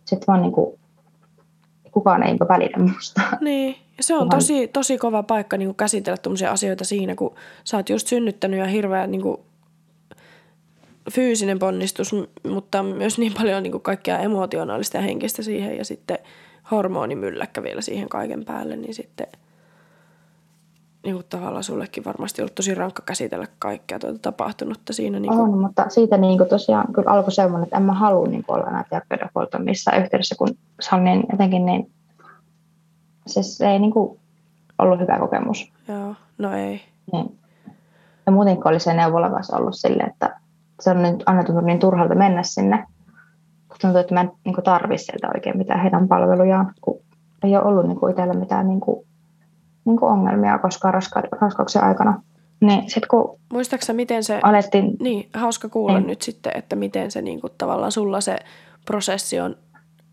sitten 0.04 0.26
vaan 0.26 0.42
niin 0.42 0.52
kuin, 0.52 0.78
kukaan 1.90 2.22
ei 2.22 2.36
välitä 2.48 2.78
musta. 2.78 3.20
Niin, 3.40 3.76
ja 3.96 4.02
se 4.02 4.16
on 4.16 4.28
tosi, 4.28 4.68
tosi 4.68 4.98
kova 4.98 5.22
paikka 5.22 5.56
niin 5.56 5.68
kuin 5.68 5.76
käsitellä 5.76 6.16
tuommoisia 6.16 6.50
asioita 6.50 6.84
siinä, 6.84 7.14
kun 7.14 7.34
sä 7.64 7.76
oot 7.76 7.88
just 7.88 8.06
synnyttänyt 8.06 8.60
ja 8.60 8.66
hirveä 8.66 9.06
niin 9.06 9.22
kuin, 9.22 9.36
fyysinen 11.10 11.58
ponnistus, 11.58 12.14
mutta 12.48 12.82
myös 12.82 13.18
niin 13.18 13.32
paljon 13.34 13.62
niin 13.62 13.72
kuin 13.72 13.82
kaikkea 13.82 14.18
emotionaalista 14.18 14.96
ja 14.96 15.02
henkistä 15.02 15.42
siihen 15.42 15.76
ja 15.76 15.84
sitten 15.84 16.18
hormonimylläkkä 16.70 17.62
vielä 17.62 17.80
siihen 17.80 18.08
kaiken 18.08 18.44
päälle, 18.44 18.76
niin 18.76 18.94
sitten– 18.94 19.26
niin 21.04 21.14
kuin 21.14 21.26
tavallaan 21.28 21.64
sullekin 21.64 22.04
varmasti 22.04 22.42
ollut 22.42 22.54
tosi 22.54 22.74
rankka 22.74 23.02
käsitellä 23.06 23.46
kaikkea 23.58 23.98
tuota 23.98 24.18
tapahtunutta 24.18 24.92
siinä. 24.92 25.20
Niin 25.20 25.32
kuin... 25.32 25.40
On, 25.40 25.58
mutta 25.58 25.88
siitä 25.88 26.16
niin 26.16 26.38
kuin 26.38 26.48
tosiaan 26.48 26.92
kyllä 26.92 27.10
alkoi 27.10 27.32
semmoinen, 27.32 27.64
että 27.64 27.76
en 27.76 27.82
mä 27.82 27.92
halua 27.92 28.26
niin 28.26 28.44
kuin 28.44 28.56
olla 28.56 28.68
enää 28.68 28.84
terveydenhuoltoon 28.90 29.64
missään 29.64 30.02
yhteydessä, 30.02 30.34
kun 30.38 30.48
se 30.80 30.94
on 30.94 31.04
niin 31.04 31.24
jotenkin 31.32 31.66
niin, 31.66 31.90
siis 33.26 33.58
se 33.58 33.70
ei 33.70 33.78
niin 33.78 33.90
kuin 33.92 34.20
ollut 34.78 35.00
hyvä 35.00 35.18
kokemus. 35.18 35.72
Joo, 35.88 36.14
no 36.38 36.52
ei. 36.52 36.82
Niin. 37.12 37.38
Ja 38.26 38.32
muutenkin 38.32 38.68
oli 38.68 38.80
se 38.80 38.94
neuvola 38.94 39.30
kanssa 39.30 39.56
ollut 39.56 39.76
silleen, 39.76 40.10
että 40.10 40.40
se 40.80 40.90
on 40.90 41.02
nyt 41.02 41.24
tuntunut 41.26 41.64
niin 41.64 41.78
turhalta 41.78 42.14
mennä 42.14 42.42
sinne, 42.42 42.86
kun 43.68 43.76
tuntuu, 43.80 44.00
että 44.00 44.14
mä 44.14 44.20
en 44.20 44.32
niin 44.44 44.54
tarvitse 44.64 45.04
sieltä 45.04 45.28
oikein 45.34 45.58
mitään 45.58 45.80
heidän 45.80 46.08
palvelujaan, 46.08 46.74
kun 46.80 47.00
ei 47.42 47.56
ole 47.56 47.64
ollut 47.64 47.86
niin 47.86 48.00
kuin 48.00 48.10
itsellä 48.10 48.34
mitään 48.34 48.68
niin 48.68 48.80
kuin 48.80 49.06
niin 49.84 49.96
kuin 49.96 50.12
ongelmia 50.12 50.58
koskaan 50.58 50.94
raska- 50.94 51.38
raskauksen 51.40 51.84
aikana. 51.84 52.22
Niin 52.60 52.90
sit 52.90 53.06
kun 53.06 53.38
Muistaaksä, 53.52 53.92
miten 53.92 54.24
se, 54.24 54.40
alettiin, 54.42 54.96
niin 55.00 55.28
hauska 55.34 55.68
kuulla 55.68 55.98
niin. 55.98 56.06
nyt 56.06 56.22
sitten, 56.22 56.52
että 56.56 56.76
miten 56.76 57.10
se 57.10 57.22
niin 57.22 57.40
kuin, 57.40 57.52
tavallaan 57.58 57.92
sulla 57.92 58.20
se 58.20 58.36
prosessi 58.86 59.40
on 59.40 59.56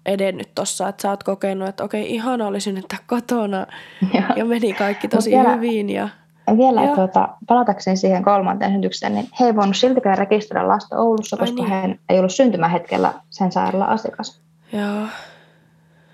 edennyt 0.05 0.55
tuossa, 0.55 0.89
että 0.89 1.01
sä 1.01 1.09
oot 1.09 1.23
kokenut, 1.23 1.69
että 1.69 1.83
okei, 1.83 2.15
ihana 2.15 2.47
oli 2.47 2.59
synnyttää 2.59 2.99
kotona 3.07 3.57
ja, 4.13 4.23
ja 4.35 4.45
meni 4.45 4.73
kaikki 4.73 5.07
tosi 5.07 5.31
vielä, 5.31 5.55
hyvin. 5.55 5.89
Ja, 5.89 6.09
ja 6.47 6.57
vielä 6.57 6.83
ja. 6.83 6.95
Tuota, 6.95 7.29
palatakseni 7.47 7.97
siihen 7.97 8.23
kolmanteen 8.23 8.71
synnytykseen, 8.71 9.15
niin 9.15 9.27
he 9.39 9.45
ei 9.45 9.55
voinut 9.55 9.75
siltikään 9.75 10.17
rekisteröidä 10.17 10.67
lasta 10.67 10.97
Oulussa, 10.97 11.37
koska 11.37 11.55
niin. 11.55 11.69
hän 11.69 11.99
ei 12.09 12.19
ollut 12.19 12.33
syntymähetkellä 12.33 13.13
sen 13.29 13.51
sairaala 13.51 13.85
asiakas. 13.85 14.41
Joo. 14.73 15.07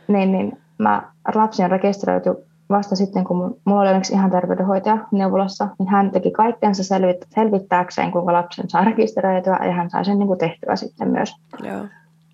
Niin, 0.08 0.32
niin 0.32 0.58
mä 0.78 1.12
lapsi 1.36 1.64
on 1.64 1.72
rekisteröity 1.72 2.30
vasta 2.70 2.95
sitten, 2.95 3.24
kun 3.24 3.57
mulla 3.66 3.82
oli 3.82 3.89
onneksi 3.89 4.13
ihan 4.13 4.32
terveydenhoitaja 4.32 4.97
neuvolassa, 5.11 5.68
niin 5.80 5.89
hän 5.89 6.11
teki 6.11 6.32
kaikkensa 6.32 6.84
selvit- 6.84 7.28
selvittääkseen, 7.36 8.11
kuinka 8.11 8.34
lapsen 8.34 8.70
saa 8.70 8.84
rekisteröityä, 8.84 9.59
ja 9.66 9.72
hän 9.72 9.89
sai 9.89 10.05
sen 10.05 10.20
niin 10.20 10.28
kuin 10.28 10.39
tehtyä 10.39 10.76
sitten 10.76 11.09
myös. 11.09 11.36
Joo. 11.63 11.86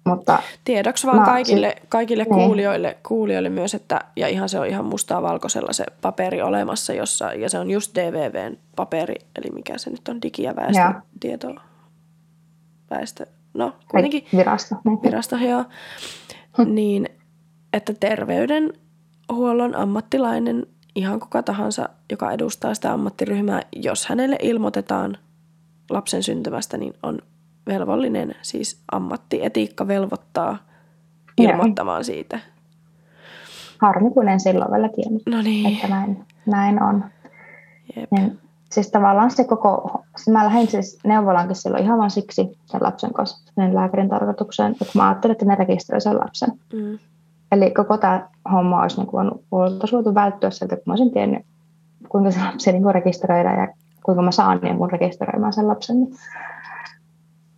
Mutta 0.06 0.40
Tiedoksi 0.64 1.08
vaan 1.08 1.26
kaikille, 1.26 1.74
siis, 1.78 1.90
kaikille 1.90 2.24
niin. 2.24 2.36
kuulijoille, 2.36 2.98
kuulijoille 3.08 3.50
myös, 3.50 3.74
että, 3.74 4.02
ja 4.16 4.28
ihan 4.28 4.50
se 4.50 4.60
on 4.60 4.68
ihan 4.68 4.86
mustaa 4.86 5.22
valkoisella 5.22 5.74
se 5.74 5.86
paperi 6.02 6.42
olemassa, 6.42 6.94
jossa, 6.94 7.34
ja 7.34 7.50
se 7.50 7.60
on 7.60 7.72
just 7.72 7.96
DVVn 7.96 8.58
paperi, 8.76 9.16
eli 9.36 9.52
mikä 9.54 9.78
se 9.78 9.90
nyt 9.90 10.08
on, 10.08 10.22
digi- 10.22 10.44
ja 10.44 10.56
väestötieto, 10.56 11.56
väestö, 12.92 13.26
no 13.54 13.74
kuitenkin. 13.92 14.26
Virasto. 14.38 14.76
Niin. 14.84 15.00
Virasto, 15.04 15.36
joo. 15.36 15.66
niin, 16.66 17.10
että 17.74 17.94
terveyden 18.00 18.74
huollon 19.34 19.76
ammattilainen, 19.76 20.66
ihan 20.96 21.20
kuka 21.20 21.44
tahansa, 21.44 21.90
joka 22.12 22.32
edustaa 22.32 22.74
sitä 22.74 22.94
ammattiryhmää, 22.94 23.62
jos 23.76 24.06
hänelle 24.06 24.38
ilmoitetaan 24.42 25.18
lapsen 25.90 26.24
syntymästä, 26.24 26.78
niin 26.78 26.94
on 27.04 27.20
velvollinen, 27.68 28.36
siis 28.42 28.82
ammattietiikka 28.92 29.88
velvoittaa 29.88 30.58
ilmoittamaan 31.38 32.04
siitä. 32.04 32.40
Harmi, 33.82 34.12
kun 34.12 34.30
en 34.30 34.40
silloin 34.40 34.72
vielä 34.72 34.90
tiennyt, 34.90 35.22
no 35.26 35.42
niin. 35.42 35.76
että 35.76 35.88
näin, 35.88 36.26
näin 36.46 36.84
on. 36.84 37.04
Jep. 37.96 38.12
Niin, 38.12 38.40
siis 38.72 38.92
tavallaan 38.92 39.32
se 39.32 39.44
koko, 39.44 40.04
mä 40.30 40.46
lähdin 40.46 40.68
siis 40.68 41.00
neuvolankin 41.04 41.56
silloin 41.56 41.84
ihan 41.84 42.00
vain 42.00 42.12
siksi 42.12 42.58
sen 42.66 42.84
lapsen 42.84 43.14
kanssa 43.14 43.52
sen 43.56 43.76
lääkärin 43.76 44.10
tarkoitukseen, 44.10 44.72
että 44.72 44.86
mä 44.96 45.08
ajattelin, 45.08 45.32
että 45.32 45.46
ne 45.46 45.56
rekisteröi 45.56 46.02
sen 46.02 46.18
lapsen. 46.18 46.50
Mm. 46.74 47.00
Eli 47.52 47.72
koko 47.72 47.98
tämä 47.98 48.30
homma 48.52 48.82
olisi 48.82 48.98
niin 48.98 49.08
kuin 49.08 49.32
voitu 49.92 50.16
välttyä 50.16 50.50
sieltä, 50.50 50.76
kun 50.76 50.84
mä 50.86 50.94
olisin 50.94 51.12
tiennyt, 51.12 51.46
kuinka 52.10 52.32
se 52.32 52.40
lapsi 52.40 52.72
niin 52.72 52.94
rekisteröidään 52.96 53.60
ja 53.60 53.68
kuinka 54.04 54.22
mä 54.22 54.32
saan 54.32 54.60
niin 54.62 54.78
kuin 54.78 54.92
rekisteröimään 54.92 55.54
sen 55.54 55.68
lapsen. 55.68 55.96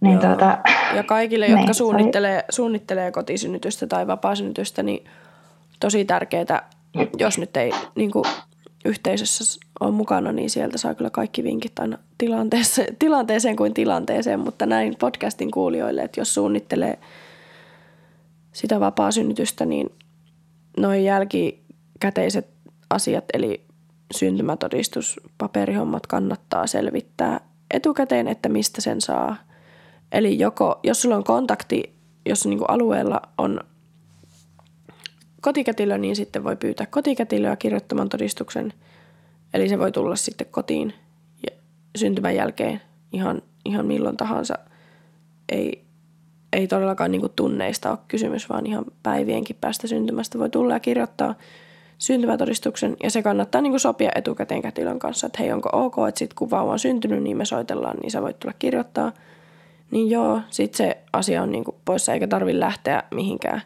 Niin 0.01 0.19
tuota, 0.19 0.57
ja 0.95 1.03
kaikille, 1.03 1.47
jotka 1.47 1.65
niin, 1.65 1.73
suunnittelee, 1.73 2.35
oli... 2.35 2.43
suunnittelee 2.49 3.11
kotisynnytystä 3.11 3.87
tai 3.87 4.07
vapaasynnytystä, 4.07 4.83
niin 4.83 5.05
tosi 5.79 6.05
tärkeää, 6.05 6.69
jos 7.17 7.37
nyt 7.37 7.57
ei 7.57 7.71
niin 7.95 8.11
kuin 8.11 8.25
yhteisössä 8.85 9.59
ole 9.79 9.91
mukana, 9.91 10.31
niin 10.31 10.49
sieltä 10.49 10.77
saa 10.77 10.95
kyllä 10.95 11.09
kaikki 11.09 11.43
vinkit 11.43 11.79
aina 11.79 11.97
tilanteeseen, 12.17 12.95
tilanteeseen 12.99 13.55
kuin 13.55 13.73
tilanteeseen, 13.73 14.39
mutta 14.39 14.65
näin 14.65 14.95
podcastin 14.99 15.51
kuulijoille, 15.51 16.01
että 16.01 16.21
jos 16.21 16.33
suunnittelee– 16.33 16.99
sitä 18.53 18.79
vapaa-synnytystä, 18.79 19.65
niin 19.65 19.89
noin 20.77 21.03
jälkikäteiset 21.03 22.47
asiat, 22.89 23.25
eli 23.33 23.65
syntymätodistus, 24.13 25.19
paperihommat 25.37 26.07
kannattaa 26.07 26.67
selvittää 26.67 27.39
etukäteen, 27.71 28.27
että 28.27 28.49
mistä 28.49 28.81
sen 28.81 29.01
saa. 29.01 29.35
Eli 30.11 30.39
joko, 30.39 30.79
jos 30.83 31.01
sulla 31.01 31.15
on 31.15 31.23
kontakti, 31.23 31.95
jos 32.25 32.45
niin 32.45 32.59
alueella 32.67 33.21
on 33.37 33.59
kotikätilö, 35.41 35.97
niin 35.97 36.15
sitten 36.15 36.43
voi 36.43 36.55
pyytää 36.55 36.85
kotikätilöä 36.85 37.55
kirjoittaman 37.55 38.09
todistuksen. 38.09 38.73
Eli 39.53 39.69
se 39.69 39.79
voi 39.79 39.91
tulla 39.91 40.15
sitten 40.15 40.47
kotiin 40.51 40.93
ja 41.49 41.57
syntymän 41.95 42.35
jälkeen 42.35 42.81
ihan, 43.11 43.41
ihan 43.65 43.85
milloin 43.85 44.17
tahansa. 44.17 44.59
Ei, 45.49 45.85
ei 46.53 46.67
todellakaan 46.67 47.11
niin 47.11 47.21
kuin 47.21 47.33
tunneista 47.35 47.91
ole 47.91 47.99
kysymys, 48.07 48.49
vaan 48.49 48.65
ihan 48.65 48.85
päivienkin 49.03 49.57
päästä 49.61 49.87
syntymästä 49.87 50.39
voi 50.39 50.49
tulla 50.49 50.73
ja 50.73 50.79
kirjoittaa 50.79 51.35
syntymätodistuksen. 51.97 52.97
Ja 53.03 53.11
se 53.11 53.23
kannattaa 53.23 53.61
niin 53.61 53.71
kuin 53.71 53.79
sopia 53.79 54.11
etukäteen 54.15 54.61
kätilön 54.61 54.99
kanssa, 54.99 55.27
että 55.27 55.43
hei 55.43 55.51
onko 55.51 55.69
ok, 55.73 55.95
että 56.09 56.19
sitten 56.19 56.35
kun 56.35 56.49
vauva 56.49 56.71
on 56.71 56.79
syntynyt, 56.79 57.23
niin 57.23 57.37
me 57.37 57.45
soitellaan, 57.45 57.97
niin 57.97 58.11
sä 58.11 58.21
voit 58.21 58.39
tulla 58.39 58.53
kirjoittaa. 58.59 59.11
Niin 59.91 60.09
joo, 60.09 60.41
sitten 60.49 60.77
se 60.77 60.97
asia 61.13 61.43
on 61.43 61.51
niin 61.51 61.63
kuin 61.63 61.77
poissa 61.85 62.13
eikä 62.13 62.27
tarvi 62.27 62.59
lähteä 62.59 63.03
mihinkään 63.11 63.61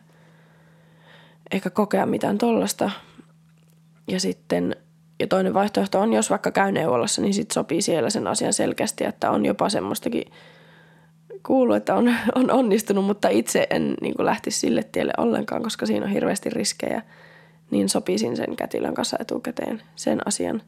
eikä 1.51 1.69
kokea 1.69 2.05
mitään 2.05 2.37
tollasta. 2.37 2.91
Ja 4.07 4.19
sitten 4.19 4.75
ja 5.19 5.27
toinen 5.27 5.53
vaihtoehto 5.53 5.99
on, 5.99 6.13
jos 6.13 6.29
vaikka 6.29 6.51
käy 6.51 6.71
neuvolassa, 6.71 7.21
niin 7.21 7.33
sitten 7.33 7.53
sopii 7.53 7.81
siellä 7.81 8.09
sen 8.09 8.27
asian 8.27 8.53
selkeästi, 8.53 9.05
että 9.05 9.31
on 9.31 9.45
jopa 9.45 9.69
semmoistakin 9.69 10.31
kuullut, 11.43 11.75
että 11.75 11.95
on, 11.95 12.13
on 12.35 12.51
onnistunut, 12.51 13.05
mutta 13.05 13.29
itse 13.29 13.67
en 13.69 13.95
niin 14.01 14.15
kuin 14.15 14.25
lähtisi 14.25 14.59
sille 14.59 14.83
tielle 14.83 15.13
ollenkaan, 15.17 15.63
koska 15.63 15.85
siinä 15.85 16.05
on 16.05 16.11
hirveästi 16.11 16.49
riskejä. 16.49 17.01
Niin 17.71 17.89
sopisin 17.89 18.37
sen 18.37 18.55
kätilön 18.55 18.93
kanssa 18.93 19.17
etukäteen 19.19 19.81
sen 19.95 20.27
asian 20.27 20.61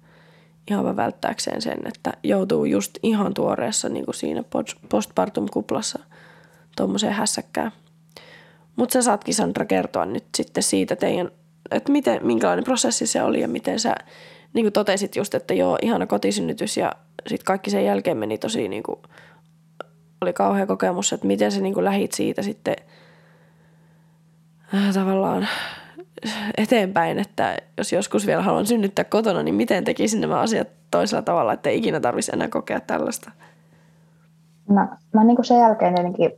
ihan 0.71 0.83
vaan 0.83 0.95
välttääkseen 0.95 1.61
sen, 1.61 1.79
että 1.85 2.13
joutuu 2.23 2.65
just 2.65 2.97
ihan 3.03 3.33
tuoreessa 3.33 3.89
niin 3.89 4.05
kuin 4.05 4.15
siinä 4.15 4.43
postpartum-kuplassa 4.89 5.99
tuommoiseen 6.75 7.13
hässäkkään. 7.13 7.71
Mutta 8.75 8.93
sä 8.93 9.01
saatkin 9.01 9.33
Sandra 9.33 9.65
kertoa 9.65 10.05
nyt 10.05 10.25
sitten 10.37 10.63
siitä 10.63 10.95
teidän, 10.95 11.31
että 11.71 11.91
miten, 11.91 12.25
minkälainen 12.25 12.63
prosessi 12.63 13.07
se 13.07 13.23
oli 13.23 13.41
ja 13.41 13.47
miten 13.47 13.79
sä 13.79 13.95
niin 14.53 14.65
kuin 14.65 14.73
totesit 14.73 15.15
just, 15.15 15.33
että 15.33 15.53
joo, 15.53 15.77
ihana 15.81 16.07
kotisynnytys 16.07 16.77
ja 16.77 16.91
sitten 17.27 17.45
kaikki 17.45 17.69
sen 17.69 17.85
jälkeen 17.85 18.17
meni 18.17 18.37
tosi 18.37 18.67
niin 18.67 18.83
kuin 18.83 18.99
oli 20.21 20.33
kauhea 20.33 20.65
kokemus, 20.65 21.13
että 21.13 21.27
miten 21.27 21.51
sä 21.51 21.61
niin 21.61 21.85
lähit 21.85 22.11
siitä 22.11 22.41
sitten 22.41 22.75
äh, 24.75 24.93
tavallaan 24.93 25.47
eteenpäin, 26.57 27.19
että 27.19 27.57
jos 27.77 27.93
joskus 27.93 28.27
vielä 28.27 28.43
haluan 28.43 28.65
synnyttää 28.65 29.05
kotona, 29.05 29.43
niin 29.43 29.55
miten 29.55 29.83
tekisin 29.83 30.21
nämä 30.21 30.39
asiat 30.39 30.67
toisella 30.91 31.21
tavalla, 31.21 31.53
että 31.53 31.69
ei 31.69 31.77
ikinä 31.77 31.99
tarvitsisi 31.99 32.35
enää 32.35 32.47
kokea 32.47 32.79
tällaista? 32.79 33.31
No, 34.69 34.87
mä 35.13 35.23
niin 35.23 35.35
kuin 35.35 35.45
sen 35.45 35.59
jälkeen 35.59 35.95
tietenkin, 35.95 36.31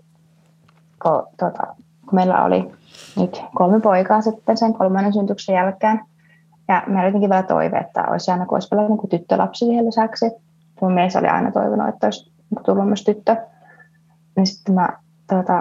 kun, 1.02 1.28
tuota, 1.40 1.76
kun 2.06 2.16
meillä 2.16 2.44
oli 2.44 2.72
nyt 3.18 3.42
kolme 3.56 3.80
poikaa 3.80 4.22
sitten 4.22 4.58
sen 4.58 4.74
kolmannen 4.74 5.14
syntyksen 5.14 5.56
jälkeen. 5.56 6.00
Ja 6.68 6.84
meillä 6.88 7.02
oli 7.02 7.08
jotenkin 7.08 7.30
vielä 7.30 7.44
toive, 7.44 7.78
että 7.78 8.04
olisi 8.10 8.32
aina, 8.32 8.46
kun 8.46 8.56
olisi 8.56 8.68
vielä 8.72 8.88
niin 8.88 9.10
tyttölapsi 9.10 9.66
siihen 9.66 9.86
lisäksi. 9.86 10.26
Mun 10.82 10.94
mies 10.94 11.16
oli 11.16 11.28
aina 11.28 11.52
toivonut, 11.52 11.90
että 11.90 12.08
olisi 12.08 12.32
niin 12.50 12.64
tullut 12.66 12.86
myös 12.86 13.04
tyttö. 13.04 13.38
Niin 14.36 14.48
sitten 14.48 14.76
mä, 14.76 14.90
tuota, 15.30 15.54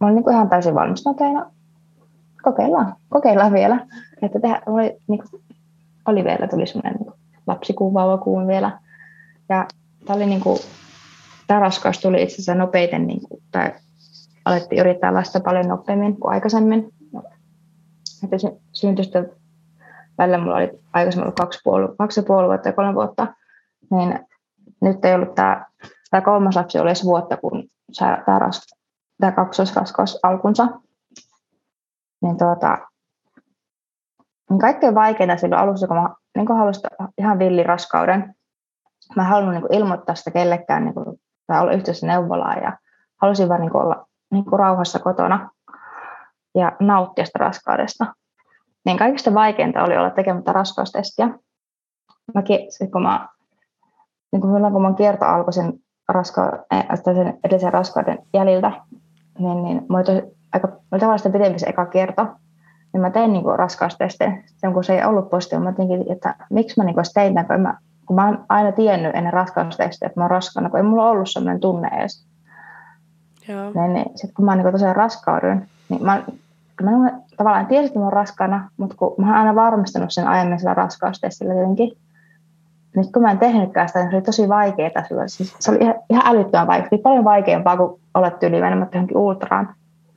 mä 0.00 0.06
olin 0.06 0.14
niin 0.16 0.30
ihan 0.30 0.48
täysin 0.48 0.74
valmis. 0.74 1.04
No 1.04 1.10
okei, 1.10 1.32
no 1.32 1.46
kokeillaan, 2.42 2.96
kokeillaan 3.08 3.52
vielä. 3.52 3.86
Että 4.22 4.40
tehdä, 4.40 4.62
oli, 4.66 4.96
niin 5.08 5.22
kuin, 5.30 5.42
oli 6.06 6.24
vielä, 6.24 6.48
tuli 6.48 6.66
semmoinen 6.66 6.94
niin 7.00 7.12
lapsikuun, 7.46 7.94
vauvakuun 7.94 8.46
vielä. 8.46 8.78
Ja 9.48 9.66
tämä 10.06 10.16
oli 10.16 10.26
niin 10.26 10.40
kuin, 10.40 10.58
tämä 11.46 11.60
raskaus 11.60 12.00
tuli 12.00 12.22
itse 12.22 12.34
asiassa 12.34 12.54
nopeiten, 12.54 13.06
niin 13.06 13.20
kuin, 13.28 13.42
tai 13.52 13.72
alettiin 14.44 14.80
yrittää 14.80 15.14
lasta 15.14 15.40
paljon 15.40 15.68
nopeammin 15.68 16.20
kuin 16.20 16.32
aikaisemmin. 16.32 16.92
Että 18.24 18.36
syntystä 18.72 19.24
välillä 20.18 20.38
mulla 20.38 20.56
oli 20.56 20.70
aikaisemmin 20.92 21.24
ollut 21.24 21.40
kaksi, 21.40 21.60
puoli, 21.64 21.88
kaksi 21.98 22.20
ja 22.20 22.24
puoli 22.24 22.48
vuotta 22.48 22.68
ja 22.68 22.72
kolme 22.72 22.94
vuotta, 22.94 23.34
niin 23.90 24.18
nyt 24.80 25.04
ei 25.04 25.14
ollut 25.14 25.34
tämä, 25.34 25.66
tämä 26.10 26.20
kolmas 26.20 26.56
lapsi 26.56 26.78
oli 26.78 26.88
edes 26.88 27.04
vuotta, 27.04 27.36
kun 27.36 27.64
tämä, 27.98 28.24
tämä 29.20 29.32
kaksosraskaus 29.32 30.18
alkunsa. 30.22 30.68
Niin 32.22 32.38
tuota, 32.38 32.78
niin 34.50 34.58
kaikkein 34.60 34.94
vaikeinta 34.94 35.36
silloin 35.36 35.62
alussa, 35.62 35.86
kun 35.86 35.96
mä 35.96 36.14
niin 36.36 36.46
kun 36.46 36.56
halusin 36.56 36.82
ihan 37.18 37.38
villiraskauden, 37.38 38.34
mä 39.16 39.24
halunnut 39.24 39.54
niin 39.54 39.80
ilmoittaa 39.80 40.14
sitä 40.14 40.30
kellekään 40.30 40.84
niin 40.84 40.94
kuin, 40.94 41.20
tai 41.46 41.60
olla 41.60 41.72
yhteydessä 41.72 42.06
neuvolaan 42.06 42.62
ja 42.62 42.78
halusin 43.22 43.48
vaan 43.48 43.60
niin 43.60 43.76
olla 43.76 44.06
niin 44.32 44.44
rauhassa 44.52 44.98
kotona 44.98 45.50
ja 46.54 46.72
nauttia 46.80 47.24
sitä 47.24 47.38
raskaudesta. 47.38 48.14
Niin 48.84 48.98
kaikista 48.98 49.34
vaikeinta 49.34 49.84
oli 49.84 49.96
olla 49.96 50.10
tekemättä 50.10 50.52
raskaustestiä. 50.52 51.28
Mäkin, 52.34 52.58
kun 52.92 53.02
mä, 53.02 53.28
niin 54.32 54.42
silloin 54.42 54.72
kun 54.72 54.82
mun 54.82 54.96
kierto 54.96 55.24
alkoi 55.24 55.52
sen, 55.52 55.72
raska, 56.08 56.64
eh, 56.70 56.86
sen 57.04 57.38
edellisen 57.44 57.72
raskauden 57.72 58.18
jäljiltä, 58.34 58.72
niin, 59.38 59.62
niin 59.62 59.86
mä 59.88 59.98
olin 59.98 60.22
aika, 60.52 60.68
oli 60.68 61.00
tavallaan 61.00 61.32
pidempi 61.32 61.58
se 61.58 61.66
eka 61.66 61.86
kierto, 61.86 62.26
niin 62.92 63.00
mä 63.00 63.10
tein 63.10 63.32
niin 63.32 63.44
raskaustestin. 63.56 64.44
Sen 64.56 64.72
kun 64.72 64.84
se 64.84 64.94
ei 64.94 65.04
ollut 65.04 65.30
positiivinen, 65.30 65.64
mä 65.64 65.84
jotenkin, 65.84 66.12
että 66.12 66.34
miksi 66.50 66.80
mä 66.80 66.84
niin 66.84 66.96
tein 67.14 67.34
tämän, 67.34 67.46
kun 67.46 67.60
mä, 67.60 67.78
kun 68.06 68.16
mä 68.16 68.26
oon 68.26 68.44
aina 68.48 68.72
tiennyt 68.72 69.16
ennen 69.16 69.32
raskaustestiä, 69.32 70.06
että 70.06 70.20
mä 70.20 70.24
oon 70.24 70.30
raskaana, 70.30 70.70
kun 70.70 70.78
ei 70.78 70.82
mulla 70.82 71.10
ollut 71.10 71.30
sellainen 71.30 71.60
tunne 71.60 71.88
edes. 71.88 72.26
Joo. 73.48 73.72
Niin, 73.74 73.92
niin 73.92 74.06
sitten 74.14 74.34
kun 74.34 74.44
mä 74.44 74.56
niin 74.56 74.72
tosiaan 74.72 74.96
raskaudun, 74.96 75.62
niin 75.88 76.04
mä, 76.04 76.22
mä 76.82 76.90
tavallaan 77.36 77.66
tiesin, 77.66 77.86
että 77.86 77.98
mä 77.98 78.04
oon 78.04 78.12
raskaana, 78.12 78.70
mutta 78.76 78.96
kun 78.96 79.14
mä 79.18 79.26
oon 79.26 79.36
aina 79.36 79.54
varmistanut 79.54 80.12
sen 80.12 80.28
aiemmin 80.28 80.58
sillä 80.58 80.74
raskaustestillä 80.74 81.54
jotenkin, 81.54 81.92
nyt 82.96 83.12
kun 83.12 83.22
mä 83.22 83.30
en 83.30 83.38
tehnytkään 83.38 83.88
sitä, 83.88 83.98
niin 83.98 84.10
se 84.10 84.16
oli 84.16 84.24
tosi 84.24 84.48
vaikeaa. 84.48 84.90
Siis 85.26 85.56
se 85.58 85.70
oli 85.70 85.78
ihan, 85.80 85.94
ihan 86.10 86.22
älyttömän 86.26 86.66
vaikeaa. 86.66 86.88
Se 86.88 86.94
oli 86.94 87.02
paljon 87.02 87.24
vaikeampaa 87.24 87.76
kuin 87.76 88.00
olet 88.14 88.38
tyyliin 88.38 88.62
menemättä 88.62 88.96
johonkin 88.96 89.16
ultraan. 89.16 89.74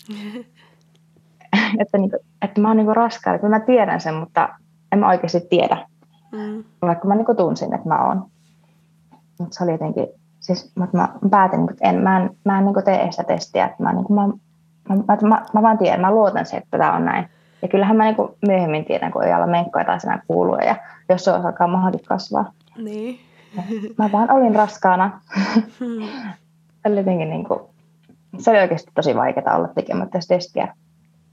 että, 1.81 1.97
niin 1.97 2.09
kuin, 2.09 2.19
että 2.41 2.61
mä 2.61 2.67
oon 2.67 2.77
niin 2.77 2.95
raskaana. 2.95 3.39
Kyllä 3.39 3.59
mä 3.59 3.65
tiedän 3.65 4.01
sen, 4.01 4.13
mutta 4.13 4.49
en 4.91 4.99
mä 4.99 5.07
oikeasti 5.07 5.47
tiedä. 5.49 5.87
Mm. 6.31 6.63
Vaikka 6.81 7.07
mä 7.07 7.15
niin 7.15 7.37
tunsin, 7.37 7.73
että 7.73 7.87
mä 7.87 8.07
oon. 8.07 8.25
Mutta 9.39 9.57
se 9.57 9.63
oli 9.63 9.71
jotenkin 9.71 10.07
siis, 10.39 10.71
mutta 10.75 10.97
mä 10.97 11.09
päätin, 11.29 11.69
että 11.69 11.89
en, 11.89 11.95
mä 11.95 12.17
en, 12.17 12.29
mä 12.45 12.59
en 12.59 12.65
niin 12.65 12.85
tee 12.85 13.11
sitä 13.11 13.23
testiä. 13.23 13.65
Että 13.65 13.83
mä, 13.83 13.93
niin 13.93 14.05
kuin, 14.05 14.15
mä, 14.15 14.27
mä, 14.89 15.17
mä, 15.21 15.41
mä, 15.53 15.61
vaan 15.61 15.77
tiedän, 15.77 16.01
mä 16.01 16.11
luotan 16.11 16.45
siihen, 16.45 16.63
että 16.63 16.77
tämä 16.77 16.95
on 16.95 17.05
näin. 17.05 17.29
Ja 17.61 17.67
kyllähän 17.67 17.97
mä 17.97 18.03
niin 18.03 18.15
myöhemmin 18.47 18.85
tiedän, 18.85 19.11
kun 19.11 19.23
ei 19.23 19.33
olla 19.33 19.47
menkkoja 19.47 19.85
tai 19.85 19.99
sinä 19.99 20.21
kuuluu 20.27 20.55
ja 20.55 20.75
jos 21.09 21.25
se 21.25 21.31
alkaa 21.31 21.67
mahdollisesti 21.67 22.07
kasvaa. 22.07 22.51
Niin. 22.77 23.19
Mä 23.97 24.09
vaan 24.11 24.31
olin 24.31 24.55
raskaana. 24.55 25.21
Hmm. 25.79 26.07
se, 26.83 26.89
oli 26.89 26.97
jotenkin 26.97 27.29
niin 27.29 27.45
kuin, 27.45 27.59
se 28.37 28.51
oli 28.51 28.59
oikeasti 28.59 28.91
tosi 28.95 29.15
vaikeaa 29.15 29.55
olla 29.55 29.67
tekemättä 29.67 30.19
testiä. 30.27 30.75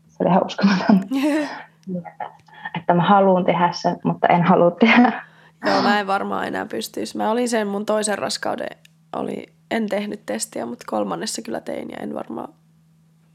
Se 0.08 0.16
oli 0.20 0.30
ihan 0.30 0.46
uskomaton. 0.46 1.00
että 2.76 2.94
mä 2.94 3.02
haluan 3.02 3.44
tehdä 3.44 3.72
sen, 3.72 3.96
mutta 4.04 4.26
en 4.26 4.42
halua 4.42 4.70
tehdä. 4.70 5.22
Joo, 5.66 5.82
mä 5.82 6.00
en 6.00 6.06
varmaan 6.06 6.46
enää 6.46 6.66
pystyisi. 6.66 7.16
Mä 7.16 7.30
olin 7.30 7.48
sen 7.48 7.68
mun 7.68 7.86
toisen 7.86 8.18
raskauden 8.18 8.76
oli, 9.16 9.46
en 9.70 9.88
tehnyt 9.88 10.26
testiä, 10.26 10.66
mutta 10.66 10.84
kolmannessa 10.88 11.42
kyllä 11.42 11.60
tein 11.60 11.90
ja 11.90 11.96
en 11.96 12.14
varmaan, 12.14 12.48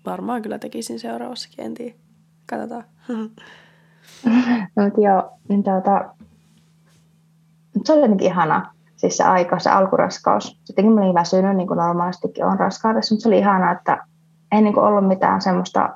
varmaan 0.06 0.42
kyllä 0.42 0.60
tekisin 0.60 1.00
seuraavassakin, 1.00 1.66
en 1.66 1.74
tiedä. 1.74 1.96
Katsotaan. 2.50 2.84
no, 4.76 4.84
mutta 4.84 5.02
joo, 5.02 5.32
niin 5.50 5.64
tuota, 5.64 6.16
se 7.86 7.94
oli 7.94 8.02
jotenkin 8.02 8.28
ihana, 8.28 8.74
siis 8.96 9.18
se 9.18 9.24
aika, 9.24 9.60
se 9.60 9.70
alkuraskaus. 9.70 10.60
Sittenkin 10.64 10.94
mä 10.94 11.02
olin 11.02 11.14
väsynyt, 11.14 11.56
niin 11.56 11.68
kuin 11.68 11.78
normaalistikin 11.78 12.46
on 12.46 12.60
raskaudessa, 12.60 13.16
mutta 13.16 13.24
se 13.24 13.30
oli 13.30 13.38
ihana, 13.38 13.72
että 13.72 14.06
ei 14.52 14.62
niin 14.62 14.74
kuin 14.74 14.86
ollut 14.86 15.08
mitään 15.08 15.42
semmoista 15.42 15.90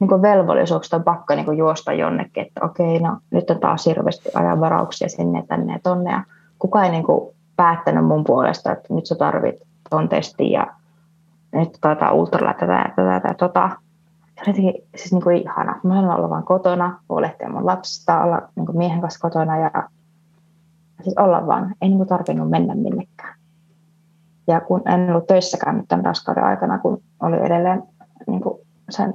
niin 0.00 0.08
kuin 0.08 0.22
velvollisuuksista 0.22 0.96
on 0.96 1.04
pakko 1.04 1.34
niin 1.34 1.44
kuin 1.44 1.58
juosta 1.58 1.92
jonnekin, 1.92 2.46
että 2.46 2.64
okei, 2.64 3.00
no 3.00 3.16
nyt 3.30 3.50
on 3.50 3.60
taas 3.60 3.86
hirveästi 3.86 4.28
ajanvarauksia 4.34 5.08
sinne, 5.08 5.44
tänne 5.48 5.72
ja 5.72 5.78
tonne. 5.82 6.10
Ja 6.10 6.24
kukaan 6.58 6.84
ei 6.84 6.90
niin 6.90 7.04
kuin 7.04 7.34
päättänyt 7.56 8.04
mun 8.04 8.24
puolesta, 8.24 8.72
että 8.72 8.94
nyt 8.94 9.06
sä 9.06 9.14
tarvit 9.14 9.54
ton 9.90 10.08
testin 10.08 10.50
ja 10.50 10.66
nyt 11.52 11.78
taitaa 11.80 12.12
ultralla 12.12 12.54
tätä, 12.54 12.92
tätä, 12.96 13.20
tätä, 13.20 13.34
tota. 13.34 13.70
Se 14.44 14.50
oli 14.50 14.84
siis 14.96 15.12
niin 15.12 15.22
kuin 15.22 15.36
ihana. 15.36 15.80
Mä 15.82 15.94
haluan 15.94 16.16
olla 16.16 16.30
vaan 16.30 16.44
kotona, 16.44 16.98
huolehtia 17.08 17.48
mun 17.48 17.66
lapsista, 17.66 18.22
olla 18.22 18.42
niin 18.56 18.66
kuin 18.66 18.78
miehen 18.78 19.00
kanssa 19.00 19.28
kotona 19.28 19.58
ja 19.58 19.70
siis 21.02 21.18
olla 21.18 21.46
vaan. 21.46 21.74
Ei 21.82 21.88
niin 21.88 22.06
tarvinnut 22.06 22.50
mennä 22.50 22.74
minnekään. 22.74 23.34
Ja 24.46 24.60
kun 24.60 24.82
en 24.88 25.10
ollut 25.10 25.26
töissäkään 25.26 25.76
nyt 25.76 25.88
tämän 25.88 26.04
raskauden 26.04 26.44
aikana, 26.44 26.78
kun 26.78 27.02
oli 27.20 27.36
edelleen 27.36 27.82
niin 28.26 28.40
kuin 28.40 28.60
sen 28.90 29.14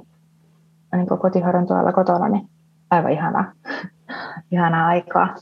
niin 0.95 1.07
kuin 1.07 1.19
kotihoidon 1.19 1.67
tuolla 1.67 1.93
kotona, 1.93 2.29
niin 2.29 2.49
aivan 2.89 3.11
ihanaa, 3.11 3.51
ihanaa 4.51 4.87
aikaa. 4.87 5.35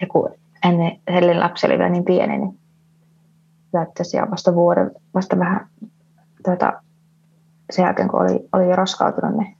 Ja 0.00 0.06
kun 0.06 0.30
ennen 0.64 1.00
Hellin 1.08 1.40
lapsi 1.40 1.66
oli 1.66 1.78
vielä 1.78 1.90
niin 1.90 2.04
pieni, 2.04 2.38
niin 2.38 2.58
tosiaan 3.96 4.30
vasta 4.30 4.54
vuoden, 4.54 4.90
vasta 5.14 5.38
vähän 5.38 5.68
tuota, 6.44 6.82
sen 7.70 7.82
jälkeen, 7.82 8.08
kun 8.08 8.20
oli, 8.20 8.48
oli 8.52 8.70
jo 8.70 8.76
raskautunut, 8.76 9.36
niin 9.36 9.56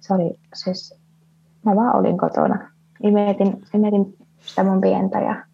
se 0.00 0.14
oli 0.14 0.38
siis, 0.54 1.00
mä 1.64 1.76
vaan 1.76 1.96
olin 1.96 2.18
kotona. 2.18 2.70
Imetin, 3.02 3.62
imetin 3.74 4.16
sitä 4.46 4.64
mun 4.64 4.80
pientä 4.80 5.20
ja 5.20 5.44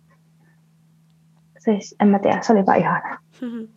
siis 1.59 1.97
en 2.01 2.09
mä 2.09 2.19
tiedä, 2.19 2.43
se 2.43 2.53
oli 2.53 2.67
vaan 2.67 2.79
ihanaa. 2.79 3.19
Mm-hmm. 3.43 3.69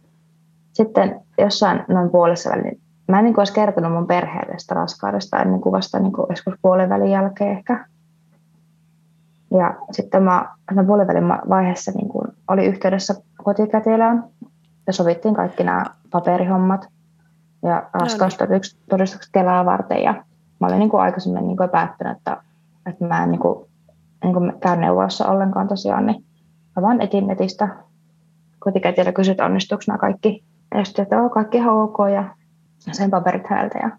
Sitten 0.74 1.22
jossain 1.38 1.84
noin 1.88 2.10
puolessa 2.10 2.50
välin, 2.50 2.82
mä 3.08 3.20
en 3.20 3.26
niin 3.26 3.40
olisi 3.40 3.54
kertonut 3.54 3.92
mun 3.92 4.08
perheelle 4.08 4.54
sitä 4.58 4.76
raskaudesta 4.76 5.42
ennen 5.42 5.62
kuin 5.62 5.74
vasta 5.74 6.00
niin 6.00 6.14
kuin 6.14 6.26
joskus 6.30 6.54
puolen 6.62 6.90
välin 6.90 7.12
jälkeen 7.12 7.58
ehkä. 7.58 7.86
Ja 9.52 9.76
sitten 9.92 10.24
mä 10.24 10.56
puolen 10.88 11.08
välin 11.08 11.28
vaiheessa 11.28 11.92
niin 11.92 12.10
kuin 12.10 12.28
oli 12.48 12.66
yhteydessä 12.66 13.14
kotikätilöön 13.44 14.24
ja 14.88 14.94
sovittiin 14.94 15.36
kaikki 15.36 15.64
nämä 15.64 15.86
paperihommat 16.12 16.88
ja 17.64 17.90
raskaustodistukset 17.94 19.32
Kelaa 19.32 19.66
varten. 19.66 20.04
Ja 20.04 20.24
mä 20.60 20.68
olin 20.68 20.80
niin 20.80 20.90
kuin 20.90 21.02
aikaisemmin 21.02 21.48
niin 21.48 21.58
kuin 21.58 21.70
päättänyt, 21.70 22.18
että, 22.18 22.38
että 22.86 23.08
mä 23.08 23.24
en 23.24 23.32
niin 23.32 23.40
kuin, 23.40 23.70
niin 24.26 24.34
kuin 24.34 24.54
käy 24.60 24.78
neuvoissa 24.78 25.28
ollenkaan 25.28 25.68
tosiaan, 25.68 26.06
niin 26.06 26.26
mä 26.76 26.82
vaan 26.82 27.02
etin 27.02 27.28
netistä 27.28 27.68
kotikätilö 28.60 29.12
kysyt 29.12 29.40
onnistuuko 29.40 29.84
nämä 29.88 29.98
kaikki. 29.98 30.44
Ja 30.76 30.84
sitten, 30.84 31.04
että 31.04 31.16
kaikki 31.34 31.58
ihan 31.58 31.76
ok 31.76 31.98
ja 32.14 32.36
sen 32.92 33.12
paperit 33.12 33.48
häneltä. 33.50 33.80
Ja 33.80 33.90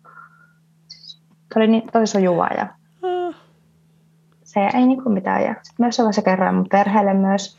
se 0.89 1.59
oli 1.59 1.67
niin 1.67 1.83
tosi 1.93 2.13
sujuvaa 2.13 2.51
ja 2.59 2.67
mm. 3.03 3.35
se 4.45 4.61
ei 4.61 4.87
niin 4.87 5.03
kuin 5.03 5.13
mitään. 5.13 5.43
Ja 5.43 5.55
sitten 5.55 5.85
myös 5.85 5.97
sellaisen 5.97 6.25
kerran 6.25 6.55
mun 6.55 6.67
perheelle 6.71 7.15
myös. 7.15 7.57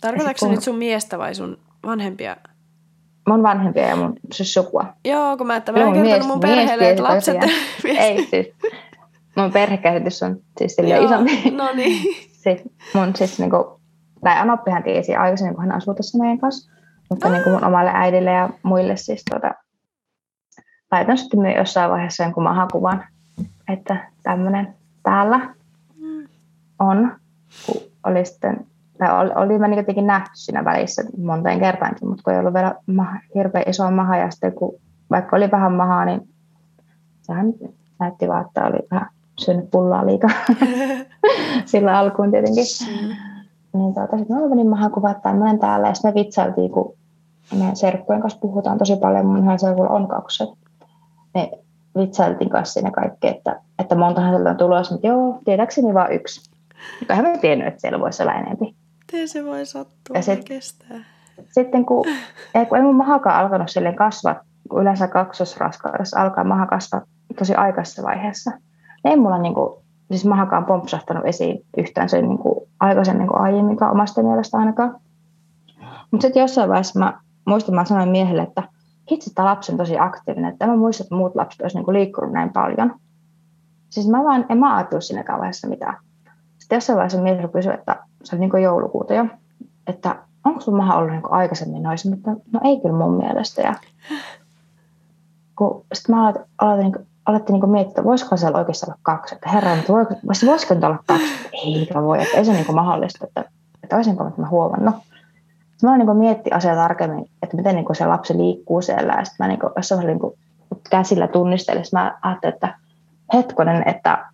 Tarkoitatko 0.00 0.46
kun... 0.46 0.54
nyt 0.54 0.62
sun 0.62 0.78
miestä 0.78 1.18
vai 1.18 1.34
sun 1.34 1.58
vanhempia? 1.86 2.36
Mun 3.28 3.42
vanhempia 3.42 3.88
ja 3.88 3.96
mun 3.96 4.12
siis 4.32 4.54
sukua. 4.54 4.84
Joo, 5.04 5.36
kun 5.36 5.46
mä, 5.46 5.56
että 5.56 5.72
mä 5.72 5.78
en 5.78 5.84
kertonut 5.84 6.12
mies, 6.12 6.26
mun 6.26 6.40
perheelle, 6.40 6.90
että 6.90 7.02
lapset... 7.02 7.36
ei 7.98 8.26
siis. 8.26 8.46
Mun 9.36 9.52
perhekäsitys 9.52 10.22
on 10.22 10.40
siis 10.58 10.76
sille 10.76 10.98
isompi. 10.98 11.50
No 11.50 11.72
niin. 11.74 12.02
Sitten 12.44 12.72
mun 12.94 13.16
siis 13.16 13.38
niinku, 13.38 13.80
tai 14.20 14.38
Anoppihan 14.38 14.82
tiesi 14.82 15.16
aikaisemmin, 15.16 15.54
kun 15.54 15.64
hän 15.64 15.76
asui 15.76 15.94
tässä 15.94 16.18
meidän 16.18 16.38
kanssa. 16.38 16.70
Mutta 17.10 17.26
ah. 17.26 17.32
niin 17.32 17.44
kuin 17.44 17.54
mun 17.54 17.64
omalle 17.64 17.90
äidille 17.94 18.30
ja 18.30 18.50
muille 18.62 18.96
siis 18.96 19.24
tuota, 19.30 19.54
laitan 20.92 21.18
sitten 21.18 21.54
jossain 21.56 21.90
vaiheessa 21.90 22.22
jonkun 22.22 22.42
mahakuvan, 22.42 23.04
että 23.68 24.10
tämmöinen 24.22 24.74
täällä 25.02 25.38
mm. 25.98 26.28
on, 26.78 27.16
kun 27.66 27.82
oli 28.06 28.24
sitten, 28.24 28.66
tai 28.98 29.20
oli, 29.20 29.30
oli 29.34 29.58
mä 29.58 29.68
niin 29.68 30.06
nähty 30.06 30.30
siinä 30.34 30.64
välissä 30.64 31.02
monteen 31.18 31.60
kertaankin, 31.60 32.08
mutta 32.08 32.22
kun 32.22 32.32
ei 32.32 32.38
ollut 32.38 32.54
vielä 32.54 32.74
maha, 32.86 33.18
hirveän 33.34 33.64
iso 33.68 33.90
maha 33.90 34.16
ja 34.16 34.30
sitten 34.30 34.52
kun 34.52 34.74
vaikka 35.10 35.36
oli 35.36 35.50
vähän 35.50 35.72
mahaa, 35.72 36.04
niin 36.04 36.28
sehän 37.22 37.46
näytti 37.98 38.28
vaan, 38.28 38.46
että 38.46 38.64
oli 38.64 38.78
vähän 38.90 39.08
syönyt 39.40 39.70
pullaa 39.70 40.06
liikaa 40.06 40.30
sillä 41.66 41.98
alkuun 41.98 42.30
tietenkin. 42.30 42.64
Mm. 42.90 43.08
Niin 43.78 43.94
tuota, 43.94 44.18
sitten 44.18 44.36
mä 44.36 44.48
menin 44.48 44.68
mahakuva, 44.68 45.10
että 45.10 45.32
mä 45.32 45.58
täällä 45.58 45.88
ja 45.88 45.94
sitten 45.94 46.10
me 46.10 46.14
vitsailtiin, 46.14 46.70
kun 46.70 46.94
me 47.58 47.70
serkkujen 47.74 48.22
kanssa 48.22 48.40
puhutaan 48.40 48.78
tosi 48.78 48.96
paljon, 48.96 49.26
mun 49.26 49.42
ihan 49.42 49.58
serkulla 49.58 49.90
on 49.90 50.08
kakset. 50.08 50.48
Me 51.34 51.50
vitsailtiin 51.98 52.50
kanssa 52.50 52.72
siinä 52.72 52.90
kaikki, 52.90 53.28
että, 53.28 53.60
että 53.78 53.94
montahan 53.94 54.32
sieltä 54.32 54.50
on 54.50 54.56
tulossa, 54.56 54.94
mutta 54.94 55.06
joo, 55.06 55.38
tietääkseni 55.44 55.94
vaan 55.94 56.12
yksi. 56.12 56.50
Eihän 57.10 57.24
mä 57.24 57.38
tiennyt, 57.38 57.68
että 57.68 57.80
siellä 57.80 58.00
voisi 58.00 58.22
olla 58.22 58.34
enempi. 58.34 58.74
Miten 59.12 59.28
se 59.28 59.44
voi 59.44 59.66
sattua 59.66 60.16
ja 60.16 60.22
sit, 60.22 60.44
kestää? 60.44 61.04
Sitten 61.50 61.86
kun, 61.86 62.06
ei, 62.54 62.66
kun 62.66 62.78
ei 62.78 62.84
mun 62.84 62.96
mahakaan 62.96 63.40
alkanut 63.40 63.68
silleen 63.70 63.96
kasvaa, 63.96 64.40
kun 64.68 64.82
yleensä 64.82 65.08
kaksosraskaudessa 65.08 66.20
alkaa 66.20 66.44
maha 66.44 66.66
kasvaa 66.66 67.02
tosi 67.38 67.54
aikaisessa 67.54 68.02
vaiheessa. 68.02 68.50
Ei 69.04 69.16
mulla 69.16 69.38
niin 69.38 69.54
kuin, 69.54 69.80
siis 70.10 70.24
mahakaan 70.24 70.66
pompsahtanut 70.66 71.26
esiin 71.26 71.64
yhtään 71.78 72.08
sen 72.08 72.28
niin 72.28 72.38
kuin, 72.38 72.68
aikaisemmin 72.80 73.26
kuin 73.26 73.40
aiemmin 73.40 73.84
omasta 73.90 74.22
mielestä 74.22 74.58
ainakaan. 74.58 75.00
Mutta 76.10 76.22
sitten 76.26 76.40
jossain 76.40 76.68
vaiheessa 76.68 76.98
mä 76.98 77.20
muistan, 77.44 77.74
mä 77.74 77.84
sanoin 77.84 78.08
miehelle, 78.08 78.42
että 78.42 78.62
hitsi, 79.10 79.34
tämä 79.34 79.48
lapsi 79.48 79.72
on 79.72 79.78
tosi 79.78 79.98
aktiivinen, 79.98 80.52
että 80.52 80.66
mä 80.66 80.76
muista, 80.76 81.04
että 81.04 81.14
muut 81.14 81.34
lapset 81.34 81.60
olisivat 81.60 81.86
niin 81.86 81.94
liikkunut 81.94 82.32
näin 82.32 82.52
paljon. 82.52 82.94
Siis 83.90 84.08
mä 84.08 84.24
vaan, 84.24 84.46
en 84.48 84.58
mä 84.58 84.76
ajatellut 84.76 85.04
siinäkään 85.04 85.38
vaiheessa 85.38 85.68
mitään. 85.68 85.96
Sitten 86.58 86.76
jossain 86.76 86.96
vaiheessa 86.96 87.22
mies 87.22 87.50
kysyi, 87.52 87.74
että 87.74 87.96
se 88.24 88.36
oli 88.36 88.40
niin 88.40 88.62
joulukuuta 88.62 89.14
jo, 89.14 89.26
että 89.86 90.16
onko 90.44 90.60
sun 90.60 90.76
maha 90.76 90.96
ollut 90.96 91.10
niin 91.10 91.22
aikaisemmin 91.32 91.82
noissa, 91.82 92.10
mutta 92.10 92.30
no 92.30 92.60
ei 92.64 92.80
kyllä 92.80 92.96
mun 92.96 93.16
mielestä. 93.16 93.62
Ja 93.62 93.74
kun 95.58 95.84
sitten 95.92 96.14
mä 96.14 96.22
aloitin, 96.22 96.42
aloitin, 96.58 96.92
niin 96.92 97.06
alettiin 97.26 97.60
niin 97.60 97.70
miettiä, 97.70 97.90
että 97.90 98.04
voisiko 98.04 98.36
siellä 98.36 98.58
oikeasti 98.58 98.86
olla 98.86 98.98
kaksi, 99.02 99.34
että 99.34 99.48
herra, 99.48 99.76
mutta 99.76 99.92
voisiko, 99.92 100.46
voisiko 100.46 100.74
nyt 100.74 100.84
olla 100.84 101.02
kaksi, 101.06 101.48
eikä 101.52 102.02
voi, 102.02 102.22
että 102.22 102.36
ei 102.36 102.44
se 102.44 102.52
niin 102.52 102.74
mahdollista, 102.74 103.26
että, 103.26 103.44
että 103.82 103.96
olisinko 103.96 104.32
mä 104.36 104.48
huomannut. 104.48 104.94
Sitten 105.70 105.90
mä 105.90 105.98
niin 105.98 106.16
miettiä 106.16 106.56
asiaa 106.56 106.76
tarkemmin, 106.76 107.30
että 107.42 107.56
miten 107.56 107.74
niin 107.74 107.86
se 107.96 108.06
lapsi 108.06 108.36
liikkuu 108.36 108.82
siellä, 108.82 109.12
ja 109.18 109.24
sitten 109.24 109.46
mä 109.46 109.48
niin 109.48 109.60
jossain 109.76 110.06
niin 110.06 110.18
käsillä 110.90 111.28
tunnistelin, 111.28 111.84
mä 111.92 112.18
ajattelin, 112.22 112.54
että 112.54 112.74
hetkonen, 113.34 113.88
että 113.88 114.26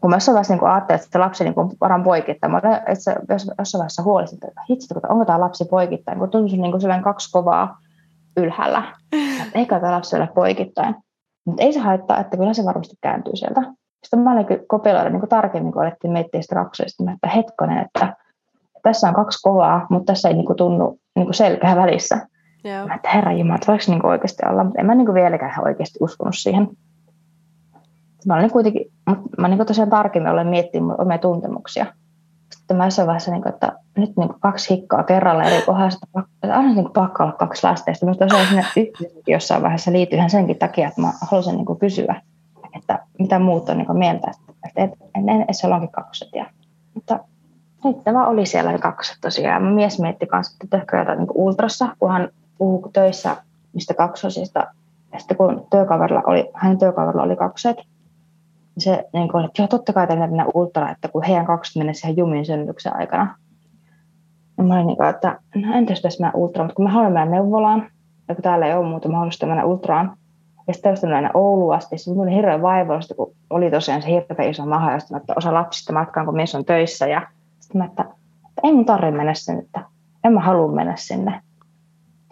kun 0.00 0.10
mä 0.10 0.16
jossain 0.16 0.34
vaiheessa 0.34 0.54
niin 0.54 0.66
ajattelin, 0.66 1.00
että 1.00 1.12
se 1.12 1.18
lapsi 1.18 1.44
niin 1.44 1.54
varan 1.80 2.02
poikittaa, 2.02 2.50
mä 2.50 2.60
olin 2.64 2.78
jossain 3.58 3.78
vaiheessa 3.78 4.02
huolisin, 4.02 4.38
että 4.48 4.60
hitsi, 4.70 4.94
onko 5.08 5.24
tämä 5.24 5.40
lapsi 5.40 5.64
poikittain, 5.64 6.18
kun 6.18 6.30
tuntui 6.30 6.58
niin 6.58 7.02
kaksi 7.04 7.32
kovaa 7.32 7.78
ylhäällä, 8.36 8.82
että 9.12 9.58
eikä 9.58 9.80
tämä 9.80 9.92
lapsi 9.92 10.16
ole 10.16 10.28
poikittain. 10.34 10.96
Mutta 11.44 11.62
ei 11.62 11.72
se 11.72 11.80
haittaa, 11.80 12.20
että 12.20 12.36
kyllä 12.36 12.54
se 12.54 12.64
varmasti 12.64 12.96
kääntyy 13.00 13.36
sieltä. 13.36 13.60
Sitten 14.02 14.20
mä 14.20 14.32
olin 14.32 14.46
kopioida 14.66 15.10
niin 15.10 15.28
tarkemmin, 15.28 15.72
kun 15.72 15.82
alettiin 15.82 16.12
miettiä 16.12 16.42
sitä 16.42 16.54
raksuista, 16.54 17.04
että 17.14 17.28
hetkonen, 17.28 17.78
että 17.78 18.16
tässä 18.82 19.08
on 19.08 19.14
kaksi 19.14 19.42
kovaa, 19.42 19.86
mutta 19.90 20.12
tässä 20.12 20.28
ei 20.28 20.34
niin 20.34 20.46
kuin, 20.46 20.56
tunnu 20.56 20.98
niin 21.16 21.26
kuin 21.26 21.34
selkää 21.34 21.76
välissä. 21.76 22.26
Joo. 22.64 22.86
Mä, 22.86 22.94
että 22.94 23.10
herra 23.10 23.32
Jumala, 23.32 23.54
että 23.54 23.66
voiko 23.66 23.84
niin 23.88 24.06
oikeasti 24.06 24.42
olla, 24.50 24.64
mutta 24.64 24.80
en 24.80 24.86
mä 24.86 24.94
niin 24.94 25.06
kuin 25.06 25.14
vieläkään 25.14 25.64
oikeasti 25.64 25.98
uskonut 26.00 26.34
siihen. 26.36 26.68
Mä 28.26 28.34
olen 28.34 28.50
kuitenkin, 28.50 28.86
mä 29.38 29.48
niin 29.48 29.66
tosiaan 29.66 29.90
tarkemmin 29.90 30.32
olen 30.32 30.46
miettinyt 30.46 30.90
omia 30.98 31.18
tuntemuksia. 31.18 31.86
Sitten 32.64 32.76
mä 32.76 32.84
jossain 32.84 33.06
vaiheessa, 33.06 33.30
niin 33.30 33.42
kuin, 33.42 33.52
että 33.52 33.72
nyt 33.96 34.16
niin 34.16 34.28
kuin 34.28 34.40
kaksi 34.40 34.74
hikkaa 34.74 35.02
kerralla 35.02 35.44
eri 35.44 35.62
kohdassa, 35.62 36.06
että 36.42 36.56
aina 36.56 36.74
niin 36.74 36.90
pakko 36.94 37.22
olla 37.22 37.32
kaksi 37.32 37.66
lasta. 37.66 37.90
Ja 37.90 37.94
sitten 37.94 38.18
tosiaan 38.18 38.46
sinne 38.46 38.90
jossain 39.26 39.62
vaiheessa 39.62 39.92
liittyy 39.92 40.16
ihan 40.16 40.30
senkin 40.30 40.58
takia, 40.58 40.88
että 40.88 41.00
mä 41.00 41.12
halusin 41.30 41.56
niin 41.56 41.66
kuin 41.66 41.78
kysyä, 41.78 42.20
että 42.76 42.98
mitä 43.18 43.38
muut 43.38 43.68
on 43.68 43.78
niin 43.78 43.86
kuin 43.86 43.98
mieltä, 43.98 44.30
että, 44.76 44.96
en, 45.14 45.28
en, 45.28 45.44
se 45.50 45.66
onkin 45.66 45.88
kakset. 45.88 46.28
Ja, 46.34 46.46
mutta 46.94 47.18
sitten 47.82 48.14
vaan 48.14 48.28
oli 48.28 48.46
siellä 48.46 48.78
kakset 48.78 49.16
tosiaan. 49.20 49.62
Mä 49.62 49.70
mies 49.70 50.00
mietti 50.00 50.26
kanssa, 50.26 50.56
että 50.62 50.78
tehkö 50.78 50.98
jotain 50.98 51.18
niin 51.18 51.28
ultrassa, 51.34 51.96
kun 51.98 52.12
hän 52.12 52.28
puhuu 52.58 52.90
töissä 52.92 53.36
mistä 53.72 53.94
kaksosista. 53.94 54.66
Ja 55.12 55.18
sitten 55.18 55.36
kun 55.36 55.66
työkaverilla 55.70 56.22
oli, 56.26 56.50
hänen 56.54 56.78
työkaverilla 56.78 57.22
oli 57.22 57.36
kakset, 57.36 57.76
se 58.78 59.04
niin 59.12 59.28
kuin, 59.28 59.44
että 59.44 59.62
joo, 59.62 59.68
totta 59.68 59.92
kai 59.92 60.06
tehdään 60.06 60.30
mennä 60.30 60.46
ultra, 60.54 60.90
että 60.90 61.08
kun 61.08 61.22
heidän 61.22 61.46
kaksi 61.46 61.78
menee 61.78 61.94
siihen 61.94 62.16
jumin 62.16 62.46
synnytyksen 62.46 62.96
aikana. 62.96 63.36
Ja 64.58 64.64
mä 64.64 64.74
olin 64.74 64.86
niin 64.86 64.96
kuin, 64.96 65.08
että 65.08 65.38
no 65.54 65.74
entäs 65.74 66.04
jos 66.04 66.20
mä 66.20 66.30
ultra, 66.34 66.64
mutta 66.64 66.74
kun 66.74 66.84
mä 66.84 66.90
haluan 66.90 67.12
mennä 67.12 67.36
neuvolaan, 67.36 67.88
ja 68.28 68.34
kun 68.34 68.42
täällä 68.42 68.66
ei 68.66 68.74
ole 68.74 68.88
muuta 68.88 69.08
mahdollista 69.08 69.46
mennä 69.46 69.64
ultraan, 69.64 70.16
ja 70.66 70.74
sitten 70.74 70.90
jos 70.90 71.02
mennä 71.02 71.30
Ouluun 71.34 71.74
asti, 71.74 71.98
siis 71.98 72.16
mun 72.16 72.28
hirveän 72.28 72.62
vaivallosta, 72.62 73.14
kun 73.14 73.32
oli 73.50 73.70
tosiaan 73.70 74.02
se 74.02 74.08
hirveän 74.08 74.50
iso 74.50 74.66
maha, 74.66 74.94
että 74.94 75.34
osa 75.36 75.54
lapsista 75.54 75.92
matkaan, 75.92 76.26
kun 76.26 76.36
mies 76.36 76.54
on 76.54 76.64
töissä, 76.64 77.06
ja 77.06 77.26
sitten 77.60 77.78
mä, 77.78 77.84
että, 77.84 78.02
että 78.02 78.60
ei 78.62 78.72
mun 78.72 78.84
tarvitse 78.84 79.16
mennä 79.16 79.34
sinne, 79.34 79.62
että 79.62 79.80
en 80.24 80.32
mä 80.32 80.40
halua 80.40 80.72
mennä 80.72 80.96
sinne. 80.96 81.40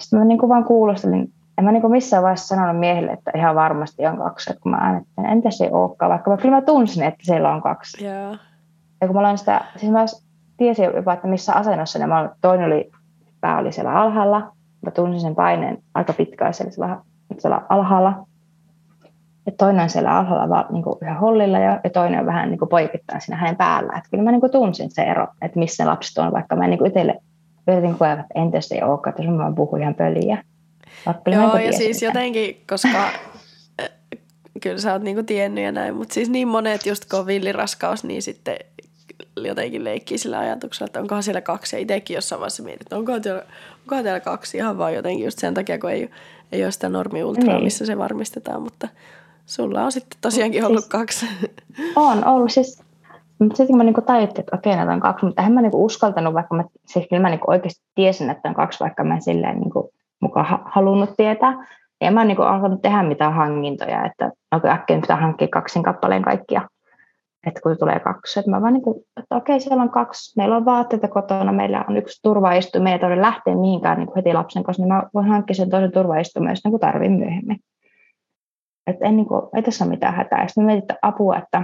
Sitten 0.00 0.18
mä 0.18 0.24
niin 0.24 0.38
kuin 0.38 0.48
vaan 0.48 0.64
kuulostelin 0.64 1.32
en 1.58 1.64
mä 1.64 1.72
niin 1.72 1.90
missään 1.90 2.22
vaiheessa 2.22 2.56
sanonut 2.56 2.80
miehille, 2.80 3.12
että 3.12 3.30
ihan 3.34 3.54
varmasti 3.54 4.06
on 4.06 4.18
kaksi. 4.18 4.50
Että 4.50 4.62
kun 4.62 4.72
mä 4.72 4.78
äänettelin, 4.78 5.30
entä 5.30 5.50
se 5.50 5.64
ei 5.64 5.70
olekaan, 5.72 6.10
vaikka 6.10 6.30
mä, 6.30 6.36
kyllä 6.36 6.54
mä 6.54 6.62
tunsin, 6.62 7.02
että 7.02 7.24
siellä 7.24 7.54
on 7.54 7.62
kaksi. 7.62 8.04
Yeah. 8.04 8.38
Ja 9.00 9.06
kun 9.06 9.16
mä 9.16 9.20
olen 9.20 9.38
sitä, 9.38 9.64
siis 9.76 9.92
mä 9.92 10.04
tiesin 10.56 10.84
jopa, 10.96 11.12
että 11.12 11.28
missä 11.28 11.52
asennossa 11.52 11.98
ne, 11.98 12.06
mä 12.06 12.30
toinen 12.40 12.66
oli, 12.66 12.90
pää 13.40 13.58
oli 13.58 13.72
siellä 13.72 13.92
alhaalla, 13.92 14.52
mä 14.84 14.90
tunsin 14.90 15.20
sen 15.20 15.34
paineen 15.34 15.78
aika 15.94 16.12
pitkään 16.12 16.54
siellä, 16.54 16.98
siellä 17.38 17.62
alhaalla. 17.68 18.26
Ja 19.46 19.52
toinen 19.58 19.82
on 19.82 19.90
siellä 19.90 20.18
alhaalla 20.18 20.48
vaan 20.48 20.64
niin 20.70 20.82
kuin 20.82 20.98
yhä 21.02 21.14
hollilla 21.14 21.58
ja, 21.58 21.80
ja 21.84 21.90
toinen 21.90 22.20
on 22.20 22.26
vähän 22.26 22.48
niin 22.50 22.58
kuin 22.58 22.68
poikittain 22.68 23.20
siinä 23.20 23.36
hänen 23.36 23.56
päällä. 23.56 23.92
Että 23.96 24.10
kyllä 24.10 24.24
mä 24.24 24.30
niin 24.30 24.40
kuin 24.40 24.52
tunsin 24.52 24.90
se 24.90 25.02
ero, 25.02 25.26
että 25.42 25.58
missä 25.58 25.86
lapset 25.86 26.18
on, 26.18 26.32
vaikka 26.32 26.56
mä 26.56 26.66
niin 26.66 26.78
kuin 26.78 26.88
itselle 26.88 27.18
yritin 27.68 27.98
koea, 27.98 28.12
että 28.12 28.26
entäs 28.34 28.68
se 28.68 28.74
ei 28.74 28.82
olekaan, 28.82 29.14
että 29.18 29.32
mä 29.32 29.52
puhun 29.56 29.82
ihan 29.82 29.94
pöliä. 29.94 30.44
Joo, 31.26 31.56
ja 31.56 31.72
siis 31.72 31.98
sitä. 31.98 32.06
jotenkin, 32.06 32.64
koska 32.68 33.04
äh, 33.80 33.90
kyllä 34.62 34.78
sä 34.78 34.92
oot 34.92 35.02
niinku 35.02 35.22
tiennyt 35.22 35.64
ja 35.64 35.72
näin, 35.72 35.94
mutta 35.94 36.14
siis 36.14 36.30
niin 36.30 36.48
monet 36.48 36.86
just 36.86 37.04
kun 37.04 37.18
on 37.18 37.26
villiraskaus, 37.26 38.04
niin 38.04 38.22
sitten 38.22 38.56
jotenkin 39.36 39.84
leikkii 39.84 40.18
sillä 40.18 40.38
ajatuksella, 40.38 40.86
että 40.86 41.00
onkohan 41.00 41.22
siellä 41.22 41.40
kaksi. 41.40 41.76
Ja 41.76 41.80
itsekin 41.80 42.14
jossain 42.14 42.40
vaiheessa 42.40 42.62
mietit, 42.62 42.82
että 42.82 42.96
onkohan 42.96 43.22
siellä, 43.22 43.42
onkohan 43.80 44.04
siellä 44.04 44.20
kaksi 44.20 44.56
ihan 44.56 44.78
vaan 44.78 44.94
jotenkin 44.94 45.24
just 45.24 45.38
sen 45.38 45.54
takia, 45.54 45.78
kun 45.78 45.90
ei, 45.90 46.10
ei 46.52 46.64
ole 46.64 46.72
sitä 46.72 46.88
normi 46.88 47.24
ultraa, 47.24 47.54
niin. 47.54 47.64
missä 47.64 47.86
se 47.86 47.98
varmistetaan. 47.98 48.62
Mutta 48.62 48.88
sulla 49.46 49.84
on 49.84 49.92
sitten 49.92 50.18
tosiaankin 50.20 50.64
ollut 50.64 50.80
siis, 50.80 50.90
kaksi. 50.90 51.26
On 51.96 52.26
ollut 52.26 52.52
siis. 52.52 52.82
Mutta 53.38 53.56
sitten 53.56 53.66
kun 53.66 53.76
mä 53.76 53.84
niinku 53.84 54.00
tajuttiin, 54.00 54.40
että 54.40 54.56
okei, 54.56 54.76
näitä 54.76 54.92
on 54.92 55.00
kaksi, 55.00 55.26
mutta 55.26 55.42
en 55.42 55.52
mä 55.52 55.62
niinku 55.62 55.84
uskaltanut, 55.84 56.34
vaikka 56.34 56.54
mä, 56.54 56.64
siis 56.86 57.06
kyllä 57.08 57.22
mä 57.22 57.30
niinku 57.30 57.50
oikeasti 57.50 57.82
tiesin, 57.94 58.30
että 58.30 58.48
on 58.48 58.54
kaksi, 58.54 58.80
vaikka 58.80 59.04
mä 59.04 59.20
silleen 59.20 59.60
niinku 59.60 59.92
mukaan 60.22 60.60
halunnut 60.64 61.10
tietää. 61.16 61.66
Ja 62.00 62.10
mä 62.10 62.22
en 62.22 62.28
niin 62.28 62.40
alkanut 62.40 62.82
tehdä 62.82 63.02
mitään 63.02 63.34
hankintoja, 63.34 64.04
että 64.04 64.30
okay, 64.56 64.70
äkkiä 64.70 65.00
pitää 65.00 65.16
hankkia 65.16 65.48
kaksin 65.48 65.82
kappaleen 65.82 66.22
kaikkia, 66.22 66.68
että 67.46 67.60
kun 67.62 67.78
tulee 67.78 68.00
kaksi. 68.00 68.40
Että 68.40 68.50
mä 68.50 68.62
vaan 68.62 68.72
niin 68.72 68.82
kuin, 68.82 69.04
että 69.16 69.36
okei, 69.36 69.60
siellä 69.60 69.82
on 69.82 69.90
kaksi, 69.90 70.36
meillä 70.36 70.56
on 70.56 70.64
vaatteita 70.64 71.08
kotona, 71.08 71.52
meillä 71.52 71.84
on 71.88 71.96
yksi 71.96 72.22
turvaistuin, 72.22 72.84
meidän 72.84 72.96
ei 72.96 73.00
tarvitse 73.00 73.22
lähteä 73.22 73.56
mihinkään 73.56 73.98
niin 73.98 74.08
heti 74.16 74.32
lapsen 74.32 74.62
kanssa, 74.62 74.82
niin 74.82 74.92
mä 74.92 75.02
voin 75.14 75.26
hankkia 75.26 75.54
sen 75.54 75.70
toisen 75.70 75.92
turvaistuimen, 75.92 76.50
jos 76.50 76.64
niin 76.64 76.80
tarvin 76.80 77.12
myöhemmin. 77.12 77.58
Että 78.86 79.06
en, 79.06 79.16
niin 79.16 79.26
kuin, 79.26 79.42
ei 79.56 79.62
tässä 79.62 79.84
ole 79.84 79.90
mitään 79.90 80.14
hätää. 80.14 80.46
Sitten 80.46 80.64
mä 80.64 80.66
mietin, 80.66 80.82
että 80.82 80.94
apua, 81.02 81.38
että 81.38 81.62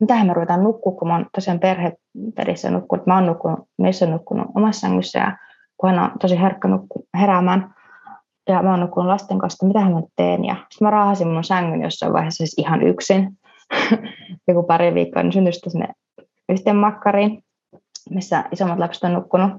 mitähän 0.00 0.26
me 0.26 0.34
ruvetaan 0.34 0.64
nukkua, 0.64 0.92
kun 0.92 1.08
mä 1.08 1.14
oon 1.14 1.26
tosiaan 1.34 1.60
perheperissä 1.60 2.70
nukkunut. 2.70 3.06
Mä 3.06 3.14
oon 3.14 3.26
nukkunut, 3.26 3.58
missä 3.78 4.06
nukkunut 4.06 4.46
omassa 4.54 4.80
sängyssä 4.80 5.18
ja 5.18 5.36
kun 5.80 5.90
hän 5.90 5.98
on 5.98 6.10
tosi 6.20 6.40
herkkä 6.40 6.68
nukku, 6.68 7.06
heräämään. 7.20 7.74
Ja 8.48 8.62
mä 8.62 8.70
oon 8.70 8.80
nukkunut 8.80 9.08
lasten 9.08 9.38
kanssa, 9.38 9.66
mitä 9.66 9.80
mä 9.80 10.02
teen. 10.16 10.44
Ja 10.44 10.54
sitten 10.54 10.86
mä 10.86 10.90
raahasin 10.90 11.28
mun 11.28 11.44
sängyn 11.44 11.82
jossain 11.82 12.12
vaiheessa 12.12 12.36
siis 12.36 12.54
ihan 12.58 12.82
yksin. 12.82 13.38
Joku 14.48 14.62
pari 14.62 14.94
viikkoa, 14.94 15.22
niin 15.22 15.32
syntyi 15.32 15.52
sinne 15.52 15.88
yhteen 16.48 16.76
makkariin, 16.76 17.44
missä 18.10 18.44
isommat 18.52 18.78
lapset 18.78 19.04
on 19.04 19.12
nukkunut. 19.12 19.50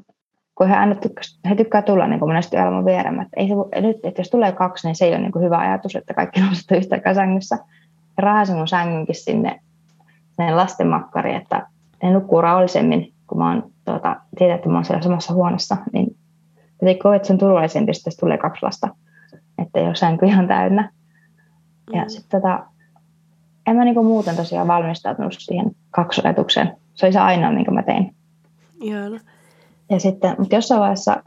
Kun 0.56 0.68
he 0.68 0.76
aina 0.76 0.96
tykkää, 0.96 1.24
he 1.50 1.56
tykkää 1.56 1.82
tulla 1.82 2.08
niin 2.08 2.20
monesti 2.20 2.58
elämän 2.58 2.86
vieremä. 2.86 3.22
Että 3.22 3.40
ei 3.40 3.48
se, 3.48 3.82
nyt, 3.82 3.98
että 4.04 4.20
jos 4.20 4.30
tulee 4.30 4.52
kaksi, 4.52 4.88
niin 4.88 4.96
se 4.96 5.06
ei 5.06 5.12
ole 5.12 5.20
niin 5.20 5.42
hyvä 5.42 5.58
ajatus, 5.58 5.96
että 5.96 6.14
kaikki 6.14 6.42
lapset 6.44 6.72
on 6.72 6.78
yhtä 6.78 7.14
sängyssä. 7.14 7.56
Ja 8.18 8.24
raahasin 8.24 8.56
mun 8.56 8.68
sängynkin 8.68 9.16
sinne, 9.16 9.60
sinne 10.32 10.56
lasten 10.56 10.88
makkariin, 10.88 11.36
että 11.36 11.68
ne 12.04 12.12
nukkuu 12.12 12.42
rauhallisemmin, 12.42 13.14
kun 13.28 13.38
mä 13.38 13.50
oon 13.50 13.72
tuota, 13.86 14.16
tietää, 14.38 14.56
että 14.56 14.70
mä 14.70 14.76
oon 14.76 14.86
siellä 14.86 15.04
samassa 15.04 15.34
huoneessa, 15.34 15.78
niin 15.94 16.11
jotenkin 16.82 17.04
koet 17.04 17.26
sen 17.26 17.38
turvallisempi, 17.38 17.92
jos 18.06 18.18
tulee 18.18 18.38
kaksi 18.38 18.64
lasta, 18.64 18.88
että 19.58 19.80
ei 19.80 19.86
ole 19.86 19.96
sänky 19.96 20.26
ihan 20.26 20.48
täynnä. 20.48 20.92
Ja 21.94 22.02
mm. 22.02 22.10
sitten 22.10 22.42
tota, 22.42 22.66
en 23.68 23.76
mä 23.76 23.86
niinku 23.86 24.04
muuten 24.04 24.36
tosiaan 24.36 24.68
valmistautunut 24.68 25.36
siihen 25.38 25.72
kaksoletukseen. 25.92 26.78
Se 26.94 27.06
oli 27.06 27.14
se 27.14 27.20
ainoa, 27.20 27.52
minkä 27.52 27.72
mä 27.72 27.84
tein. 27.84 28.16
Ihana. 28.82 29.20
Ja 29.90 30.00
sitten, 30.00 30.36
mutta 30.38 30.56
jossain 30.56 30.82
vaiheessa 30.82 31.24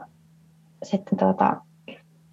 sitten 0.83 1.17
tota, 1.17 1.57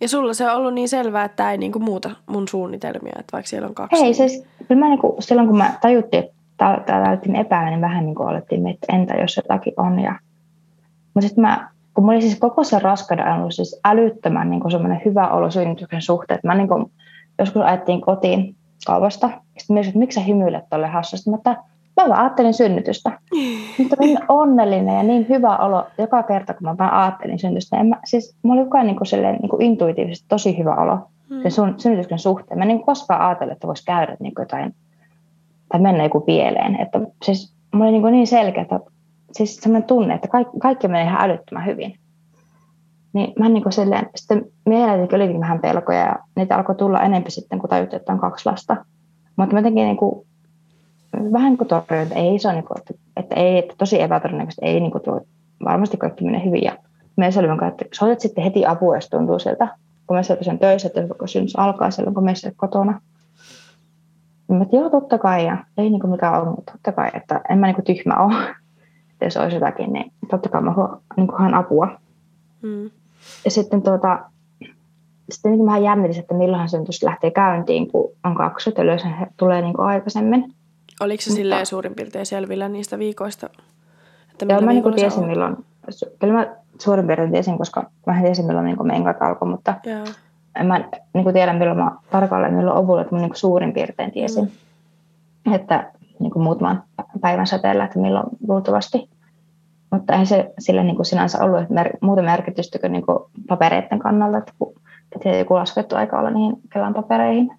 Ja 0.01 0.09
sulla 0.09 0.35
se 0.35 0.51
on 0.51 0.57
ollut 0.57 0.75
niin 0.75 0.89
selvää, 0.89 1.25
että 1.25 1.37
tämä 1.37 1.53
ei 1.53 1.59
niinku 1.59 1.79
muuta 1.79 2.11
mun 2.27 2.49
suunnitelmia, 2.49 3.13
että 3.19 3.33
vaikka 3.33 3.49
siellä 3.49 3.69
on 3.69 3.75
kaksi. 3.75 4.05
Ei, 4.05 4.15
siis 4.15 4.45
kyllä 4.69 4.79
mä 4.81 4.89
niinku, 4.89 5.17
silloin 5.21 5.49
kun 5.49 5.59
mä 5.59 5.79
tajuttiin, 5.81 6.25
että 6.25 6.35
täällä 6.87 7.09
alettiin 7.09 7.37
epäillä, 7.37 7.71
niin 7.71 7.81
vähän 7.81 8.05
niin 8.05 8.15
kuin 8.15 8.29
alettiin 8.29 8.69
että 8.69 8.97
entä 8.97 9.15
jos 9.15 9.37
jotakin 9.37 9.75
on. 9.77 10.01
Ja... 10.01 10.19
Mutta 11.15 11.29
sitten 11.29 11.43
mä, 11.43 11.71
kun 11.95 12.05
mulla 12.05 12.13
oli 12.13 12.23
siis 12.23 12.39
koko 12.39 12.65
sen 12.65 12.83
raskauden 12.83 13.33
ollut 13.33 13.55
siis 13.55 13.81
älyttömän 13.85 14.51
niin 14.51 14.71
semmoinen 14.71 15.03
hyvä 15.05 15.29
olo 15.29 15.51
synnytyksen 15.51 16.03
suhteen, 16.03 16.35
että 16.35 16.49
mä 16.49 16.55
niin 16.55 16.69
kuin, 16.69 16.93
joskus 17.39 17.63
ajettiin 17.63 18.01
kotiin 18.01 18.57
kaupasta, 18.87 19.31
sitten 19.59 19.75
mietin, 19.75 19.89
että 19.89 19.99
miksi 19.99 20.21
sä 20.21 20.27
hymyilet 20.27 20.65
tolle 20.71 20.87
hassusti, 20.87 21.31
mutta 21.31 21.51
mä 21.97 22.09
vaan 22.09 22.21
ajattelin 22.21 22.55
synnytystä. 22.55 23.11
Nyt 23.79 23.93
on 23.93 23.99
niin 24.01 24.19
onnellinen 24.29 24.97
ja 24.97 25.03
niin 25.03 25.27
hyvä 25.29 25.57
olo 25.57 25.87
joka 25.99 26.23
kerta, 26.23 26.55
kun 26.55 26.63
mä 26.63 26.79
vaan 26.79 26.93
ajattelin 26.93 27.39
synnytystä. 27.39 27.85
Mä, 27.85 28.01
siis 28.05 28.37
mulla 28.43 28.61
oli 28.61 28.71
koko 28.71 28.83
niin 28.83 28.97
kuin 28.97 29.07
silleen, 29.07 29.35
niin 29.35 29.49
kuin 29.49 29.63
intuitiivisesti 29.63 30.29
tosi 30.29 30.59
hyvä 30.59 30.75
olo 30.75 30.99
sen 31.43 31.51
sun, 31.51 31.75
synnytyksen 31.77 32.19
suhteen. 32.19 32.59
Mä 32.59 32.65
en 32.65 32.69
niin 32.69 32.85
koskaan 32.85 33.21
ajatellut, 33.21 33.53
että 33.53 33.67
voisi 33.67 33.85
käydä 33.85 34.17
niin 34.21 34.35
kuin 34.35 34.43
jotain 34.43 34.75
tai 35.69 35.81
mennä 35.81 36.03
joku 36.05 36.21
pieleen. 36.21 36.81
Että 36.81 37.01
siis 37.23 37.55
mulla 37.75 37.91
oli 37.91 37.99
niin, 37.99 38.13
niin 38.13 38.27
selkeä, 38.27 38.63
että 38.63 38.81
siis 39.33 39.57
sellainen 39.57 39.89
tunne, 39.89 40.15
että 40.15 40.29
kaikki, 40.29 40.59
kaikki 40.59 40.89
menee 40.89 41.05
ihan 41.05 41.31
älyttömän 41.31 41.67
hyvin. 41.67 41.95
Niin 43.13 43.33
mä 43.39 43.49
niin 43.49 43.63
kuin 43.63 43.73
silleen, 43.73 44.11
sitten 44.17 44.45
mielelläni 44.67 45.09
olikin 45.13 45.41
vähän 45.41 45.61
pelkoja 45.61 45.99
ja 45.99 46.17
niitä 46.37 46.57
alkoi 46.57 46.75
tulla 46.75 47.01
enemmän 47.01 47.31
sitten, 47.31 47.59
kun 47.59 47.71
tajuttiin, 47.71 48.01
että 48.01 48.13
on 48.13 48.21
kaksi 48.21 48.49
lasta. 48.51 48.77
Mutta 49.37 49.55
mä 49.55 49.63
tekin 49.63 49.75
niin 49.75 49.97
kuin, 49.97 50.27
vähän 51.33 51.57
kuin 51.57 51.69
torjuin, 51.69 52.03
että 52.03 52.15
ei 52.15 52.39
se 52.39 52.49
on 52.49 52.55
niin 52.55 52.65
kuin, 52.65 52.79
että, 52.79 52.95
että, 53.17 53.35
ei, 53.35 53.59
että 53.59 53.75
tosi 53.79 54.03
epätodennäköisesti 54.03 54.67
ei 54.67 54.81
niin 54.81 54.93
kuin 54.93 55.05
tuo, 55.05 55.21
varmasti 55.65 55.97
kaikki 55.97 56.25
menee 56.25 56.45
hyvin. 56.45 56.63
Ja 56.65 56.77
me 57.17 57.31
oli 57.39 57.69
että 57.69 57.85
soitat 57.93 58.21
sitten 58.21 58.45
heti 58.45 58.67
apua, 58.67 58.97
jos 58.97 59.09
tuntuu 59.09 59.39
siltä, 59.39 59.69
kun 60.07 60.17
me 60.17 60.23
sen 60.23 60.59
töissä, 60.59 60.89
että 60.89 61.01
synnys 61.27 61.57
alkaa 61.57 61.91
silloin, 61.91 62.15
kun 62.15 62.25
me 62.25 62.33
kotona. 62.57 63.01
Mä 64.49 64.67
joo, 64.73 64.91
totta 64.91 65.19
kai, 65.19 65.47
ja 65.47 65.57
ei 65.79 65.91
niin 65.91 66.01
kuin 66.01 66.11
mikään 66.11 66.41
ollut, 66.41 66.57
mutta 66.57 66.73
totta 66.73 66.93
kai, 66.93 67.11
että 67.15 67.41
en 67.51 67.59
mä 67.59 67.67
niin 67.67 67.75
kuin 67.75 67.85
tyhmä 67.85 68.15
ole. 68.15 68.55
Jos 69.25 69.37
olisi 69.37 69.57
jotakin, 69.57 69.93
niin 69.93 70.13
totta 70.31 70.49
kai 70.49 70.63
mä 70.63 70.75
niin 71.17 71.27
kuin 71.27 71.55
apua. 71.55 71.89
Mm. 72.63 72.91
Ja 73.45 73.51
sitten 73.51 73.83
tuota, 73.83 74.19
sitten 75.31 75.53
niin 75.53 75.67
vähän 75.67 75.83
jännitin, 75.83 76.21
että 76.21 76.35
milloin 76.35 76.69
synnytys 76.69 77.03
lähtee 77.03 77.31
käyntiin, 77.31 77.89
kun 77.89 78.11
on 78.25 78.35
kaksi, 78.35 78.71
että 78.71 78.83
yleensä 78.83 79.09
he 79.09 79.27
tulee 79.37 79.63
niin 79.63 79.75
kuin 79.75 79.87
aikaisemmin. 79.87 80.55
Oliko 81.01 81.23
se 81.23 81.31
mutta, 81.31 81.37
silleen 81.37 81.67
suurin 81.67 81.95
piirtein 81.95 82.27
selvillä 82.27 82.69
niistä 82.69 82.99
viikoista? 82.99 83.51
Että 84.33 84.45
joo, 84.49 84.61
mä 84.61 84.73
niin 84.73 84.83
kuin 84.83 84.95
tiesin 84.95 85.27
milloin, 85.27 85.57
kyllä 86.19 86.35
mä 86.35 86.57
suurin 86.79 87.07
piirtein 87.07 87.33
tiesin, 87.33 87.59
koska 87.59 87.91
mä 88.07 88.21
tiesin 88.23 88.47
milloin 88.47 88.67
niin 88.67 88.87
menkat 88.87 89.23
alkoi, 89.23 89.49
mutta 89.49 89.75
joo 89.85 90.05
en 90.57 90.67
mä 90.67 90.79
niin 91.15 91.25
kuin 91.25 91.33
tiedä 91.33 91.53
milloin 91.53 91.79
mä 91.79 91.93
tarkalleen 92.11 92.55
milloin 92.55 92.77
ovulla, 92.77 93.01
että 93.01 93.15
mä 93.15 93.21
niin 93.21 93.31
kuin 93.31 93.39
suurin 93.39 93.73
piirtein 93.73 94.11
tiesin, 94.13 94.53
mm. 95.47 95.55
että 95.55 95.93
niin 96.19 96.31
kuin 96.31 96.43
muutaman 96.43 96.83
päivän 97.21 97.47
säteellä, 97.47 97.85
että 97.85 97.99
milloin 97.99 98.27
luultavasti. 98.49 99.09
Mutta 99.93 100.13
ei 100.13 100.27
se 100.27 100.53
sille 100.59 100.85
niin 100.85 100.97
kuin 100.97 101.07
sinänsä 101.07 101.45
ollut 101.45 101.61
että 101.61 101.75
mer- 101.75 101.97
muuta 102.01 102.23
merkitystä 102.23 102.79
kuin, 102.79 102.93
niin 102.93 103.07
kuin 103.07 103.19
papereiden 103.49 103.99
kannalta, 103.99 104.39
että 104.39 104.53
kun 104.59 104.75
piti 105.15 105.39
joku 105.39 105.55
laskettu 105.55 105.97
aika 105.97 106.19
olla 106.19 106.31
niihin 106.31 106.57
Kelan 106.73 106.95
papereihin. 106.95 107.51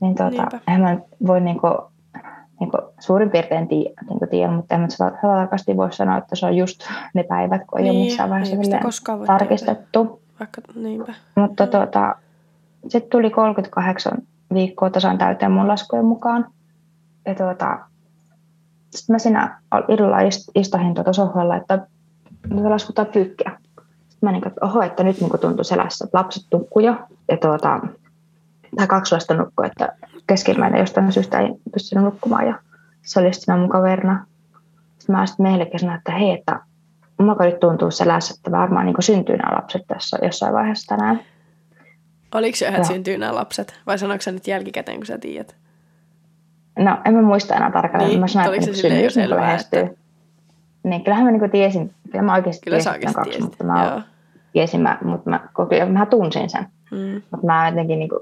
Niin 0.00 0.14
tuota, 0.14 0.48
en 0.68 0.80
mä 0.80 0.98
voi 1.26 1.40
niin 1.40 1.60
kuin, 1.60 1.74
niin 2.60 2.70
kuin 2.70 2.82
suurin 3.00 3.30
piirtein 3.30 3.68
tii, 3.68 3.94
niin 4.08 4.18
kuin 4.18 4.28
tiedä, 4.28 4.52
mutta 4.52 4.74
en 4.74 4.80
mä 4.80 4.86
tarkasti 5.22 5.76
voi 5.76 5.92
sanoa, 5.92 6.18
että 6.18 6.36
se 6.36 6.46
on 6.46 6.56
just 6.56 6.80
ne 7.14 7.22
päivät, 7.22 7.62
kun 7.66 7.78
ei 7.78 7.84
niin, 7.84 7.96
ole 7.96 8.04
missään 8.04 8.30
vaiheessa 8.30 9.26
tarkistettu. 9.26 10.04
Tehdä. 10.04 10.24
Vaikka 10.40 10.60
niinpä. 10.74 11.14
Mutta 11.34 11.66
tuota, 11.66 12.14
sitten 12.88 13.10
tuli 13.10 13.30
38 13.30 14.12
viikkoa 14.54 14.90
tasan 14.90 15.18
täyteen 15.18 15.52
mun 15.52 15.68
laskujen 15.68 16.04
mukaan. 16.04 16.46
Ja 17.26 17.34
tuota, 17.34 17.78
sitten 18.94 19.14
mä 19.14 19.18
siinä 19.18 19.60
illalla 19.88 20.16
istahin 20.54 20.94
tuota 20.94 21.12
sohvalla, 21.12 21.56
että 21.56 21.86
me 22.48 22.68
laskutaan 22.68 23.06
pyykkiä. 23.06 23.58
Sitten 24.08 24.18
mä 24.22 24.32
niin 24.32 24.48
että 24.48 24.66
oho, 24.66 24.82
että 24.82 25.04
nyt 25.04 25.20
niin 25.20 25.40
tuntui 25.40 25.64
selässä, 25.64 26.04
että 26.04 26.18
lapset 26.18 26.42
nukkuu 26.52 26.82
jo. 26.82 26.94
Ja 27.28 27.36
tuota, 27.36 27.80
tai 28.76 28.86
kaksi 28.86 29.14
lasta 29.14 29.34
nukkuu, 29.34 29.64
että 29.64 29.92
keskimmäinen 30.26 30.80
jostain 30.80 31.12
syystä 31.12 31.40
ei 31.40 31.48
pystynyt 31.72 32.04
nukkumaan. 32.04 32.46
Ja 32.46 32.58
se 33.02 33.20
oli 33.20 33.32
sitten 33.32 33.58
mun 33.58 33.68
kaverina. 33.68 34.26
Sitten 34.98 35.16
mä 35.16 35.26
sitten 35.26 35.44
meillekin 35.44 35.80
sanoin, 35.80 35.98
että 35.98 36.12
hei, 36.12 36.30
että 36.30 36.60
mulla 37.20 37.44
nyt 37.44 37.60
tuntuu 37.60 37.90
selässä, 37.90 38.34
että 38.38 38.50
varmaan 38.50 38.86
niin 38.86 38.96
syntyy 39.00 39.36
nämä 39.36 39.56
lapset 39.56 39.82
tässä 39.86 40.18
jossain 40.22 40.54
vaiheessa 40.54 40.96
tänään. 40.96 41.20
Oliko 42.34 42.56
se, 42.56 42.66
että 42.66 42.84
syntyy 42.84 43.18
nämä 43.18 43.34
lapset? 43.34 43.80
Vai 43.86 43.98
sanoiko 43.98 44.22
sä 44.22 44.32
nyt 44.32 44.46
jälkikäteen, 44.46 44.98
kun 44.98 45.06
sä 45.06 45.18
tiedät? 45.18 45.63
No, 46.78 46.98
en 47.04 47.14
mä 47.14 47.22
muista 47.22 47.54
enää 47.54 47.70
tarkalleen. 47.70 48.10
Niin, 48.10 48.20
mä 48.20 48.26
sanoin, 48.26 48.54
että 48.54 48.66
se 48.66 48.80
silleen 48.80 49.04
jo 49.04 49.10
selvää, 49.10 49.54
että... 49.54 49.88
Niin, 50.82 51.04
kyllähän 51.04 51.24
mä 51.24 51.30
niin 51.30 51.50
tiesin, 51.50 51.94
kyllä 52.10 52.24
mä 52.24 52.34
oikeasti 52.34 52.62
kyllä 52.64 52.78
tiesin 52.78 53.14
kaksi, 53.14 53.30
tiesit. 53.30 53.40
mutta 53.40 53.64
mä 53.64 53.84
Joo. 53.84 54.00
tiesin, 54.52 54.80
mä, 54.80 54.98
mutta 55.04 55.30
mä, 55.30 55.40
kyllä, 55.68 55.86
mä 55.86 56.06
tunsin 56.06 56.50
sen. 56.50 56.66
Mm. 56.90 57.22
Mutta 57.30 57.46
mä 57.46 57.68
jotenkin 57.68 57.98
niin 57.98 58.08
kuin, 58.08 58.20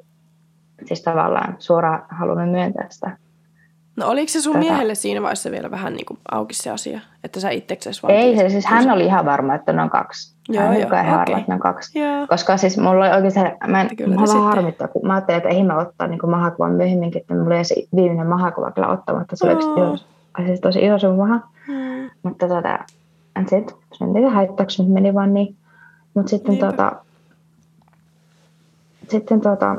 siis 0.86 1.03
tavallaan 1.03 1.57
suoraan 1.59 2.05
halunnut 2.09 2.50
myöntää 2.50 2.86
sitä. 2.90 3.16
No 3.97 4.09
oliko 4.09 4.28
se 4.28 4.40
sun 4.40 4.53
Tätä... 4.53 4.64
miehelle 4.64 4.95
siinä 4.95 5.22
vaiheessa 5.22 5.51
vielä 5.51 5.70
vähän 5.70 5.93
niin 5.93 6.07
kuin 6.07 6.18
auki 6.30 6.55
se 6.55 6.70
asia, 6.70 7.01
että 7.24 7.40
sä 7.40 7.51
itseksesi 7.51 8.03
vaan... 8.03 8.14
Ei, 8.14 8.36
se, 8.36 8.49
siis 8.49 8.66
hän 8.66 8.90
oli 8.90 9.05
ihan 9.05 9.24
varma, 9.24 9.55
että 9.55 9.72
ne 9.72 9.82
on 9.82 9.90
kaksi. 9.90 10.34
Joo, 10.49 10.64
hän 10.64 10.74
joo, 10.74 10.86
okay. 10.86 11.05
ihan 11.05 11.18
varma, 11.18 11.38
että 11.38 11.53
ne 11.53 11.55
on 11.55 11.61
kaksi. 11.61 11.99
Joo. 11.99 12.26
Koska 12.26 12.57
siis 12.57 12.78
mulla 12.78 13.05
oli 13.05 13.14
oikein 13.14 13.32
se, 13.32 13.57
mä, 13.66 13.80
en, 13.80 13.97
kyllä 13.97 14.14
mä 14.14 14.22
vaan 14.26 14.45
harmittaa, 14.45 14.88
kun 14.88 15.07
mä 15.07 15.14
ajattelin, 15.14 15.36
että 15.36 15.49
ei 15.49 15.64
mä 15.64 15.78
ottaa 15.78 16.07
niin 16.07 16.30
mahakuvan 16.30 16.72
myöhemminkin, 16.72 17.20
että 17.20 17.34
mulla 17.34 17.55
oli 17.55 17.64
se 17.64 17.74
viimeinen 17.97 18.26
mahakuva 18.26 18.70
kyllä 18.70 18.88
ottamatta, 18.88 19.36
se 19.36 19.47
oli 19.47 19.55
oh. 19.55 19.95
iso, 19.95 20.05
siis 20.47 20.61
tosi 20.61 20.86
iso 20.86 20.99
sun 20.99 21.16
maha. 21.16 21.40
Hmm. 21.66 22.11
Mutta 22.22 22.49
tota, 22.49 22.78
en 23.36 23.49
sit, 23.49 23.76
sen 23.93 24.12
tiedä 24.12 24.30
haittaako, 24.30 24.72
meni 24.88 25.14
vaan 25.14 25.34
niin. 25.34 25.57
Mutta 26.14 26.30
sitten 26.30 26.59
tota, 26.59 26.93
sitten 29.09 29.40
tota, 29.40 29.76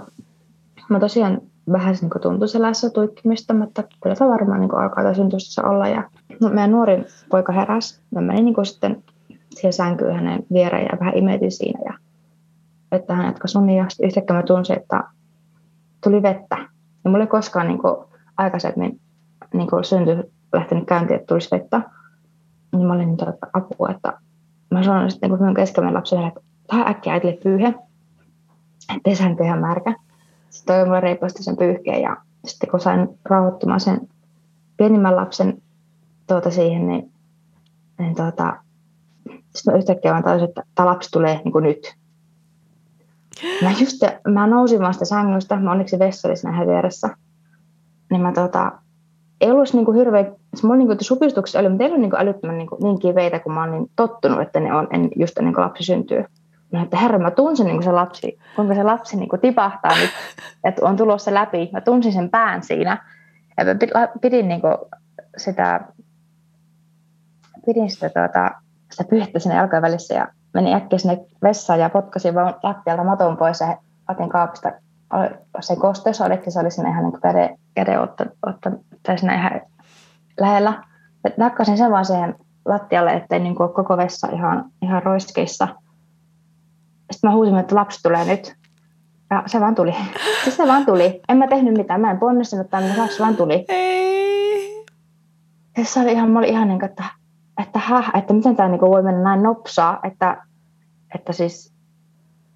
mä 0.90 1.00
tosiaan 1.00 1.42
vähän 1.72 1.96
niin 2.02 2.22
tuntui 2.22 2.48
selässä 2.48 2.90
tuikkimista, 2.90 3.54
mutta 3.54 3.84
kyllä 4.04 4.16
se 4.16 4.26
varmaan 4.26 4.60
niin 4.60 4.76
alkaa 4.76 5.04
tässä 5.04 5.68
olla. 5.68 5.88
Ja 5.88 6.10
no, 6.42 6.50
meidän 6.50 6.72
nuori 6.72 7.06
poika 7.30 7.54
heräsi. 7.54 8.02
Mä 8.12 8.22
menin 8.22 8.46
niin 8.46 8.66
sitten 8.66 9.04
siihen 9.50 9.74
sänkyyn 9.74 10.16
hänen 10.16 10.44
viereen 10.54 10.88
ja 10.92 11.00
vähän 11.00 11.18
imetin 11.18 11.52
siinä. 11.52 11.80
Ja 11.86 11.94
että 12.92 13.16
hän 13.16 13.26
jatkoi 13.26 13.50
sun 13.50 13.70
ja 13.70 13.86
sitten 13.90 14.08
yhtäkkiä 14.08 14.36
mä 14.36 14.44
tunsin, 14.44 14.78
että 14.78 15.04
tuli 16.04 16.22
vettä. 16.22 16.58
Ja 17.04 17.10
mulla 17.10 17.24
ei 17.24 17.28
koskaan 17.28 17.68
niin 17.68 17.80
kuin, 17.80 17.96
aikaisemmin 18.38 19.00
niin 19.54 19.70
kuin 19.70 19.84
synty 19.84 20.32
lähtenyt 20.54 20.86
käyntiin, 20.86 21.16
että 21.16 21.28
tulisi 21.28 21.52
vettä. 21.52 21.82
Niin 22.76 22.88
mä 22.88 22.94
olin 22.94 23.08
niin 23.08 23.18
tuota, 23.18 23.48
apua, 23.54 23.90
että 23.90 24.14
mä 24.72 24.84
sanoin 24.84 25.12
sitten, 25.12 25.30
kun 25.30 25.40
minun 25.40 25.56
keskemmän 25.56 25.94
lapsen, 25.94 26.24
että 26.24 26.40
tähän 26.68 26.88
äkkiä 26.88 27.14
äitille 27.14 27.38
pyyhe, 27.44 27.74
ettei 28.96 29.16
sänky 29.16 29.44
ihan 29.44 29.60
märkä. 29.60 29.96
Sitten 30.54 30.86
mulle 30.88 31.00
reipasti 31.00 31.44
sen 31.44 31.58
pyyhkeen 31.58 32.02
ja 32.02 32.18
sitten 32.46 32.70
kun 32.70 32.80
sain 32.80 33.20
rauhoittumaan 33.26 33.80
sen 33.80 34.08
pienimmän 34.78 35.16
lapsen 35.16 35.62
tuota 36.28 36.52
siihen, 36.52 36.88
niin, 36.88 37.12
niin 38.00 38.16
tuota, 38.16 38.58
sitten 39.26 39.74
mä 39.74 39.78
yhtäkkiä 39.78 40.12
vaan 40.12 40.24
tajusin, 40.24 40.50
että 40.50 40.64
tämä 40.76 40.90
lapsi 40.90 41.12
tulee 41.12 41.42
niin 41.44 41.52
kuin 41.52 41.64
nyt. 41.64 41.96
Mä, 43.62 43.72
just, 43.80 43.98
mä 44.28 44.48
nousin 44.48 44.80
vaan 44.80 44.94
sitä 44.94 45.06
sängystä, 45.06 45.56
mä 45.56 45.72
onneksi 45.72 46.00
vessa 46.00 46.28
oli 46.28 46.38
siinä 46.38 46.66
vieressä. 46.68 47.10
Niin 48.12 48.22
mä 48.22 48.32
tota, 48.32 48.72
ei 49.42 49.52
ollut 49.52 49.74
niin 49.74 49.86
kuin 49.86 49.98
hirveä, 49.98 50.32
se 50.56 50.64
mulla 50.68 50.76
niin 50.78 50.88
kuin 50.88 50.98
supistuksia 51.02 51.60
oli, 51.60 51.70
mutta 51.70 51.84
ei 51.84 51.90
ollut 51.90 52.02
niin 52.02 52.12
kuin 52.12 52.22
älyttömän 52.22 52.58
niin, 52.58 52.68
kuin, 52.68 52.84
niin 52.84 53.00
kiveitä, 53.00 53.40
kun 53.40 53.54
mä 53.54 53.68
niin 53.68 53.92
tottunut, 53.96 54.42
että 54.42 54.60
ne 54.60 54.74
on 54.74 54.88
en, 54.92 55.10
just 55.16 55.38
ennen 55.38 55.54
kuin 55.54 55.64
lapsi 55.64 55.84
syntyy. 55.84 56.26
Mä 56.74 56.82
että 56.82 56.98
herra, 56.98 57.20
mä 57.20 57.32
tunsin 57.32 57.68
niin 57.68 57.84
se 57.84 57.92
lapsi, 57.92 58.40
kuinka 58.56 58.76
se 58.76 58.84
lapsi 58.84 59.18
niin 59.18 59.30
tipahtaa 59.42 59.92
nyt, 60.02 60.10
että 60.68 60.86
on 60.86 60.98
tulossa 60.98 61.34
läpi. 61.34 61.70
Mä 61.74 61.82
tunsin 61.82 62.14
sen 62.14 62.30
pään 62.30 62.64
siinä. 62.64 63.06
Ja 63.58 63.66
mä 63.66 64.08
pidin 64.22 64.48
niin 64.48 64.62
sitä, 65.38 65.82
pidin 67.66 67.92
sitä, 67.92 68.10
tuota, 68.10 68.52
sitä 68.92 69.04
pyhettä 69.10 69.40
sinne 69.40 69.56
jalkojen 69.56 69.82
välissä 69.82 70.14
ja 70.14 70.28
menin 70.54 70.76
äkkiä 70.76 71.00
sinne 71.00 71.26
vessaan 71.44 71.80
ja 71.80 71.90
potkasin 71.90 72.36
vaan 72.36 72.56
lattialta 72.64 73.04
maton 73.04 73.38
pois 73.38 73.60
ja 73.60 73.78
otin 74.10 74.30
kaapista 74.30 74.72
se 75.60 75.76
kosteus 75.76 76.22
oli, 76.22 76.34
että 76.34 76.52
se 76.52 76.60
oli 76.60 76.72
sinne 76.72 76.90
ihan 76.90 77.04
niin 77.04 77.22
käden, 77.22 77.58
käden 77.76 78.02
ottanut, 78.02 78.34
ottanut, 78.48 78.82
tai 79.04 79.18
sinne 79.18 79.36
ihan 79.36 79.62
lähellä. 80.40 80.84
Nakkasin 81.38 81.78
sen 81.78 81.92
vaan 81.92 82.06
siihen 82.06 82.36
lattialle, 82.66 83.14
ettei 83.14 83.40
niin 83.40 83.56
kuin 83.56 83.74
koko 83.74 83.98
vessa 83.98 84.28
ihan, 84.32 84.66
ihan 84.82 85.04
roiskeissa– 85.04 85.68
sitten 87.12 87.30
mä 87.30 87.36
huusin, 87.36 87.58
että 87.58 87.76
lapsi 87.76 88.04
tulee 88.04 88.26
nyt. 88.26 88.56
Ja 89.30 89.44
se 89.46 89.60
vaan 89.60 89.76
tuli. 89.76 89.96
Siis 90.44 90.58
se 90.58 90.68
vaan 90.68 90.86
tuli. 90.86 91.22
En 91.30 91.38
mä 91.38 91.48
tehnyt 91.48 91.78
mitään. 91.78 92.02
Mä 92.02 92.12
en 92.12 92.20
ponnistanut 92.20 92.70
tai 92.70 92.84
mutta 92.84 93.02
lapsi 93.02 93.20
vaan 93.20 93.36
tuli. 93.36 93.66
Ei. 93.70 94.86
Ja 95.78 95.86
se 95.86 96.00
oli 96.00 96.12
ihan, 96.12 96.30
mä 96.30 96.40
olin 96.40 96.50
ihan 96.50 96.68
niin 96.68 96.80
kuin, 96.80 96.90
että, 96.90 97.04
että, 97.62 97.80
häh, 97.80 98.12
että 98.18 98.34
miten 98.34 98.56
tämä 98.56 98.70
niin 98.70 98.82
voi 98.82 99.04
mennä 99.04 99.24
näin 99.24 99.44
nopsaa, 99.44 100.00
että, 100.04 100.44
että 101.16 101.34
siis 101.34 101.74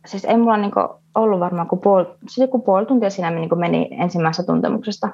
siis 0.08 0.26
ei 0.26 0.38
mulla 0.38 0.58
niinku 0.58 0.80
ollut 1.16 1.40
varmaan 1.40 1.68
kuin 1.68 1.82
puoli, 1.82 2.06
siis 2.20 2.38
joku 2.38 2.60
puoli 2.60 2.86
tuntia 2.86 3.10
siinä 3.10 3.32
niinku 3.32 3.56
meni 3.56 3.90
ensimmäisestä 3.92 4.52
tuntemuksesta. 4.52 5.10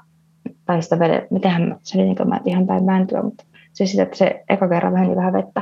Tai 0.66 0.82
sitä 0.82 1.00
vede, 1.00 1.28
mitenhän 1.30 1.80
se 1.84 1.98
oli 1.98 2.06
niin 2.06 2.30
mä 2.30 2.40
ihan 2.46 2.68
päin 2.68 2.86
vääntyä, 2.86 3.22
mutta 3.22 3.44
siis 3.74 3.92
sitä, 3.92 4.04
että 4.04 4.18
se 4.18 4.44
eka 4.50 4.68
kerran 4.68 4.94
väheni 4.94 5.16
vähän 5.16 5.34
vettä. 5.34 5.62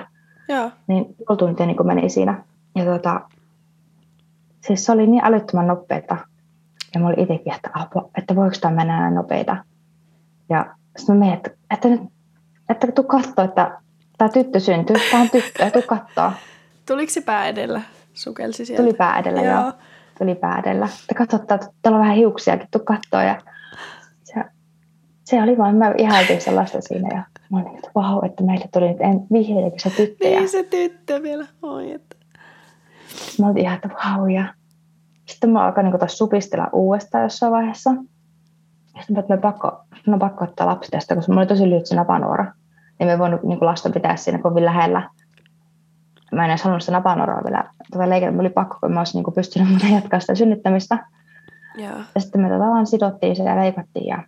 Joo. 0.50 0.72
Niin 0.88 1.16
puoli 1.28 1.38
tuntia 1.38 1.66
niin 1.66 1.88
meni 1.88 2.10
siinä. 2.10 2.44
Ja 2.76 2.86
tota, 2.86 3.22
siis 4.62 4.86
se 4.86 4.92
oli 4.92 5.08
niin 5.08 5.26
älyttömän 5.26 5.68
nopeeta. 5.68 6.18
Ja 6.94 7.00
mä 7.00 7.08
olin 7.08 7.20
itsekin, 7.20 7.54
että, 7.54 7.70
apua, 7.74 8.10
että 8.18 8.36
voiko 8.36 8.56
tämä 8.62 8.76
mennä 8.76 9.00
näin 9.00 9.16
nopeita. 9.16 9.58
Ja 10.50 10.76
sitten 10.98 11.16
mä 11.16 11.26
mietin, 11.26 11.38
että, 11.38 11.52
että 11.72 11.88
nyt, 11.88 12.02
että 12.70 12.92
tuu 12.92 13.04
kattoo, 13.04 13.46
että 13.46 13.78
tämä 14.18 14.30
tyttö 14.30 14.60
syntyy, 14.60 14.96
tämä 15.12 15.24
on 15.24 15.30
tyttö, 15.30 15.72
tuu 15.72 15.82
kattoo. 15.88 16.32
Tuliko 16.86 17.12
se 17.12 17.22
pää 17.22 17.48
edellä? 17.48 17.82
Sukelsi 18.14 18.66
sieltä? 18.66 18.84
Tuli 18.84 18.94
pää 18.94 19.20
edellä, 19.20 19.42
joo. 19.42 19.62
joo. 19.62 19.72
Tuli 20.18 20.36
pää 20.36 20.60
edellä. 20.60 20.86
Että 20.86 21.16
katsottaa, 21.16 21.60
täällä 21.82 21.98
on 21.98 22.02
vähän 22.02 22.16
hiuksiakin, 22.16 22.68
tuu 22.72 22.82
kattoo. 22.86 23.22
Ja 23.22 23.42
se, 24.24 24.44
se 25.24 25.42
oli 25.44 25.58
vaan, 25.58 25.76
mä 25.76 25.94
ihailtiin 25.98 26.42
sellaista 26.42 26.82
siinä. 26.82 27.10
Ja 27.16 27.24
mä 27.52 27.60
olin, 27.60 27.76
että 27.76 27.92
vau, 27.96 28.26
että 28.26 28.44
meille 28.44 28.66
tuli 28.74 28.88
nyt 28.88 28.98
vihreäkin 29.32 29.80
se 29.80 29.90
tyttö. 29.90 30.28
Niin 30.28 30.50
se 30.50 30.64
tyttö 30.64 31.24
vielä, 31.24 31.46
oi 31.62 31.92
että. 31.92 32.11
Mä 33.40 33.48
olin 33.48 33.58
ihan, 33.58 33.76
että 33.76 33.90
vau. 33.90 34.28
Ja 34.28 34.54
sitten 35.28 35.50
mä 35.50 35.66
alkoin 35.66 35.86
niin 35.86 36.00
taas 36.00 36.18
supistella 36.18 36.70
uudestaan 36.74 37.24
jossain 37.24 37.52
vaiheessa. 37.52 37.90
Ja 38.96 39.02
sitten 39.02 39.26
mä 39.30 39.38
pakko, 39.38 39.84
no 40.08 40.18
pakko 40.18 40.44
ottaa 40.44 40.68
lapsi 40.68 40.92
tästä, 40.92 41.16
koska 41.16 41.32
mulla 41.32 41.42
oli 41.42 41.48
tosi 41.48 41.70
lyhyt 41.70 41.86
se 41.86 41.96
napanuora. 41.96 42.54
Niin 43.00 43.08
me 43.08 43.12
ei 43.12 43.20
voinut 43.20 43.44
niin 43.44 43.58
lasta 43.62 43.90
pitää 43.90 44.16
siinä 44.16 44.40
kovin 44.40 44.66
lähellä. 44.66 45.10
Mä 46.32 46.46
en 46.46 46.50
edes 46.50 46.64
halunnut 46.64 46.82
sitä 46.82 46.92
napanuoraa 46.92 47.44
vielä 47.44 47.64
tätä 47.92 48.10
leikata. 48.10 48.32
Mulla 48.32 48.42
oli 48.42 48.50
pakko, 48.50 48.78
kun 48.82 48.94
mä 48.94 49.00
olisin 49.00 49.24
niin 49.24 49.34
pystynyt 49.34 49.70
muuten 49.70 49.94
jatkaa 49.94 50.20
sitä 50.20 50.36
synnyttämistä. 50.36 51.08
Ja, 51.78 51.90
ja 52.16 52.22
sitten 52.22 52.42
me 52.42 52.50
tota 52.50 52.60
vaan 52.60 52.88
sidottiin 52.88 53.36
se 53.36 53.44
ja 53.44 53.56
leikattiin 53.56 54.08
ja 54.08 54.24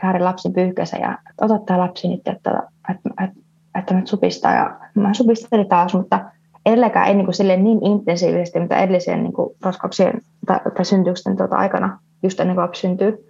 käärin 0.00 0.24
lapsin 0.24 0.52
pyyhkänsä 0.52 0.96
ja 0.96 1.18
että 1.30 1.44
ota 1.44 1.58
tämä 1.58 1.78
lapsi 1.78 2.08
nyt, 2.08 2.28
että, 2.28 2.30
että, 2.30 2.62
että, 2.90 3.24
että, 3.24 3.40
että 3.78 3.94
nyt 3.94 4.06
supistaa. 4.06 4.54
Ja 4.54 4.80
mä 4.94 5.14
supistelin 5.14 5.68
taas, 5.68 5.94
mutta 5.94 6.30
edelläkään 6.66 7.08
ei 7.08 7.14
niin, 7.14 7.24
kuin 7.24 7.34
silleen 7.34 7.64
niin 7.64 7.86
intensiivisesti, 7.86 8.60
mitä 8.60 8.78
edellisen 8.78 9.22
niin 9.22 9.32
raskauksien 9.64 10.20
tai, 10.46 10.60
tai 10.76 10.84
syntyksen 10.84 11.36
tuota 11.36 11.56
aikana, 11.56 11.98
just 12.22 12.40
ennen 12.40 12.56
kuin 12.56 12.62
lapsi 12.62 12.80
syntyy. 12.80 13.28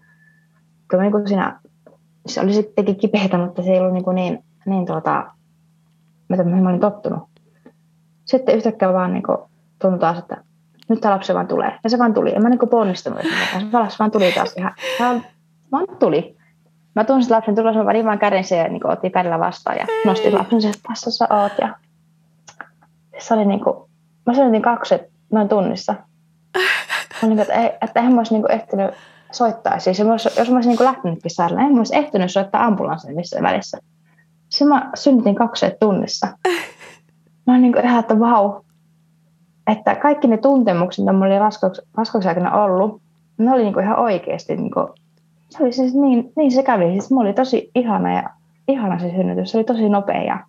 Kyllä 0.89 1.03
niin 1.03 1.13
kuin 1.13 1.29
siinä, 1.29 1.61
se 2.27 2.41
oli 2.41 2.53
sittenkin 2.53 2.97
kipeätä, 2.97 3.39
mutta 3.39 3.63
se 3.63 3.71
ei 3.71 3.81
ollut 3.81 3.93
niin, 3.93 4.05
kuin 4.05 4.15
niin, 4.15 4.45
niin 4.67 4.87
tuota, 4.87 5.27
mitä 6.29 6.45
mä 6.45 6.69
olin 6.69 6.81
tottunut. 6.81 7.23
Sitten 8.25 8.55
yhtäkkiä 8.55 8.93
vaan 8.93 9.13
niin 9.13 9.23
kuin, 9.23 9.39
tuntui 9.81 9.99
taas, 9.99 10.19
että 10.19 10.45
nyt 10.89 11.01
tämä 11.01 11.15
lapsi 11.15 11.35
vaan 11.35 11.49
tulee. 11.49 11.79
Ja 11.85 11.91
se 11.91 11.99
vaan 11.99 12.15
tuli. 12.15 12.35
En 12.35 12.43
mä 12.43 12.49
niin 12.49 12.69
ponnistunut. 12.71 13.21
Se 13.71 13.79
lapsi 13.79 13.99
vaan 13.99 14.11
tuli 14.11 14.33
taas 14.33 14.55
ihan. 14.57 14.75
Se 14.99 15.05
vaan 15.73 15.87
tuli. 15.99 16.37
Mä 16.95 17.05
tunsin 17.05 17.33
lapsen 17.33 17.55
tulossa, 17.55 17.85
mä 17.85 18.05
vaan 18.05 18.19
käden 18.19 18.45
se 18.45 18.57
ja 18.57 18.69
niin 18.69 18.87
otti 18.87 19.11
kädellä 19.11 19.39
vastaan 19.39 19.77
ja 19.77 19.87
nostin 20.07 20.35
lapsen, 20.35 20.59
että 20.59 20.81
tässä 20.89 21.11
sä 21.11 21.27
oot. 21.31 21.53
Ja 21.61 21.75
se 23.21 23.35
oli 23.35 23.45
niin 23.45 23.61
kuin, 23.61 23.77
mä 24.27 24.35
synnytin 24.35 24.63
kaksi 24.63 24.95
noin 25.33 25.49
tunnissa. 25.49 25.95
Mä 27.23 27.27
olin, 27.27 27.39
että, 27.39 27.55
ei, 27.55 27.67
että 27.67 28.01
eihän 28.01 28.13
mä 28.13 28.21
olisi 28.21 28.35
niin 28.35 28.43
kuin 28.43 28.53
ehtinyt 28.53 28.91
soittaa. 29.33 29.79
Siis 29.79 29.99
jos 29.99 30.07
mä 30.07 30.13
olisin 30.13 30.71
niin 30.71 30.85
lähtenytkin 30.85 31.31
sairaala, 31.31 31.67
en 31.67 31.73
mä 31.73 31.79
olisi 31.79 31.97
ehtinyt 31.97 32.31
soittaa 32.31 32.65
ambulanssin 32.65 33.17
missään 33.17 33.43
välissä. 33.43 33.79
Se 34.49 34.65
mä 34.65 34.91
synnytin 34.95 35.35
kaksi 35.35 35.67
tunnissa. 35.81 36.27
Mä 37.47 37.53
olin 37.53 37.63
niin 37.63 37.73
kuin, 37.73 37.99
että 37.99 38.19
vau. 38.19 38.61
Että 39.67 39.95
kaikki 39.95 40.29
ne 40.29 40.37
tuntemukset, 40.37 41.05
mitä 41.05 41.13
mulla 41.13 41.27
oli 41.27 41.39
raskauksen 41.39 42.29
aikana 42.29 42.63
ollut, 42.63 43.03
ne 43.39 43.53
oli 43.53 43.63
niin 43.63 43.75
kuin 43.75 43.85
ihan 43.85 43.99
oikeasti, 43.99 44.57
niin 44.57 44.71
kuin, 44.71 44.87
se 45.51 45.63
oli 45.63 45.73
siis 45.73 45.95
niin, 45.95 46.33
niin 46.37 46.53
se 46.53 46.63
kävi. 46.63 46.91
Siis 46.91 47.11
mulla 47.11 47.29
oli 47.29 47.35
tosi 47.35 47.71
ihana 47.75 48.15
ja 48.15 48.31
ihana 48.69 48.99
se 48.99 49.11
synnytys. 49.11 49.51
Se 49.51 49.59
oli 49.59 49.65
tosi 49.65 49.89
nopea 49.89 50.23
ja 50.23 50.45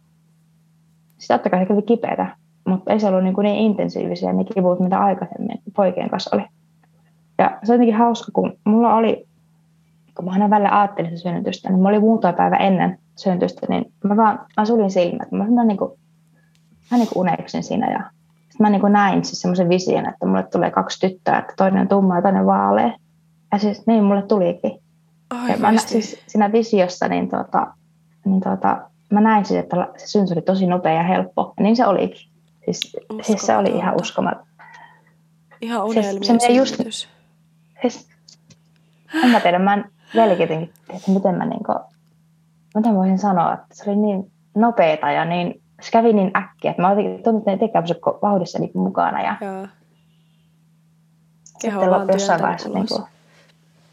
sitten 1.17 1.37
totta 1.37 1.49
kai 1.49 1.59
se 1.59 1.65
kävi 1.65 1.81
kipeätä 1.81 2.35
mutta 2.67 2.93
ei 2.93 2.99
se 2.99 3.07
ollut 3.07 3.23
niin, 3.23 3.33
kuin 3.33 3.45
niin 3.45 3.57
intensiivisiä 3.57 4.33
ne 4.33 4.43
kivut, 4.43 4.79
mitä 4.79 4.99
aikaisemmin 4.99 5.61
poikien 5.75 6.09
kanssa 6.09 6.35
oli. 6.35 6.45
Ja 7.37 7.59
se 7.63 7.71
on 7.71 7.75
jotenkin 7.75 7.95
hauska, 7.95 8.31
kun 8.31 8.57
mulla 8.63 8.95
oli, 8.95 9.27
kun 10.15 10.25
mä 10.25 10.31
aina 10.31 10.49
välillä 10.49 10.79
ajattelin 10.79 11.17
synnytystä, 11.17 11.69
niin 11.69 11.81
mä 11.81 11.89
olin 11.89 12.01
muutama 12.01 12.33
päivä 12.33 12.55
ennen 12.55 12.99
synnytystä, 13.15 13.67
niin 13.69 13.91
mä 14.03 14.17
vaan 14.17 14.39
mä 14.57 14.65
sulin 14.65 14.91
silmät. 14.91 15.31
Mä, 15.31 15.45
mä, 15.49 15.63
niin 15.63 15.77
kuin, 15.77 15.91
mä 16.91 16.97
niin 16.97 17.07
kuin 17.13 17.19
uneksin 17.19 17.63
siinä 17.63 17.91
ja 17.91 17.99
sitten 18.39 18.57
mä 18.59 18.69
niin 18.69 18.81
kuin 18.81 18.93
näin 18.93 19.25
siis 19.25 19.41
semmoisen 19.41 19.69
vision, 19.69 20.09
että 20.09 20.25
mulle 20.25 20.43
tulee 20.43 20.71
kaksi 20.71 21.07
tyttöä, 21.07 21.37
että 21.37 21.53
toinen 21.57 21.81
on 21.81 21.87
tumma 21.87 22.15
ja 22.15 22.21
toinen 22.21 22.45
vaalea. 22.45 22.93
Ja 23.51 23.57
siis 23.59 23.87
niin 23.87 24.03
mulle 24.03 24.21
tulikin. 24.21 24.79
ja 25.49 25.57
mä, 25.57 25.77
siis 25.77 26.23
siinä 26.27 26.51
visiossa 26.51 27.07
niin, 27.07 27.29
tuota, 27.29 27.67
niin 28.25 28.41
tuota, 28.41 28.81
mä 29.11 29.21
näin 29.21 29.45
siis, 29.45 29.59
että 29.59 29.87
se 29.97 30.07
synty 30.07 30.33
oli 30.33 30.41
tosi 30.41 30.67
nopea 30.67 30.93
ja 30.93 31.03
helppo. 31.03 31.53
Ja 31.57 31.63
niin 31.63 31.75
se 31.75 31.87
olikin. 31.87 32.30
Siis, 32.65 32.97
siis 33.21 33.41
se 33.41 33.57
oli 33.57 33.69
ihan 33.69 34.01
uskomaton. 34.01 34.45
Ihan 35.61 35.85
unelmien 35.85 36.39
se, 36.41 36.47
se 36.47 36.53
just, 36.53 36.81
siis, 37.81 38.09
en 39.23 39.29
mä 39.29 39.39
tiedä, 39.39 39.59
mä 39.59 39.73
en 39.73 39.91
vieläkin 40.13 40.71
että 40.89 41.11
miten 41.11 41.35
mä 41.35 41.45
niinku, 41.45 41.73
miten 42.75 42.95
voisin 42.95 43.19
sanoa, 43.19 43.53
että 43.53 43.67
se 43.71 43.89
oli 43.89 43.99
niin 43.99 44.31
nopeeta 44.55 45.11
ja 45.11 45.25
niin, 45.25 45.61
se 45.81 45.91
kävi 45.91 46.13
niin 46.13 46.31
äkkiä, 46.37 46.71
että 46.71 46.81
mä 46.81 46.89
jotenkin 46.89 47.23
tuntin, 47.23 47.53
että 47.53 47.65
ne 47.65 47.83
tekee 47.83 48.01
vauhdissa 48.21 48.59
niin 48.59 48.71
mukana 48.73 49.21
ja 49.21 49.35
Joo. 49.41 49.67
Keho 51.61 51.81
sitten 51.81 52.13
jossain 52.13 52.41
vaiheessa 52.41 52.69
niin 52.69 52.87
kuin, 52.87 53.03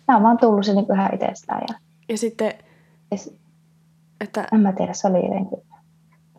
nämä 0.08 0.16
on 0.16 0.22
vaan 0.22 0.38
tullut 0.38 0.66
se 0.66 0.74
niin 0.74 0.86
ihan 0.94 1.14
itsestään. 1.14 1.62
Ja, 1.68 1.74
ja 2.08 2.18
sitten, 2.18 2.54
ja, 3.10 3.16
että, 4.20 4.46
en 4.52 4.60
mä 4.60 4.72
tiedä, 4.72 4.92
se 4.92 5.08
oli 5.08 5.26
jotenkin, 5.26 5.58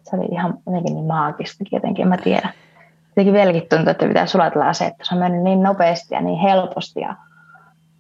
se 0.10 0.16
oli 0.16 0.26
ihan 0.32 0.58
jotenkin 0.66 0.94
niin 0.94 1.06
maagista 1.06 1.64
jotenkin, 1.72 2.04
en 2.04 2.10
mä 2.10 2.18
tiedä. 2.18 2.50
Jotenkin 3.10 3.34
vieläkin 3.34 3.64
tuntuu, 3.70 3.90
että 3.90 4.08
pitää 4.08 4.26
sulatella 4.26 4.74
se, 4.74 4.86
että 4.86 5.06
se 5.06 5.16
on 5.16 5.20
mennyt 5.20 5.44
niin 5.44 5.64
nopeasti 5.64 6.16
ja 6.16 6.22
niin 6.22 6.40
helposti. 6.40 7.00
Ja, 7.00 7.16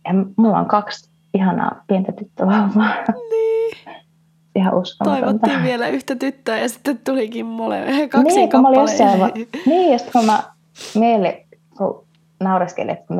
ja 0.06 0.14
mulla 0.38 0.60
on 0.60 0.66
kaksi 0.66 1.10
ihanaa 1.34 1.84
pientä 1.88 2.12
tyttövauvaa. 2.12 2.94
Niin. 3.30 3.78
Ihan 4.56 4.74
uskomatonta. 4.74 5.26
Toivottiin 5.26 5.64
vielä 5.64 5.88
yhtä 5.88 6.16
tyttöä 6.16 6.58
ja 6.58 6.70
sitten 6.70 6.98
tulikin 7.06 7.46
mole, 7.46 8.08
kaksi 8.12 8.36
niin, 8.36 8.56
olin 8.56 8.80
jossain, 8.80 9.34
niin, 9.66 9.92
ja 9.92 9.98
sitten 9.98 10.12
kun 10.12 10.26
mä 10.26 10.44
meille, 10.96 11.46
kun 11.78 12.06
naureskelin, 12.40 12.90
että 12.90 13.14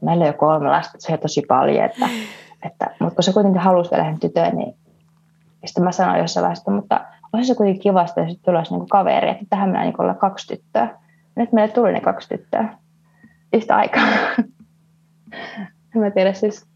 meillä 0.00 0.22
on 0.22 0.26
jo 0.26 0.32
kolme 0.32 0.68
lasta, 0.68 0.98
se 0.98 1.12
on 1.12 1.18
tosi 1.18 1.42
paljon, 1.48 1.84
että, 1.84 2.08
että, 2.66 2.90
mutta 3.00 3.14
kun 3.14 3.24
se 3.24 3.32
kuitenkin 3.32 3.62
halusi 3.62 3.90
vielä 3.90 4.16
tytön, 4.20 4.56
niin 4.56 4.74
sitten 5.64 5.84
mä 5.84 5.92
sanoin 5.92 6.20
jossain 6.20 6.42
vaiheessa, 6.42 6.70
mutta 6.70 7.00
olisi 7.32 7.48
se 7.48 7.54
kuitenkin 7.54 7.82
kivasta, 7.82 8.20
jos 8.20 8.38
tulisi 8.44 8.74
niin 8.74 8.88
kaveri, 8.88 9.28
että 9.28 9.44
tähän 9.50 9.68
minä 9.68 9.84
niin 9.84 10.00
olla 10.00 10.14
kaksi 10.14 10.46
tyttöä. 10.46 10.98
Nyt 11.36 11.52
meille 11.52 11.74
tuli 11.74 11.92
ne 11.92 12.00
kaksi 12.00 12.28
tyttöä 12.28 12.74
yhtä 13.52 13.76
aikaa. 13.76 14.04
en 15.94 16.02
mä 16.02 16.10
tiedä 16.10 16.32
siis, 16.32 16.66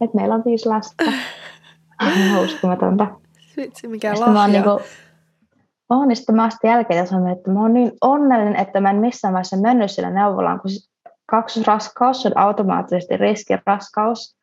että 0.00 0.16
meillä 0.16 0.34
on 0.34 0.42
viisi 0.44 0.68
lasta. 0.68 1.04
Ihan 2.16 2.44
uskomatonta. 2.44 3.06
Vitsi, 3.56 3.88
mikä 3.88 4.12
lahja. 4.12 4.32
Mä 4.32 4.40
oon, 4.40 4.52
niin 4.52 4.64
kuin, 4.64 4.78
oon, 5.90 6.08
niin 6.08 6.16
sitten 6.16 6.34
mä 6.34 6.44
asti 6.44 6.66
jälkeen 6.66 7.06
sanoin, 7.06 7.32
että 7.32 7.50
mä 7.50 7.60
oon 7.60 7.74
niin 7.74 7.92
onnellinen, 8.00 8.56
että 8.56 8.80
mä 8.80 8.90
en 8.90 8.96
missään 8.96 9.34
vaiheessa 9.34 9.56
mennyt 9.56 9.90
sillä 9.90 10.10
neuvolaan, 10.10 10.60
kun 10.60 10.70
siis 10.70 10.90
kaksosraskaus 11.26 12.26
on 12.26 12.38
automaattisesti 12.38 13.16
riskiraskaus. 13.16 14.36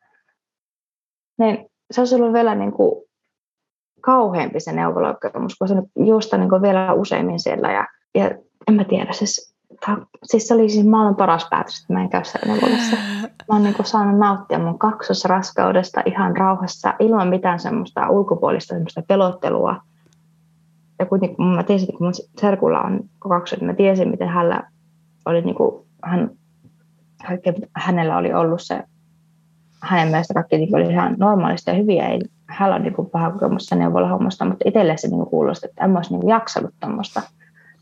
Niin 1.38 1.70
se 1.90 2.00
olisi 2.00 2.14
ollut 2.14 2.32
vielä 2.32 2.54
niin 2.54 2.72
kuin 2.72 3.04
kauheampi 4.00 4.60
se 4.60 4.72
neuvolakokemus, 4.72 5.56
kun 5.58 5.68
se 5.68 5.74
nyt 5.74 5.84
juosta 5.96 6.38
niin 6.38 6.62
vielä 6.62 6.92
useimmin 6.92 7.40
siellä. 7.40 7.72
Ja, 7.72 7.86
ja 8.14 8.30
en 8.68 8.74
mä 8.74 8.84
tiedä, 8.84 9.12
siis, 9.12 9.54
ta, 9.86 9.98
siis 10.24 10.48
se 10.48 10.54
oli 10.54 10.68
siis 10.68 10.86
maailman 10.86 11.16
paras 11.16 11.46
päätös, 11.50 11.80
että 11.80 11.92
mä 11.92 12.02
en 12.02 12.10
käy 12.10 12.24
siellä 12.24 12.52
neuvolassa. 12.52 12.96
Mä 13.22 13.54
oon 13.54 13.62
niin 13.62 13.74
saanut 13.82 14.18
nauttia 14.18 14.58
mun 14.58 14.78
kaksosraskaudesta 14.78 16.02
ihan 16.06 16.36
rauhassa, 16.36 16.94
ilman 16.98 17.28
mitään 17.28 17.60
semmoista 17.60 18.08
ulkopuolista 18.08 18.74
semmoista 18.74 19.02
pelottelua. 19.08 19.76
Ja 20.98 21.06
kuitenkin 21.06 21.46
mä 21.46 21.62
tiesin, 21.62 21.88
että 21.88 21.98
kun 21.98 22.06
mun 22.06 22.14
serkulla 22.40 22.80
on 22.80 23.00
kaksoset, 23.18 23.66
mä 23.66 23.74
tiesin, 23.74 24.10
miten 24.10 24.28
hänellä 24.28 24.62
oli 25.26 25.40
niin 25.42 25.54
kuin, 25.54 25.86
hän, 26.04 26.30
hänellä 27.74 28.16
oli 28.16 28.32
ollut 28.32 28.62
se 28.62 28.82
hänen 29.82 30.08
mielestä 30.08 30.34
kaikki 30.34 30.68
oli 30.72 30.92
ihan 30.92 31.14
normaalisti 31.18 31.70
ja 31.70 31.76
hyviä. 31.76 32.08
Ei, 32.08 32.20
hän 32.50 32.72
on 32.72 32.82
niin 32.82 32.94
paha 33.12 33.30
kokemusta 33.30 33.74
neuvolahommasta, 33.74 34.44
mutta 34.44 34.64
itselle 34.68 34.96
se 34.96 35.08
niin 35.08 35.26
kuulosti, 35.26 35.66
että 35.66 35.84
en 35.84 35.96
olisi 35.96 36.16
niin 36.16 36.28
jaksanut 36.28 36.74
tuommoista 36.80 37.22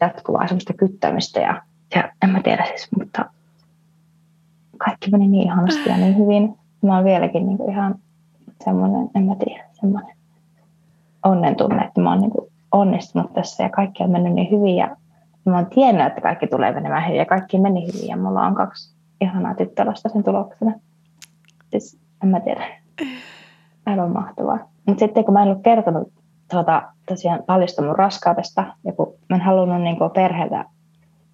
jatkuvaa 0.01 0.47
semmoista 0.47 0.73
kyttämistä. 0.73 1.41
Ja, 1.41 1.63
ja 1.95 2.13
en 2.23 2.31
mä 2.31 2.43
tiedä 2.43 2.65
siis, 2.65 2.89
mutta 2.99 3.25
kaikki 4.79 5.11
meni 5.11 5.29
niin 5.29 5.47
ihanasti 5.47 5.89
ja 5.89 5.97
niin 5.97 6.19
hyvin. 6.19 6.55
Mä 6.83 6.95
oon 6.95 7.05
vieläkin 7.05 7.47
niin 7.47 7.71
ihan 7.71 7.95
semmoinen, 8.65 9.11
en 9.15 9.23
mä 9.23 9.35
tiedä, 9.45 9.65
semmoinen 9.73 10.17
onnen 11.25 11.57
tunne, 11.57 11.85
että 11.85 12.01
mä 12.01 12.11
oon 12.11 12.21
niin 12.21 12.33
onnistunut 12.73 13.33
tässä 13.33 13.63
ja 13.63 13.69
kaikki 13.69 14.03
on 14.03 14.11
mennyt 14.11 14.33
niin 14.33 14.51
hyvin 14.51 14.77
ja 14.77 14.97
mä 15.45 15.57
oon 15.57 15.67
tiennyt, 15.67 16.07
että 16.07 16.21
kaikki 16.21 16.47
tulee 16.47 16.73
menemään 16.73 17.07
hyvin 17.07 17.19
ja 17.19 17.27
kaikki 17.27 17.59
meni 17.59 17.87
hyvin 17.87 18.09
ja 18.09 18.17
mulla 18.17 18.47
on 18.47 18.55
kaksi 18.55 18.95
ihanaa 19.21 19.55
tyttölasta 19.55 20.09
sen 20.09 20.25
tuloksena. 20.25 20.73
Siis 21.71 21.99
en 22.23 22.29
mä 22.29 22.41
tiedä. 22.41 22.67
Aivan 23.89 24.13
mahtavaa. 24.13 24.59
Mutta 24.87 25.01
sitten 25.01 25.25
kun 25.25 25.35
mä 25.35 25.43
en 25.43 25.49
ollut 25.49 25.63
kertonut 25.63 26.13
tuota, 26.51 26.83
tosiaan 27.09 27.45
mun 27.87 27.97
raskaudesta 27.99 28.65
ja 28.85 28.93
kun 28.93 29.15
mä 29.29 29.37
en 29.37 29.43
halunnut 29.43 29.83
niin 29.83 29.97
perheeltä, 30.15 30.65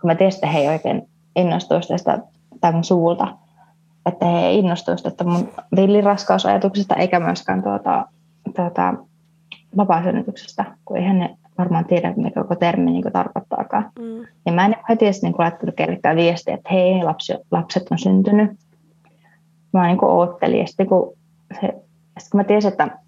kun 0.00 0.10
mä 0.10 0.14
tiesin, 0.14 0.38
että 0.38 0.46
he 0.46 0.58
ei 0.58 0.68
oikein 0.68 1.08
innostuisi 1.36 1.88
tästä 1.88 2.18
tai 2.60 2.72
mun 2.72 2.84
suvulta, 2.84 3.36
että 4.06 4.26
he 4.26 4.46
ei 4.46 4.58
innostuisi 4.58 5.04
tästä 5.04 5.24
mun 5.24 5.48
villiraskausajatuksesta 5.76 6.94
eikä 6.94 7.20
myöskään 7.20 7.62
tuota, 7.62 8.06
tuota, 8.56 8.94
vapaasynnytyksestä, 9.76 10.64
kun 10.84 10.96
eihän 10.96 11.18
ne 11.18 11.36
varmaan 11.58 11.84
tiedä, 11.84 12.12
mitä 12.16 12.42
koko 12.42 12.54
termi 12.54 12.90
niin 12.90 13.12
tarkoittaakaan. 13.12 13.90
Mm. 13.98 14.26
Ja 14.46 14.52
mä 14.52 14.64
en 14.64 14.76
heti 14.88 15.04
edes 15.04 15.22
niin 15.22 15.34
laittanut 15.38 15.74
kellekään 15.74 16.16
viestiä, 16.16 16.54
että 16.54 16.68
hei, 16.72 17.02
lapsi, 17.02 17.34
lapset 17.50 17.82
on 17.90 17.98
syntynyt. 17.98 18.50
Mä 19.72 19.86
niin 19.86 20.04
oottelin. 20.04 20.58
Ja 20.58 20.66
sitten 20.66 20.86
kun, 20.86 21.12
se, 21.60 21.83
sitten 22.18 22.30
kun 22.30 22.40
mä 22.40 22.44
tiesin, 22.44 22.72
että, 22.72 22.98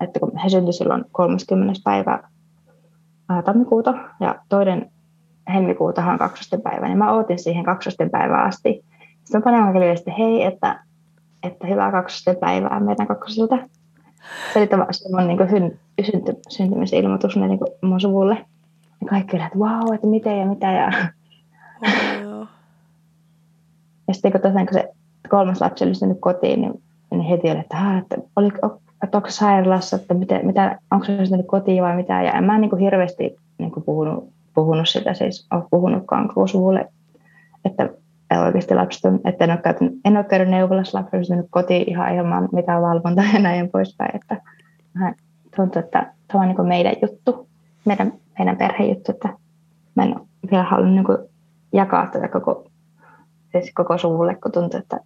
että 0.00 0.20
kun 0.20 0.38
he 0.38 0.48
syntyi 0.48 0.72
silloin 0.72 1.04
30. 1.12 1.80
päivä 1.84 2.22
ää, 3.28 3.42
tammikuuta 3.42 3.94
ja 4.20 4.34
toinen 4.48 4.90
helmikuutahan 5.54 6.12
on 6.12 6.18
kaksosten 6.18 6.62
päivä, 6.62 6.88
niin 6.88 6.98
mä 6.98 7.12
ootin 7.12 7.38
siihen 7.38 7.64
kaksosten 7.64 8.10
päivään 8.10 8.48
asti. 8.48 8.84
Sitten 9.24 9.40
mä 9.40 9.44
panen 9.44 9.74
viestiä, 9.74 10.12
että 10.12 10.22
hei, 10.22 10.44
että, 10.44 10.80
että 11.42 11.66
hyvää 11.66 11.92
kaksosten 11.92 12.36
päivää 12.36 12.80
meidän 12.80 13.06
kaksosilta. 13.06 13.58
Se 14.52 14.58
oli 14.58 14.66
tavallaan 14.66 14.94
mun 15.10 15.26
niin 15.26 15.50
syn, 15.50 15.78
synty, 16.12 16.36
syntymisilmoitus 16.48 17.36
niin 17.36 17.58
mun 17.82 18.00
suvulle. 18.00 18.34
Ja 19.00 19.06
kaikki 19.06 19.36
olivat, 19.36 19.46
että 19.46 19.58
vau, 19.58 19.84
wow, 19.84 19.94
että 19.94 20.06
miten 20.06 20.38
ja 20.38 20.46
mitä. 20.46 20.72
Ja, 20.72 20.92
oh, 22.40 22.48
ja 24.08 24.14
sitten 24.14 24.32
kun 24.32 24.40
tosiaan 24.40 24.66
kun 24.66 24.74
se 24.74 24.94
kolmas 25.28 25.60
lapsi 25.60 25.84
oli 25.84 25.94
syntynyt 25.94 26.20
kotiin, 26.20 26.60
niin, 26.60 26.82
niin 27.18 27.28
heti 27.28 27.50
oli, 27.50 27.60
että, 27.60 27.98
että, 27.98 28.16
oli, 28.36 28.48
että 29.04 29.18
onko 29.18 29.30
sairaalassa, 29.30 29.96
että 29.96 30.14
mitä, 30.14 30.40
mitä, 30.42 30.78
onko 30.90 31.06
se 31.06 31.16
syntynyt 31.16 31.46
kotiin 31.46 31.82
vai 31.82 31.96
mitä. 31.96 32.22
Ja 32.22 32.32
en 32.32 32.44
mä 32.44 32.58
niin 32.58 32.70
kuin 32.70 32.80
hirveästi 32.80 33.36
niin 33.58 33.70
kuin 33.70 33.84
puhunut, 33.84 34.28
puhunut 34.54 34.88
sitä, 34.88 35.14
siis 35.14 35.46
ole 35.50 35.62
puhunutkaan 35.70 36.30
suvulle, 36.46 36.88
että 37.64 37.90
oikeasti 38.44 38.74
lapset 38.74 39.04
on, 39.04 39.20
että 39.24 39.44
en 39.44 39.50
ole 39.50 39.58
käynyt, 39.58 40.28
käynyt 40.28 40.48
neuvolassa, 40.48 40.98
lapset 40.98 41.38
on 41.38 41.44
kotiin 41.50 41.90
ihan 41.90 42.14
ilman 42.14 42.48
mitään 42.52 42.82
valvontaa 42.82 43.24
ja 43.32 43.38
näin 43.38 43.70
poispäin. 43.70 44.16
Että 44.16 44.42
tuntuu, 45.56 45.80
että 45.80 46.12
tämä 46.28 46.44
on 46.44 46.48
niin 46.48 46.68
meidän 46.68 46.94
juttu, 47.02 47.48
meidän, 47.84 48.12
meidän 48.38 48.56
perhejuttu, 48.56 49.12
että 49.12 49.28
mä 49.94 50.02
en 50.02 50.18
ole 50.18 50.26
vielä 50.50 50.64
halunnut 50.64 51.06
niin 51.08 51.28
jakaa 51.72 52.06
tätä 52.06 52.28
koko, 52.28 52.64
siis 53.52 53.72
koko 53.74 53.98
suvulle, 53.98 54.34
kun 54.34 54.52
tuntuu, 54.52 54.80
että 54.80 55.00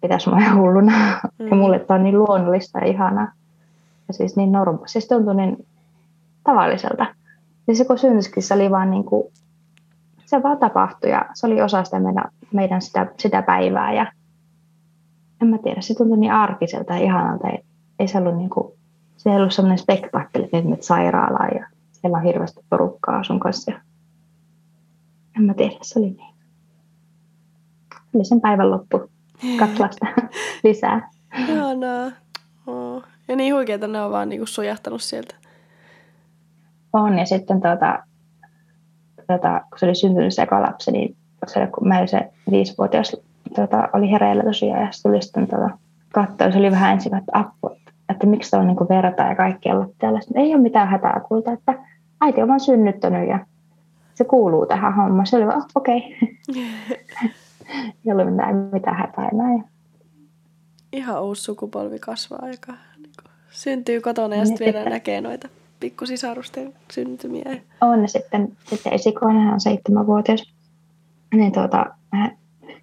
pitäisi 0.00 0.30
mua 0.30 0.54
hulluna. 0.54 0.92
Mm. 1.38 1.48
Ja 1.48 1.56
mulle 1.56 1.78
tämä 1.78 1.98
on 1.98 2.04
niin 2.04 2.18
luonnollista 2.18 2.78
ja 2.78 2.86
ihanaa. 2.86 3.32
Ja 4.08 4.14
siis 4.14 4.36
niin 4.36 4.52
norma. 4.52 4.86
Siis 4.86 5.08
tuntui 5.08 5.34
niin 5.34 5.66
tavalliselta. 6.44 7.06
Ja 7.66 7.74
se 7.74 7.84
kun 7.84 7.98
synnyskissa 7.98 8.54
oli 8.54 8.70
vaan 8.70 8.90
niin 8.90 9.04
kuin 9.04 9.32
se 10.26 10.42
vaan 10.42 10.58
tapahtui 10.58 11.10
ja 11.10 11.26
se 11.34 11.46
oli 11.46 11.62
osa 11.62 11.84
sitä 11.84 12.00
meidän, 12.00 12.24
meidän 12.52 12.82
sitä, 12.82 13.06
sitä 13.18 13.42
päivää 13.42 13.92
ja 13.92 14.12
en 15.42 15.48
mä 15.48 15.58
tiedä, 15.58 15.80
se 15.80 15.94
tuntui 15.94 16.18
niin 16.18 16.32
arkiselta 16.32 16.94
ja 16.94 17.00
ihanalta. 17.00 17.48
Ei, 17.48 17.64
ei 17.98 18.08
se 18.08 18.18
ollut, 18.18 18.36
niin 18.36 18.50
kuin, 18.50 18.72
se 19.16 19.30
ei 19.30 19.36
ollut 19.36 19.52
semmoinen 19.52 19.78
spektaakkeli, 19.78 20.44
että 20.44 20.56
nyt 20.56 20.64
menet 20.64 20.82
sairaalaan 20.82 21.50
ja 21.54 21.66
siellä 21.92 22.18
on 22.18 22.24
hirveästi 22.24 22.64
porukkaa 22.70 23.24
sun 23.24 23.40
kanssa. 23.40 23.70
Ja 23.70 23.80
en 25.36 25.42
mä 25.42 25.54
tiedä, 25.54 25.76
se 25.82 25.98
oli 25.98 26.10
niin. 26.10 26.34
Oli 28.14 28.24
sen 28.24 28.40
päivän 28.40 28.70
loppu. 28.70 29.10
Kaksi 29.58 29.80
lasta 29.80 30.06
lisää. 30.64 31.10
Ihanaa. 31.48 32.10
Oh. 32.66 33.02
Ja 33.28 33.36
niin 33.36 33.54
huikeeta 33.54 33.86
ne 33.86 34.00
on 34.00 34.10
vaan 34.10 34.28
niinku 34.28 34.46
sujahtanut 34.46 35.02
sieltä. 35.02 35.34
On, 36.92 37.18
ja 37.18 37.26
sitten 37.26 37.60
tuota, 37.60 37.98
tota, 39.26 39.60
kun 39.70 39.78
se 39.78 39.86
oli 39.86 39.94
syntynyt 39.94 40.34
se 40.34 40.46
lapsi, 40.50 40.92
niin 40.92 41.16
se, 41.46 41.66
kun 41.66 41.88
meillä 41.88 42.06
se 42.06 42.30
viisivuotias 42.50 43.16
tota, 43.54 43.88
oli 43.92 44.10
hereillä 44.10 44.42
tosiaan, 44.42 44.80
ja 44.80 44.88
se 44.92 45.02
tuli 45.02 45.22
sitten 45.22 45.46
tota, 45.46 45.70
katsoa, 46.12 46.50
se 46.50 46.58
oli 46.58 46.70
vähän 46.70 46.92
ensin, 46.92 47.14
että 47.14 47.32
apua, 47.32 47.76
että, 47.76 47.92
että 48.08 48.26
miksi 48.26 48.50
se 48.50 48.56
on 48.56 48.66
niin 48.66 48.88
verta 48.88 49.22
ja 49.22 49.34
kaikkialla 49.34 49.86
täällä. 49.98 50.20
Sitten, 50.20 50.42
ei 50.42 50.54
ole 50.54 50.62
mitään 50.62 50.88
hätää 50.88 51.20
kulta, 51.28 51.52
että 51.52 51.74
äiti 52.20 52.42
on 52.42 52.48
vaan 52.48 52.60
synnyttänyt 52.60 53.28
ja 53.28 53.38
se 54.14 54.24
kuuluu 54.24 54.66
tähän 54.66 54.94
hommaan. 54.94 55.26
Se 55.26 55.36
oli 55.36 55.46
vaan, 55.46 55.58
oh, 55.58 55.66
okei. 55.74 56.16
Okay. 56.50 57.30
ei 58.06 58.12
ollut 58.12 58.30
mitään, 58.30 58.56
mitään 58.72 58.96
hätää 58.96 59.28
enää. 59.28 59.68
Ihan 60.92 61.22
uusi 61.22 61.42
sukupolvi 61.42 61.98
kasvaa, 61.98 62.48
joka 62.50 62.72
niin 62.72 63.12
kuin, 63.22 63.32
syntyy 63.50 64.00
kotona 64.00 64.34
ja 64.34 64.40
niin 64.40 64.46
sitten 64.46 64.74
vielä 64.74 64.90
näkee 64.90 65.20
noita 65.20 65.48
pikkusisarusten 65.80 66.74
syntymiä. 66.92 67.60
On 67.80 68.08
sitten, 68.08 68.56
sitten 68.66 68.92
esikoinen, 68.92 69.42
hän 69.42 69.54
on 69.54 69.60
seitsemänvuotias. 69.60 70.54
Niin 71.34 71.52
tuota, 71.52 71.86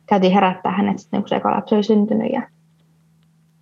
käytiin 0.06 0.34
herättää 0.34 0.72
hänet 0.72 1.00
sitten, 1.00 1.22
kun 1.22 1.30
se 1.30 1.36
eka 1.36 1.52
lapsi 1.52 1.76
oli 1.76 1.84
syntynyt 1.84 2.32
ja 2.34 2.42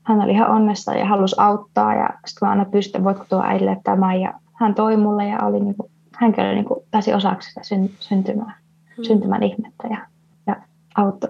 hän 0.03 0.21
oli 0.21 0.32
ihan 0.32 0.49
onnessa 0.49 0.93
ja 0.93 1.05
halusi 1.05 1.36
auttaa 1.39 1.95
ja 1.95 2.09
sitten 2.26 2.47
mä 2.47 2.49
aina 2.49 2.65
pystyn, 2.65 3.03
voitko 3.03 3.26
tuo 3.30 3.43
äidille 3.43 3.78
tämän 3.84 4.21
ja 4.21 4.34
hän 4.53 4.76
toi 4.76 4.97
mulle 4.97 5.28
ja 5.28 5.39
oli 5.39 5.59
niin 5.59 5.76
kuin, 5.76 5.91
hänkin 6.13 6.45
oli 6.45 6.55
niin 6.55 6.65
kuin, 6.65 6.80
pääsi 6.91 7.13
osaksi 7.13 7.49
sitä 7.49 7.63
syn, 7.63 7.89
syntymää, 7.99 8.57
hmm. 8.95 9.03
syntymän 9.03 9.43
ihmettä 9.43 9.88
ja, 9.88 9.97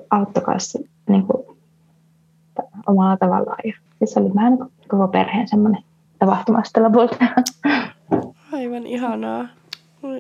auttoi 0.10 0.44
kanssa 0.44 0.80
niin 1.10 1.28
kuin, 1.28 1.58
omalla 2.88 3.18
tavallaan 3.18 3.60
ja 3.66 3.74
siis 3.98 4.14
se 4.14 4.20
oli 4.20 4.36
vähän 4.36 4.52
niin 4.52 4.60
kuin 4.60 4.72
koko 4.88 5.08
perheen 5.08 5.48
semmoinen 5.48 5.84
tapahtuma 6.20 6.64
sitten 6.64 6.84
lopulta. 6.84 7.16
Aivan 8.54 8.88
ihanaa. 8.88 9.48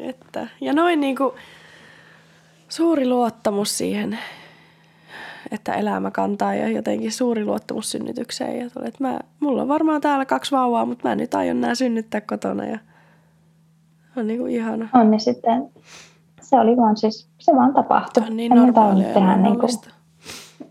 että. 0.01 0.47
Ja 0.61 0.73
noin 0.73 0.99
niin 0.99 1.15
kuin 1.15 1.33
suuri 2.69 3.07
luottamus 3.07 3.77
siihen, 3.77 4.19
että 5.51 5.73
elämä 5.73 6.11
kantaa 6.11 6.55
ja 6.55 6.69
jotenkin 6.69 7.11
suuri 7.11 7.45
luottamus 7.45 7.91
synnytykseen. 7.91 8.59
Ja 8.59 8.69
tuli, 8.69 8.87
että 8.87 9.03
mä, 9.03 9.19
mulla 9.39 9.61
on 9.61 9.67
varmaan 9.67 10.01
täällä 10.01 10.25
kaksi 10.25 10.51
vauvaa, 10.51 10.85
mutta 10.85 11.09
mä 11.09 11.15
nyt 11.15 11.33
aion 11.35 11.61
nämä 11.61 11.75
synnyttää 11.75 12.21
kotona. 12.21 12.65
Ja 12.65 12.79
on 14.15 14.27
niin 14.27 14.39
kuin 14.39 14.51
ihana. 14.51 14.89
On 14.93 15.11
niin 15.11 15.19
sitten, 15.19 15.69
se 16.45 16.59
oli 16.59 16.77
vaan 16.77 16.97
siis, 16.97 17.29
se 17.39 17.55
vaan 17.55 17.73
tapahtui. 17.73 18.23
On 18.23 18.37
niin 18.37 18.55
normaalia 18.55 19.13
tehdä 19.13 19.37
niin 19.37 19.59
kuin, 19.59 19.69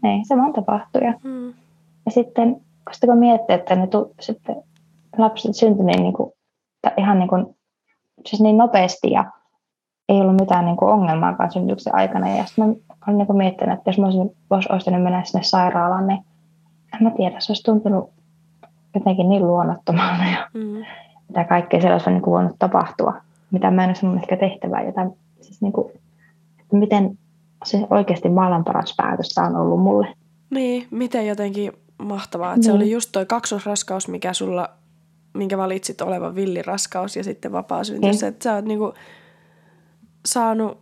niin, 0.03 0.27
se 0.27 0.37
vaan 0.37 0.53
tapahtui. 0.53 1.05
Ja, 1.05 1.15
hmm. 1.23 1.49
ja 2.07 2.11
sitten, 2.11 2.61
kun 3.07 3.19
miettii, 3.19 3.55
että 3.57 3.77
ne 3.77 3.87
tu, 3.87 4.15
sitten 4.21 4.57
lapset 5.19 5.57
syntyi 5.57 5.85
niin 5.85 6.13
kuin, 6.13 6.33
ihan 6.97 7.19
niin, 7.19 7.29
kuin, 7.29 7.57
siis 8.27 8.43
niin 8.43 8.59
nopeasti 8.59 9.11
ja 9.11 9.25
ei 10.09 10.21
ollut 10.21 10.41
mitään 10.41 10.65
niin 10.65 10.77
kuin 10.77 10.91
ongelmaakaan 10.91 11.53
synnytyksen 11.53 11.95
aikana. 11.95 12.29
Ja 12.29 12.45
sitten 12.45 12.69
mä 12.69 12.75
olin 13.07 13.19
niin 13.19 13.27
kuin 13.27 13.37
miettinyt, 13.37 13.79
että 13.79 13.91
jos 13.91 13.99
mä 13.99 14.05
olisin, 14.05 14.37
olisi 14.51 14.91
mennä 14.91 15.25
sinne 15.25 15.43
sairaalaan, 15.43 16.07
niin 16.07 16.25
en 16.95 17.03
mä 17.03 17.11
tiedä, 17.11 17.41
se 17.41 17.53
olisi 17.53 17.63
tuntunut 17.63 18.11
jotenkin 18.95 19.29
niin 19.29 19.47
luonnottomalta 19.47 20.25
ja 20.25 20.49
mm. 20.55 20.85
mitä 21.29 21.45
kaikkea 21.45 21.81
sellaista 21.81 22.11
on 22.11 22.15
niin 22.15 22.23
kuin 22.23 22.33
voinut 22.33 22.57
tapahtua, 22.59 23.15
mitä 23.51 23.71
mä 23.71 23.85
en 23.85 23.91
olisi 23.91 24.07
mun 24.07 24.19
ehkä 24.19 24.37
tehtävää. 24.37 24.83
Jotain, 24.83 25.13
siis 25.55 25.63
niin 25.63 25.73
kuin, 25.73 25.93
että 26.61 26.77
miten 26.77 27.19
se 27.65 27.87
oikeasti 27.91 28.29
maailman 28.29 28.65
paras 28.65 28.95
päätös 28.97 29.35
on 29.39 29.57
ollut 29.57 29.81
mulle. 29.81 30.15
Niin, 30.51 30.87
miten 30.91 31.27
jotenkin 31.27 31.73
mahtavaa, 31.99 32.51
että 32.51 32.59
niin. 32.59 32.65
se 32.65 32.73
oli 32.73 32.91
just 32.91 33.13
toi 33.13 33.27
kaksosraskaus, 33.27 34.09
mikä 34.09 34.33
sulla 34.33 34.69
minkä 35.35 35.59
valitsit 35.59 36.01
olevan 36.01 36.35
villiraskaus 36.35 37.17
ja 37.17 37.25
sitten 37.25 37.53
vapaa 37.53 37.85
syntyys. 37.85 38.23
Mm. 38.23 38.29
Että 38.29 38.45
sä 38.45 38.55
oot 38.55 38.65
niinku 38.65 38.95
saanut 40.27 40.79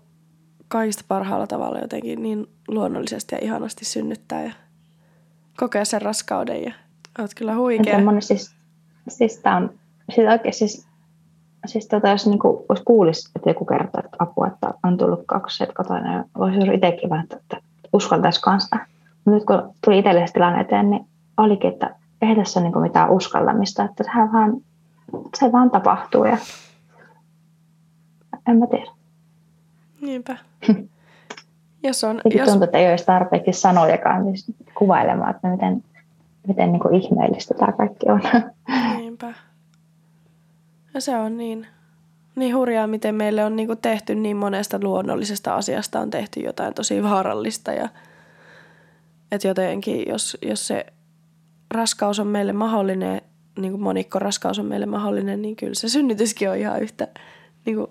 kaikista 0.68 1.04
parhaalla 1.08 1.46
tavalla 1.46 1.78
jotenkin 1.78 2.22
niin 2.22 2.46
luonnollisesti 2.68 3.34
ja 3.34 3.38
ihanasti 3.42 3.84
synnyttää 3.84 4.44
ja 4.44 4.52
kokea 5.56 5.84
sen 5.84 6.02
raskauden 6.02 6.62
ja 6.62 6.72
oot 7.18 7.34
kyllä 7.34 7.56
huikea. 7.56 7.98
Siis, 8.20 8.54
siis 9.08 9.38
tää 9.38 9.56
on, 9.56 9.74
siis 10.14 10.28
oikein 10.28 10.54
siis, 10.54 10.86
siis 11.66 11.88
tota, 11.88 12.08
jos 12.08 12.26
niinku, 12.26 12.66
kuulisi, 12.84 13.30
että 13.36 13.50
joku 13.50 13.64
kertoo, 13.64 14.02
että 14.04 14.16
apua, 14.18 14.46
että 14.46 14.74
on 14.82 14.96
tullut 14.98 15.22
kaksi 15.26 15.66
kotona 15.66 16.14
ja 16.14 16.24
voisi 16.38 16.58
itsekin 16.74 17.10
vähän, 17.10 17.26
että 17.32 17.56
uskaltaisi 17.92 18.40
kanssa. 18.40 18.76
Mutta 19.24 19.30
nyt 19.30 19.44
kun 19.44 19.74
tuli 19.84 19.98
itselle 19.98 20.24
tilanne 20.32 20.60
eteen, 20.60 20.90
niin 20.90 21.06
olikin, 21.36 21.72
että 21.72 21.94
ei 22.22 22.36
tässä 22.36 22.60
ole 22.60 22.68
niin 22.68 22.82
mitään 22.82 23.10
uskallamista, 23.10 23.84
että 23.84 24.04
sehän 24.04 24.32
vaan, 24.32 24.56
se 25.38 25.52
vaan 25.52 25.70
tapahtuu 25.70 26.24
ja 26.24 26.38
en 28.48 28.56
mä 28.56 28.66
tiedä. 28.66 28.90
Niinpä. 30.00 30.36
jos 31.82 32.04
on, 32.04 32.20
jos... 32.24 32.48
tuntuu, 32.48 32.64
että 32.64 32.78
ei 32.78 32.90
olisi 32.90 33.06
tarpeeksi 33.06 33.52
sanojakaan 33.52 34.24
siis 34.24 34.52
kuvailemaan, 34.74 35.30
että 35.30 35.48
miten, 35.48 35.84
miten 36.46 36.72
niin 36.72 36.80
kuin 36.80 36.94
ihmeellistä 36.94 37.54
tämä 37.54 37.72
kaikki 37.72 38.06
on. 38.08 38.22
Niinpä. 38.96 39.34
Ja 40.94 41.00
se 41.00 41.16
on 41.16 41.36
niin 41.36 41.66
Niin 42.36 42.56
hurjaa, 42.56 42.86
miten 42.86 43.14
meille 43.14 43.44
on 43.44 43.56
niinku 43.56 43.76
tehty 43.76 44.14
niin 44.14 44.36
monesta 44.36 44.78
luonnollisesta 44.82 45.54
asiasta 45.54 46.00
on 46.00 46.10
tehty 46.10 46.40
jotain 46.40 46.74
tosi 46.74 47.02
vaarallista. 47.02 47.72
Ja, 47.72 47.88
että 49.32 49.48
jotenkin, 49.48 50.08
jos, 50.08 50.38
jos 50.42 50.66
se 50.66 50.86
raskaus 51.70 52.20
on 52.20 52.26
meille 52.26 52.52
mahdollinen, 52.52 53.22
niin 53.58 53.72
kuin 53.72 53.82
monikko 53.82 54.18
raskaus 54.18 54.58
on 54.58 54.66
meille 54.66 54.86
mahdollinen, 54.86 55.42
niin 55.42 55.56
kyllä 55.56 55.74
se 55.74 55.88
synnytyskin 55.88 56.50
on 56.50 56.56
ihan 56.56 56.82
yhtä 56.82 57.08
niin 57.66 57.76
kuin 57.76 57.86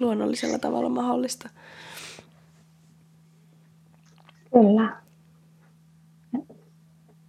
luonnollisella 0.00 0.58
tavalla 0.58 0.88
mahdollista. 0.88 1.48
Kyllä. 4.52 4.96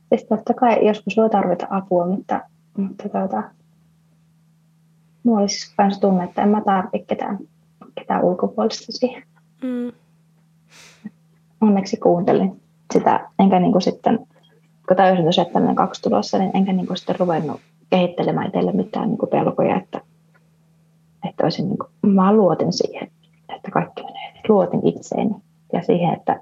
Siis 0.09 0.25
totta 0.29 0.53
kai 0.53 0.87
joskus 0.87 1.17
voi 1.17 1.29
tarvita 1.29 1.67
apua, 1.69 2.07
mutta, 2.07 2.41
mutta 2.77 3.09
tuota, 3.09 3.43
mulla 5.27 5.39
olisi 5.41 5.73
myös 5.77 5.99
tunne, 5.99 6.23
että 6.23 6.41
en 6.41 6.49
mä 6.49 6.61
tarvitse 6.61 6.99
ketään, 6.99 7.37
ketään 7.99 8.23
ulkopuolista 8.23 8.91
siihen. 8.91 9.23
Mm. 9.63 9.91
Onneksi 11.61 11.97
kuuntelin 11.97 12.61
sitä, 12.93 13.29
enkä 13.39 13.59
niin 13.59 13.71
kuin 13.71 13.81
sitten, 13.81 14.27
kun 14.87 14.97
täysin 14.97 15.27
että 15.27 15.53
tämmöinen 15.53 15.75
kaksi 15.75 16.01
tulossa, 16.01 16.37
niin 16.37 16.51
enkä 16.53 16.73
niin 16.73 16.87
kuin 16.87 16.97
sitten 16.97 17.19
ruvennut 17.19 17.61
kehittelemään 17.89 18.47
itselle 18.47 18.71
mitään 18.71 19.09
niin 19.09 19.17
kuin 19.17 19.29
pelkoja, 19.29 19.75
että, 19.75 20.01
että 21.29 21.43
olisin 21.43 21.67
niin 21.67 21.77
kuin, 21.77 22.13
mä 22.13 22.33
luotin 22.33 22.73
siihen, 22.73 23.11
että 23.55 23.71
kaikki 23.71 24.03
menee. 24.03 24.41
Luotin 24.49 24.87
itseeni 24.87 25.35
ja 25.73 25.81
siihen, 25.81 26.13
että, 26.13 26.39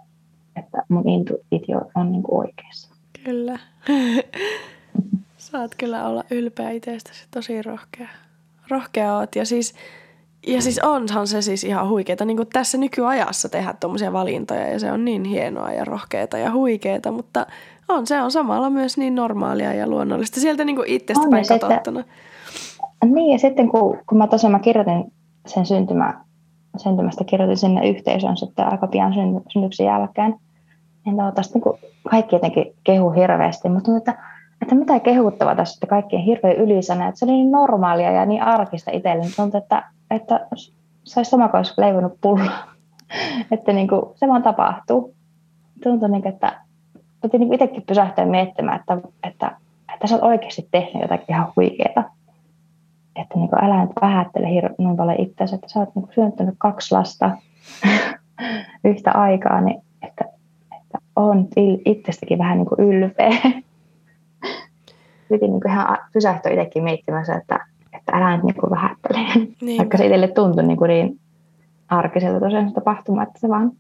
että 0.56 0.84
mun 0.90 1.10
intuitio 1.10 1.82
on 1.96 2.12
niin 2.12 2.24
kuin 2.24 2.40
oikeassa. 2.40 2.96
Kyllä. 3.24 3.60
Saat 5.38 5.72
kyllä 5.78 6.08
olla 6.08 6.24
ylpeä 6.32 6.70
itsestäsi, 6.70 7.28
tosi 7.32 7.62
rohkea. 7.62 8.08
Rohkea 8.70 9.18
oot 9.18 9.36
ja 9.36 9.46
siis, 9.46 9.76
ja 10.48 10.62
siis 10.62 10.80
onhan 10.80 11.28
se 11.28 11.42
siis 11.42 11.64
ihan 11.64 11.90
huikeeta 11.90 12.26
niin 12.26 12.38
kuin 12.38 12.50
tässä 12.54 12.78
nykyajassa 12.78 13.50
tehdä 13.50 13.74
tuommoisia 13.80 14.14
valintoja. 14.14 14.68
Ja 14.68 14.80
se 14.80 14.92
on 14.92 15.06
niin 15.06 15.24
hienoa 15.24 15.72
ja 15.72 15.86
rohkeeta 15.86 16.38
ja 16.38 16.52
huikeeta, 16.52 17.12
mutta 17.12 17.46
on 17.88 18.08
se 18.08 18.22
on 18.22 18.32
samalla 18.32 18.70
myös 18.70 18.98
niin 18.98 19.16
normaalia 19.16 19.74
ja 19.74 19.88
luonnollista. 19.88 20.40
Sieltä 20.40 20.66
niin 20.66 20.76
kuin 20.76 20.90
itsestä 20.90 21.24
on, 21.24 21.30
päin 21.30 21.46
katsottuna. 21.48 22.04
Niin 23.06 23.32
ja 23.32 23.40
sitten 23.40 23.70
kun, 23.70 23.98
kun 24.10 24.18
mä 24.18 24.28
tosiaan 24.28 24.52
mä 24.52 24.60
kirjoitin 24.60 25.12
sen 25.48 25.66
syntymä, 25.66 26.22
syntymästä 26.78 27.24
kirjoitin 27.24 27.58
sinne 27.58 27.90
yhteisön 27.90 28.38
sitten 28.38 28.66
aika 28.72 28.88
pian 28.88 29.14
synnyksen 29.54 29.86
jälkeen, 29.86 30.36
niin 31.06 31.18
tuota, 31.18 31.42
niin 31.54 31.94
kaikki 32.12 32.36
jotenkin 32.36 32.66
kehu 32.84 33.12
hirveästi, 33.12 33.70
mutta 33.70 33.86
tuntuu, 33.86 33.98
että, 33.98 34.24
että 34.66 34.76
mitä 34.76 35.00
kehuttavaa 35.00 35.56
tässä, 35.56 35.76
että 35.76 35.88
kaikki 35.88 36.16
on 36.16 36.22
hirveän 36.22 36.56
ylisana, 36.56 37.08
että 37.08 37.20
se 37.20 37.26
oli 37.26 37.32
niin 37.32 37.52
normaalia 37.52 38.12
ja 38.12 38.26
niin 38.26 38.42
arkista 38.42 38.92
itselle. 38.92 39.26
Tuntuu, 39.36 39.58
että, 39.58 39.84
että 40.12 40.48
saisi 41.04 41.30
sama 41.30 41.48
kuin 41.48 41.58
olisi 41.58 41.74
leivonnut 41.78 42.18
pullaa. 42.22 42.74
että 43.52 43.74
niin 43.74 43.88
kuin, 43.88 44.02
se 44.16 44.28
vaan 44.28 44.44
tapahtuu. 44.44 45.16
Tuntuu, 45.84 46.08
niin 46.08 46.22
kuin, 46.22 46.34
että 46.34 46.62
piti 47.22 47.38
niin 47.38 47.54
itsekin 47.54 47.84
pysähtyä 47.88 48.26
miettimään, 48.26 48.80
että, 48.80 48.98
että, 49.24 49.58
että 49.94 50.08
sä 50.08 50.16
oot 50.16 50.24
oikeasti 50.24 50.68
tehnyt 50.72 51.02
jotakin 51.02 51.36
ihan 51.36 51.54
huikeaa. 51.56 52.16
Että 53.16 53.36
niin 53.36 53.50
kuin, 53.50 53.64
älä 53.64 53.82
nyt 53.82 53.92
vähättele 54.02 54.50
hirveän 54.50 54.76
niin 54.78 54.98
paljon 54.98 55.20
itseäsi, 55.20 55.56
että 55.56 55.68
sä 55.70 55.80
oot 55.80 55.96
niin 55.96 56.08
synnyttänyt 56.16 56.56
kaksi 56.58 56.96
lasta 56.96 57.38
yhtä 58.90 59.12
aikaa, 59.12 59.62
niin 59.62 59.82
että 60.08 60.26
on 61.16 61.48
itsestäkin 61.86 62.38
vähän 62.38 62.58
niin 62.58 62.68
kuin 62.68 62.80
ylpeä. 62.80 63.32
Piti 65.30 65.48
niin 65.48 65.62
kuin 65.62 65.72
ihan 65.72 65.98
pysähtyä 66.14 66.52
itsekin 66.52 66.84
miettimään 66.84 67.26
että, 67.38 67.66
että 67.94 68.12
älä 68.12 68.36
nyt 68.36 68.46
niin 68.46 68.72
vähättele. 68.72 69.48
Niin. 69.62 69.78
Vaikka 69.78 69.98
se 69.98 70.06
itselle 70.06 70.28
tuntui 70.28 70.64
niin, 70.64 70.78
kuin 70.78 70.90
niin 70.90 71.20
arkiselta 71.90 72.40
tosiaan 72.40 72.70
se 72.70 72.74
tapahtuma, 72.74 73.24
että 73.24 73.40
se 73.40 73.50
vaan 73.50 73.72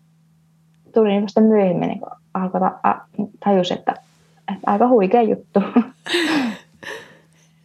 tuli 0.93 1.09
niin 1.09 1.23
vasta 1.23 1.41
myöhemmin 1.41 1.87
niin 1.87 2.01
alkoi 2.33 2.61
ta- 2.61 3.01
tajus, 3.43 3.71
että, 3.71 3.93
että 4.53 4.71
aika 4.71 4.87
huikea 4.87 5.21
juttu. 5.21 5.59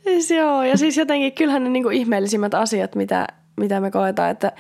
Siis 0.05 0.31
joo, 0.31 0.63
ja 0.63 0.77
siis 0.77 0.97
jotenkin 0.97 1.33
kyllähän 1.33 1.65
ne 1.65 1.71
niinku 1.71 1.89
ihmeellisimmät 1.89 2.55
asiat, 2.55 2.95
mitä 2.95 3.27
mitä 3.61 3.81
me 3.81 3.91
koetaan, 3.91 4.31
että 4.31 4.53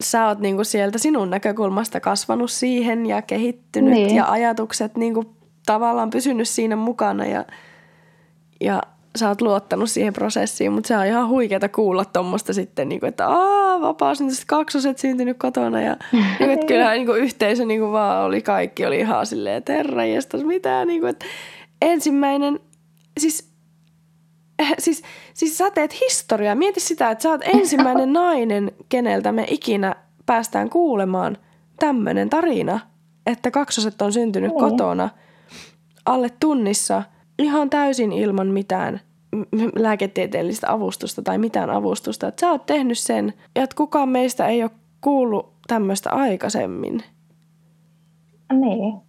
sä 0.00 0.26
oot 0.26 0.38
niinku 0.38 0.64
sieltä 0.64 0.98
sinun 0.98 1.30
näkökulmasta 1.30 2.00
kasvanut 2.00 2.50
siihen 2.50 3.06
ja 3.06 3.22
kehittynyt 3.22 3.92
niin. 3.92 4.16
ja 4.16 4.30
ajatukset 4.30 4.96
niinku 4.96 5.24
tavallaan 5.66 6.10
pysynyt 6.10 6.48
siinä 6.48 6.76
mukana 6.76 7.26
ja, 7.26 7.44
ja 8.60 8.82
sä 9.16 9.28
oot 9.28 9.40
luottanut 9.40 9.90
siihen 9.90 10.12
prosessiin, 10.12 10.72
mutta 10.72 10.88
se 10.88 10.96
on 10.96 11.06
ihan 11.06 11.28
huikeeta 11.28 11.68
kuulla 11.68 12.04
tuommoista 12.04 12.52
sitten, 12.52 12.88
niinku, 12.88 13.06
että 13.06 13.28
aah, 13.28 13.80
vapaasyntyiset 13.80 14.44
kaksoset 14.44 14.98
syntynyt 14.98 15.38
kotona 15.38 15.80
ja 15.80 15.96
niinku, 16.12 16.52
että 16.52 16.66
kyllähän 16.66 16.94
niinku, 16.94 17.12
yhteisö 17.12 17.64
niinku, 17.64 17.92
vaan 17.92 18.24
oli 18.24 18.42
kaikki, 18.42 18.86
oli 18.86 18.98
ihan 18.98 19.26
silleen, 19.26 19.56
että 19.56 19.72
herra 19.72 20.04
jestas, 20.04 20.44
mitä, 20.44 20.84
niinku, 20.84 21.06
että 21.06 21.26
ensimmäinen, 21.82 22.60
siis 23.20 23.48
siis, 24.78 25.02
siis 25.34 25.58
sä 25.58 25.70
teet 25.70 26.00
historiaa. 26.00 26.54
Mieti 26.54 26.80
sitä, 26.80 27.10
että 27.10 27.22
sä 27.22 27.30
oot 27.30 27.40
ensimmäinen 27.54 28.12
nainen, 28.12 28.72
keneltä 28.88 29.32
me 29.32 29.46
ikinä 29.48 29.94
päästään 30.26 30.70
kuulemaan 30.70 31.36
tämmöinen 31.78 32.30
tarina, 32.30 32.80
että 33.26 33.50
kaksoset 33.50 34.02
on 34.02 34.12
syntynyt 34.12 34.50
niin. 34.50 34.60
kotona 34.60 35.08
alle 36.06 36.30
tunnissa 36.40 37.02
ihan 37.38 37.70
täysin 37.70 38.12
ilman 38.12 38.46
mitään 38.46 39.00
lääketieteellistä 39.76 40.72
avustusta 40.72 41.22
tai 41.22 41.38
mitään 41.38 41.70
avustusta. 41.70 42.28
Että 42.28 42.40
sä 42.40 42.50
oot 42.50 42.66
tehnyt 42.66 42.98
sen 42.98 43.34
ja 43.56 43.62
että 43.62 43.76
kukaan 43.76 44.08
meistä 44.08 44.46
ei 44.46 44.62
ole 44.62 44.70
kuullut 45.00 45.52
tämmöistä 45.66 46.10
aikaisemmin. 46.10 47.02
Niin. 48.52 49.00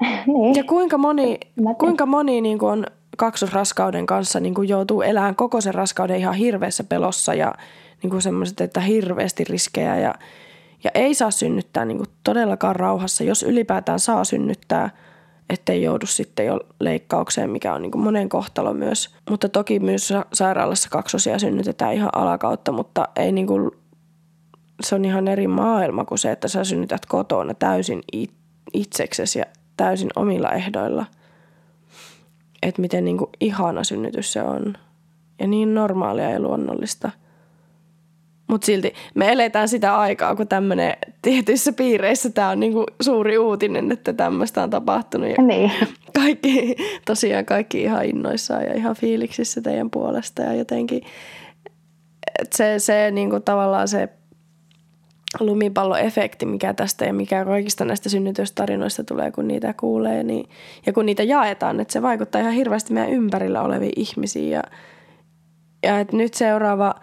niin. 0.34 0.54
Ja 0.54 0.64
kuinka 0.64 0.98
moni, 0.98 1.38
kuinka 1.78 2.06
moni 2.06 2.40
niin 2.40 2.58
kuin 2.58 2.72
on 2.72 2.86
kaksosraskauden 3.16 4.06
kanssa 4.06 4.40
niin 4.40 4.54
kuin 4.54 4.68
joutuu 4.68 5.02
elämään 5.02 5.36
koko 5.36 5.60
sen 5.60 5.74
raskauden 5.74 6.18
ihan 6.18 6.34
hirveässä 6.34 6.84
pelossa 6.84 7.34
ja 7.34 7.54
niin 8.02 8.10
kuin 8.10 8.22
semmoiset, 8.22 8.60
että 8.60 8.80
hirveästi 8.80 9.44
riskejä 9.44 9.96
ja, 9.96 10.14
ja 10.84 10.90
ei 10.94 11.14
saa 11.14 11.30
synnyttää 11.30 11.84
niin 11.84 11.96
kuin 11.96 12.08
todellakaan 12.24 12.76
rauhassa, 12.76 13.24
jos 13.24 13.42
ylipäätään 13.42 14.00
saa 14.00 14.24
synnyttää, 14.24 14.90
ettei 15.50 15.82
joudu 15.82 16.06
sitten 16.06 16.46
jo 16.46 16.60
leikkaukseen, 16.80 17.50
mikä 17.50 17.74
on 17.74 17.82
niin 17.82 17.92
kuin 17.92 18.04
monen 18.04 18.28
kohtalo 18.28 18.72
myös. 18.72 19.14
Mutta 19.30 19.48
toki 19.48 19.78
myös 19.78 20.12
sairaalassa 20.32 20.88
kaksosia 20.90 21.38
synnytetään 21.38 21.94
ihan 21.94 22.10
alakautta, 22.12 22.72
mutta 22.72 23.08
ei 23.16 23.32
niin 23.32 23.46
kuin, 23.46 23.70
se 24.82 24.94
on 24.94 25.04
ihan 25.04 25.28
eri 25.28 25.46
maailma 25.46 26.04
kuin 26.04 26.18
se, 26.18 26.32
että 26.32 26.48
sä 26.48 26.64
synnytät 26.64 27.06
kotona 27.06 27.54
täysin 27.54 28.02
itseksesi 28.72 29.38
ja 29.38 29.44
täysin 29.76 30.10
omilla 30.16 30.50
ehdoilla– 30.50 31.06
että 32.64 32.80
miten 32.80 33.04
niin 33.04 33.18
kuin 33.18 33.30
ihana 33.40 33.84
synnytys 33.84 34.32
se 34.32 34.42
on. 34.42 34.74
Ja 35.38 35.46
niin 35.46 35.74
normaalia 35.74 36.30
ja 36.30 36.40
luonnollista. 36.40 37.10
Mutta 38.46 38.66
silti 38.66 38.94
me 39.14 39.32
eletään 39.32 39.68
sitä 39.68 39.96
aikaa, 39.96 40.36
kun 40.36 40.48
tämmöinen 40.48 40.96
tietyissä 41.22 41.72
piireissä 41.72 42.30
tämä 42.30 42.50
on 42.50 42.60
niinku 42.60 42.84
suuri 43.02 43.38
uutinen, 43.38 43.92
että 43.92 44.12
tämmöistä 44.12 44.62
on 44.62 44.70
tapahtunut. 44.70 45.28
Ja 45.28 45.42
niin. 45.42 45.72
Kaikki, 46.14 46.76
tosiaan 47.06 47.44
kaikki 47.44 47.82
ihan 47.82 48.04
innoissaan 48.04 48.62
ja 48.62 48.74
ihan 48.74 48.96
fiiliksissä 48.96 49.60
teidän 49.60 49.90
puolesta 49.90 50.42
ja 50.42 50.52
jotenkin 50.52 51.02
se, 52.52 52.78
se 52.78 53.10
niinku 53.10 53.40
tavallaan 53.40 53.88
se 53.88 54.08
lumipalloefekti, 55.40 56.46
mikä 56.46 56.74
tästä 56.74 57.04
ja 57.04 57.12
mikä 57.12 57.44
kaikista 57.44 57.84
näistä 57.84 58.08
synnytystarinoista 58.08 59.04
tulee, 59.04 59.30
kun 59.30 59.48
niitä 59.48 59.74
kuulee 59.80 60.22
niin, 60.22 60.48
ja 60.86 60.92
kun 60.92 61.06
niitä 61.06 61.22
jaetaan, 61.22 61.80
että 61.80 61.92
se 61.92 62.02
vaikuttaa 62.02 62.40
ihan 62.40 62.52
hirveästi 62.52 62.92
meidän 62.92 63.12
ympärillä 63.12 63.62
oleviin 63.62 63.92
ihmisiin 63.96 64.50
ja, 64.50 64.62
ja 65.82 65.98
että 65.98 66.16
nyt 66.16 66.34
seuraava 66.34 66.94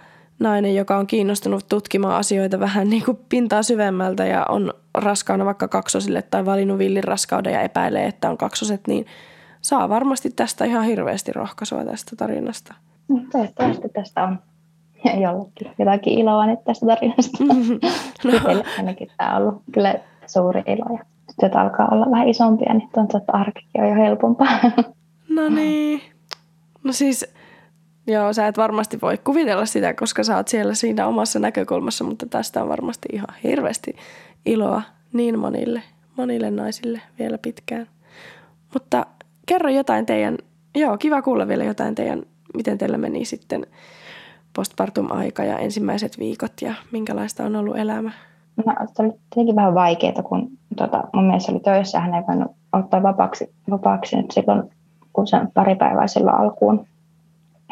nainen, 0.41 0.76
joka 0.76 0.97
on 0.97 1.07
kiinnostunut 1.07 1.65
tutkimaan 1.69 2.15
asioita 2.15 2.59
vähän 2.59 2.89
niin 2.89 3.05
kuin 3.05 3.19
pintaa 3.30 3.63
syvemmältä 3.63 4.26
ja 4.26 4.45
on 4.49 4.73
raskaana 4.93 5.45
vaikka 5.45 5.68
kaksosille 5.68 6.22
tai 6.22 6.45
valinnut 6.45 6.77
villin 6.77 7.03
raskauden 7.03 7.53
ja 7.53 7.61
epäilee, 7.61 8.05
että 8.05 8.30
on 8.30 8.38
kaksoset, 8.38 8.81
niin 8.88 9.05
saa 9.61 9.89
varmasti 9.89 10.30
tästä 10.30 10.65
ihan 10.65 10.84
hirveästi 10.84 11.34
rohkaisua 11.34 11.85
tästä 11.85 12.15
tarinasta. 12.15 12.73
Toivottavasti 13.31 13.89
tästä 13.89 14.23
on 14.23 14.39
jollekin 15.22 15.72
jotakin 15.80 16.19
iloa 16.19 16.45
nyt 16.45 16.63
tästä 16.63 16.85
tarinasta. 16.85 17.43
no. 17.43 18.34
Itselle 18.34 18.63
ainakin 18.77 19.07
tämä 19.18 19.35
on 19.35 19.41
ollut 19.41 19.61
kyllä 19.72 19.95
suuri 20.27 20.63
ilo. 20.68 20.97
Ja 20.97 21.05
työt 21.39 21.55
alkaa 21.55 21.88
olla 21.91 22.11
vähän 22.11 22.27
isompia, 22.27 22.73
niin 22.73 22.89
tuntuu, 22.93 23.18
että 23.18 23.31
arkikin 23.31 23.81
on 23.81 23.89
jo 23.89 23.95
helpompaa. 23.95 24.59
no 25.30 25.49
niin. 25.49 26.01
No 26.84 26.93
siis, 26.93 27.34
joo, 28.07 28.33
sä 28.33 28.47
et 28.47 28.57
varmasti 28.57 29.01
voi 29.01 29.17
kuvitella 29.17 29.65
sitä, 29.65 29.93
koska 29.93 30.23
sä 30.23 30.35
oot 30.35 30.47
siellä 30.47 30.73
siinä 30.73 31.07
omassa 31.07 31.39
näkökulmassa, 31.39 32.03
mutta 32.03 32.25
tästä 32.25 32.63
on 32.63 32.69
varmasti 32.69 33.07
ihan 33.13 33.35
hirveästi 33.43 33.95
iloa 34.45 34.81
niin 35.13 35.39
monille, 35.39 35.81
monille 36.17 36.51
naisille 36.51 37.01
vielä 37.19 37.37
pitkään. 37.37 37.87
Mutta 38.73 39.05
kerro 39.45 39.69
jotain 39.69 40.05
teidän, 40.05 40.37
joo, 40.75 40.97
kiva 40.97 41.21
kuulla 41.21 41.47
vielä 41.47 41.63
jotain 41.63 41.95
teidän, 41.95 42.23
miten 42.53 42.77
teillä 42.77 42.97
meni 42.97 43.25
sitten 43.25 43.65
postpartum-aika 44.55 45.43
ja 45.43 45.57
ensimmäiset 45.57 46.19
viikot 46.19 46.53
ja 46.61 46.73
minkälaista 46.91 47.43
on 47.43 47.55
ollut 47.55 47.77
elämä? 47.77 48.11
No, 48.57 48.63
se 48.93 49.03
oli 49.03 49.09
tietenkin 49.09 49.55
vähän 49.55 49.73
vaikeaa, 49.73 50.23
kun 50.23 50.49
tota, 50.75 51.03
mun 51.13 51.27
mies 51.27 51.49
oli 51.49 51.59
töissä 51.59 51.99
hän 51.99 52.15
ei 52.15 52.23
voinut 52.27 52.51
ottaa 52.73 53.03
vapaaksi, 53.03 53.53
vapaaksi 53.69 54.15
nyt 54.15 54.31
silloin, 54.31 54.63
kun 55.13 55.27
se 55.27 55.37
pari 55.53 55.75
päivää 55.75 56.07
silloin 56.07 56.37
alkuun. 56.37 56.87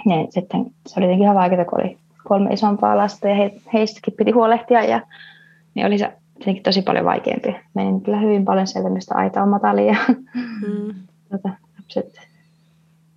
Niin 0.06 0.32
sitten 0.32 0.66
se 0.88 1.00
oli 1.00 1.06
tietenkin 1.06 1.24
ihan 1.24 1.36
vaikeaa, 1.36 1.66
kun 1.66 1.82
oli 1.82 1.98
kolme 2.24 2.54
isompaa 2.54 2.98
lasta 2.98 3.28
ja 3.28 3.36
he, 3.36 3.52
heistäkin 3.74 4.14
piti 4.18 4.32
huolehtia 4.32 4.84
ja 4.84 5.02
niin 5.76 5.86
oli 5.86 5.98
se 5.98 6.14
tietenkin 6.38 6.64
tosi 6.64 6.82
paljon 6.82 7.06
vaikeampi. 7.06 7.56
Menin 7.74 8.02
kyllä 8.02 8.20
hyvin 8.20 8.46
paljon 8.46 8.68
sieltä, 8.68 8.90
mistä 8.90 9.16
aita 9.16 9.44
on 9.44 9.50
matali 9.50 9.88
ja 9.88 9.96
mm. 10.34 10.94
tota, 11.32 11.50
lapset 11.78 12.30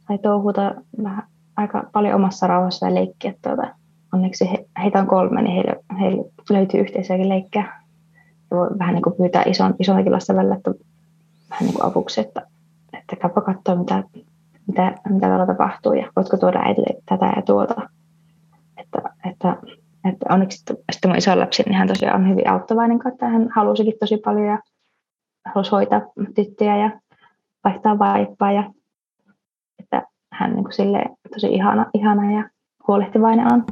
sai 0.09 0.19
touhuta 0.19 0.75
vähän 1.03 1.23
aika 1.57 1.85
paljon 1.93 2.15
omassa 2.15 2.47
rauhassa 2.47 2.87
ja 2.87 2.95
leikkiä. 2.95 3.35
Tuota, 3.43 3.75
onneksi 4.13 4.51
he, 4.51 4.67
heitä 4.83 4.99
on 4.99 5.07
kolme, 5.07 5.43
niin 5.43 5.55
heille, 5.55 5.85
heille 6.01 6.25
löytyy 6.51 6.81
yhteisiäkin 6.81 7.29
leikkejä. 7.29 7.65
Ja 8.51 8.57
voi 8.57 8.69
vähän 8.79 8.95
niin 8.95 9.03
kuin 9.03 9.17
pyytää 9.17 9.43
ison, 9.47 9.75
isonkin 9.79 10.13
lasten 10.13 10.37
välillä, 10.37 10.55
että 10.57 10.71
vähän 11.51 11.65
niin 11.65 11.75
kuin 11.75 11.85
avuksi, 11.85 12.21
että, 12.21 12.47
että 12.99 13.17
käypä 13.17 13.41
katsoa, 13.41 13.77
mitä, 13.77 14.05
mitä, 14.67 14.95
mitä 15.09 15.27
täällä 15.27 15.47
tapahtuu 15.47 15.93
ja 15.93 16.13
voitko 16.17 16.37
tuoda 16.37 16.59
äidille 16.59 17.03
tätä 17.09 17.33
ja 17.37 17.43
tuota. 17.43 17.91
Että, 18.77 18.99
että, 19.31 19.57
että 20.09 20.27
onneksi 20.31 20.59
sitten 20.59 21.11
mun 21.11 21.19
iso 21.19 21.39
lapsi, 21.39 21.63
niin 21.63 21.75
hän 21.75 21.89
tosiaan 21.89 22.21
on 22.21 22.31
hyvin 22.31 22.51
auttavainen 22.51 22.99
kautta. 22.99 23.27
Hän 23.27 23.49
halusikin 23.55 23.95
tosi 24.01 24.17
paljon 24.17 24.47
ja 24.47 24.59
halusi 25.55 25.71
hoitaa 25.71 26.01
tyttöjä 26.35 26.77
ja 26.77 27.01
vaihtaa 27.65 27.99
vaippaa 27.99 28.53
ja 28.53 28.71
että 29.79 30.03
hän 30.33 30.53
niin 30.53 30.65
kuin 30.65 30.73
silleen 30.73 31.17
tosi 31.35 31.47
ihana, 31.55 31.87
ihana 31.95 32.33
ja 32.33 32.51
huolehtivainen 32.89 33.53
on. 33.53 33.65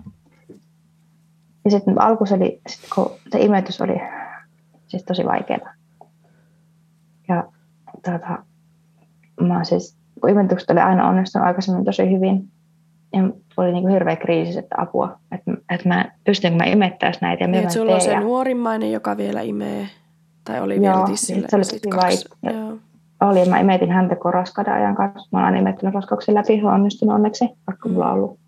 Ja 1.65 1.71
sitten 1.71 2.03
alkuus 2.03 2.33
oli, 2.33 2.61
sit 2.69 2.89
kun 2.95 3.11
se 3.33 3.41
imetys 3.41 3.81
oli 3.81 4.01
siis 4.87 5.05
tosi 5.05 5.25
vaikeaa. 5.25 5.75
Ja 7.29 7.45
tuota, 8.05 8.45
mä 9.41 9.65
siis, 9.65 10.00
kun 10.21 10.31
imetykset 10.31 10.71
oli 10.71 10.81
aina 10.81 11.09
onnistunut 11.09 11.47
aikaisemmin 11.47 11.85
tosi 11.85 12.11
hyvin, 12.11 12.49
ja 13.13 13.23
oli 13.57 13.73
niin 13.73 13.83
kuin 13.83 13.93
hirveä 13.93 14.17
kriisi, 14.17 14.59
että 14.59 14.75
apua, 14.79 15.19
että, 15.33 15.53
että 15.75 15.89
mä 15.89 16.05
pystynkö 16.25 16.57
mä 16.57 16.65
imettäisi 16.65 17.19
näitä. 17.23 17.45
Ja 17.45 17.49
niin, 17.49 17.63
että 17.63 17.75
sulla 17.75 17.95
on 17.95 18.01
se 18.01 18.21
nuorimmainen, 18.21 18.93
joka 18.93 19.17
vielä 19.17 19.41
imee, 19.41 19.87
tai 20.45 20.61
oli 20.61 20.75
Joo, 20.75 20.83
vielä 20.83 21.07
tissillä. 21.07 21.47
se 21.51 21.57
oli 21.57 21.65
tosi 21.65 21.81
vaikea. 21.97 22.61
Oli, 23.21 23.49
mä 23.49 23.61
imetin 23.61 23.91
häntä 23.91 24.17
raskauden 24.25 24.75
ajan 24.75 24.95
kanssa. 24.95 25.29
Mä 25.33 25.49
olen 25.49 25.57
imettynyt 25.57 25.95
raskauksen 25.95 26.35
läpi, 26.35 26.61
on 26.65 26.73
onnistunut 26.73 27.15
onneksi, 27.15 27.45
vaikka 27.67 27.89
mulla 27.89 28.07
on 28.07 28.13
ollut 28.13 28.39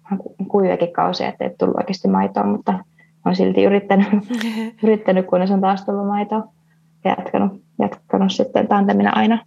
kuiviakin 0.48 0.92
kausia, 0.92 1.28
ettei 1.28 1.50
tullut 1.58 1.76
oikeasti 1.76 2.08
maitoa, 2.08 2.44
mutta 2.44 2.78
olen 3.24 3.36
silti 3.36 3.64
yrittänyt, 3.64 4.08
yrittänyt 4.84 5.26
kunnes 5.26 5.50
on 5.50 5.60
taas 5.60 5.84
tullut 5.84 6.06
maitoa 6.06 6.48
ja 7.04 7.14
jatkanut, 7.18 7.62
jatkanut 7.78 8.32
sitten 8.32 8.68
tandemina 8.68 9.10
aina. 9.14 9.38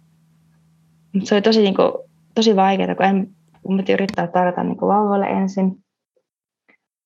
Mutta 1.12 1.28
se 1.28 1.34
oli 1.34 1.42
tosi, 1.42 1.62
niin 1.62 1.74
kuin, 1.74 1.92
tosi 2.36 2.56
vaikeaa, 2.56 2.94
kun 2.94 3.06
en, 3.06 3.26
kun 3.62 3.76
piti 3.76 3.92
yrittää 3.92 4.26
tarjota 4.26 4.64
niin 4.64 4.80
vauvalle 4.80 5.26
ensin. 5.26 5.76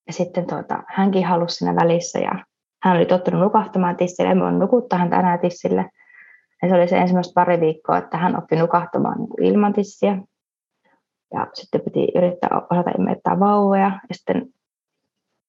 Ja 0.06 0.12
sitten 0.12 0.46
tuota, 0.46 0.82
hänkin 0.88 1.26
halusi 1.26 1.54
siinä 1.54 1.76
välissä 1.76 2.18
ja 2.18 2.44
hän 2.82 2.96
oli 2.96 3.06
tottunut 3.06 3.40
nukahtamaan 3.40 3.96
tissille. 3.96 4.30
En 4.30 4.40
voinut 4.40 4.60
nukuttaa 4.60 4.98
häntä 4.98 5.20
enää 5.20 5.38
tissille. 5.38 5.90
Ja 6.62 6.68
se 6.68 6.74
oli 6.74 6.88
se 6.88 6.98
ensimmäistä 6.98 7.32
pari 7.34 7.60
viikkoa, 7.60 7.98
että 7.98 8.16
hän 8.16 8.38
oppi 8.38 8.56
nukahtamaan 8.56 9.18
niin 9.18 9.28
kuin 9.28 9.44
ilman 9.44 9.72
tissiä. 9.72 10.18
Ja 11.34 11.46
sitten 11.54 11.80
piti 11.80 12.08
yrittää 12.14 12.50
osata 12.70 12.90
imettää 12.98 13.40
vauvoja. 13.40 14.00
Ja 14.08 14.14
sitten 14.14 14.46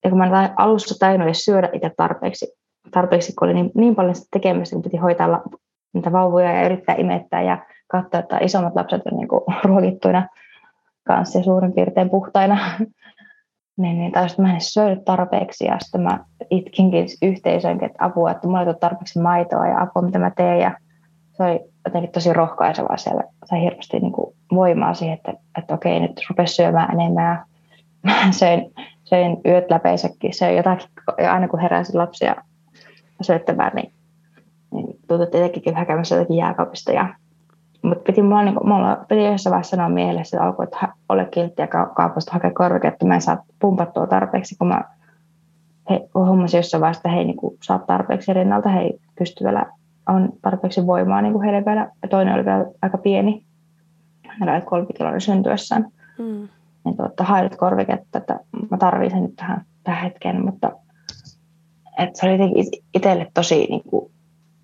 ja 0.03 0.09
kun 0.09 0.19
mä 0.19 0.53
alussa 0.57 0.99
tajunnut 0.99 1.27
edes 1.27 1.45
syödä 1.45 1.69
itse 1.73 1.91
tarpeeksi, 1.97 2.53
tarpeeksi 2.91 3.33
kun 3.35 3.47
oli 3.47 3.53
niin, 3.53 3.71
niin 3.75 3.95
paljon 3.95 4.15
sitä 4.15 4.27
tekemistä, 4.31 4.75
kun 4.75 4.83
piti 4.83 4.97
hoitaa 4.97 5.41
niitä 5.93 6.11
vauvoja 6.11 6.51
ja 6.51 6.65
yrittää 6.65 6.95
imettää 6.95 7.41
ja 7.41 7.65
katsoa, 7.91 8.19
että 8.19 8.37
isommat 8.41 8.75
lapset 8.75 9.01
on 9.11 9.17
niin 9.17 9.27
kuin 9.27 9.41
ruokittuina 9.63 10.27
kanssa 11.07 11.39
ja 11.39 11.43
suurin 11.43 11.73
piirtein 11.73 12.09
puhtaina. 12.09 12.57
niin, 13.81 13.99
niin 13.99 14.11
taas 14.11 14.37
mä 14.37 14.53
en 14.53 14.61
syönyt 14.61 15.05
tarpeeksi 15.05 15.65
ja 15.65 15.77
sitten 15.79 16.01
mä 16.01 16.19
itkinkin 16.49 17.05
yhteisöönkin, 17.21 17.85
että 17.85 18.05
apua, 18.05 18.31
että 18.31 18.47
mulla 18.47 18.61
ei 18.61 18.67
ole 18.67 18.75
tarpeeksi 18.79 19.21
maitoa 19.21 19.67
ja 19.67 19.81
apua, 19.81 20.01
mitä 20.01 20.19
mä 20.19 20.31
teen. 20.35 20.59
Ja 20.59 20.77
se 21.31 21.43
oli 21.43 21.59
jotenkin 21.85 22.11
tosi 22.11 22.33
rohkaisevaa 22.33 22.97
siellä. 22.97 23.23
Sai 23.45 23.61
hirveästi 23.61 23.99
niin 23.99 24.13
kuin 24.13 24.35
voimaa 24.53 24.93
siihen, 24.93 25.17
että, 25.17 25.33
että 25.57 25.73
okei, 25.73 25.99
nyt 25.99 26.21
rupesi 26.29 26.55
syömään 26.55 26.99
enemmän 26.99 27.25
ja 27.25 27.45
mä 28.05 28.31
söin 28.31 28.73
söin 29.11 29.37
yöt 29.45 29.69
läpeisäkin, 29.69 30.33
söin 30.33 30.57
jotakin, 30.57 30.89
aina 31.31 31.47
kun 31.47 31.59
heräsin 31.59 31.97
lapsia 31.97 32.35
syöttämään, 33.21 33.71
niin, 33.75 33.93
niin 34.73 34.87
tuntui, 35.07 35.23
että 35.23 35.45
itsekin 35.45 35.75
hakemassa 35.75 36.15
jotakin 36.15 36.37
jääkaupista. 36.37 36.91
Ja, 36.91 37.15
mutta 37.81 38.03
piti 38.03 38.21
mulla, 38.21 38.43
niin, 38.43 38.57
mulla 38.63 39.05
piti 39.07 39.25
yhdessä 39.25 39.49
vaiheessa 39.49 39.75
sanoa 39.75 39.89
mielessä, 39.89 40.37
että 40.37 40.47
alkoi, 40.47 40.63
että 40.63 40.93
ole 41.09 41.25
kiltti 41.25 41.61
ja 41.61 41.67
kaupasta 41.67 42.31
hakea 42.31 42.51
korviketta, 42.53 42.93
että 42.93 43.05
mä 43.05 43.15
en 43.15 43.21
saa 43.21 43.43
pumpattua 43.59 44.07
tarpeeksi, 44.07 44.55
kun 44.57 44.67
mä 44.67 44.83
he, 45.89 46.09
hommasin 46.15 46.57
jossain 46.57 46.81
vaiheessa, 46.81 46.99
että 46.99 47.09
he 47.09 47.23
niin 47.23 47.37
kuin, 47.37 47.57
saa 47.63 47.79
tarpeeksi 47.79 48.33
rinnalta, 48.33 48.69
he 48.69 48.79
ei 48.79 48.99
pysty 49.19 49.43
vielä, 49.43 49.65
on 50.09 50.29
tarpeeksi 50.41 50.87
voimaa 50.87 51.21
niin 51.21 51.33
kuin 51.33 51.43
heille 51.43 51.65
vielä, 51.65 51.91
ja 52.01 52.07
toinen 52.07 52.33
oli 52.33 52.45
vielä 52.45 52.65
aika 52.81 52.97
pieni, 52.97 53.43
hän 54.27 54.49
oli 54.49 54.61
kolme 54.61 54.87
kiloa 54.93 55.19
syntyessään. 55.19 55.87
Mm 56.19 56.47
niin 56.85 56.97
tuota, 56.97 57.23
haidut 57.23 57.55
korviketta, 57.55 58.17
että 58.17 58.39
mä 58.71 58.77
tarvitsen 58.77 59.21
nyt 59.23 59.35
tähän, 59.35 59.65
tähän 59.83 60.03
hetkeen, 60.03 60.45
mutta 60.45 60.71
että 61.99 62.19
se 62.19 62.25
oli 62.25 62.33
jotenkin 62.33 62.65
itselle 62.93 63.31
tosi 63.33 63.67
niin 63.69 63.83
kuin, 63.83 64.11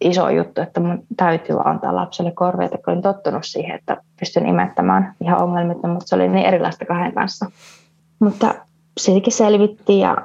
iso 0.01 0.29
juttu, 0.29 0.61
että 0.61 0.79
mun 0.79 1.03
täytyy 1.17 1.55
antaa 1.63 1.95
lapselle 1.95 2.31
korvia, 2.31 2.69
kun 2.69 2.79
olin 2.87 3.01
tottunut 3.01 3.45
siihen, 3.45 3.75
että 3.75 3.97
pystyn 4.19 4.47
imettämään 4.47 5.13
ihan 5.21 5.41
ongelmitta, 5.41 5.87
mutta 5.87 6.07
se 6.07 6.15
oli 6.15 6.27
niin 6.27 6.45
erilaista 6.45 6.85
kahden 6.85 7.13
kanssa. 7.13 7.51
Mutta 8.19 8.55
siitäkin 8.97 9.33
selvittiin 9.33 9.99
ja 9.99 10.17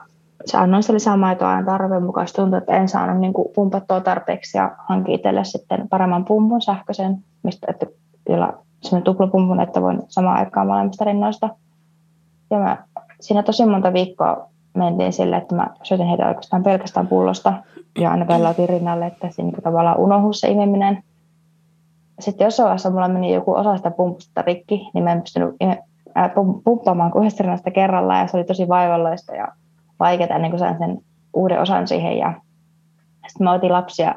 se 0.44 0.58
annoin 0.58 0.82
se 0.82 0.92
lisämaitoa 0.92 1.50
aina 1.50 1.66
tarpeen 1.66 2.02
mukaan. 2.02 2.26
Tuntui, 2.36 2.58
että 2.58 2.76
en 2.76 2.88
saanut 2.88 3.18
niin 3.18 3.32
kuin, 3.32 3.48
pumpattua 3.54 4.00
tarpeeksi 4.00 4.58
ja 4.58 4.70
hankin 4.88 5.14
itselle 5.14 5.44
sitten 5.44 5.88
paremman 5.88 6.24
pumpun 6.24 6.62
sähköisen, 6.62 7.18
mistä, 7.42 7.66
että 7.70 7.86
jolla 8.28 8.58
semmoinen 8.82 9.04
tuplapumpun, 9.04 9.60
että 9.60 9.82
voin 9.82 10.02
samaan 10.08 10.38
aikaan 10.38 10.66
molemmista 10.66 11.04
rinnoista 11.04 11.48
ja 12.50 12.58
mä 12.58 12.76
siinä 13.20 13.42
tosi 13.42 13.66
monta 13.66 13.92
viikkoa 13.92 14.51
mentiin 14.74 15.12
sille, 15.12 15.36
että 15.36 15.54
mä 15.54 15.66
syötin 15.82 16.06
heitä 16.06 16.28
oikeastaan 16.28 16.62
pelkästään 16.62 17.06
pullosta 17.06 17.52
ja 17.98 18.10
aina 18.10 18.26
välillä 18.26 18.48
otin 18.48 18.68
rinnalle, 18.68 19.06
että 19.06 19.30
siinä 19.30 19.50
niin 19.50 19.62
tavallaan 19.62 19.98
unohus 19.98 20.40
se 20.40 20.48
imeminen. 20.48 21.02
Sitten 22.20 22.44
jossain 22.44 22.64
vaiheessa 22.64 22.90
mulla 22.90 23.08
meni 23.08 23.34
joku 23.34 23.54
osa 23.54 23.76
sitä 23.76 23.90
pumpusta 23.90 24.42
rikki, 24.42 24.90
niin 24.94 25.04
mä 25.04 25.12
en 25.12 25.22
pystynyt 25.22 25.54
pumppaamaan 26.64 27.10
kuin 27.10 27.22
yhdestä 27.22 27.42
rinnasta 27.42 27.70
kerrallaan 27.70 28.20
ja 28.20 28.26
se 28.26 28.36
oli 28.36 28.44
tosi 28.44 28.68
vaivalloista 28.68 29.34
ja 29.34 29.48
vaikeaa 30.00 30.36
ennen 30.36 30.50
kuin 30.50 30.58
sain 30.58 30.78
sen 30.78 30.98
uuden 31.34 31.60
osan 31.60 31.88
siihen. 31.88 32.18
Ja 32.18 32.34
sitten 33.28 33.44
mä 33.44 33.52
otin 33.52 33.72
lapsia, 33.72 34.14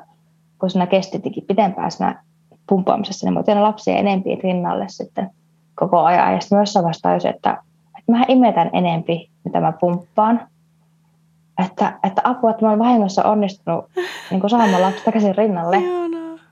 kun 0.59 0.69
siinä 0.69 0.87
kestittikin 0.87 1.45
pitempään 1.47 1.91
siinä 1.91 2.23
pumppaamisessa, 2.69 3.25
niin 3.25 3.33
mä 3.33 3.39
otin 3.39 3.63
lapsia 3.63 3.95
enempiin 3.95 4.39
rinnalle 4.43 4.85
sitten 4.87 5.29
koko 5.75 5.99
ajan. 5.99 6.33
Ja 6.33 6.39
sitten 6.39 6.57
myös 6.57 6.75
vaiheessa 7.03 7.29
että 7.29 7.63
mä 8.07 8.25
imetän 8.27 8.69
enempi, 8.73 9.29
mitä 9.45 9.61
mä 9.61 9.71
pumppaan. 9.71 10.47
Että, 11.65 11.99
että 12.03 12.21
apua, 12.23 12.49
että 12.49 12.65
mä 12.65 12.69
olen 12.69 12.79
vahingossa 12.79 13.23
onnistunut 13.23 13.85
niin 14.31 14.49
saamaan 14.49 14.81
lapsi 14.81 15.05
takaisin 15.05 15.35
rinnalle. 15.35 15.77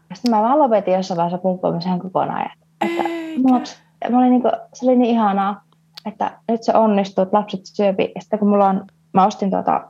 Ja 0.10 0.15
sitten 0.15 0.32
mä 0.32 0.41
vaan 0.41 0.60
lopetin 0.60 0.94
jossain 0.94 1.18
vaiheessa 1.18 1.38
pumppaamisen 1.38 1.99
kokonaan. 1.99 2.49
Että, 2.82 3.03
mulla, 3.38 3.61
mä 4.10 4.18
olin 4.18 4.30
niin 4.30 4.41
kuin, 4.41 4.52
se 4.74 4.86
oli 4.86 4.95
niin 4.95 5.15
ihanaa, 5.15 5.64
että 6.06 6.32
nyt 6.48 6.64
se 6.64 6.74
onnistuu, 6.78 7.22
että 7.22 7.38
lapset 7.38 7.60
syöpi. 7.64 8.11
Ja 8.15 8.22
sitten 8.22 8.40
kun 8.40 8.48
mulla 8.48 8.70
on, 8.70 8.86
mä 9.14 9.26
ostin, 9.26 9.52
tuota, 9.52 9.84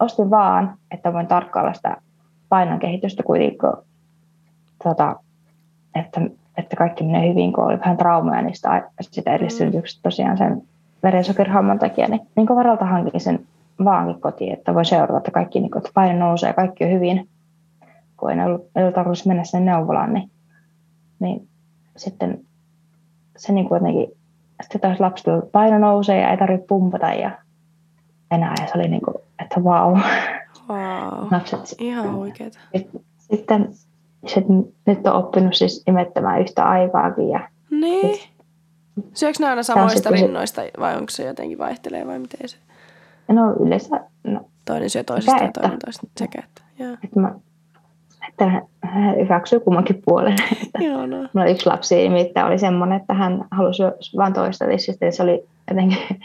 ostin 0.00 0.30
vaan, 0.30 0.74
että 0.90 1.12
voin 1.12 1.26
tarkkailla 1.26 1.72
sitä 1.72 1.96
painon 2.48 2.78
kehitystä 2.78 3.22
kuitenkin, 3.22 3.58
tuota, 4.82 5.16
että 5.94 6.20
että 6.60 6.76
kaikki 6.76 7.04
menee 7.04 7.30
hyvin, 7.30 7.52
kun 7.52 7.64
oli 7.64 7.80
vähän 7.80 7.96
traumaa 7.96 8.42
niistä 8.42 8.90
sitä 9.00 9.34
edellisynnytyksestä 9.34 10.02
tosiaan 10.02 10.38
sen 10.38 10.62
verensokerihamman 11.02 11.78
takia, 11.78 12.08
niin, 12.08 12.20
niin 12.36 12.48
varalta 12.48 12.84
hankin 12.84 13.20
sen 13.20 13.46
vaankin 13.84 14.20
kotiin, 14.20 14.52
että 14.52 14.74
voi 14.74 14.84
seurata, 14.84 15.16
että 15.16 15.30
kaikki 15.30 15.60
niin 15.60 15.70
kuin, 15.70 15.78
että 15.78 15.90
paino 15.94 16.18
nousee 16.18 16.50
ja 16.50 16.54
kaikki 16.54 16.84
on 16.84 16.90
hyvin, 16.90 17.28
kun 18.16 18.30
ei 18.30 18.46
ollut, 18.46 18.70
ei 18.76 18.82
ollut 18.82 18.94
tarkoitus 18.94 19.26
mennä 19.26 19.44
sinne 19.44 19.72
neuvolaan, 19.72 20.12
niin, 20.12 20.30
niin 21.18 21.48
sitten 21.96 22.40
se 23.36 23.52
niin 23.52 23.68
kuin 23.68 23.76
jotenkin, 23.76 24.08
sitten 24.62 24.80
taas 24.80 25.00
lapsilla 25.00 25.42
paino 25.52 25.78
nousee 25.78 26.20
ja 26.20 26.30
ei 26.30 26.36
tarvitse 26.36 26.66
pumpata 26.66 27.06
ja 27.06 27.30
enää, 28.30 28.54
ja 28.60 28.66
se 28.66 28.72
oli 28.74 28.88
niin 28.88 29.02
kuin, 29.02 29.14
että 29.42 29.64
vau. 29.64 29.94
Wow. 29.94 30.02
Wow. 30.68 31.28
Lapset, 31.32 31.74
Ihan 31.78 32.14
oikeeta. 32.14 32.58
Sitten 33.18 33.68
sit 34.26 34.44
nyt 34.86 35.06
on 35.06 35.12
oppinut 35.12 35.54
siis 35.54 35.84
imettämään 35.88 36.40
yhtä 36.40 36.68
aikaakin. 36.68 37.28
Ja 37.28 37.48
niin. 37.70 38.18
Syökö 39.14 39.36
ne 39.40 39.46
aina 39.46 39.62
samoista 39.62 40.10
rinnoista 40.10 40.62
vai 40.80 40.96
onko 40.96 41.10
se 41.10 41.26
jotenkin 41.26 41.58
vaihtelee 41.58 42.06
vai 42.06 42.18
miten 42.18 42.48
se? 42.48 42.56
No 43.28 43.52
yleensä, 43.52 44.00
no, 44.24 44.40
Toinen 44.64 44.90
syö 44.90 45.04
toisesta 45.04 45.44
ja 45.44 45.50
toinen 45.52 45.78
toista. 45.84 46.06
Sekä 46.16 46.42
että. 46.44 46.62
Joo. 46.78 46.96
että, 47.04 47.20
mä, 47.20 47.34
että 48.28 48.44
hän- 48.82 49.16
hyväksyy 49.16 49.60
kummankin 49.60 50.02
puolen. 50.04 50.32
Että 50.62 50.78
Ihanaa. 50.80 51.28
Mulla 51.32 51.46
yksi 51.46 51.66
lapsi 51.66 52.08
nimittäin 52.08 52.46
oli 52.46 52.58
semmoinen, 52.58 53.00
että 53.00 53.14
hän 53.14 53.44
halusi 53.50 53.82
vain 54.16 54.32
toista 54.32 54.64
tissistä, 54.64 55.10
se 55.10 55.22
oli 55.22 55.44
jotenkin, 55.70 55.98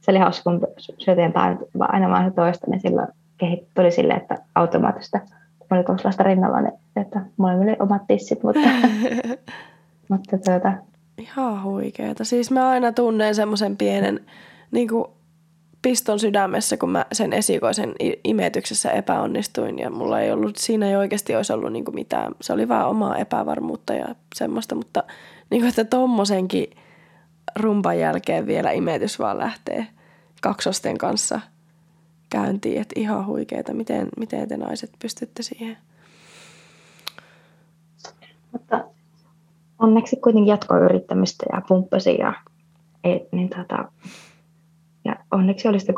se 0.00 0.10
oli 0.10 0.18
hauska, 0.18 0.50
kun 0.50 0.66
syötiin 0.98 1.32
aina 1.80 2.10
vain 2.10 2.30
se 2.30 2.34
toista, 2.34 2.66
niin 2.70 2.80
silloin 2.80 3.08
kehit, 3.38 3.68
tuli 3.74 3.90
silleen, 3.90 4.20
että 4.20 4.38
automaattista, 4.54 5.20
kun 5.58 5.76
oli 5.78 5.84
kaksi 5.84 6.04
lasta 6.04 6.22
rinnalla, 6.22 6.60
niin 6.60 6.74
että 6.96 7.20
oli 7.38 7.76
omat 7.78 8.02
tissit, 8.06 8.42
mutta, 8.42 8.68
mutta 10.08 10.38
tuota, 10.38 10.72
Ihan 11.20 11.62
huikeeta. 11.62 12.24
Siis 12.24 12.50
mä 12.50 12.68
aina 12.68 12.92
tunnen 12.92 13.34
semmoisen 13.34 13.76
pienen 13.76 14.26
niin 14.70 14.88
kuin 14.88 15.04
piston 15.82 16.18
sydämessä, 16.18 16.76
kun 16.76 16.90
mä 16.90 17.06
sen 17.12 17.32
esikoisen 17.32 17.94
imetyksessä 18.24 18.90
epäonnistuin 18.90 19.78
ja 19.78 19.90
mulla 19.90 20.20
ei 20.20 20.32
ollut, 20.32 20.56
siinä 20.56 20.88
ei 20.88 20.96
oikeasti 20.96 21.36
olisi 21.36 21.52
ollut 21.52 21.72
niin 21.72 21.84
kuin 21.84 21.94
mitään. 21.94 22.32
Se 22.40 22.52
oli 22.52 22.68
vaan 22.68 22.88
omaa 22.88 23.16
epävarmuutta 23.16 23.94
ja 23.94 24.14
semmoista, 24.34 24.74
mutta 24.74 25.04
niin 25.50 25.62
kuin, 25.62 25.68
että 25.68 25.84
tommosenkin 25.84 26.70
rumpan 27.56 27.98
jälkeen 27.98 28.46
vielä 28.46 28.70
imetys 28.70 29.18
vaan 29.18 29.38
lähtee 29.38 29.86
kaksosten 30.42 30.98
kanssa 30.98 31.40
käyntiin, 32.30 32.80
että 32.80 33.00
ihan 33.00 33.26
huikeeta. 33.26 33.74
Miten, 33.74 34.08
miten 34.18 34.48
te 34.48 34.56
naiset 34.56 34.90
pystytte 34.98 35.42
siihen? 35.42 35.76
mutta 38.52 38.84
onneksi 39.80 40.16
kuitenkin 40.16 40.50
jatkoi 40.50 40.80
yrittämistä 40.80 41.46
ja 41.52 41.62
pumppasi 41.68 42.18
ja, 42.18 42.34
ei, 43.04 43.28
niin 43.32 43.48
tota, 43.48 43.84
ja 45.04 45.16
onneksi 45.30 45.68
oli 45.68 45.80
sitä 45.80 45.92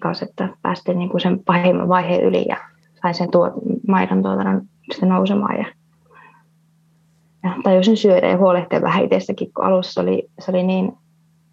kanssa, 0.00 0.24
että 0.24 0.48
päästiin 0.62 0.98
niin 0.98 1.08
kuin 1.08 1.20
sen 1.20 1.40
pahimman 1.44 1.88
vaiheen 1.88 2.24
yli 2.24 2.44
ja 2.48 2.56
sain 3.02 3.14
sen 3.14 3.30
tuot, 3.30 3.52
maidon 3.88 4.22
tuotannon 4.22 4.62
sitten 4.92 5.08
nousemaan 5.08 5.56
ja, 5.58 5.66
ja 7.42 7.56
tajusin 7.62 7.96
syödä 7.96 8.28
ja 8.28 8.36
huolehtia 8.36 8.82
vähän 8.82 9.04
itsestäkin, 9.04 9.52
kun 9.54 9.64
alussa 9.64 10.00
oli, 10.00 10.28
se 10.38 10.50
oli 10.50 10.62
niin, 10.62 10.92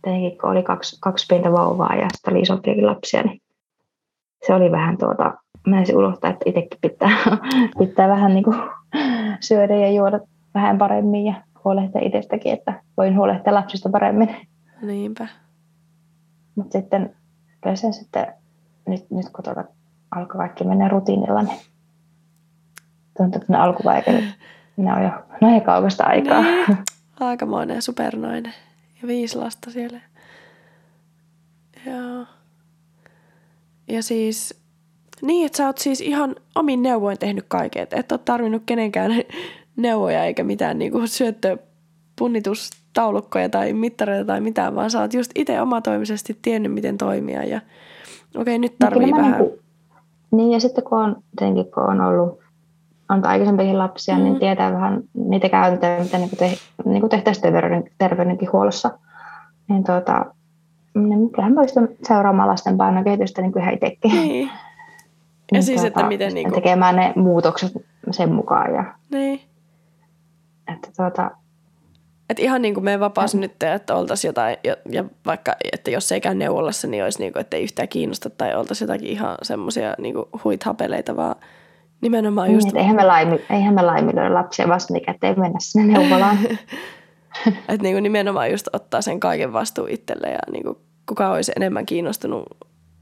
tietenkin 0.02 0.38
kun 0.38 0.50
oli 0.50 0.64
kaksi, 0.64 0.98
kaksi 1.02 1.26
pientä 1.30 1.52
vauvaa 1.52 1.96
ja 1.96 2.08
sitten 2.14 2.34
oli 2.34 2.42
isompiakin 2.42 2.86
lapsia, 2.86 3.24
niin 3.24 3.42
se 4.48 4.54
oli 4.54 4.72
vähän 4.72 4.98
tuota, 4.98 5.34
mä 5.68 5.80
ensin 5.80 5.98
unohtaa, 5.98 6.30
että 6.30 6.44
itsekin 6.46 6.80
pitää, 6.82 7.18
pitää 7.80 8.08
vähän 8.08 8.34
niin 8.34 8.44
kuin 8.44 8.58
syödä 9.40 9.76
ja 9.76 9.92
juoda 9.92 10.20
vähän 10.54 10.78
paremmin 10.78 11.26
ja 11.26 11.34
huolehtia 11.64 12.02
itsestäkin, 12.02 12.54
että 12.54 12.84
voin 12.98 13.18
huolehtia 13.18 13.54
lapsista 13.54 13.90
paremmin. 13.90 14.36
Niinpä. 14.82 15.28
Mutta 16.56 16.72
sitten 16.72 17.16
kyllä 17.62 17.76
se 17.76 17.92
sitten, 17.92 18.34
nyt, 18.88 19.12
nyt 19.12 19.30
kun 19.30 19.44
tuota 19.44 19.64
alkoi 20.12 20.38
kaikki 20.38 20.64
mennä 20.64 20.88
rutiinilla, 20.88 21.44
niin 21.44 21.60
tuntuu, 23.18 23.42
että 23.42 23.54
ne 23.54 23.58
alkuvaiheet, 23.58 24.26
ne 24.78 24.94
on 24.94 25.04
jo 25.04 25.12
näin 25.42 25.62
kaukasta 25.62 26.04
aikaa. 26.04 26.42
Niin. 26.42 26.66
Aikamoinen 27.20 27.82
supernainen. 27.82 28.54
Ja 29.02 29.08
viisi 29.08 29.38
lasta 29.38 29.72
siellä. 29.72 30.00
Joo. 31.86 32.26
Ja 33.88 34.04
siis, 34.04 34.62
niin 35.22 35.46
että 35.46 35.58
sä 35.58 35.66
oot 35.66 35.78
siis 35.78 36.02
ihan 36.02 36.36
omin 36.56 36.82
neuvoin 36.82 37.18
tehnyt 37.18 37.46
kaiken. 37.48 37.88
Et 37.92 38.12
ole 38.12 38.20
tarvinnut 38.26 38.64
kenenkään 38.66 39.12
neuvoja 39.76 40.26
eikä 40.26 40.44
mitään 40.44 40.80
niinku 40.80 41.08
syöttöpunnitustaulukkoja 41.08 43.50
tai 43.50 43.74
mittareita 43.74 44.26
tai 44.26 44.42
mitään, 44.42 44.76
vaan 44.76 44.92
sä 44.92 45.00
oot 45.00 45.14
just 45.14 45.32
itse 45.36 45.62
omatoimisesti 45.62 46.38
tiennyt, 46.42 46.74
miten 46.74 46.98
toimia. 46.98 47.44
Ja 47.44 47.62
okei, 48.38 48.60
nyt 48.60 48.72
No 48.72 48.78
tarvii 48.80 49.12
mä 49.12 49.18
vähän. 49.18 49.42
Niin, 49.42 49.60
niin, 50.32 50.52
ja 50.52 50.60
sitten 50.60 50.84
kun 50.84 51.00
on, 51.00 51.16
tietenkin 51.38 51.72
kun 51.72 51.84
on 51.84 52.02
ollut 52.02 52.42
on 53.10 53.26
aikaisempikin 53.26 53.78
lapsia, 53.78 54.16
mm. 54.16 54.22
Mm. 54.22 54.24
niin 54.24 54.40
tietää 54.40 54.74
vähän 54.74 55.04
niitä 55.14 55.50
käytäntöjä, 55.50 56.00
mitä 56.04 56.18
niin 56.18 56.30
te, 56.38 56.58
niin 56.86 57.10
tehtäisiin 57.10 57.42
terveyden, 57.42 57.84
terveydenkin-huollossa. 57.98 58.92
Niin 59.70 59.84
tuota, 59.84 60.26
niin 60.94 61.30
kyllähän 61.30 61.54
mä 61.54 61.62
pystyn 61.62 61.90
seuraamaan 62.04 62.50
lasten 62.50 62.78
painokehitystä 62.78 63.42
niin 63.42 63.52
kuin 63.52 63.62
ihan 63.62 63.74
itsekin. 63.74 64.12
Niin. 64.12 64.48
Ja 64.48 64.54
Niin 65.52 65.64
siis, 65.64 65.84
että 65.84 66.00
tuota, 66.00 66.08
miten 66.08 66.32
sitten 66.32 66.44
niinku, 66.44 66.56
tekemään 66.56 66.96
ne 66.96 67.14
muutokset 67.16 67.72
sen 68.12 68.32
mukaan. 68.32 68.74
Ja, 68.74 68.84
niin. 69.12 69.42
Että 70.74 70.90
tuota, 70.98 71.32
Et 72.30 72.40
ihan 72.40 72.62
niin 72.62 72.74
kuin 72.74 72.84
meidän 72.84 73.00
vapaasynnyttäjä, 73.00 73.74
että 73.74 73.96
oltaisiin 73.96 74.30
jotain, 74.30 74.58
ja, 74.64 74.76
ja 74.90 75.04
vaikka, 75.26 75.56
että 75.74 75.92
jos 75.92 76.12
ei 76.12 76.22
käy 76.22 76.36
neuvolassa, 76.36 76.88
niin 76.88 77.04
olisi 77.04 77.20
niin 77.20 77.34
kuin, 77.34 77.42
että 77.42 77.58
ei 77.58 77.64
yhtään 77.64 77.88
kiinnosta 77.88 78.30
tai 78.30 78.56
oltaisiin 78.56 78.88
jotakin 78.88 79.10
ihan 79.10 79.38
semmoisia 79.42 79.96
niin 79.98 80.16
huithapeleita, 80.44 81.16
vaan 81.16 81.36
nimenomaan 82.02 82.48
niin, 82.48 82.56
just, 82.56 82.68
että 82.68 82.80
eihän 82.80 82.96
me, 82.96 83.04
laimi, 83.04 83.40
eihän 83.50 83.74
me 83.74 83.82
laiminlyödä 83.82 84.34
lapsia 84.34 84.68
vasta, 84.68 84.94
mikä 84.94 85.12
ettei 85.12 85.36
mennä 85.36 85.60
sinne 85.60 85.94
neuvolaan. 85.94 86.38
että 87.70 87.84
niin 87.84 87.96
kuin 87.96 88.04
nimenomaan 88.04 88.52
just 88.52 88.68
ottaa 88.74 89.02
sen 89.02 89.20
kaiken 89.20 89.54
vastuun 89.54 89.90
itselle 89.90 90.28
ja 90.28 90.40
niin 90.52 90.64
kuin 90.64 90.78
kuka 91.06 91.32
olisi 91.32 91.52
enemmän 91.56 91.86
kiinnostunut 91.86 92.46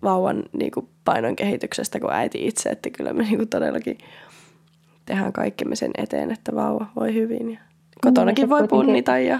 vauvan 0.04 0.44
niin 0.54 0.72
kuin 0.72 0.90
painon 1.06 1.36
kehityksestä 1.36 2.00
kuin 2.00 2.14
äiti 2.14 2.48
itse, 2.48 2.70
että 2.70 2.90
kyllä 2.90 3.14
me 3.14 3.24
niin 3.24 3.38
kuin 3.38 3.50
todellakin 3.50 3.98
tehdään 5.10 5.34
kaikkemme 5.34 5.76
sen 5.76 5.92
eteen, 5.98 6.32
että 6.32 6.56
vauva 6.56 6.86
voi 6.96 7.14
hyvin 7.14 7.52
ja 7.52 7.60
kotonakin 8.04 8.46
se 8.46 8.50
voi 8.50 8.68
punnita 8.68 9.18
ja 9.18 9.40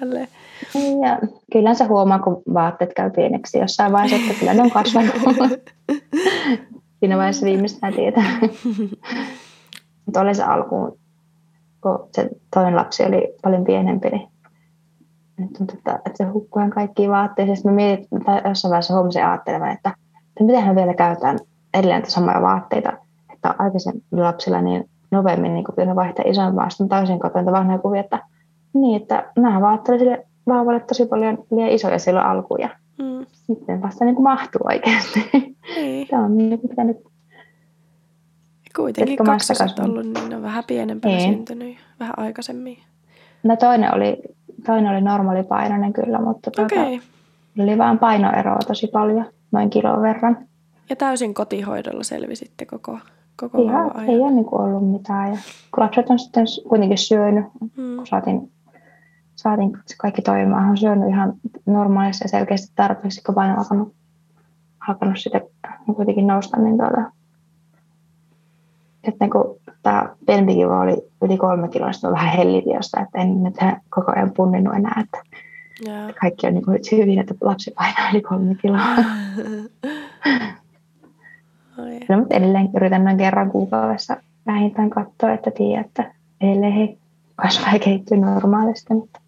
tälleen. 0.00 0.28
Niin, 0.74 1.00
ja 1.00 1.18
kyllä 1.52 1.74
se 1.74 1.84
huomaa, 1.84 2.18
kun 2.18 2.42
vaatteet 2.54 2.94
käy 2.94 3.10
pieneksi 3.10 3.58
jossain 3.58 3.92
vaiheessa, 3.92 4.16
että 4.16 4.40
kyllä 4.40 4.54
ne 4.54 4.62
on 4.62 4.70
kasvanut. 4.70 5.12
Siinä 7.00 7.16
vaiheessa 7.16 7.46
viimeistään 7.46 7.94
tietää. 7.94 8.24
Mutta 10.06 10.20
oli 10.20 10.34
se 10.34 10.42
alkuun, 10.42 10.98
kun 11.82 12.08
se 12.12 12.30
toinen 12.54 12.76
lapsi 12.76 13.04
oli 13.04 13.34
paljon 13.42 13.64
pienempi, 13.64 14.08
niin 14.08 14.28
nyt 15.38 15.52
tuntui, 15.58 15.78
että, 15.78 15.94
että 15.94 16.16
se 16.16 16.24
hukkui 16.24 16.62
ihan 16.62 16.70
kaikkiin 16.70 17.10
vaatteisiin. 17.10 17.56
Sitten 17.56 17.72
mä 17.72 17.76
mietin, 17.76 18.24
tai 18.24 18.42
jossain 18.44 18.70
vaiheessa 18.70 18.94
huomasin 18.94 19.26
ajattelevan, 19.26 19.70
että, 19.70 19.94
että 20.28 20.44
miten 20.44 20.68
me 20.68 20.74
vielä 20.74 20.94
käytetään 20.94 21.38
edelleen 21.74 22.10
samoja 22.10 22.42
vaatteita. 22.42 22.92
Että 23.32 23.54
aikaisemmilla 23.58 24.24
lapsilla 24.24 24.60
niin 24.60 24.90
nopeammin 25.14 25.54
niin 25.54 25.64
kun 25.64 25.74
ne 25.86 25.94
vaihtaa 25.94 26.24
isompaa, 26.28 26.70
sitten 26.70 26.88
täysin 26.88 27.18
katoin 27.18 27.46
vanhoja 27.46 27.78
kuvia, 27.78 28.00
että 28.00 28.18
niin, 28.74 29.02
että 29.02 29.32
nämä 29.36 29.60
vaatteet 29.60 29.98
sille 29.98 30.26
vauvalle 30.46 30.80
tosi 30.80 31.06
paljon 31.06 31.38
liian 31.50 31.68
isoja 31.70 31.98
silloin 31.98 32.26
alkuun 32.26 32.60
ja 32.60 32.68
Mm. 32.98 33.26
sitten 33.32 33.82
vasta 33.82 34.04
niin 34.04 34.14
kuin 34.14 34.22
mahtuu 34.22 34.60
oikeasti. 34.64 35.30
Niin. 35.76 36.06
Tämä 36.10 36.24
on 36.24 36.36
niin 36.36 36.60
kuin 36.60 36.70
pitänyt 36.70 36.96
Kuitenkin 38.76 39.18
kaksoset 39.18 39.78
ollut, 39.78 40.04
niin 40.06 40.28
ne 40.28 40.36
on 40.36 40.42
vähän 40.42 40.64
pienempänä 40.66 41.16
Niin. 41.16 41.34
syntynyt 41.34 41.76
vähän 42.00 42.14
aikaisemmin. 42.16 42.78
No 43.42 43.56
toinen 43.56 43.94
oli, 43.94 44.22
toinen 44.66 44.92
oli 44.92 45.00
normaalipainoinen 45.00 45.92
kyllä, 45.92 46.20
mutta 46.20 46.50
tuota. 46.50 46.74
Okay. 46.74 46.98
oli 47.58 47.78
vaan 47.78 47.98
painoeroa 47.98 48.58
tosi 48.66 48.86
paljon, 48.86 49.24
noin 49.52 49.70
kilon 49.70 50.02
verran. 50.02 50.38
Ja 50.90 50.96
täysin 50.96 51.34
kotihoidolla 51.34 52.02
selvisitte 52.02 52.66
koko, 52.66 52.98
koko 53.40 53.62
Ihan, 53.62 53.84
vauvan 53.84 54.02
ei 54.04 54.08
ajan. 54.08 54.20
ole 54.22 54.30
niin 54.30 54.44
kuin 54.44 54.62
ollut 54.62 54.90
mitään. 54.92 55.30
Ja 55.30 55.38
lapset 55.76 56.10
on 56.10 56.18
sitten 56.18 56.44
kuitenkin 56.68 56.98
syönyt, 56.98 57.44
Mm. 57.76 57.96
kun 57.96 58.06
saatiin, 58.06 58.52
saatiin 59.36 59.72
kaikki 59.98 60.22
toimimaan, 60.22 60.70
on 60.70 60.76
syönyt 60.76 61.08
ihan 61.08 61.32
normaalisti 61.66 62.24
ja 62.24 62.28
selkeästi 62.28 62.72
tarpeeksi, 62.76 63.22
kun 63.22 63.34
paino 63.34 63.52
on 63.52 63.58
alkanut, 63.58 63.94
alkanut 64.88 65.18
sitten 65.18 65.42
kuitenkin 65.94 66.26
nousta, 66.26 66.60
niin 66.60 66.78
tuota, 66.78 67.10
sitten 69.04 69.30
kun 69.30 69.56
tämä 69.82 70.08
pienempikin 70.26 70.68
vaan 70.68 70.88
oli 70.88 71.02
yli 71.22 71.36
kolme 71.36 71.68
kiloa, 71.68 71.92
sitten 71.92 72.10
vähän 72.12 72.36
hellitin 72.36 72.74
jostain, 72.74 73.04
että 73.04 73.18
en 73.18 73.42
nyt 73.42 73.54
koko 73.90 74.12
ajan 74.16 74.32
punninnut 74.36 74.74
enää, 74.74 75.02
että 75.04 75.18
Joo. 75.86 76.12
kaikki 76.20 76.46
on 76.46 76.54
niin 76.54 76.64
kuin 76.64 76.72
nyt 76.72 76.92
hyvin, 76.92 77.18
että 77.18 77.34
lapsi 77.40 77.70
painaa 77.78 78.10
yli 78.10 78.22
kolme 78.22 78.54
kiloa. 78.54 78.80
No, 82.08 82.18
mutta 82.18 82.34
edelleen 82.36 82.68
yritän 82.76 83.04
noin 83.04 83.16
kerran 83.16 83.50
kuukaudessa 83.50 84.16
vähintään 84.46 84.90
katsoa, 84.90 85.32
että 85.32 85.50
tiedän, 85.50 85.84
että 85.84 86.14
edelleen 86.40 86.72
he 86.72 86.96
kasvaa 87.36 87.72
ja 87.72 87.78
kehittyy 87.78 88.16
normaalisti. 88.16 88.94
Mutta 88.94 89.20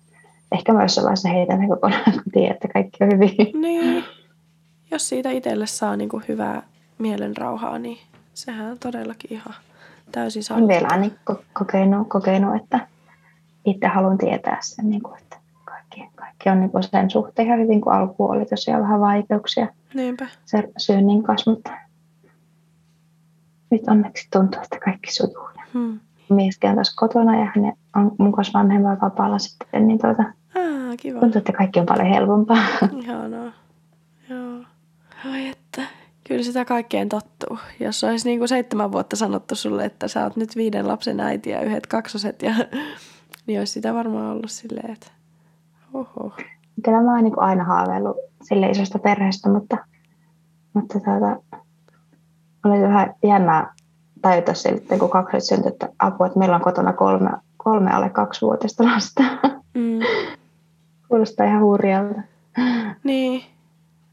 ehkä 0.52 0.73
mä 0.73 0.82
jossain 0.82 1.05
vaiheessa 1.05 1.28
heitän 1.28 1.60
ne 1.60 1.68
kokonaan, 1.68 2.02
kun 2.12 2.32
tiedän, 2.32 2.55
että 2.55 2.68
kaikki 2.68 3.05
on 3.05 3.10
hyvin. 3.12 3.60
Niin. 3.62 4.05
Jos 4.90 5.09
siitä 5.09 5.31
itselle 5.31 5.66
saa 5.66 5.97
niinku 5.97 6.23
hyvää 6.28 6.62
mielenrauhaa, 6.98 7.78
niin 7.78 7.98
sehän 8.35 8.70
on 8.70 8.78
todellakin 8.78 9.32
ihan 9.32 9.55
täysin 10.12 10.43
Olen 10.51 10.68
vielä 10.68 10.89
saavutettu. 10.89 11.32
aina 11.32 11.40
ko- 11.40 11.44
kokenut, 11.52 12.09
kokenut, 12.09 12.56
että 12.62 12.89
itse 13.64 13.86
haluan 13.86 14.18
tietää 14.18 14.59
sen, 14.60 14.90
niin 14.90 15.02
kuin, 15.02 15.18
että 15.18 15.36
kaikki, 15.64 16.09
kaikki 16.14 16.48
on 16.51 16.60
niin 16.60 16.70
kuin 16.70 16.82
sen 16.82 17.10
suhteen 17.10 17.47
ihan 17.48 17.60
hyvin, 17.60 17.81
kun 17.81 17.93
alkuun 17.93 18.31
oli 18.36 18.44
tosiaan 18.47 18.82
vähän 18.82 19.01
vaikeuksia 19.01 19.66
Niinpä. 19.94 20.27
sen 20.44 20.64
syönnin 20.77 21.23
kanssa, 21.23 21.51
mutta 21.51 21.70
nyt 23.70 23.82
onneksi 23.88 24.28
tuntuu, 24.32 24.60
että 24.62 24.78
kaikki 24.84 25.14
sujuu. 25.14 25.48
Hmm. 25.74 26.01
Mieskin 26.28 26.70
on 26.70 26.76
taas 26.76 26.94
kotona 26.94 27.38
ja 27.38 27.44
hän 27.44 27.72
on 27.97 28.12
mun 28.18 28.32
kanssa 28.32 28.59
vanhemmalla 28.59 28.98
vapaalla 29.02 29.38
sitten, 29.38 29.86
niin 29.86 29.98
tuota, 29.98 30.22
Ah, 30.22 30.97
kiva. 30.97 31.20
tuntuu, 31.20 31.38
että 31.38 31.52
kaikki 31.52 31.80
on 31.80 31.86
paljon 31.86 32.06
helpompaa. 32.06 32.62
Ihanaa. 33.02 33.52
Joo. 34.30 34.64
Ai 35.32 35.52
Kyllä 36.28 36.43
sitä 36.43 36.64
kaikkeen 36.64 37.09
tottuu. 37.09 37.59
Jos 37.80 38.05
olisi 38.05 38.28
niin 38.28 38.38
kuin 38.38 38.48
seitsemän 38.48 38.93
vuotta 38.93 39.16
sanottu 39.16 39.55
sulle, 39.55 39.84
että 39.84 40.09
sä 40.09 40.24
oot 40.24 40.36
nyt 40.36 40.56
viiden 40.56 40.88
lapsen 40.88 41.20
äiti 41.20 41.51
ja 41.51 41.60
yhdet 41.60 41.86
kaksoset, 41.86 42.43
ja, 42.43 42.55
niin 43.47 43.59
olisi 43.59 43.72
sitä 43.72 43.94
varmaan 43.94 44.32
ollut 44.32 44.51
silleen, 44.51 44.90
että 44.90 45.06
oho. 45.94 46.32
Kyllä 46.84 47.01
mä 47.02 47.14
oon 47.14 47.24
niin 47.24 47.38
aina 47.38 47.64
haaveillut 47.64 48.16
sille 48.43 48.70
isosta 48.70 48.98
perheestä, 48.98 49.48
mutta, 49.48 49.76
mutta 50.74 51.01
tuota, 51.01 51.59
oli 52.66 52.82
vähän 52.82 53.14
jännää 53.22 53.74
tajuta 54.22 54.55
sitten, 54.55 54.98
kun 54.98 55.10
kaksoset 55.10 55.48
syntyi, 55.48 55.68
että 55.68 55.88
apua, 55.98 56.26
että 56.26 56.38
meillä 56.38 56.56
on 56.56 56.62
kotona 56.62 56.93
kolme, 56.93 57.30
kolme 57.56 57.90
alle 57.90 58.09
kaksivuotista 58.10 58.84
lasta. 58.84 59.22
Mm. 59.74 60.01
Kuulostaa 61.09 61.47
ihan 61.47 61.62
hurjalta. 61.62 62.20
Niin, 63.05 63.43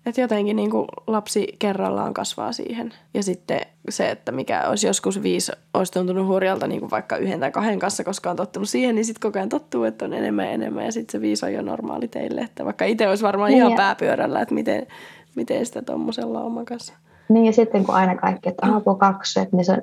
että 0.06 0.22
jotenkin 0.22 0.56
niin 0.56 0.72
kuin 0.72 0.88
lapsi 1.08 1.48
kerrallaan 1.60 2.14
kasvaa 2.14 2.52
siihen. 2.52 2.94
Ja 3.14 3.24
sitten 3.24 3.62
se, 3.90 4.10
että 4.10 4.32
mikä 4.32 4.70
olisi 4.70 4.88
joskus 4.88 5.24
viisi, 5.24 5.52
olisi 5.74 5.92
tuntunut 5.92 6.28
hurjalta 6.28 6.68
niin 6.68 6.80
kuin 6.80 6.92
vaikka 6.92 7.18
yhden 7.18 7.40
tai 7.40 7.52
kahden 7.52 7.80
kanssa, 7.80 8.04
koska 8.04 8.30
on 8.30 8.36
tottunut 8.36 8.70
siihen, 8.70 8.96
niin 8.96 9.06
sitten 9.06 9.22
koko 9.22 9.40
ajan 9.40 9.50
tottuu, 9.50 9.84
että 9.84 10.06
on 10.06 10.14
enemmän 10.14 10.46
ja 10.46 10.52
enemmän. 10.52 10.86
Ja 10.86 10.92
sitten 10.92 11.12
se 11.12 11.22
viisi 11.22 11.46
on 11.46 11.54
jo 11.54 11.62
normaali 11.62 12.08
teille. 12.08 12.42
Että 12.42 12.66
vaikka 12.66 12.86
itse 12.86 13.10
olisi 13.10 13.24
varmaan 13.24 13.50
niin 13.50 13.58
ihan 13.58 13.72
ja... 13.72 13.78
pääpyörällä, 13.78 14.42
että 14.42 14.54
miten, 14.54 14.88
miten 15.36 15.66
sitä 15.66 15.82
tuommoisella 15.82 16.42
oman 16.42 16.66
kanssa. 16.66 16.94
Niin 17.34 17.46
ja 17.46 17.54
sitten 17.54 17.86
kun 17.86 17.96
aina 17.96 18.16
kaikki, 18.16 18.50
että 18.50 18.76
apua 18.76 18.96
kaksi, 18.96 19.40
että 19.40 19.56
niin 19.56 19.66
se 19.66 19.72
on 19.72 19.82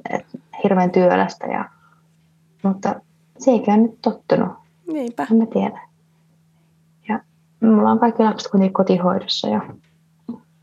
hirveän 0.64 0.90
työlästä. 0.90 1.46
Ja... 1.46 1.64
Mutta 2.62 2.94
se 3.38 3.50
ei 3.50 3.76
nyt 3.76 3.98
tottunut. 4.02 4.48
Niinpä. 4.92 5.26
En 5.30 5.36
mä 5.36 5.46
tiedä. 5.46 5.80
Ja 7.08 7.20
mulla 7.60 7.90
on 7.90 7.98
kaikki 7.98 8.22
lapset 8.22 8.50
kuitenkin 8.50 8.74
kotihoidossa 8.74 9.48
ja 9.48 9.60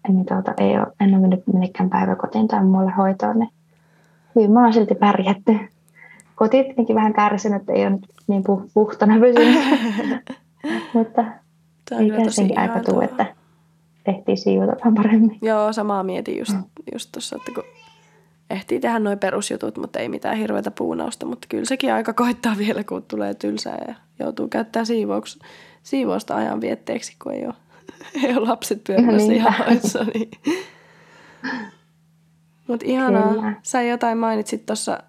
niin 0.07 0.25
tuota, 0.25 0.53
ei 0.57 0.77
ole, 0.77 0.87
en 0.99 1.09
ole 1.09 1.19
mennyt 1.19 1.47
minnekään 1.47 1.89
päiväkotiin 1.89 2.47
tai 2.47 2.63
muulle 2.63 2.91
hoitoon, 2.91 3.39
niin 3.39 3.49
hyvin 4.35 4.51
mä 4.51 4.63
oon 4.63 4.73
silti 4.73 4.95
pärjätty. 4.95 5.59
Koti 6.35 6.63
tietenkin 6.63 6.95
vähän 6.95 7.13
kärsinyt, 7.13 7.61
että 7.61 7.73
ei 7.73 7.81
ole 7.81 7.89
nyt 7.89 8.07
niin 8.27 8.43
puh- 8.43 8.69
puhtana 8.73 9.19
pysynyt, 9.19 9.59
mutta 10.93 11.23
ei 11.99 12.31
senkin 12.31 12.59
aika 12.59 12.79
tuu, 12.79 13.01
että 13.01 13.25
tehtiin 14.13 14.37
siivota 14.37 14.75
vähän 14.79 14.95
paremmin. 14.95 15.37
Joo, 15.41 15.73
samaa 15.73 16.03
mietin 16.03 16.37
just, 16.37 16.53
mm. 16.53 16.63
just 16.93 17.11
tuossa, 17.11 17.35
että 17.35 17.51
kun 17.51 17.63
ehtii 18.49 18.79
tehdä 18.79 18.99
noin 18.99 19.19
perusjutut, 19.19 19.77
mutta 19.77 19.99
ei 19.99 20.09
mitään 20.09 20.37
hirveätä 20.37 20.71
puunausta, 20.71 21.25
mutta 21.25 21.47
kyllä 21.49 21.65
sekin 21.65 21.93
aika 21.93 22.13
koittaa 22.13 22.57
vielä, 22.57 22.83
kun 22.83 23.03
tulee 23.03 23.33
tylsää 23.33 23.77
ja 23.87 23.95
joutuu 24.19 24.47
käyttämään 24.47 24.85
siivouks, 24.85 25.39
siivousta 25.83 26.35
ajan 26.35 26.61
vietteeksi, 26.61 27.15
kun 27.23 27.33
ei 27.33 27.45
ole 27.45 27.53
ei 28.23 28.37
ole 28.37 28.47
lapset 28.47 28.83
pyörimässä 28.83 29.33
ihan 29.33 29.53
hoidossa. 29.53 30.03
Niin. 30.03 30.31
Mutta 32.67 32.85
ihanaa. 32.85 33.33
Kyllä. 33.33 33.53
Sä 33.63 33.81
jotain 33.81 34.17
mainitsit 34.17 34.65
tuossa. 34.65 35.03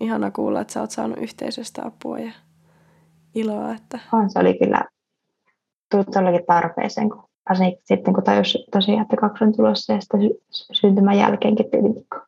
Ihana 0.00 0.30
kuulla, 0.30 0.60
että 0.60 0.72
sä 0.72 0.80
oot 0.80 0.90
saanut 0.90 1.18
yhteisöstä 1.18 1.82
apua 1.86 2.18
ja 2.18 2.32
iloa. 3.34 3.72
Että... 3.72 3.98
On, 4.12 4.30
se 4.30 4.38
oli 4.38 4.58
kyllä 4.58 4.84
tullut 5.90 6.08
tarpeeseen, 6.46 7.10
kun 7.10 7.24
sitten 7.84 8.14
kun 8.14 8.24
tajus 8.24 8.66
tosiaan, 8.72 9.02
että 9.02 9.16
kaksi 9.16 9.44
on 9.44 9.56
tulossa 9.56 9.92
ja 9.92 10.00
sitten 10.00 10.20
syntymän 10.50 11.18
jälkeenkin 11.18 11.70
tietenkin, 11.70 12.06
kun 12.12 12.22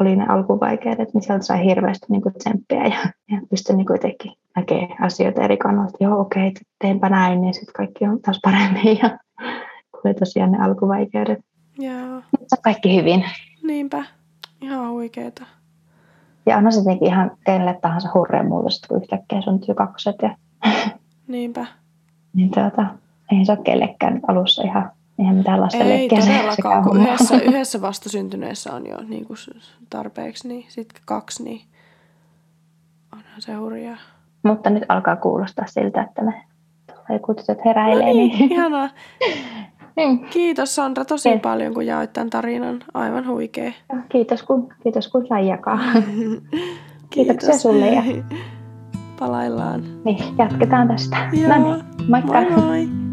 oli 0.00 0.16
ne 0.16 0.26
alkuvaikeudet, 0.26 1.14
niin 1.14 1.22
sieltä 1.22 1.44
sai 1.44 1.64
hirveästi 1.64 2.06
niin 2.08 2.22
kuin 2.22 2.34
tsemppiä 2.34 2.86
ja, 2.86 2.98
ja 3.30 3.40
pystyi 3.50 3.76
niin 3.76 3.86
jotenkin 3.90 4.32
näkemään 4.56 5.02
asioita 5.02 5.42
eri 5.42 5.56
kannalta. 5.56 5.96
Joo, 6.00 6.20
okei, 6.20 6.48
okay, 6.48 6.62
teenpä 6.78 7.08
näin, 7.08 7.40
niin 7.40 7.54
sitten 7.54 7.74
kaikki 7.74 8.04
on 8.04 8.22
taas 8.22 8.40
paremmin. 8.42 8.98
Ja 9.02 9.18
oli 10.04 10.14
tosiaan 10.14 10.52
ne 10.52 10.58
alkuvaikeudet. 10.64 11.38
Joo. 11.78 12.22
Mutta 12.38 12.56
kaikki 12.62 12.96
hyvin. 12.96 13.24
Niinpä. 13.62 14.04
Ihan 14.60 14.90
huikeeta. 14.90 15.42
Ja 16.46 16.56
onhan 16.56 16.72
se 16.72 16.80
tietenkin 16.80 17.08
ihan 17.08 17.30
kenelle 17.44 17.78
tahansa 17.82 18.08
hurrea 18.14 18.42
muutos, 18.42 18.80
kun 18.88 19.02
yhtäkkiä 19.02 19.40
syntyy 19.40 19.74
kakset. 19.74 20.16
Ja... 20.22 20.36
Niinpä. 21.28 21.66
niin 22.36 22.50
tuota, 22.50 22.86
ei 23.38 23.44
se 23.44 23.52
ole 23.52 23.60
kellekään 23.64 24.20
alussa 24.28 24.62
ihan, 24.62 24.90
ihan 25.18 25.34
mitään 25.34 25.60
lasten 25.60 25.86
Ei 25.86 26.08
todellakaan, 26.08 26.84
kun 26.84 27.00
yhdessä, 27.00 27.36
yhdessä 27.48 27.80
vastasyntyneessä 27.80 28.74
on 28.74 28.86
jo 28.86 28.96
niin 29.08 29.24
kuin 29.24 29.36
tarpeeksi, 29.90 30.48
niin 30.48 30.64
sitten 30.68 31.02
kaksi, 31.04 31.44
niin 31.44 31.60
onhan 33.12 33.42
se 33.42 33.54
hurjaa. 33.54 33.96
Mutta 34.42 34.70
nyt 34.70 34.84
alkaa 34.88 35.16
kuulostaa 35.16 35.66
siltä, 35.66 36.02
että 36.02 36.22
ne 36.22 36.42
tulee 36.86 37.18
kutset 37.18 37.58
heräilee. 37.64 38.06
No 38.06 38.12
niin, 38.12 38.38
niin. 38.38 38.52
ihanaa. 38.52 38.88
Niin. 39.96 40.26
Kiitos 40.30 40.74
Sandra 40.74 41.04
tosi 41.04 41.28
Kiitos. 41.28 41.42
paljon, 41.42 41.74
kun 41.74 41.86
jaoit 41.86 42.12
tämän 42.12 42.30
tarinan. 42.30 42.84
Aivan 42.94 43.26
huikea. 43.26 43.72
Kiitos, 44.08 44.42
kun, 44.42 44.68
kiitos 44.82 45.08
kun 45.08 45.26
sai 45.26 45.48
jakaa. 45.48 45.78
Kiitoksia 47.10 47.58
sulle. 47.58 47.86
Ja... 47.86 48.02
Palaillaan. 49.18 49.82
Niin, 50.04 50.18
jatketaan 50.38 50.88
tästä. 50.88 51.16
Joo. 51.32 51.58
No 51.58 51.74
niin, 51.74 51.84
moikka. 52.08 52.32
Moi 52.32 52.62
moi. 52.62 53.11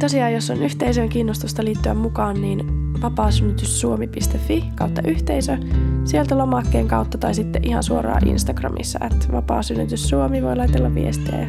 Tosiaan, 0.00 0.32
jos 0.32 0.50
on 0.50 0.62
yhteisöön 0.62 1.08
kiinnostusta 1.08 1.64
liittyä 1.64 1.94
mukaan, 1.94 2.42
niin 2.42 2.78
vapaasynnytyssuomi.fi 3.02 4.64
kautta 4.74 5.02
yhteisö. 5.06 5.58
Sieltä 6.04 6.38
lomakkeen 6.38 6.88
kautta 6.88 7.18
tai 7.18 7.34
sitten 7.34 7.64
ihan 7.64 7.82
suoraan 7.82 8.28
Instagramissa, 8.28 8.98
että 9.06 9.32
vapaasynnytyssuomi 9.32 10.42
voi 10.42 10.56
laitella 10.56 10.94
viestiä. 10.94 11.38
Ja 11.38 11.46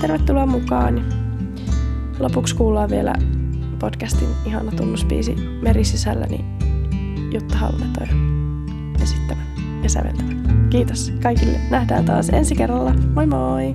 tervetuloa 0.00 0.46
mukaan. 0.46 1.04
Lopuksi 2.18 2.56
kuullaan 2.56 2.90
vielä 2.90 3.14
podcastin 3.78 4.28
ihana 4.46 4.72
tunnuspiisi 4.72 5.34
Merisisälläni 5.62 6.44
Jutta 7.32 7.56
Halmetoja 7.56 8.12
esittävän 9.02 9.46
ja 9.82 9.88
säveltävän. 9.88 10.66
Kiitos 10.70 11.12
kaikille. 11.22 11.60
Nähdään 11.70 12.04
taas 12.04 12.28
ensi 12.28 12.54
kerralla. 12.54 12.94
Moi 13.14 13.26
moi! 13.26 13.74